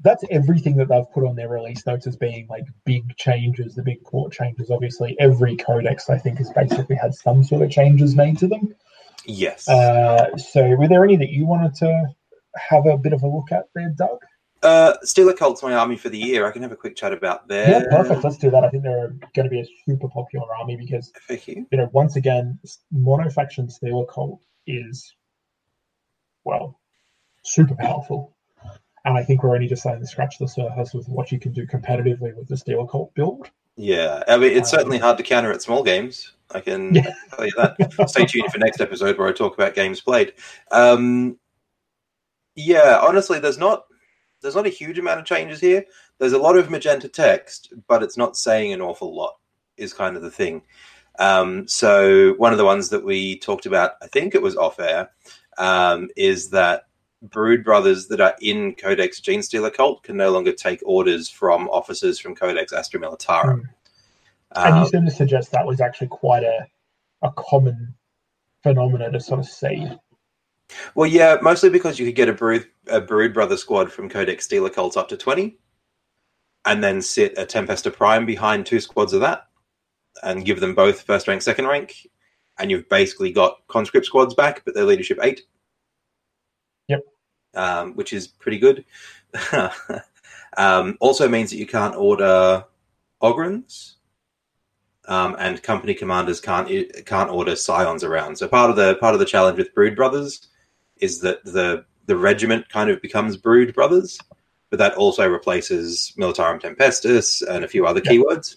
that's 0.00 0.24
everything 0.30 0.76
that 0.76 0.88
they've 0.88 1.10
put 1.12 1.24
on 1.24 1.36
their 1.36 1.48
release 1.48 1.86
notes 1.86 2.06
as 2.06 2.16
being 2.16 2.46
like 2.48 2.64
big 2.84 3.16
changes, 3.16 3.74
the 3.74 3.82
big 3.82 4.02
port 4.04 4.32
changes. 4.32 4.70
Obviously, 4.70 5.16
every 5.18 5.56
codex 5.56 6.10
I 6.10 6.18
think 6.18 6.38
has 6.38 6.50
basically 6.52 6.96
had 6.96 7.14
some 7.14 7.42
sort 7.42 7.62
of 7.62 7.70
changes 7.70 8.14
made 8.14 8.38
to 8.38 8.46
them. 8.46 8.74
yes. 9.24 9.68
Uh, 9.68 10.36
so, 10.36 10.68
were 10.76 10.88
there 10.88 11.04
any 11.04 11.16
that 11.16 11.30
you 11.30 11.46
wanted 11.46 11.74
to 11.76 12.08
have 12.56 12.86
a 12.86 12.98
bit 12.98 13.12
of 13.12 13.22
a 13.22 13.26
look 13.26 13.52
at 13.52 13.64
there, 13.74 13.92
Doug? 13.96 14.18
Uh, 14.62 14.94
Stealer 15.02 15.32
Cult's 15.32 15.62
my 15.62 15.74
army 15.74 15.96
for 15.96 16.08
the 16.08 16.18
year. 16.18 16.46
I 16.46 16.50
can 16.50 16.62
have 16.62 16.72
a 16.72 16.76
quick 16.76 16.96
chat 16.96 17.12
about 17.12 17.46
their 17.46 17.68
Yeah, 17.68 17.82
perfect. 17.90 18.24
Let's 18.24 18.38
do 18.38 18.50
that. 18.50 18.64
I 18.64 18.70
think 18.70 18.82
they're 18.82 19.14
going 19.34 19.44
to 19.44 19.50
be 19.50 19.60
a 19.60 19.66
super 19.86 20.08
popular 20.08 20.46
army 20.58 20.76
because 20.76 21.12
FAQ. 21.28 21.66
you 21.70 21.78
know 21.78 21.88
once 21.92 22.16
again, 22.16 22.58
monofaction 22.92 23.70
Stealer 23.70 24.06
Cult 24.06 24.40
is 24.66 25.14
well 26.44 26.78
super 27.44 27.74
powerful, 27.74 28.35
and 29.06 29.16
I 29.16 29.22
think 29.22 29.42
we're 29.42 29.54
only 29.54 29.68
just 29.68 29.82
starting 29.82 30.02
to 30.02 30.06
scratch 30.06 30.38
the 30.38 30.48
surface 30.48 30.92
with 30.92 31.08
what 31.08 31.30
you 31.32 31.38
can 31.38 31.52
do 31.52 31.66
competitively 31.66 32.34
with 32.36 32.48
the 32.48 32.56
Stealer 32.56 32.86
Cult 32.86 33.14
build. 33.14 33.48
Yeah, 33.76 34.22
I 34.28 34.36
mean 34.36 34.52
it's 34.52 34.72
Um, 34.72 34.78
certainly 34.78 34.98
hard 34.98 35.16
to 35.18 35.22
counter 35.22 35.52
at 35.52 35.62
small 35.62 35.82
games. 35.82 36.32
I 36.50 36.60
can, 36.60 36.94
Yeah. 36.94 37.12
Tell 37.34 37.46
you 37.46 37.52
that. 37.56 38.08
Stay 38.10 38.26
tuned 38.26 38.52
for 38.52 38.58
next 38.58 38.80
episode 38.80 39.16
where 39.16 39.28
I 39.28 39.32
talk 39.32 39.54
about 39.54 39.74
games 39.74 40.00
played. 40.00 40.34
Um, 40.70 41.38
yeah, 42.54 43.00
honestly, 43.02 43.38
there's 43.38 43.58
not 43.58 43.84
there's 44.42 44.56
not 44.56 44.66
a 44.66 44.70
huge 44.70 44.98
amount 44.98 45.20
of 45.20 45.26
changes 45.26 45.60
here. 45.60 45.84
There's 46.18 46.32
a 46.32 46.38
lot 46.38 46.56
of 46.56 46.70
magenta 46.70 47.08
text, 47.08 47.72
but 47.88 48.02
it's 48.02 48.16
not 48.16 48.36
saying 48.36 48.72
an 48.72 48.80
awful 48.80 49.14
lot. 49.14 49.36
Is 49.76 49.92
kind 49.92 50.16
of 50.16 50.22
the 50.22 50.30
thing. 50.30 50.62
Um, 51.18 51.68
so 51.68 52.34
one 52.34 52.52
of 52.52 52.58
the 52.58 52.64
ones 52.64 52.88
that 52.90 53.04
we 53.04 53.38
talked 53.38 53.66
about, 53.66 53.92
I 54.02 54.06
think 54.06 54.34
it 54.34 54.42
was 54.42 54.56
off 54.56 54.80
air, 54.80 55.10
um, 55.58 56.08
is 56.16 56.50
that 56.50 56.85
Brood 57.22 57.64
Brothers 57.64 58.08
that 58.08 58.20
are 58.20 58.34
in 58.40 58.74
Codex 58.74 59.20
Genestealer 59.20 59.72
Cult 59.72 60.02
can 60.02 60.16
no 60.16 60.30
longer 60.30 60.52
take 60.52 60.80
orders 60.84 61.28
from 61.28 61.68
officers 61.70 62.18
from 62.18 62.34
Codex 62.34 62.72
Astra 62.72 63.00
Militarum. 63.00 63.62
and 64.52 64.74
Um, 64.74 64.82
you 64.82 64.88
seem 64.88 65.04
to 65.04 65.10
suggest 65.10 65.50
that 65.52 65.66
was 65.66 65.80
actually 65.80 66.08
quite 66.08 66.44
a 66.44 66.66
a 67.22 67.30
common 67.32 67.94
phenomena 68.62 69.10
to 69.10 69.20
sort 69.20 69.40
of 69.40 69.46
see. 69.46 69.86
Well, 70.94 71.08
yeah, 71.08 71.36
mostly 71.42 71.70
because 71.70 71.98
you 71.98 72.06
could 72.06 72.16
get 72.16 72.28
a 72.28 72.32
Brood, 72.32 72.66
a 72.88 73.00
Brood 73.00 73.32
Brother 73.32 73.56
squad 73.56 73.92
from 73.92 74.08
Codex 74.08 74.44
Stealer 74.44 74.70
Cults 74.70 74.96
up 74.96 75.08
to 75.08 75.16
20, 75.16 75.56
and 76.64 76.82
then 76.82 77.00
sit 77.00 77.38
a 77.38 77.46
Tempestor 77.46 77.92
Prime 77.92 78.26
behind 78.26 78.66
two 78.66 78.80
squads 78.80 79.12
of 79.12 79.20
that, 79.20 79.46
and 80.22 80.44
give 80.44 80.60
them 80.60 80.74
both 80.74 81.02
first 81.02 81.28
rank, 81.28 81.42
second 81.42 81.66
rank, 81.66 82.08
and 82.58 82.70
you've 82.70 82.88
basically 82.88 83.32
got 83.32 83.60
conscript 83.68 84.06
squads 84.06 84.34
back, 84.34 84.64
but 84.64 84.74
they're 84.74 84.84
leadership 84.84 85.18
8. 85.22 85.42
Um, 87.56 87.94
which 87.94 88.12
is 88.12 88.28
pretty 88.28 88.58
good. 88.58 88.84
um, 90.56 90.96
also 91.00 91.28
means 91.28 91.50
that 91.50 91.56
you 91.56 91.66
can't 91.66 91.96
order 91.96 92.64
Ogryns. 93.22 93.94
Um, 95.08 95.36
and 95.38 95.62
company 95.62 95.94
commanders 95.94 96.40
can't 96.40 96.68
can't 97.06 97.30
order 97.30 97.54
scions 97.56 98.02
around. 98.04 98.36
So 98.36 98.48
part 98.48 98.70
of 98.70 98.76
the 98.76 98.96
part 98.96 99.14
of 99.14 99.20
the 99.20 99.24
challenge 99.26 99.56
with 99.56 99.72
Brood 99.74 99.94
Brothers 99.96 100.48
is 100.96 101.20
that 101.20 101.44
the 101.44 101.84
the 102.06 102.16
regiment 102.16 102.68
kind 102.68 102.90
of 102.90 103.00
becomes 103.00 103.36
Brood 103.36 103.72
Brothers, 103.74 104.18
but 104.68 104.78
that 104.80 104.94
also 104.94 105.28
replaces 105.28 106.12
Militarum 106.18 106.60
Tempestus 106.60 107.42
and 107.48 107.64
a 107.64 107.68
few 107.68 107.86
other 107.86 108.02
Yeah. 108.04 108.12
keywords, 108.12 108.56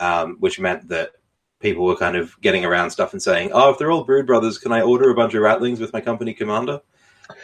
um, 0.00 0.36
which 0.40 0.58
meant 0.60 0.88
that 0.88 1.12
people 1.60 1.84
were 1.84 1.96
kind 1.96 2.16
of 2.16 2.40
getting 2.40 2.64
around 2.64 2.90
stuff 2.90 3.12
and 3.12 3.22
saying, 3.22 3.52
"Oh, 3.52 3.70
if 3.70 3.78
they're 3.78 3.92
all 3.92 4.04
Brood 4.04 4.26
Brothers, 4.26 4.58
can 4.58 4.72
I 4.72 4.82
order 4.82 5.08
a 5.10 5.14
bunch 5.14 5.34
of 5.34 5.42
Ratlings 5.42 5.78
with 5.80 5.92
my 5.92 6.00
company 6.00 6.34
commander?" 6.34 6.80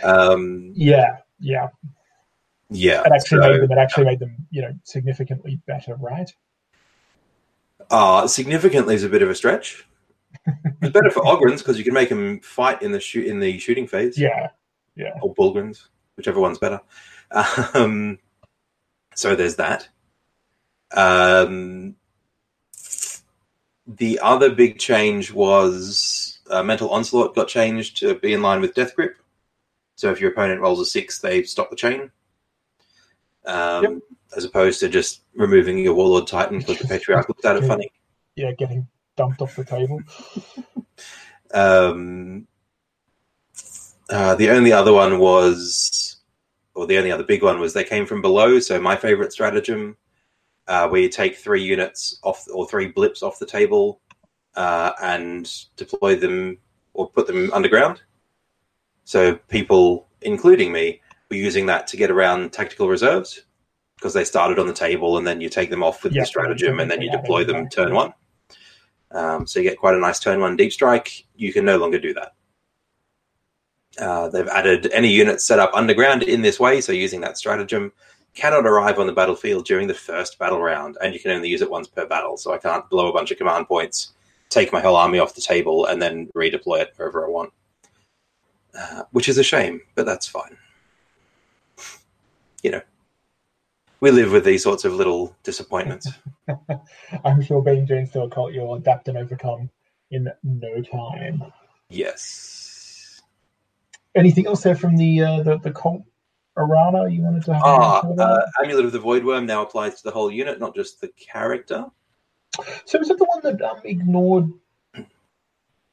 Um, 0.03 0.73
Yeah, 0.75 1.19
yeah. 1.41 1.69
yeah, 2.71 3.03
It 3.05 3.13
actually 3.13 3.43
so- 3.43 3.51
made 3.51 3.61
them. 3.63 3.73
It 3.73 3.79
actually 3.79 4.05
made 4.05 4.19
them, 4.19 4.37
you 4.51 4.63
know, 4.63 4.73
significantly 4.85 5.61
better, 5.67 5.95
right? 5.97 6.31
Uh, 7.91 8.27
significantly 8.27 8.95
is 8.95 9.05
a 9.05 9.09
bit 9.09 9.23
of 9.23 9.31
a 9.31 9.35
stretch. 9.35 9.87
It's 10.83 10.93
better 10.93 11.11
for 11.11 11.23
Ogryns 11.23 11.59
because 11.59 11.79
you 11.79 11.85
can 11.85 11.95
make 11.95 12.09
them 12.09 12.41
fight 12.41 12.83
in 12.83 12.93
the 12.93 13.01
shoot 13.01 13.27
in 13.27 13.41
the 13.41 13.59
shooting 13.59 13.87
phase. 13.87 14.19
Yeah, 14.19 14.51
yeah. 14.97 15.13
or 15.23 15.35
Bullgryns, 15.35 15.87
whichever 16.17 16.41
one's 16.41 16.59
better. 16.59 16.81
Um, 17.75 18.19
so 19.15 19.35
there's 19.35 19.57
that. 19.57 19.89
Um, 20.93 21.97
the 23.87 24.19
other 24.23 24.51
big 24.55 24.79
change 24.79 25.33
was 25.33 26.39
uh, 26.51 26.63
Mental 26.63 26.91
Onslaught 26.91 27.35
got 27.35 27.49
changed 27.49 27.99
to 27.99 28.15
be 28.17 28.33
in 28.33 28.43
line 28.43 28.61
with 28.61 28.75
Death 28.75 28.95
Grip. 28.95 29.17
So 29.97 30.11
if 30.11 30.21
your 30.21 30.31
opponent 30.31 30.61
rolls 30.61 30.81
a 30.81 30.87
six, 30.87 31.19
they 31.19 31.43
stop 31.43 31.71
the 31.71 31.77
chain. 31.77 32.11
Um, 33.45 33.83
Yep. 33.83 33.93
As 34.37 34.45
opposed 34.45 34.81
to 34.81 34.89
just 34.89 35.23
removing 35.35 35.79
your 35.79 35.95
Warlord 35.95 36.27
Titan 36.27 36.59
because 36.59 36.79
the 36.79 36.89
Patriarch 36.89 37.29
looked 37.29 37.45
at 37.45 37.57
it 37.57 37.65
funny. 37.65 37.91
yeah. 38.35 38.53
Getting 38.53 38.87
dumped 39.17 39.41
off 39.43 39.57
the 39.57 39.65
table. 39.65 40.01
Um, 41.55 42.47
uh, 44.11 44.35
the 44.35 44.51
only 44.51 44.73
other 44.73 44.93
one 44.93 45.19
was, 45.19 46.19
or 46.75 46.87
the 46.87 46.99
only 46.99 47.13
other 47.13 47.25
big 47.25 47.43
one 47.43 47.61
was 47.61 47.73
they 47.73 47.85
came 47.85 48.05
from 48.05 48.21
below. 48.21 48.59
So 48.59 48.81
my 48.81 48.97
favorite 48.97 49.33
stratagem, 49.33 49.97
uh, 50.67 50.89
where 50.89 51.01
you 51.01 51.09
take 51.09 51.37
three 51.37 51.63
units 51.63 52.19
off 52.25 52.45
or 52.53 52.69
three 52.69 52.89
blips 52.89 53.23
off 53.23 53.39
the 53.39 53.47
table 53.47 54.01
uh, 54.57 54.93
and 55.01 55.51
deploy 55.77 56.17
them 56.17 56.59
or 56.95 57.09
put 57.09 57.27
them 57.27 57.51
underground. 57.53 58.03
So 59.07 59.37
people, 59.37 60.09
including 60.23 60.73
me, 60.73 61.01
were 61.31 61.37
using 61.37 61.67
that 61.67 61.87
to 61.87 61.97
get 61.97 62.11
around 62.11 62.53
tactical 62.53 62.89
reserves 62.89 63.45
because 63.97 64.13
they 64.13 64.25
started 64.25 64.59
on 64.59 64.67
the 64.67 64.73
table 64.73 65.17
and 65.17 65.25
then 65.25 65.41
you 65.41 65.49
take 65.49 65.71
them 65.71 65.85
off 65.85 66.03
with 66.03 66.13
Yeah, 66.13 66.23
the 66.23 66.27
stratagem 66.27 66.81
and 66.81 66.91
then 66.91 67.01
you 67.01 67.11
deploy 67.11 67.45
them 67.45 67.69
turn 67.69 67.95
one. 67.95 68.13
Um, 69.13 69.47
so 69.47 69.61
you 69.61 69.69
get 69.69 69.79
quite 69.79 69.95
a 69.95 70.01
nice 70.01 70.19
turn 70.19 70.41
one 70.41 70.57
deep 70.57 70.73
strike. 70.73 71.25
You 71.37 71.53
can 71.53 71.65
no 71.65 71.79
longer 71.79 72.01
do 72.01 72.15
that. 72.15 72.33
Uh, 73.97 74.29
they've 74.29 74.49
added 74.49 74.91
any 74.93 75.09
units 75.09 75.45
set 75.45 75.61
up 75.61 75.71
underground 75.73 76.25
in 76.25 76.43
this 76.43 76.59
way, 76.59 76.81
so 76.81 76.93
using 76.93 77.21
that 77.21 77.39
stratagem 77.39 77.93
cannot 78.35 78.67
arrive 78.67 78.99
on 78.99 79.07
the 79.07 79.13
battlefield 79.13 79.67
during 79.67 79.87
the 79.87 79.95
first 79.95 80.37
battle 80.39 80.61
round, 80.61 80.99
and 81.01 81.15
you 81.15 81.21
can 81.21 81.31
only 81.31 81.49
use 81.49 81.63
it 81.63 81.71
once 81.71 81.87
per 81.87 82.07
battle. 82.07 82.37
So 82.37 82.53
I 82.53 82.59
can't 82.59 82.91
blow 82.91 83.09
a 83.09 83.13
bunch 83.13 83.31
of 83.31 83.39
command 83.39 83.69
points, 83.69 84.15
take 84.51 84.73
my 84.73 84.81
whole 84.81 84.97
army 84.97 85.21
off 85.21 85.37
the 85.37 85.41
table, 85.41 85.87
and 85.87 86.03
then 86.03 86.27
redeploy 86.35 86.81
it 86.81 86.93
wherever 86.97 87.25
I 87.25 87.31
want. 87.31 87.53
Uh, 88.79 89.05
which 89.13 89.29
is 89.29 89.39
a 89.39 89.43
shame, 89.43 89.81
but 89.95 90.05
that's 90.05 90.27
fine. 90.27 90.57
You 92.63 92.73
know, 92.73 92.81
we 94.01 94.11
live 94.11 94.33
with 94.33 94.45
these 94.45 94.63
sorts 94.63 94.85
of 94.85 94.93
little 94.93 95.35
disappointments. 95.43 96.09
I'm 97.25 97.41
sure 97.43 97.63
being 97.63 97.87
Genestealer 97.87 98.31
Cult, 98.31 98.53
you'll 98.53 98.75
adapt 98.75 99.09
and 99.09 99.17
overcome 99.17 99.71
in 100.11 100.31
no 100.43 100.83
time. 100.83 101.43
yes. 101.89 103.23
Anything 104.15 104.47
else 104.47 104.63
there 104.63 104.77
from 104.77 104.97
the 104.97 105.23
uh, 105.23 105.43
the, 105.43 105.59
the 105.59 105.73
cult 105.73 106.03
errata 106.57 107.11
you 107.11 107.23
wanted 107.23 107.45
to 107.45 107.55
have? 107.55 107.63
Ah, 107.65 108.01
uh, 108.01 108.41
Amulet 108.63 108.87
of 108.87 108.93
the 108.93 108.99
Void 108.99 109.25
Worm 109.25 109.47
now 109.47 109.63
applies 109.63 109.97
to 109.97 110.05
the 110.05 110.11
whole 110.11 110.31
unit, 110.31 110.59
not 110.59 110.75
just 110.75 111.01
the 111.01 111.09
character. 111.19 111.85
so 112.87 112.99
is 112.99 113.09
that 113.09 113.19
the 113.19 113.25
one 113.25 113.41
that 113.43 113.63
um, 113.63 113.81
ignored? 113.85 114.51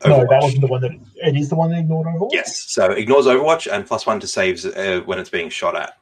No, 0.05 0.19
that 0.30 0.41
wasn't 0.41 0.61
the 0.61 0.67
one 0.67 0.81
that. 0.81 0.91
It 1.15 1.35
is 1.35 1.49
the 1.49 1.55
one 1.55 1.71
that 1.71 1.80
ignored 1.80 2.07
Overwatch. 2.07 2.30
Yes, 2.31 2.71
so 2.71 2.91
ignores 2.91 3.25
Overwatch 3.25 3.71
and 3.71 3.85
plus 3.85 4.05
one 4.05 4.19
to 4.19 4.27
saves 4.27 4.65
uh, 4.65 5.01
when 5.05 5.19
it's 5.19 5.30
being 5.30 5.49
shot 5.49 5.75
at. 5.75 5.97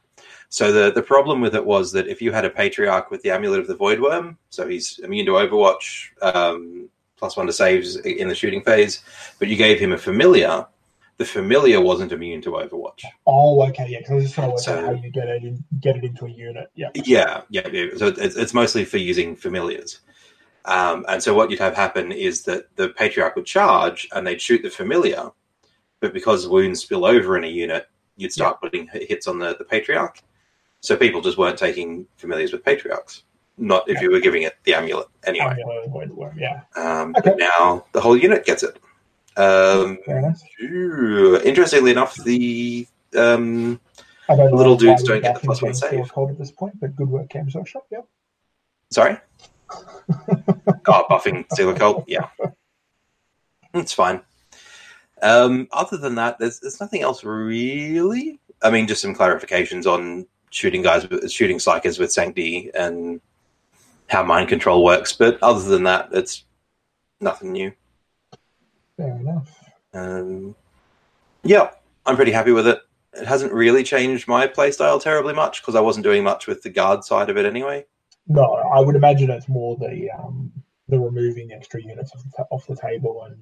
So 0.48 0.70
the 0.70 0.92
the 0.92 1.02
problem 1.02 1.40
with 1.40 1.54
it 1.54 1.64
was 1.64 1.92
that 1.92 2.08
if 2.08 2.20
you 2.20 2.32
had 2.32 2.44
a 2.44 2.50
Patriarch 2.50 3.10
with 3.10 3.22
the 3.22 3.30
Amulet 3.30 3.60
of 3.60 3.66
the 3.66 3.76
Void 3.76 4.00
Worm, 4.00 4.36
so 4.50 4.68
he's 4.68 4.98
immune 5.00 5.26
to 5.26 5.32
Overwatch, 5.32 6.08
um, 6.20 6.88
plus 7.16 7.36
one 7.36 7.46
to 7.46 7.52
saves 7.52 7.96
in 7.96 8.28
the 8.28 8.34
shooting 8.34 8.62
phase, 8.62 9.02
but 9.38 9.48
you 9.48 9.56
gave 9.56 9.78
him 9.80 9.92
a 9.92 9.98
Familiar, 9.98 10.66
the 11.18 11.24
Familiar 11.24 11.80
wasn't 11.80 12.12
immune 12.12 12.42
to 12.42 12.50
Overwatch. 12.50 13.04
Oh, 13.26 13.62
okay, 13.68 13.86
yeah. 13.88 13.98
Because 13.98 14.10
I 14.10 14.14
was 14.14 14.24
just 14.24 14.34
trying 14.34 14.48
to 14.48 14.52
work 14.52 14.60
So- 14.60 14.78
out 14.78 14.84
how 14.84 15.02
you 15.02 15.10
get 15.10 15.28
it 15.28 15.42
in, 15.44 15.64
get 15.80 15.96
it 15.96 16.04
into 16.04 16.26
a 16.26 16.30
unit. 16.30 16.70
Yeah. 16.74 16.90
Yeah, 16.94 17.42
yeah. 17.48 17.68
yeah. 17.68 17.86
So 17.96 18.08
it's, 18.08 18.36
it's 18.36 18.52
mostly 18.52 18.84
for 18.84 18.98
using 18.98 19.36
familiars. 19.36 20.00
Um, 20.64 21.04
and 21.08 21.22
so 21.22 21.34
what 21.34 21.50
you'd 21.50 21.58
have 21.60 21.74
happen 21.74 22.12
is 22.12 22.42
that 22.44 22.74
the 22.76 22.90
patriarch 22.90 23.34
would 23.36 23.46
charge 23.46 24.08
and 24.12 24.26
they'd 24.26 24.40
shoot 24.40 24.62
the 24.62 24.70
familiar, 24.70 25.30
but 26.00 26.12
because 26.12 26.46
wounds 26.48 26.80
spill 26.80 27.04
over 27.04 27.36
in 27.36 27.44
a 27.44 27.48
unit, 27.48 27.86
you'd 28.16 28.32
start 28.32 28.60
putting 28.60 28.88
hits 28.92 29.26
on 29.26 29.38
the, 29.38 29.56
the 29.58 29.64
patriarch. 29.64 30.20
So 30.80 30.96
people 30.96 31.20
just 31.20 31.38
weren't 31.38 31.58
taking 31.58 32.06
familiars 32.16 32.52
with 32.52 32.64
patriarchs. 32.64 33.24
Not 33.58 33.88
if 33.88 33.96
Yeah. 33.96 34.02
you 34.02 34.10
were 34.12 34.20
giving 34.20 34.42
it 34.42 34.54
the 34.64 34.74
amulet 34.74 35.08
anyway. 35.24 35.46
Amulet 35.60 35.86
of 35.86 36.08
the 36.08 36.14
Worm, 36.14 36.38
Yeah. 36.38 36.62
Um, 36.76 37.14
Okay. 37.18 37.30
But 37.30 37.38
now 37.38 37.84
the 37.92 38.00
whole 38.00 38.16
unit 38.16 38.44
gets 38.44 38.62
it. 38.62 38.78
Um, 39.36 39.98
phew. 40.58 41.40
interestingly 41.40 41.90
enough, 41.90 42.14
the 42.16 42.86
um, 43.16 43.80
I 44.28 44.36
don't 44.36 44.50
know 44.50 44.56
Little 44.56 44.76
dudes 44.76 45.02
don't 45.02 45.20
get 45.22 45.34
the 45.34 45.40
plus 45.40 45.62
one 45.62 45.74
save. 45.74 46.12
Cult 46.12 46.30
at 46.30 46.38
this 46.38 46.50
point, 46.50 46.78
but 46.80 46.94
good 46.96 47.08
work, 47.08 47.28
Games 47.28 47.54
Workshop. 47.54 47.86
Yep. 47.90 48.06
Sorry? 48.90 49.16
Oh, 50.86 51.06
buffing 51.08 51.78
Cult? 51.78 52.04
Yeah. 52.08 52.28
It's 53.74 53.92
fine. 53.92 54.20
Um, 55.22 55.68
other 55.72 55.96
than 55.96 56.16
that, 56.16 56.38
there's, 56.38 56.60
there's 56.60 56.80
nothing 56.80 57.02
else 57.02 57.24
really. 57.24 58.40
I 58.62 58.70
mean, 58.70 58.86
just 58.86 59.02
some 59.02 59.14
clarifications 59.14 59.86
on 59.86 60.26
shooting 60.50 60.82
guys, 60.82 61.06
shooting 61.32 61.58
psykers 61.58 61.98
with 61.98 62.12
Sancti 62.12 62.70
and 62.74 63.20
how 64.08 64.22
mind 64.22 64.48
control 64.48 64.84
works. 64.84 65.12
But 65.12 65.38
other 65.42 65.62
than 65.62 65.84
that, 65.84 66.08
it's 66.12 66.44
nothing 67.20 67.52
new. 67.52 67.72
Fair 68.96 69.16
enough. 69.16 69.58
Um, 69.94 70.54
yeah, 71.44 71.70
I'm 72.04 72.16
pretty 72.16 72.32
happy 72.32 72.52
with 72.52 72.66
it. 72.66 72.80
it 73.14 73.26
hasn't 73.26 73.52
really 73.52 73.84
changed 73.84 74.28
my 74.28 74.46
playstyle 74.46 75.02
terribly 75.02 75.34
much 75.34 75.62
because 75.62 75.74
I 75.74 75.80
wasn't 75.80 76.04
doing 76.04 76.24
much 76.24 76.46
with 76.46 76.62
the 76.62 76.70
guard 76.70 77.04
side 77.04 77.30
of 77.30 77.36
it 77.36 77.46
anyway. 77.46 77.84
No, 78.28 78.54
I 78.54 78.80
would 78.80 78.96
imagine 78.96 79.30
it's 79.30 79.48
more 79.48 79.76
the 79.76 80.10
um, 80.10 80.52
the 80.88 80.98
removing 80.98 81.52
extra 81.52 81.82
units 81.82 82.12
off 82.14 82.22
the, 82.24 82.30
ta- 82.36 82.46
off 82.50 82.66
the 82.66 82.76
table 82.76 83.24
and 83.24 83.36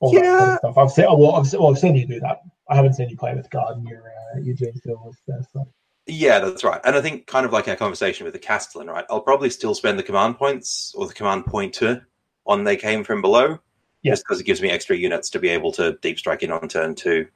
all 0.00 0.12
that 0.12 0.24
sort 0.24 0.24
Yeah. 0.24 0.52
of 0.52 0.58
stuff. 0.58 0.78
I've 0.78 0.90
seen, 0.90 1.04
well, 1.06 1.34
I've, 1.36 1.52
well, 1.54 1.70
I've 1.70 1.78
seen 1.78 1.94
you 1.96 2.06
do 2.06 2.20
that. 2.20 2.42
I 2.68 2.76
haven't 2.76 2.94
seen 2.94 3.08
you 3.08 3.16
play 3.16 3.34
with 3.34 3.48
guard 3.50 3.76
and 3.78 3.86
your 3.88 4.02
uh, 4.34 4.40
your 4.40 4.54
James 4.54 4.82
Hill 4.84 5.14
with 5.26 5.44
uh. 5.56 5.64
Yeah, 6.06 6.40
that's 6.40 6.64
right. 6.64 6.80
And 6.84 6.96
I 6.96 7.00
think 7.00 7.26
kind 7.26 7.46
of 7.46 7.52
like 7.52 7.68
our 7.68 7.76
conversation 7.76 8.24
with 8.24 8.32
the 8.32 8.40
Castellan, 8.40 8.88
right? 8.88 9.04
I'll 9.08 9.20
probably 9.20 9.50
still 9.50 9.74
spend 9.74 9.98
the 9.98 10.02
command 10.02 10.36
points 10.36 10.92
or 10.96 11.06
the 11.06 11.14
command 11.14 11.46
pointer 11.46 12.08
on 12.44 12.64
they 12.64 12.76
came 12.76 13.04
from 13.04 13.22
below. 13.22 13.58
Yeah. 14.02 14.12
Just 14.12 14.24
because 14.24 14.40
it 14.40 14.44
gives 14.44 14.60
me 14.60 14.68
extra 14.68 14.96
units 14.96 15.30
to 15.30 15.38
be 15.38 15.48
able 15.48 15.70
to 15.72 15.96
deep 16.02 16.18
strike 16.18 16.42
in 16.42 16.50
on 16.50 16.66
turn 16.66 16.96
two. 16.96 17.28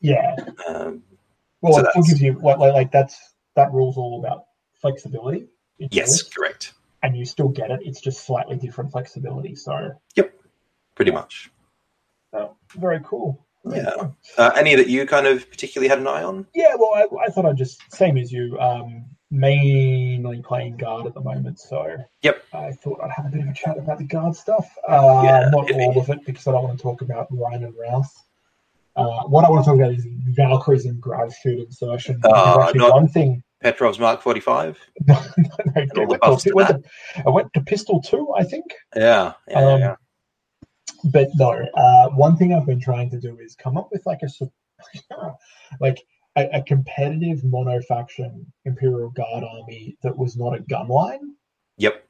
Yeah, 0.00 0.36
Um, 0.68 1.02
well, 1.60 1.74
So 1.74 1.80
it 1.80 1.88
gives 1.94 2.22
you 2.22 2.34
like, 2.34 2.58
like 2.58 2.72
like 2.72 2.92
that's 2.92 3.34
that 3.56 3.72
rule's 3.72 3.98
all 3.98 4.20
about 4.24 4.44
flexibility. 4.80 5.46
yes, 5.78 6.22
correct. 6.22 6.74
and 7.02 7.16
you 7.16 7.24
still 7.24 7.48
get 7.48 7.70
it. 7.70 7.80
It's 7.82 8.00
just 8.00 8.26
slightly 8.26 8.56
different 8.56 8.92
flexibility. 8.92 9.54
So, 9.54 9.92
Yep. 10.16 10.34
Pretty 10.94 11.10
much. 11.10 11.50
uh, 12.34 12.48
very 12.76 13.00
cool. 13.04 13.46
Very 13.64 13.82
Yeah. 13.84 13.92
cool. 13.98 14.16
Uh, 14.36 14.50
any 14.56 14.74
that 14.74 14.88
you 14.88 15.06
kind 15.06 15.26
of 15.26 15.48
particularly 15.50 15.88
had 15.88 15.98
an 15.98 16.06
eye 16.06 16.22
on? 16.22 16.46
Yeah, 16.54 16.74
well, 16.78 16.90
I, 16.94 17.06
I 17.24 17.30
thought 17.30 17.46
I'd 17.46 17.56
just 17.56 17.80
same 17.92 18.18
as 18.18 18.30
you. 18.30 18.58
Um, 18.60 19.06
mainly 19.32 20.42
playing 20.42 20.76
guard 20.76 21.06
at 21.06 21.14
the 21.14 21.20
moment, 21.20 21.58
so 21.60 21.96
Yep. 22.22 22.42
I 22.52 22.72
thought 22.72 23.00
I'd 23.02 23.12
have 23.12 23.26
a 23.26 23.28
bit 23.30 23.42
of 23.42 23.48
a 23.48 23.52
chat 23.54 23.78
about 23.78 23.98
the 23.98 24.04
guard 24.04 24.34
stuff. 24.34 24.66
Uh, 24.88 25.22
Yeah, 25.24 25.48
not 25.50 25.70
all 25.72 25.98
of 26.00 26.10
it 26.10 26.24
because 26.26 26.46
I 26.48 26.52
don't 26.52 26.64
want 26.64 26.76
to 26.78 26.82
talk 26.82 27.00
about 27.00 27.28
Rein 27.30 27.62
and 27.64 27.74
Raus. 27.74 28.08
Uh, 28.96 29.22
what 29.28 29.44
I 29.44 29.50
want 29.50 29.64
to 29.64 29.70
talk 29.70 29.78
about 29.78 29.92
is 29.94 30.04
Valkyries 30.34 30.84
and 30.86 31.00
Grav 31.00 31.32
chute 31.34 31.60
insertion. 31.60 32.16
Because 32.16 32.32
Ah, 32.34 32.62
actually 32.64 32.78
not- 32.80 32.92
one 32.92 33.08
thing. 33.08 33.42
Petrov's 33.62 33.98
Mark 33.98 34.22
45? 34.22 34.78
no, 35.06 35.14
no, 35.14 35.72
I, 35.76 36.04
went 36.04 36.22
to, 36.22 36.36
to 36.48 36.54
went 36.54 36.68
to, 36.68 36.82
I 37.26 37.30
went 37.30 37.52
to 37.54 37.60
Pistol 37.60 38.00
two, 38.00 38.32
I 38.36 38.44
think. 38.44 38.64
Yeah. 38.96 39.34
Yeah. 39.48 39.58
Um, 39.58 39.80
yeah. 39.80 39.94
but 41.04 41.28
no, 41.34 41.66
uh, 41.74 42.08
one 42.10 42.36
thing 42.36 42.54
I've 42.54 42.66
been 42.66 42.80
trying 42.80 43.10
to 43.10 43.20
do 43.20 43.38
is 43.38 43.54
come 43.54 43.76
up 43.76 43.88
with 43.92 44.04
like 44.06 44.20
a 44.22 44.30
like 45.80 46.02
a, 46.36 46.48
a 46.54 46.62
competitive 46.62 47.40
monofaction 47.40 48.46
Imperial 48.64 49.10
Guard 49.10 49.44
army 49.44 49.96
that 50.02 50.16
was 50.16 50.36
not 50.36 50.54
a 50.54 50.60
gun 50.60 50.88
line. 50.88 51.34
Yep. 51.76 52.06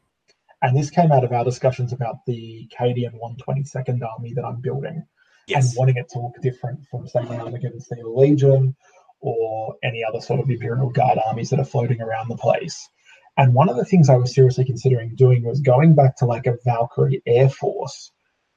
And 0.63 0.77
this 0.77 0.91
came 0.91 1.11
out 1.11 1.25
of 1.25 1.33
our 1.33 1.45
discussions 1.45 1.93
about 1.93 2.25
the 2.27 2.69
Cadian 2.79 3.19
122nd 3.19 4.03
army 4.05 4.35
that 4.35 4.45
I'm 4.45 4.61
building 4.61 5.05
Yes. 5.47 5.71
and 5.71 5.79
wanting 5.79 5.97
it 5.97 6.09
to 6.11 6.21
look 6.21 6.41
different 6.43 6.87
from, 6.87 7.09
say, 7.09 7.25
the 7.25 7.41
Armageddon 7.41 7.81
Steel 7.81 8.17
Legion 8.17 8.77
or 9.21 9.77
any 9.83 10.05
other 10.05 10.21
sort 10.21 10.41
of 10.41 10.51
Imperial 10.51 10.91
Guard 10.91 11.19
armies 11.27 11.51
that 11.51 11.61
are 11.61 11.65
floating 11.65 12.01
around 12.01 12.29
the 12.29 12.37
place. 12.37 12.89
And 13.37 13.55
one 13.55 13.69
of 13.69 13.77
the 13.77 13.85
things 13.85 14.09
I 14.09 14.17
was 14.17 14.35
seriously 14.35 14.65
considering 14.65 15.15
doing 15.15 15.45
was 15.45 15.61
going 15.61 15.95
back 15.95 16.17
to 16.17 16.27
like 16.27 16.47
a 16.47 16.59
Valkyrie 16.65 17.23
Air 17.27 17.49
Force 17.49 18.11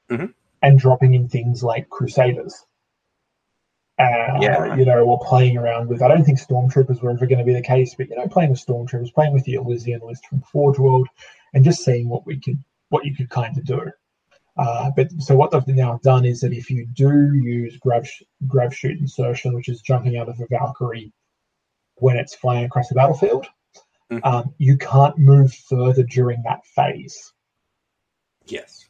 Mhm. 0.10 0.34
and 0.62 0.80
dropping 0.80 1.14
in 1.14 1.30
things 1.30 1.64
like 1.64 1.90
Crusaders. 1.90 2.66
Uh, 4.00 4.40
Yeah. 4.42 4.76
You 4.76 4.86
know, 4.86 5.06
or 5.06 5.20
playing 5.20 5.58
around 5.58 5.88
with, 5.88 6.02
I 6.02 6.08
don't 6.08 6.24
think 6.24 6.40
Stormtroopers 6.40 7.02
were 7.02 7.12
ever 7.12 7.28
going 7.28 7.40
to 7.40 7.46
be 7.46 7.54
the 7.54 7.62
case, 7.62 7.94
but, 7.96 8.10
you 8.10 8.16
know, 8.16 8.28
playing 8.28 8.50
with 8.50 8.66
Stormtroopers, 8.66 9.14
playing 9.14 9.34
with 9.34 9.44
the 9.44 9.54
Elysian 9.54 10.02
list 10.02 10.26
from 10.26 10.42
Forge 10.42 10.80
World, 10.80 11.08
and 11.54 11.64
just 11.64 11.84
seeing 11.84 12.10
what 12.10 12.26
we 12.26 12.40
could, 12.40 12.58
what 12.90 13.06
you 13.06 13.16
could 13.16 13.30
kind 13.30 13.56
of 13.58 13.66
do. 13.66 13.92
Uh, 14.56 14.92
but 14.96 15.12
so 15.20 15.36
what 15.36 15.52
they've 15.52 15.76
now 15.76 16.00
done 16.04 16.26
is 16.26 16.42
that 16.42 16.54
if 16.54 16.70
you 16.70 16.86
do 16.86 17.34
use 17.34 17.78
grab 17.78 18.06
grav 18.48 18.74
chute 18.76 19.00
insertion, 19.00 19.54
which 19.56 19.70
is 19.70 19.82
jumping 19.82 20.18
out 20.18 20.30
of 20.30 20.40
a 20.40 20.48
Valkyrie 20.48 21.12
when 21.96 22.18
it's 22.18 22.36
flying 22.36 22.66
across 22.66 22.90
the 22.90 22.96
battlefield, 22.96 23.48
Mhm. 24.12 24.20
um, 24.24 24.54
you 24.58 24.78
can't 24.78 25.18
move 25.18 25.54
further 25.54 26.04
during 26.04 26.44
that 26.44 26.66
phase. 26.66 27.34
Yes. 28.46 28.88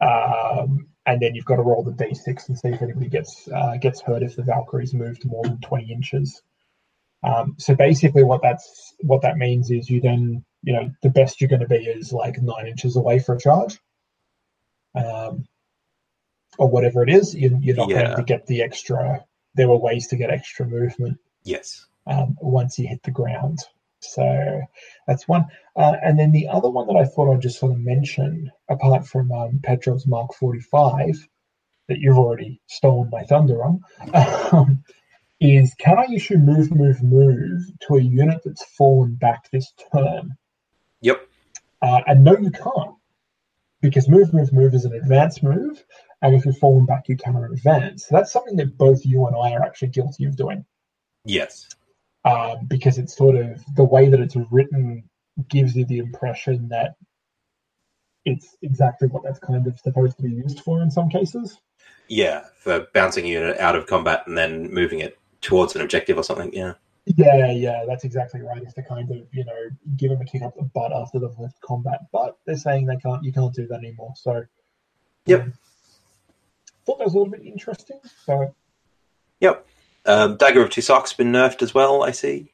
Um, 0.00 0.88
and 1.06 1.20
then 1.20 1.34
you've 1.34 1.44
got 1.44 1.56
to 1.56 1.62
roll 1.62 1.84
the 1.84 1.92
d6 1.92 2.48
and 2.48 2.58
see 2.58 2.68
if 2.68 2.82
anybody 2.82 3.08
gets 3.08 3.48
uh, 3.48 3.76
gets 3.76 4.00
hurt 4.00 4.22
if 4.22 4.34
the 4.36 4.42
Valkyrie's 4.42 4.92
moved 4.94 5.24
more 5.24 5.44
than 5.44 5.60
20 5.60 5.92
inches. 5.92 6.42
Um, 7.22 7.54
so 7.58 7.74
basically, 7.74 8.24
what 8.24 8.42
that's 8.42 8.94
what 9.00 9.22
that 9.22 9.38
means 9.38 9.70
is 9.70 9.88
you 9.88 10.00
then 10.00 10.44
you 10.62 10.72
know 10.72 10.90
the 11.02 11.10
best 11.10 11.40
you're 11.40 11.48
going 11.48 11.60
to 11.60 11.68
be 11.68 11.76
is 11.76 12.12
like 12.12 12.40
nine 12.42 12.66
inches 12.66 12.96
away 12.96 13.18
for 13.20 13.36
a 13.36 13.40
charge, 13.40 13.78
um, 14.96 15.46
or 16.58 16.68
whatever 16.68 17.02
it 17.02 17.10
is. 17.10 17.34
You, 17.34 17.58
you're 17.60 17.76
not 17.76 17.88
Yeah. 17.88 18.04
going 18.04 18.16
to 18.16 18.22
get 18.22 18.46
the 18.46 18.62
extra. 18.62 19.24
There 19.54 19.68
were 19.68 19.76
ways 19.78 20.06
to 20.08 20.16
get 20.16 20.30
extra 20.30 20.66
movement 20.66 21.18
Yes. 21.44 21.86
um, 22.06 22.36
once 22.40 22.78
you 22.78 22.86
hit 22.88 23.02
the 23.02 23.10
ground. 23.10 23.60
So 24.00 24.60
that's 25.06 25.26
one. 25.26 25.46
Uh, 25.74 25.94
and 26.02 26.18
then 26.18 26.30
the 26.32 26.48
other 26.48 26.68
one 26.68 26.86
that 26.86 26.96
I 26.96 27.04
thought 27.04 27.32
I'd 27.32 27.40
just 27.42 27.58
sort 27.58 27.72
of 27.72 27.78
mention, 27.78 28.52
apart 28.68 29.06
from 29.06 29.32
um, 29.32 29.60
Petrov's 29.62 30.06
Mark 30.06 30.34
45, 30.34 31.26
that 31.88 31.98
you've 31.98 32.18
already 32.18 32.60
stolen 32.66 33.08
my 33.10 33.22
thunder 33.24 33.64
on, 33.64 33.80
um, 34.52 34.84
is 35.40 35.74
can 35.78 35.98
I 35.98 36.06
issue 36.12 36.36
move, 36.38 36.74
move, 36.74 37.02
move 37.02 37.62
to 37.88 37.94
a 37.96 38.00
unit 38.02 38.40
that's 38.44 38.64
fallen 38.64 39.14
back 39.14 39.50
this 39.50 39.72
turn? 39.92 40.36
Yep. 41.00 41.26
Uh, 41.82 42.00
and 42.06 42.24
no, 42.24 42.36
you 42.36 42.50
can't. 42.50 42.95
Because 43.82 44.08
move, 44.08 44.32
move, 44.32 44.52
move 44.52 44.74
is 44.74 44.84
an 44.84 44.94
advance 44.94 45.42
move. 45.42 45.84
And 46.22 46.34
if 46.34 46.44
you're 46.44 46.54
fallen 46.54 46.86
back, 46.86 47.08
you 47.08 47.16
cannot 47.16 47.50
advance. 47.50 48.06
So 48.06 48.16
that's 48.16 48.32
something 48.32 48.56
that 48.56 48.78
both 48.78 49.04
you 49.04 49.26
and 49.26 49.36
I 49.36 49.52
are 49.52 49.62
actually 49.62 49.88
guilty 49.88 50.24
of 50.24 50.36
doing 50.36 50.64
Yes. 51.24 51.68
um, 52.24 52.66
because 52.68 52.98
it's 52.98 53.16
sort 53.16 53.36
of 53.36 53.62
the 53.76 53.84
way 53.84 54.08
that 54.08 54.20
it's 54.20 54.36
written 54.50 55.04
gives 55.48 55.76
you 55.76 55.84
the 55.84 55.98
impression 55.98 56.68
that 56.68 56.94
it's 58.24 58.56
exactly 58.62 59.08
what 59.08 59.22
that's 59.22 59.38
kind 59.38 59.66
of 59.66 59.78
supposed 59.78 60.16
to 60.16 60.22
be 60.22 60.30
used 60.30 60.60
for 60.60 60.82
in 60.82 60.90
some 60.90 61.08
cases. 61.08 61.60
Yeah. 62.08 62.44
For 62.58 62.86
bouncing 62.94 63.26
a 63.26 63.28
unit 63.28 63.58
out 63.58 63.76
of 63.76 63.86
combat 63.86 64.22
and 64.26 64.36
then 64.36 64.72
moving 64.72 65.00
it 65.00 65.18
towards 65.42 65.76
an 65.76 65.82
objective 65.82 66.16
or 66.16 66.24
something. 66.24 66.52
Yeah. 66.52 66.72
Yeah, 67.06 67.52
yeah, 67.52 67.84
that's 67.86 68.02
exactly 68.04 68.42
right. 68.42 68.60
It's 68.62 68.74
to 68.74 68.82
kind 68.82 69.08
of 69.12 69.18
you 69.32 69.44
know 69.44 69.68
give 69.96 70.10
them 70.10 70.20
a 70.20 70.24
kick 70.24 70.42
up 70.42 70.56
the 70.56 70.64
butt 70.64 70.92
after 70.92 71.18
the 71.20 71.30
first 71.30 71.60
combat, 71.60 72.00
but 72.12 72.36
they're 72.46 72.56
saying 72.56 72.86
they 72.86 72.96
can't. 72.96 73.22
You 73.22 73.32
can't 73.32 73.54
do 73.54 73.66
that 73.68 73.78
anymore. 73.78 74.12
So, 74.16 74.42
Yep. 75.26 75.40
um, 75.42 75.52
thought 76.84 76.98
that 76.98 77.04
was 77.04 77.14
a 77.14 77.18
little 77.18 77.30
bit 77.32 77.42
interesting. 77.44 78.00
So, 78.24 78.54
Yep. 79.40 79.66
Um, 80.06 80.36
Dagger 80.36 80.62
of 80.62 80.70
Tu'Sakh 80.70 81.16
been 81.16 81.30
nerfed 81.32 81.62
as 81.62 81.74
well, 81.74 82.02
I 82.02 82.10
see. 82.12 82.52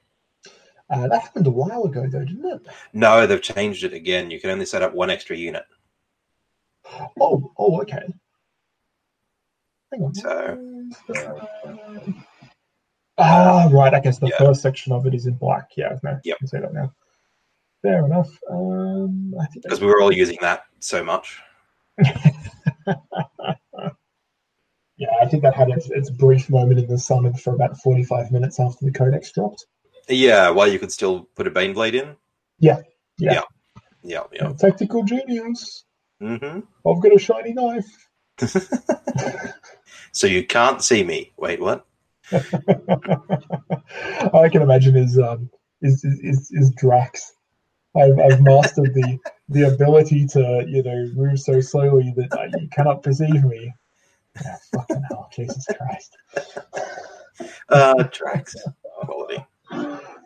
uh, 0.90 1.06
that 1.08 1.22
happened 1.22 1.46
a 1.46 1.50
while 1.50 1.84
ago, 1.84 2.06
though, 2.10 2.24
didn't 2.24 2.44
it? 2.44 2.66
No, 2.92 3.26
they've 3.26 3.40
changed 3.42 3.84
it 3.84 3.92
again. 3.94 4.30
You 4.30 4.40
can 4.40 4.50
only 4.50 4.64
set 4.66 4.82
up 4.82 4.92
one 4.94 5.08
extra 5.10 5.36
unit. 5.36 5.64
Oh, 7.20 7.52
oh, 7.56 7.80
okay. 7.82 8.06
Hang 9.92 10.02
on. 10.02 10.14
So- 10.14 10.88
Ah, 13.18 13.68
right. 13.70 13.92
I 13.94 14.00
guess 14.00 14.18
the 14.18 14.28
Yeah. 14.28 14.38
first 14.38 14.62
section 14.62 14.92
of 14.92 15.06
it 15.06 15.14
is 15.14 15.26
in 15.26 15.34
black. 15.34 15.70
Yeah, 15.76 15.98
no, 16.02 16.18
Yep. 16.24 16.36
I 16.36 16.38
can 16.38 16.46
see 16.48 16.58
that 16.58 16.72
now. 16.72 16.92
Fair 17.82 18.04
enough. 18.06 18.30
Um, 18.48 19.34
I 19.40 19.46
think 19.46 19.64
Because 19.64 19.80
we 19.80 19.86
were 19.88 20.00
all 20.00 20.12
using 20.12 20.38
that 20.40 20.64
so 20.80 21.04
much. 21.04 21.40
yeah, 24.96 25.08
I 25.20 25.26
think 25.28 25.42
that 25.42 25.54
had 25.54 25.68
its, 25.70 25.90
its 25.90 26.10
brief 26.10 26.48
moment 26.48 26.78
in 26.80 26.86
the 26.86 26.98
sun 26.98 27.32
for 27.34 27.54
about 27.54 27.76
forty-five 27.78 28.30
minutes 28.30 28.58
after 28.60 28.84
the 28.84 28.92
codex 28.92 29.32
dropped. 29.32 29.66
Yeah, 30.08 30.50
while 30.50 30.68
you 30.68 30.78
could 30.78 30.92
still 30.92 31.28
put 31.34 31.46
a 31.46 31.50
bane 31.50 31.74
blade 31.74 31.94
in. 31.94 32.16
Yeah, 32.58 32.80
yeah. 33.18 33.42
Yeah, 34.02 34.22
yeah. 34.32 34.52
Tactical 34.58 35.04
genius. 35.04 35.84
hmm 36.20 36.60
I've 36.86 37.00
got 37.02 37.14
a 37.14 37.18
shiny 37.18 37.52
knife. 37.52 38.08
so 40.12 40.26
you 40.26 40.46
can't 40.46 40.82
see 40.82 41.04
me. 41.04 41.32
Wait, 41.36 41.60
what? 41.60 41.86
I 44.34 44.48
can 44.48 44.62
imagine 44.62 44.96
is 44.96 45.18
um 45.18 45.50
is 45.80 46.04
is, 46.04 46.20
is, 46.20 46.50
is 46.52 46.70
Drax. 46.76 47.32
I've, 47.94 48.18
I've 48.18 48.40
mastered 48.40 48.94
the 48.94 49.18
the 49.48 49.68
ability 49.68 50.26
to 50.28 50.64
you 50.66 50.82
know 50.82 51.10
move 51.14 51.38
so 51.38 51.60
slowly 51.60 52.12
that 52.16 52.32
uh, 52.32 52.48
you 52.58 52.68
cannot 52.72 53.02
perceive 53.02 53.44
me. 53.44 53.72
Yeah, 54.42 54.56
fucking 54.74 55.02
hell, 55.10 55.28
Jesus 55.34 55.66
Christ. 55.76 56.16
Uh, 57.68 58.04
tracks. 58.04 58.56
Quality. 59.02 59.44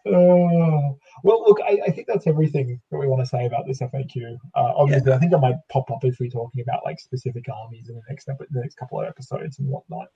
Uh, 0.06 0.94
well, 1.24 1.42
look, 1.46 1.58
I, 1.66 1.80
I 1.86 1.90
think 1.90 2.06
that's 2.06 2.28
everything 2.28 2.80
that 2.90 2.98
we 2.98 3.08
want 3.08 3.22
to 3.22 3.26
say 3.26 3.46
about 3.46 3.66
this 3.66 3.80
FAQ. 3.80 4.36
Uh, 4.54 4.72
obviously, 4.76 5.12
I 5.12 5.18
think 5.18 5.34
I 5.34 5.38
might 5.38 5.56
pop 5.68 5.90
up 5.90 6.04
if 6.04 6.20
we're 6.20 6.30
talking 6.30 6.60
about 6.60 6.84
like 6.84 7.00
specific 7.00 7.46
armies 7.48 7.88
in 7.88 7.96
the 7.96 8.02
next 8.08 8.26
the 8.26 8.60
next 8.60 8.76
couple 8.76 9.00
of 9.00 9.08
episodes 9.08 9.58
and 9.58 9.68
whatnot. 9.68 10.06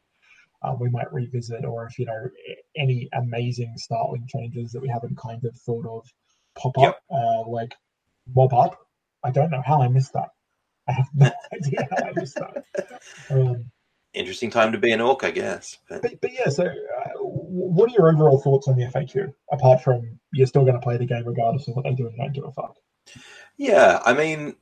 Uh, 0.62 0.74
we 0.78 0.90
might 0.90 1.12
revisit, 1.12 1.64
or 1.64 1.86
if 1.86 1.98
you 1.98 2.04
know 2.04 2.28
any 2.76 3.08
amazing 3.14 3.72
startling 3.76 4.26
changes 4.28 4.72
that 4.72 4.82
we 4.82 4.88
haven't 4.88 5.16
kind 5.16 5.44
of 5.44 5.56
thought 5.56 5.86
of 5.86 6.06
pop 6.54 6.76
up, 6.78 7.00
uh, 7.10 7.48
like 7.48 7.74
mob 8.34 8.52
up. 8.52 8.78
I 9.24 9.30
don't 9.30 9.50
know 9.50 9.62
how 9.64 9.82
I 9.82 9.88
missed 9.88 10.12
that. 10.14 10.28
I 10.88 10.92
have 10.92 11.08
no 11.14 11.30
idea 11.52 11.88
how 11.90 12.08
I 12.08 12.12
missed 12.14 12.36
that. 12.36 13.00
Um, 13.30 13.70
interesting 14.12 14.50
time 14.50 14.72
to 14.72 14.78
be 14.78 14.92
an 14.92 15.00
Ork, 15.00 15.24
I 15.24 15.30
guess. 15.30 15.78
But, 15.88 16.02
But, 16.02 16.20
but 16.20 16.32
yeah, 16.32 16.48
so 16.48 16.64
uh, 16.64 17.08
what 17.20 17.90
are 17.90 17.94
your 17.94 18.12
overall 18.12 18.40
thoughts 18.40 18.68
on 18.68 18.76
the 18.76 18.84
FAQ? 18.86 19.32
Apart 19.52 19.82
from 19.82 20.18
you're 20.32 20.46
still 20.46 20.62
going 20.62 20.74
to 20.74 20.80
play 20.80 20.96
the 20.96 21.06
game 21.06 21.24
regardless 21.26 21.68
of 21.68 21.76
what 21.76 21.84
they 21.84 21.94
do 21.94 22.06
and 22.06 22.16
don't 22.16 22.32
do 22.32 22.44
a 22.44 22.52
fuck. 22.52 22.76
yeah, 23.56 24.00
I 24.04 24.12
mean, 24.12 24.56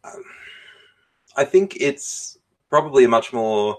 I 1.37 1.45
think 1.45 1.77
it's 1.81 2.39
probably 2.71 3.05
a 3.05 3.09
much 3.09 3.33
more, 3.33 3.79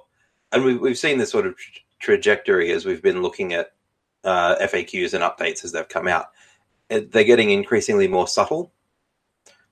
and 0.51 0.63
we've 0.63 0.79
we've 0.79 0.97
seen 0.97 1.17
this 1.17 1.31
sort 1.31 1.45
of 1.45 1.55
trajectory 1.99 2.71
as 2.71 2.85
we've 2.85 3.01
been 3.01 3.21
looking 3.21 3.53
at 3.53 3.73
uh, 4.23 4.55
FAQs 4.57 5.13
and 5.13 5.23
updates 5.23 5.63
as 5.63 5.71
they've 5.71 5.87
come 5.87 6.07
out. 6.07 6.27
It, 6.89 7.11
they're 7.11 7.23
getting 7.23 7.51
increasingly 7.51 8.07
more 8.07 8.27
subtle. 8.27 8.71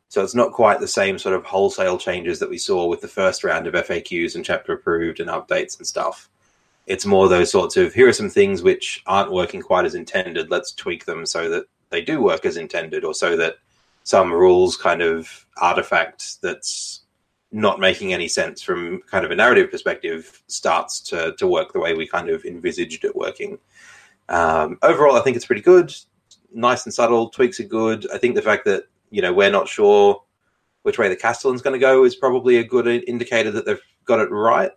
So 0.10 0.24
it's 0.24 0.36
not 0.36 0.54
quite 0.54 0.80
the 0.80 0.88
same 0.88 1.20
sort 1.20 1.36
of 1.36 1.44
wholesale 1.44 1.98
changes 1.98 2.40
that 2.40 2.50
we 2.50 2.58
saw 2.58 2.88
with 2.88 3.02
the 3.02 3.08
first 3.08 3.44
round 3.44 3.68
of 3.68 3.74
FAQs 3.74 4.36
and 4.36 4.46
chapter 4.46 4.74
approved 4.74 5.20
and 5.20 5.30
updates 5.30 5.78
and 5.78 5.86
stuff. 5.86 6.30
It's 6.86 7.06
more 7.06 7.28
those 7.28 7.52
sorts 7.52 7.76
of 7.76 7.94
here 7.94 8.08
are 8.08 8.14
some 8.14 8.30
things 8.30 8.64
which 8.64 9.04
aren't 9.06 9.34
working 9.34 9.62
quite 9.62 9.86
as 9.86 9.96
intended. 9.96 10.50
Let's 10.50 10.72
tweak 10.72 11.04
them 11.04 11.26
so 11.26 11.50
that 11.50 11.66
they 11.90 12.02
do 12.02 12.22
work 12.22 12.46
as 12.46 12.56
intended, 12.56 13.04
or 13.04 13.14
so 13.14 13.36
that 13.36 13.56
some 14.04 14.32
rules 14.32 14.78
kind 14.78 15.02
of 15.02 15.46
artifact 15.58 16.42
that's 16.42 17.02
not 17.52 17.80
making 17.80 18.14
any 18.14 18.28
sense 18.28 18.62
from 18.62 19.02
kind 19.10 19.26
of 19.26 19.32
a 19.32 19.36
narrative 19.36 19.72
perspective 19.72 20.44
starts 20.48 21.00
to 21.00 21.34
to 21.38 21.48
work 21.48 21.74
the 21.74 21.80
way 21.80 21.94
we 21.94 22.08
kind 22.08 22.30
of 22.30 22.44
envisaged 22.46 23.06
it 23.06 23.16
working. 23.16 23.58
Um, 24.30 24.78
overall, 24.82 25.16
I 25.16 25.22
think 25.22 25.38
it's 25.38 25.46
pretty 25.46 25.62
good. 25.62 25.94
Nice 26.54 26.86
and 26.86 26.94
subtle. 26.94 27.30
Tweaks 27.30 27.60
are 27.60 27.66
good. 27.66 28.10
I 28.12 28.18
think 28.18 28.36
the 28.36 28.42
fact 28.42 28.66
that 28.66 28.86
you 29.10 29.22
know 29.22 29.34
we're 29.34 29.52
not 29.52 29.68
sure 29.68 30.22
which 30.84 30.98
way 30.98 31.10
the 31.10 31.16
Castellan's 31.16 31.62
going 31.62 31.74
to 31.74 31.80
go 31.80 32.06
is 32.06 32.16
probably 32.16 32.58
a 32.58 32.64
good 32.64 32.88
indicator 32.88 33.52
that 33.52 33.66
they've 33.66 33.82
got 34.06 34.20
it 34.20 34.32
right. 34.32 34.72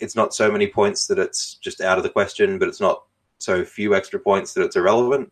It's 0.00 0.16
not 0.16 0.34
so 0.34 0.50
many 0.50 0.66
points 0.66 1.06
that 1.06 1.18
it's 1.18 1.56
just 1.56 1.80
out 1.80 1.98
of 1.98 2.04
the 2.04 2.10
question, 2.10 2.58
but 2.58 2.68
it's 2.68 2.80
not 2.80 3.04
so 3.38 3.64
few 3.64 3.94
extra 3.94 4.18
points 4.18 4.54
that 4.54 4.64
it's 4.64 4.76
irrelevant. 4.76 5.30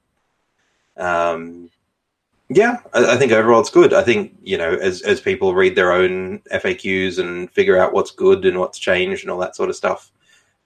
Um, 0.96 1.70
yeah, 2.54 2.78
I, 2.92 3.14
I 3.14 3.16
think 3.16 3.32
overall 3.32 3.60
it's 3.60 3.70
good. 3.70 3.92
I 3.92 4.02
think 4.02 4.36
you 4.42 4.58
know 4.58 4.74
as 4.74 5.02
as 5.02 5.20
people 5.20 5.54
read 5.54 5.76
their 5.76 5.92
own 5.92 6.40
FAQs 6.52 7.18
and 7.18 7.50
figure 7.50 7.78
out 7.78 7.92
what's 7.92 8.10
good 8.10 8.44
and 8.44 8.58
what's 8.58 8.78
changed 8.78 9.22
and 9.24 9.30
all 9.30 9.38
that 9.40 9.56
sort 9.56 9.70
of 9.70 9.76
stuff, 9.76 10.10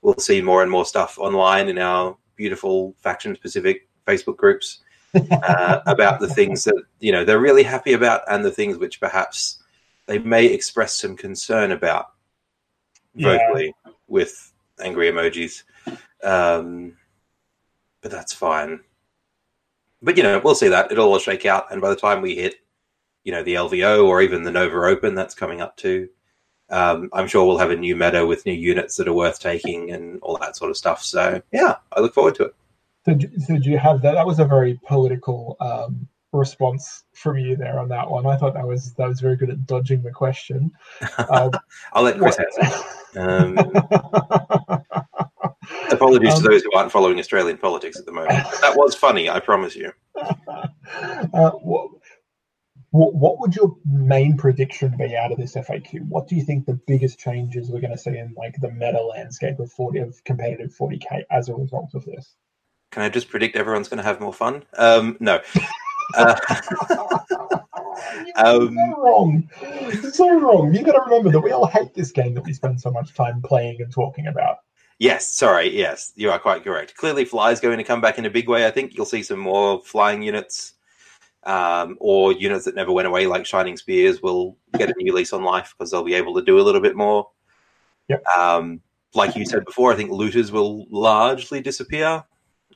we'll 0.03 0.19
see 0.19 0.41
more 0.41 0.63
and 0.63 0.71
more 0.71 0.85
stuff 0.87 1.19
online 1.19 1.69
in 1.69 1.79
our 1.79 2.17
beautiful 2.37 2.95
faction 2.99 3.35
specific 3.35 3.89
Facebook 4.07 4.37
groups 4.37 4.81
uh, 5.31 5.81
about 5.87 6.21
the 6.21 6.29
things 6.29 6.65
that 6.65 6.83
you 7.01 7.13
know 7.13 7.25
they're 7.25 7.41
really 7.41 7.63
happy 7.63 7.93
about 7.93 8.23
and 8.31 8.45
the 8.45 8.51
things 8.51 8.79
which 8.79 9.01
perhaps 9.01 9.59
they 10.07 10.19
may 10.19 10.47
express 10.47 10.95
some 10.95 11.17
concern 11.17 11.73
about 11.73 12.13
Yeah. 13.15 13.39
vocally 13.39 13.75
with 14.09 14.53
angry 14.81 15.11
emojis. 15.11 15.63
Um, 16.23 16.97
but 18.03 18.11
that's 18.11 18.33
fine. 18.33 18.81
But 20.03 20.17
you 20.17 20.23
know, 20.23 20.41
we'll 20.43 20.55
see 20.55 20.69
that 20.69 20.93
it'll 20.93 21.13
all 21.13 21.19
shake 21.19 21.47
out, 21.47 21.73
and 21.73 21.81
by 21.81 21.91
the 21.91 21.97
time 21.97 22.23
we 22.23 22.35
hit, 22.37 22.57
you 23.25 23.33
know, 23.33 23.43
the 23.43 23.55
LVO 23.55 24.07
or 24.07 24.23
even 24.23 24.43
the 24.43 24.53
Nova 24.53 24.77
Open 24.77 25.15
that's 25.15 25.35
coming 25.35 25.61
up 25.61 25.77
too, 25.77 26.09
um, 26.71 27.09
I'm 27.13 27.29
sure 27.29 27.47
we'll 27.47 27.59
have 27.59 27.71
a 27.71 27.77
new 27.77 27.97
meta 27.97 28.27
with 28.27 28.47
new 28.47 28.53
units 28.53 28.97
that 28.97 29.09
are 29.09 29.13
worth 29.13 29.41
taking 29.41 29.91
and 29.91 30.19
all 30.23 30.37
that 30.39 30.57
sort 30.57 30.71
of 30.71 30.77
stuff. 30.77 31.03
So 31.03 31.41
yeah, 31.53 31.77
I 31.93 32.01
look 32.01 32.15
forward 32.15 32.35
to 32.37 32.45
it. 32.47 32.55
So, 33.05 33.19
so 33.47 33.59
do 33.59 33.71
you 33.71 33.79
have 33.79 34.03
that? 34.03 34.13
That 34.13 34.27
was 34.27 34.41
a 34.41 34.45
very 34.45 34.81
political 34.85 35.57
um, 35.61 36.09
response 36.37 37.05
from 37.15 37.39
you 37.39 37.57
there 37.57 37.79
on 37.79 37.89
that 37.89 38.09
one. 38.09 38.27
I 38.27 38.37
thought 38.37 38.55
that 38.55 38.67
was 38.67 38.93
that 38.95 39.09
was 39.09 39.21
very 39.21 39.37
good 39.37 39.51
at 39.51 39.67
dodging 39.67 40.03
the 40.03 40.11
question. 40.11 40.71
Um, 41.31 41.51
I'll 41.93 42.05
let 42.05 42.19
Chris 42.19 42.39
answer. 42.39 42.85
Um, 43.17 43.59
apologies 45.91 46.35
Um, 46.35 46.43
to 46.43 46.49
those 46.49 46.63
who 46.63 46.73
aren't 46.75 46.93
following 46.93 47.19
Australian 47.19 47.59
politics 47.59 47.99
at 47.99 48.07
the 48.07 48.13
moment. 48.13 48.39
That 48.61 48.77
was 48.77 48.95
funny, 48.95 49.29
I 49.29 49.41
promise 49.41 49.75
you. 49.75 49.93
uh, 50.17 51.51
what, 51.51 51.91
what, 52.91 53.15
what 53.15 53.41
would 53.41 53.57
your 53.57 53.77
main 53.85 54.37
prediction 54.37 54.97
be 54.97 55.17
out 55.17 55.33
of 55.33 55.39
this 55.39 55.55
FAQ? 55.55 56.07
What 56.09 56.29
do 56.29 56.37
you 56.37 56.43
think 56.43 56.67
the 56.67 56.79
biggest 56.87 57.19
changes 57.19 57.71
we're 57.71 57.81
going 57.81 57.93
to 57.93 57.99
see 57.99 58.17
in 58.17 58.35
like 58.37 58.55
the 58.61 58.71
meta 58.71 59.03
landscape 59.03 59.59
of 59.59 59.73
40 59.73 60.01
of 60.01 60.23
competitive 60.25 60.75
40k 60.79 61.25
as 61.31 61.49
a 61.49 61.55
result 61.55 61.95
of 61.95 62.05
this? 62.05 62.35
Can 62.93 63.03
I 63.03 63.09
just 63.09 63.29
predict 63.29 63.57
everyone's 63.57 63.89
going 63.89 63.99
to 63.99 64.05
have 64.05 64.21
more 64.21 64.33
fun? 64.33 64.63
Um, 64.79 65.17
no. 65.21 65.41
Uh, 66.15 66.37
Um, 68.37 68.75
so 68.75 69.03
wrong. 69.03 69.51
So 70.13 70.41
wrong. 70.41 70.75
You 70.75 70.85
got 70.85 70.93
to 70.93 71.01
remember 71.07 71.31
that 71.31 71.41
we 71.41 71.53
all 71.53 71.67
hate 71.67 71.95
this 71.95 72.11
game 72.11 72.35
that 72.35 72.45
we 72.45 72.53
spend 72.53 72.81
so 72.81 72.91
much 72.91 73.15
time 73.15 73.41
playing 73.43 73.81
and 73.81 73.93
talking 73.93 74.27
about. 74.27 74.59
yes, 74.99 75.29
sorry. 75.29 75.77
Yes, 75.77 76.13
you 76.17 76.31
are 76.31 76.39
quite 76.39 76.65
correct. 76.65 76.97
Clearly, 76.97 77.25
fly 77.25 77.53
is 77.53 77.61
going 77.61 77.79
to 77.79 77.85
come 77.85 78.01
back 78.01 78.19
in 78.19 78.27
a 78.27 78.31
big 78.31 78.49
way. 78.49 78.67
I 78.67 78.71
think 78.71 78.95
you'll 78.95 79.07
see 79.07 79.23
some 79.23 79.39
more 79.39 79.83
flying 79.85 80.23
units, 80.23 80.75
um, 81.45 81.97
or 82.01 82.33
units 82.33 82.65
that 82.67 82.75
never 82.75 82.93
went 82.93 83.09
away, 83.09 83.27
like 83.27 83.47
Shining 83.47 83.77
Spears, 83.77 84.23
will 84.23 84.57
get 84.79 84.91
a 84.91 84.95
new 84.99 85.15
lease 85.15 85.33
on 85.33 85.43
life 85.43 85.75
because 85.77 85.91
they'll 85.91 86.05
be 86.05 86.15
able 86.15 86.35
to 86.35 86.43
do 86.43 86.61
a 86.61 86.63
little 86.63 86.81
bit 86.81 86.97
more. 86.97 87.29
Yep. 88.09 88.25
Um, 88.37 88.81
like 89.15 89.35
you 89.35 89.47
said 89.47 89.65
before, 89.65 89.93
I 89.93 89.97
think 89.97 90.11
looters 90.11 90.53
will 90.53 90.87
largely 90.91 91.61
disappear, 91.61 92.23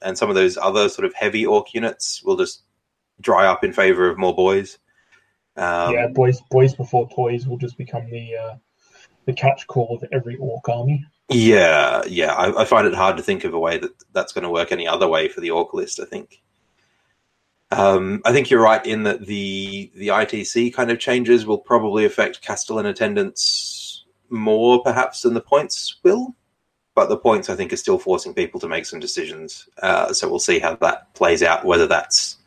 and 0.02 0.16
some 0.16 0.30
of 0.30 0.34
those 0.34 0.56
other 0.56 0.88
sort 0.88 1.04
of 1.04 1.14
heavy 1.14 1.44
Ork 1.44 1.74
units 1.74 2.22
will 2.22 2.36
just 2.36 2.62
dry 3.20 3.46
up 3.46 3.64
in 3.64 3.72
favor 3.72 4.08
of 4.08 4.18
more 4.18 4.34
boys. 4.34 4.78
Um, 5.56 5.94
yeah, 5.94 6.06
boys, 6.06 6.40
boys 6.50 6.74
before 6.74 7.08
toys 7.10 7.46
will 7.46 7.58
just 7.58 7.76
become 7.76 8.08
the 8.10 8.36
uh, 8.36 8.56
the 9.26 9.32
catch 9.32 9.66
call 9.66 9.98
of 10.00 10.08
every 10.12 10.36
Ork 10.36 10.68
army. 10.68 11.04
Yeah, 11.28 12.02
yeah. 12.08 12.34
I, 12.34 12.62
I 12.62 12.64
find 12.64 12.86
it 12.86 12.94
hard 12.94 13.16
to 13.16 13.22
think 13.22 13.44
of 13.44 13.54
a 13.54 13.58
way 13.58 13.78
that 13.78 13.92
that's 14.12 14.32
going 14.32 14.44
to 14.44 14.50
work 14.50 14.72
any 14.72 14.86
other 14.86 15.08
way 15.08 15.28
for 15.28 15.40
the 15.40 15.50
Ork 15.50 15.74
list. 15.74 16.00
I 16.00 16.04
think. 16.04 16.40
Um, 17.72 18.20
I 18.24 18.32
think 18.32 18.50
you're 18.50 18.62
right 18.62 18.84
in 18.84 19.04
that 19.04 19.26
the 19.26 19.90
the 19.94 20.08
ITC 20.08 20.74
kind 20.74 20.90
of 20.90 20.98
changes 20.98 21.46
will 21.46 21.58
probably 21.58 22.04
affect 22.04 22.42
Castellan 22.42 22.86
attendance 22.86 24.04
more, 24.28 24.82
perhaps, 24.82 25.22
than 25.22 25.34
the 25.34 25.40
points 25.40 25.96
will. 26.02 26.34
But 26.96 27.08
the 27.08 27.16
points, 27.16 27.48
I 27.48 27.54
think, 27.54 27.72
are 27.72 27.76
still 27.76 27.98
forcing 27.98 28.34
people 28.34 28.58
to 28.60 28.68
make 28.68 28.84
some 28.84 28.98
decisions. 28.98 29.68
Uh, 29.80 30.12
so 30.12 30.28
we'll 30.28 30.40
see 30.40 30.58
how 30.58 30.74
that 30.76 31.14
plays 31.14 31.42
out. 31.42 31.64
Whether 31.64 31.86
that's 31.86 32.38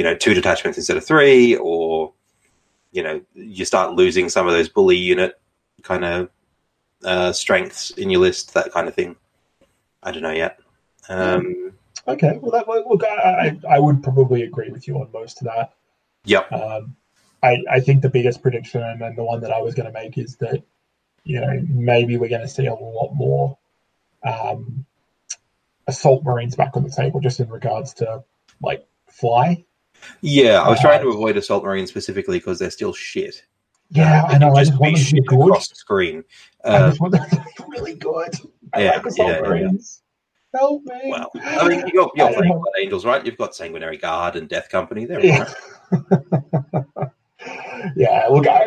you 0.00 0.04
know 0.04 0.14
two 0.14 0.32
detachments 0.32 0.78
instead 0.78 0.96
of 0.96 1.04
three, 1.04 1.56
or 1.56 2.14
you 2.90 3.02
know 3.02 3.20
you 3.34 3.66
start 3.66 3.92
losing 3.92 4.30
some 4.30 4.46
of 4.46 4.54
those 4.54 4.70
bully 4.70 4.96
unit 4.96 5.38
kind 5.82 6.06
of 6.06 6.30
uh, 7.04 7.32
strengths 7.32 7.90
in 7.90 8.08
your 8.08 8.22
list, 8.22 8.54
that 8.54 8.72
kind 8.72 8.88
of 8.88 8.94
thing. 8.94 9.14
I 10.02 10.10
don't 10.10 10.22
know 10.22 10.32
yet. 10.32 10.58
Um, 11.10 11.74
Okay, 12.08 12.38
well, 12.40 12.50
that, 12.52 12.66
look, 12.66 13.04
I, 13.04 13.58
I 13.68 13.76
I 13.76 13.78
would 13.78 14.02
probably 14.02 14.42
agree 14.42 14.70
with 14.70 14.88
you 14.88 14.96
on 14.96 15.10
most 15.12 15.42
of 15.42 15.48
that. 15.48 15.74
yep. 16.24 16.50
Um, 16.50 16.96
I, 17.42 17.58
I 17.70 17.80
think 17.80 18.00
the 18.00 18.08
biggest 18.08 18.40
prediction 18.40 18.82
and 18.82 19.18
the 19.18 19.22
one 19.22 19.42
that 19.42 19.52
I 19.52 19.60
was 19.60 19.74
going 19.74 19.86
to 19.86 19.92
make 19.92 20.16
is 20.16 20.36
that, 20.36 20.62
you 21.24 21.42
know, 21.42 21.62
maybe 21.68 22.16
we're 22.16 22.30
going 22.30 22.40
to 22.40 22.48
see 22.48 22.66
a 22.66 22.74
lot 22.74 23.12
more 23.12 23.58
um, 24.24 24.86
assault 25.86 26.24
marines 26.24 26.56
back 26.56 26.74
on 26.74 26.84
the 26.84 26.90
table 26.90 27.20
just 27.20 27.38
in 27.38 27.50
regards 27.50 27.94
to 27.94 28.24
like 28.62 28.86
fly. 29.10 29.64
Yeah, 30.20 30.62
I 30.62 30.68
was 30.68 30.78
Uh, 30.78 30.82
trying 30.82 31.02
to 31.02 31.08
avoid 31.08 31.36
assault 31.36 31.64
marines 31.64 31.90
specifically 31.90 32.38
because 32.38 32.58
they're 32.58 32.70
still 32.70 32.92
shit. 32.92 33.44
Yeah, 33.90 34.26
They 34.28 34.34
I 34.34 34.38
know. 34.38 34.54
I 34.54 34.64
just 34.64 34.78
want 34.78 34.94
be 34.94 35.00
them 35.00 35.04
to 35.04 35.12
be 35.12 35.16
shit 35.18 35.26
good. 35.26 35.40
across 35.40 35.68
the 35.68 35.74
screen. 35.74 36.24
I 36.64 36.68
Uh, 36.76 36.88
just 36.90 37.00
want 37.00 37.12
them 37.14 37.24
to 37.30 37.36
be 37.36 37.64
really 37.68 37.94
good. 37.94 38.34
I 38.72 38.82
Yeah, 38.84 38.90
like 38.92 39.06
assault 39.06 39.28
yeah, 39.30 39.54
yeah. 39.54 39.68
Help 40.54 40.82
me. 40.84 41.00
well, 41.06 41.30
I 41.34 41.68
mean, 41.68 41.84
you're, 41.92 42.10
you're 42.16 42.28
I 42.28 42.34
playing. 42.34 42.52
Blood 42.52 42.72
Angels, 42.80 43.04
right? 43.06 43.24
You've 43.24 43.38
got 43.38 43.54
Sanguinary 43.54 43.96
Guard 43.98 44.34
and 44.36 44.48
Death 44.48 44.68
Company. 44.68 45.04
They're 45.04 45.24
Yeah. 45.24 45.48
yeah, 47.96 48.26
look, 48.28 48.46
I, 48.48 48.66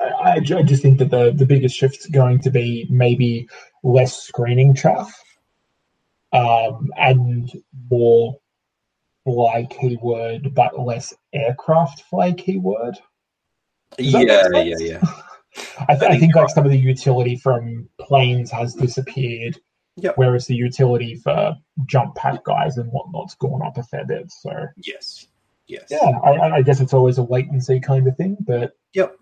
I, 0.00 0.32
I 0.36 0.40
just 0.40 0.82
think 0.82 0.98
that 0.98 1.10
the, 1.10 1.32
the 1.32 1.46
biggest 1.46 1.76
shift's 1.76 2.06
going 2.06 2.40
to 2.40 2.50
be 2.50 2.86
maybe 2.90 3.48
less 3.82 4.22
screening 4.22 4.74
chaff 4.74 5.12
um, 6.32 6.90
and 6.96 7.50
more 7.90 8.36
fly 9.24 9.66
keyword, 9.70 10.54
but 10.54 10.78
less 10.78 11.14
aircraft 11.32 12.02
fly 12.02 12.32
keyword. 12.32 12.96
Yeah, 13.98 14.48
yeah, 14.52 14.74
yeah. 14.78 15.00
I, 15.88 15.94
th- 15.94 16.10
I 16.10 16.14
I 16.14 16.18
think 16.18 16.34
like 16.34 16.48
some 16.50 16.64
of 16.64 16.72
the 16.72 16.78
utility 16.78 17.36
from 17.36 17.88
planes 18.00 18.50
has 18.50 18.74
disappeared, 18.74 19.58
Yep. 19.96 20.14
whereas 20.16 20.46
the 20.46 20.56
utility 20.56 21.14
for 21.14 21.56
jump 21.86 22.16
pack 22.16 22.42
guys 22.44 22.76
and 22.78 22.90
whatnot's 22.90 23.36
gone 23.36 23.62
up 23.64 23.78
a 23.78 23.82
fair 23.84 24.04
bit. 24.04 24.30
So 24.32 24.50
Yes, 24.84 25.28
yes. 25.68 25.84
yeah, 25.90 25.98
I- 26.24 26.32
I, 26.32 26.54
I 26.56 26.62
guess 26.62 26.80
it's 26.80 26.92
always 26.94 27.18
a 27.18 27.22
wait 27.22 27.48
and 27.50 27.62
see 27.62 27.78
kind 27.80 28.06
of 28.08 28.16
thing. 28.16 28.36
But 28.40 28.76
Yep. 28.94 29.16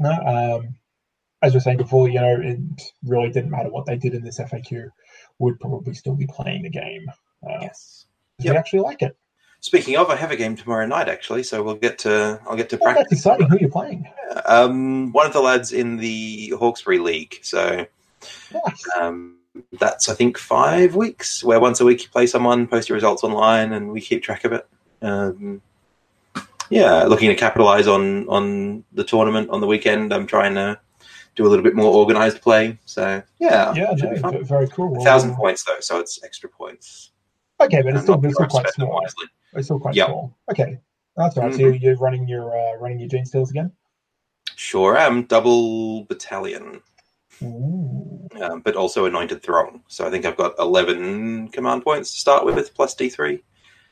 no, 0.00 0.10
um, 0.10 0.74
as 1.42 1.52
we 1.52 1.58
were 1.58 1.60
saying 1.60 1.76
before, 1.78 2.08
you 2.08 2.20
know, 2.20 2.40
it 2.40 2.58
really 3.04 3.30
didn't 3.30 3.50
matter 3.50 3.68
what 3.70 3.86
they 3.86 3.96
did 3.96 4.14
in 4.14 4.24
this 4.24 4.40
FAQ. 4.40 4.90
Would 5.38 5.60
probably 5.60 5.94
still 5.94 6.16
be 6.16 6.26
playing 6.26 6.62
the 6.62 6.70
game. 6.70 7.06
Uh, 7.48 7.58
yes. 7.60 8.06
Yep. 8.38 8.52
We 8.52 8.58
actually 8.58 8.80
like 8.80 9.02
it. 9.02 9.16
Speaking 9.60 9.96
of, 9.96 10.10
I 10.10 10.16
have 10.16 10.30
a 10.30 10.36
game 10.36 10.54
tomorrow 10.54 10.86
night 10.86 11.08
actually, 11.08 11.42
so 11.42 11.62
we'll 11.62 11.74
get 11.76 11.98
to 12.00 12.38
I'll 12.46 12.56
get 12.56 12.68
to 12.70 12.76
Oh, 12.76 12.80
that's 12.84 12.94
practice. 12.94 13.18
exciting. 13.18 13.48
Who 13.48 13.56
are 13.56 13.60
you 13.60 13.68
playing? 13.68 14.06
Um, 14.44 15.12
one 15.12 15.26
of 15.26 15.32
the 15.32 15.40
lads 15.40 15.72
in 15.72 15.96
the 15.96 16.52
Hawkesbury 16.58 16.98
League, 16.98 17.38
so 17.42 17.86
Nice. 18.52 18.84
um, 19.00 19.38
that's 19.80 20.08
I 20.08 20.14
think 20.14 20.36
five 20.36 20.94
weeks, 20.94 21.42
where 21.42 21.58
once 21.58 21.80
a 21.80 21.84
week 21.86 22.02
you 22.02 22.08
play 22.10 22.26
someone, 22.26 22.66
post 22.66 22.88
your 22.88 22.94
results 22.96 23.24
online, 23.24 23.72
and 23.72 23.90
we 23.90 24.00
keep 24.00 24.22
track 24.22 24.44
of 24.44 24.52
it. 24.52 24.68
Um, 25.00 25.62
yeah, 26.68 27.04
looking 27.04 27.28
to 27.30 27.34
capitalize 27.34 27.86
on 27.88 28.28
on 28.28 28.84
the 28.92 29.04
tournament 29.04 29.48
on 29.50 29.60
the 29.62 29.66
weekend. 29.66 30.12
I'm 30.12 30.26
trying 30.26 30.54
to 30.56 30.78
do 31.34 31.46
a 31.46 31.48
little 31.48 31.64
bit 31.64 31.74
more 31.74 31.92
organized 31.92 32.42
play. 32.42 32.78
So 32.84 33.22
yeah, 33.38 33.72
Yeah, 33.74 33.94
no, 34.20 34.42
very 34.42 34.68
cool. 34.68 35.00
A 35.00 35.04
thousand 35.04 35.34
points 35.34 35.64
though, 35.64 35.80
so 35.80 35.98
it's 35.98 36.22
extra 36.22 36.50
points. 36.50 37.12
Okay, 37.60 37.82
but 37.82 37.94
it's 37.94 38.02
still, 38.02 38.22
it's 38.24 38.34
still 38.34 38.46
quite 38.46 38.68
small. 38.70 38.94
wisely. 39.00 39.26
It's 39.54 39.66
still 39.66 39.80
quite 39.80 39.94
Yep. 39.94 40.06
small. 40.08 40.36
Okay, 40.50 40.78
that's 41.16 41.36
right. 41.36 41.52
So 41.54 41.60
Mhm. 41.60 41.80
you're, 41.80 41.96
running 41.96 42.28
your 42.28 42.54
uh, 42.56 42.76
running 42.78 43.00
your 43.00 43.08
gene 43.08 43.24
steals 43.24 43.50
again. 43.50 43.72
Sure 44.56 44.96
am 44.96 45.22
double 45.24 46.04
battalion, 46.04 46.82
um, 47.42 48.60
but 48.64 48.76
also 48.76 49.06
anointed 49.06 49.42
throng. 49.42 49.82
So 49.88 50.06
I 50.06 50.10
think 50.10 50.24
I've 50.26 50.36
got 50.36 50.54
eleven 50.58 51.48
command 51.48 51.82
points 51.84 52.12
to 52.12 52.20
start 52.20 52.44
with, 52.44 52.74
plus 52.74 52.94
D 52.94 53.08
three. 53.08 53.42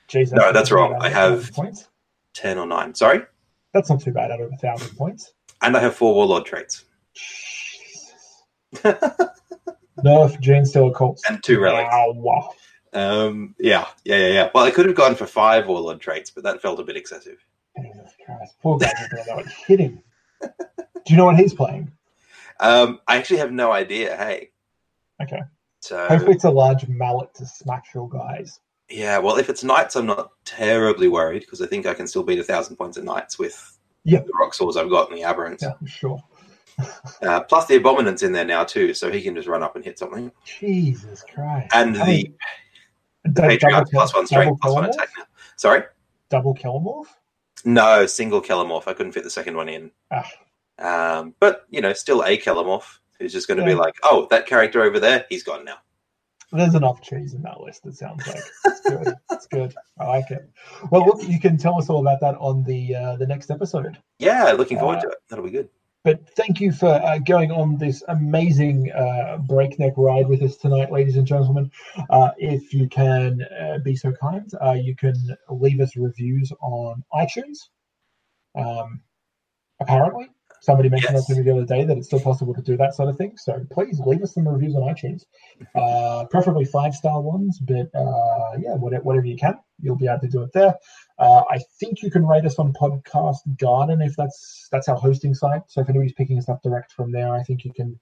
Jesus, 0.09 0.35
No, 0.35 0.53
that's 0.53 0.71
wrong. 0.71 0.95
I 0.95 0.97
out 0.97 1.33
of 1.33 1.39
a 1.39 1.43
have- 1.43 1.53
points. 1.53 1.89
Ten 2.35 2.59
or 2.59 2.67
nine. 2.67 2.95
Sorry, 2.95 3.21
That's 3.73 3.89
not 3.89 4.01
too 4.01 4.13
bad 4.13 4.31
out 4.33 4.41
of 4.41 4.53
a 4.53 4.57
thousand 4.57 4.97
points. 4.97 5.33
and 5.63 5.77
I 5.77 5.81
have 5.81 5.95
four 5.95 6.15
warlord 6.15 6.45
traits 6.45 6.85
Jesus. 7.15 8.43
Nerf 10.05 10.37
Genestealer 10.43 10.93
Cults. 10.95 11.23
and 11.31 11.43
two 11.43 11.61
relics. 11.61 11.89
Wow. 11.93 12.53
Um, 12.95 13.55
yeah, 13.59 13.87
yeah, 14.05 14.17
yeah, 14.17 14.29
yeah. 14.29 14.51
Well, 14.55 14.65
I 14.65 14.71
could 14.71 14.87
have 14.87 14.95
gone 14.95 15.15
for 15.15 15.27
five 15.27 15.67
warlord 15.67 16.01
traits, 16.01 16.31
but 16.31 16.45
that 16.45 16.63
felt 16.63 16.79
a 16.81 16.85
bit 16.85 16.97
excessive. 16.97 17.45
Jesus 17.77 18.13
Christ. 18.25 18.55
Poor 18.63 18.79
guy 18.79 18.93
doesn't 19.11 19.27
know 19.27 19.37
what 19.37 19.47
hit 19.49 19.81
him. 19.81 20.03
Do 20.41 20.49
you 21.13 21.17
know 21.17 21.25
what 21.27 21.37
he's 21.37 21.53
playing? 21.55 21.91
Um, 22.61 23.01
I 23.09 23.17
actually 23.17 23.39
have 23.39 23.53
no 23.53 23.73
idea. 23.73 24.17
Hey, 24.17 24.51
Okay. 25.23 25.41
so 25.81 26.07
Hopefully 26.09 26.33
it's 26.35 26.45
a 26.45 26.51
large 26.51 26.87
mallet 26.89 27.35
to 27.35 27.47
smash 27.47 27.87
your 27.95 28.09
guys. 28.09 28.61
yeah. 28.89 29.19
Well, 29.19 29.37
if 29.39 29.49
it's 29.51 29.65
knights, 29.65 29.97
I'm 29.97 30.07
not 30.07 30.31
terribly 30.45 31.09
worried 31.09 31.41
because 31.41 31.61
I 31.61 31.67
think 31.67 31.87
I 31.87 31.95
can 31.95 32.07
still 32.07 32.23
beat 32.23 32.39
a 32.39 32.45
thousand 32.45 32.77
points 32.77 32.97
of 32.97 33.05
knights 33.05 33.39
with 33.39 33.77
Yeah. 34.05 34.21
the 34.21 34.33
rock 34.39 34.55
swords 34.55 34.77
I've 34.77 34.89
got 34.91 35.09
and 35.11 35.19
the 35.19 35.23
aberrants. 35.25 35.63
Yeah, 35.63 35.73
I'm 35.81 35.87
sure. 35.87 36.23
Uh, 37.23 37.41
plus 37.41 37.67
the 37.67 37.77
abominant's 37.77 38.25
in 38.25 38.33
there 38.33 38.45
now 38.45 38.65
too, 38.65 38.93
so 38.95 39.11
he 39.11 39.23
can 39.23 39.35
just 39.35 39.47
run 39.47 39.63
up 39.63 39.77
and 39.77 39.85
hit 39.85 39.97
something. 39.99 40.33
Jesus 40.45 41.23
Christ. 41.33 41.71
And 41.73 41.97
I 41.97 41.99
the 42.01 42.05
mean, 42.05 42.35
patriarch 43.35 43.91
kill- 43.91 44.01
plus 44.01 44.15
one 44.15 44.27
strength, 44.27 44.47
double 44.47 44.59
plus 44.61 44.75
one 44.75 44.85
attack 44.87 45.09
now. 45.19 45.25
Sorry, 45.57 45.83
Double 46.31 46.55
Kelermorph? 46.55 47.07
no 47.65 48.07
single 48.07 48.43
Kelermorph. 48.43 48.87
I 48.89 48.93
couldn't 48.95 49.13
fit 49.13 49.25
the 49.25 49.31
second 49.31 49.57
one 49.57 49.69
in. 49.69 49.91
Ah. 50.11 50.29
Um, 50.79 51.35
but 51.41 51.65
you 51.71 51.81
know, 51.81 51.93
still 51.93 52.23
a 52.23 52.37
Kelermorph 52.37 52.99
who's 53.19 53.33
just 53.33 53.47
going 53.49 53.59
to 53.61 53.65
be 53.65 53.75
like, 53.75 53.95
oh, 54.03 54.27
that 54.31 54.47
character 54.47 54.83
over 54.83 54.99
there, 54.99 55.25
he's 55.29 55.45
gone 55.45 55.65
now. 55.65 55.77
There's 56.53 56.75
enough 56.75 57.01
cheese 57.01 57.35
in 57.35 57.43
that 57.43 57.61
list, 57.61 57.87
it 57.87 57.97
sounds 57.97 58.27
like. 58.27 58.43
It's 58.67 58.81
good. 58.81 59.15
it's 59.31 59.47
good. 59.47 59.75
I 59.99 60.07
like 60.07 60.31
it. 60.31 60.49
Well, 60.91 61.05
look, 61.07 61.27
you 61.29 61.41
can 61.41 61.57
tell 61.57 61.79
us 61.79 61.89
all 61.89 62.01
about 62.01 62.21
that 62.21 62.37
on 62.39 62.63
the 62.65 62.95
uh, 62.95 63.17
the 63.17 63.27
next 63.27 63.51
episode. 63.51 63.99
Yeah, 64.19 64.53
looking 64.53 64.79
forward 64.79 64.99
Uh, 64.99 65.03
to 65.03 65.09
it. 65.09 65.17
That'll 65.29 65.45
be 65.45 65.51
good. 65.51 65.69
But 66.05 66.29
thank 66.37 66.61
you 66.61 66.71
for 66.71 66.89
uh, 66.91 67.19
going 67.19 67.51
on 67.51 67.79
this 67.79 68.03
amazing 68.09 68.93
uh, 68.93 69.39
breakneck 69.39 69.95
ride 69.97 70.29
with 70.29 70.43
us 70.43 70.57
tonight, 70.57 70.93
ladies 70.93 71.17
and 71.17 71.27
gentlemen. 71.27 71.71
Uh, 72.11 72.31
if 72.37 72.75
you 72.75 72.89
can 72.89 73.41
uh, 73.43 73.79
be 73.79 73.97
so 73.97 74.13
kind, 74.13 74.51
uh, 74.63 74.73
you 74.73 74.95
can 74.95 75.15
leave 75.49 75.81
us 75.81 75.97
reviews 75.97 76.53
on 76.61 77.03
iTunes. 77.15 77.57
Um, 78.55 79.01
apparently, 79.81 80.29
somebody 80.61 80.91
mentioned 80.91 81.15
Yes. 81.15 81.27
that 81.27 81.35
to 81.35 81.41
me 81.41 81.45
the 81.47 81.57
other 81.57 81.65
day 81.65 81.85
that 81.85 81.97
it's 81.97 82.09
still 82.09 82.21
possible 82.21 82.53
to 82.53 82.63
do 82.63 82.77
that 82.77 82.95
sort 82.95 83.09
of 83.09 83.17
thing. 83.17 83.39
So 83.39 83.65
please 83.71 83.99
leave 84.01 84.23
us 84.23 84.35
some 84.35 84.47
reviews 84.47 84.75
on 84.75 84.83
iTunes, 84.83 85.25
uh, 85.75 86.27
preferably 86.31 86.67
five 86.67 86.95
star 86.95 87.23
ones. 87.23 87.59
But 87.61 87.89
uh, 87.95 88.59
yeah, 88.59 88.75
whatever, 88.75 89.05
whatever 89.05 89.27
you 89.27 89.37
can, 89.39 89.59
you'll 89.81 89.97
be 89.97 90.07
able 90.09 90.21
to 90.21 90.29
do 90.29 90.43
it 90.43 90.53
there. 90.53 90.75
Uh, 91.19 91.43
I 91.49 91.61
think 91.79 92.03
you 92.03 92.11
can 92.11 92.27
rate 92.27 92.45
us 92.45 92.59
on 92.59 92.73
Podcast 92.73 93.39
Garden 93.59 94.03
if 94.03 94.17
that's 94.17 94.69
that's 94.73 94.89
our 94.89 94.97
hosting 94.97 95.35
site. 95.35 95.63
So 95.69 95.81
if 95.81 95.89
anybody's 95.89 96.13
picking 96.13 96.39
us 96.39 96.49
up 96.49 96.63
direct 96.63 96.93
from 96.93 97.13
there, 97.13 97.33
I 97.33 97.43
think 97.43 97.65
you 97.65 97.73
can. 97.73 97.99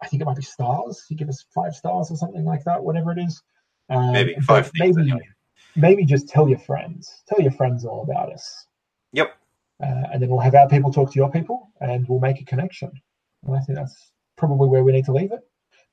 I 0.00 0.06
think 0.06 0.22
it 0.22 0.26
might 0.26 0.36
be 0.36 0.42
stars. 0.42 1.04
You 1.08 1.16
give 1.16 1.28
us 1.28 1.44
five 1.52 1.74
stars 1.74 2.10
or 2.12 2.16
something 2.16 2.44
like 2.44 2.62
that, 2.64 2.84
whatever 2.84 3.10
it 3.10 3.18
is. 3.18 3.42
Um, 3.90 4.12
Maybe 4.12 4.36
five. 4.46 4.70
Maybe 4.74 5.00
anyway. 5.00 5.28
maybe 5.74 6.04
just 6.04 6.28
tell 6.28 6.48
your 6.48 6.60
friends. 6.60 7.24
Tell 7.28 7.40
your 7.40 7.50
friends 7.52 7.84
all 7.84 8.02
about 8.02 8.32
us. 8.32 8.66
Yep. 9.12 9.36
Uh, 9.82 10.04
and 10.12 10.22
then 10.22 10.28
we'll 10.28 10.38
have 10.38 10.54
our 10.54 10.68
people 10.68 10.92
talk 10.92 11.10
to 11.12 11.16
your 11.16 11.30
people, 11.30 11.72
and 11.80 12.06
we'll 12.08 12.20
make 12.20 12.40
a 12.40 12.44
connection. 12.44 12.92
And 13.44 13.56
I 13.56 13.60
think 13.60 13.78
that's 13.78 14.10
probably 14.36 14.68
where 14.68 14.84
we 14.84 14.92
need 14.92 15.06
to 15.06 15.12
leave 15.12 15.32
it. 15.32 15.40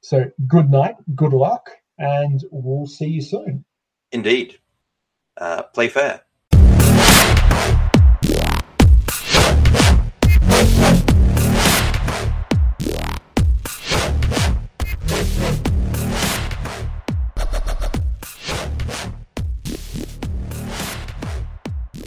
So 0.01 0.30
good 0.45 0.69
night, 0.69 0.95
good 1.15 1.34
luck, 1.34 1.72
and 1.97 2.43
we'll 2.51 2.85
see 2.85 3.07
you 3.07 3.22
soon. 3.22 3.65
Indeed. 4.11 4.59
Uh, 5.38 5.63
play 5.63 5.88
fair 5.88 6.22
you 7.56 7.84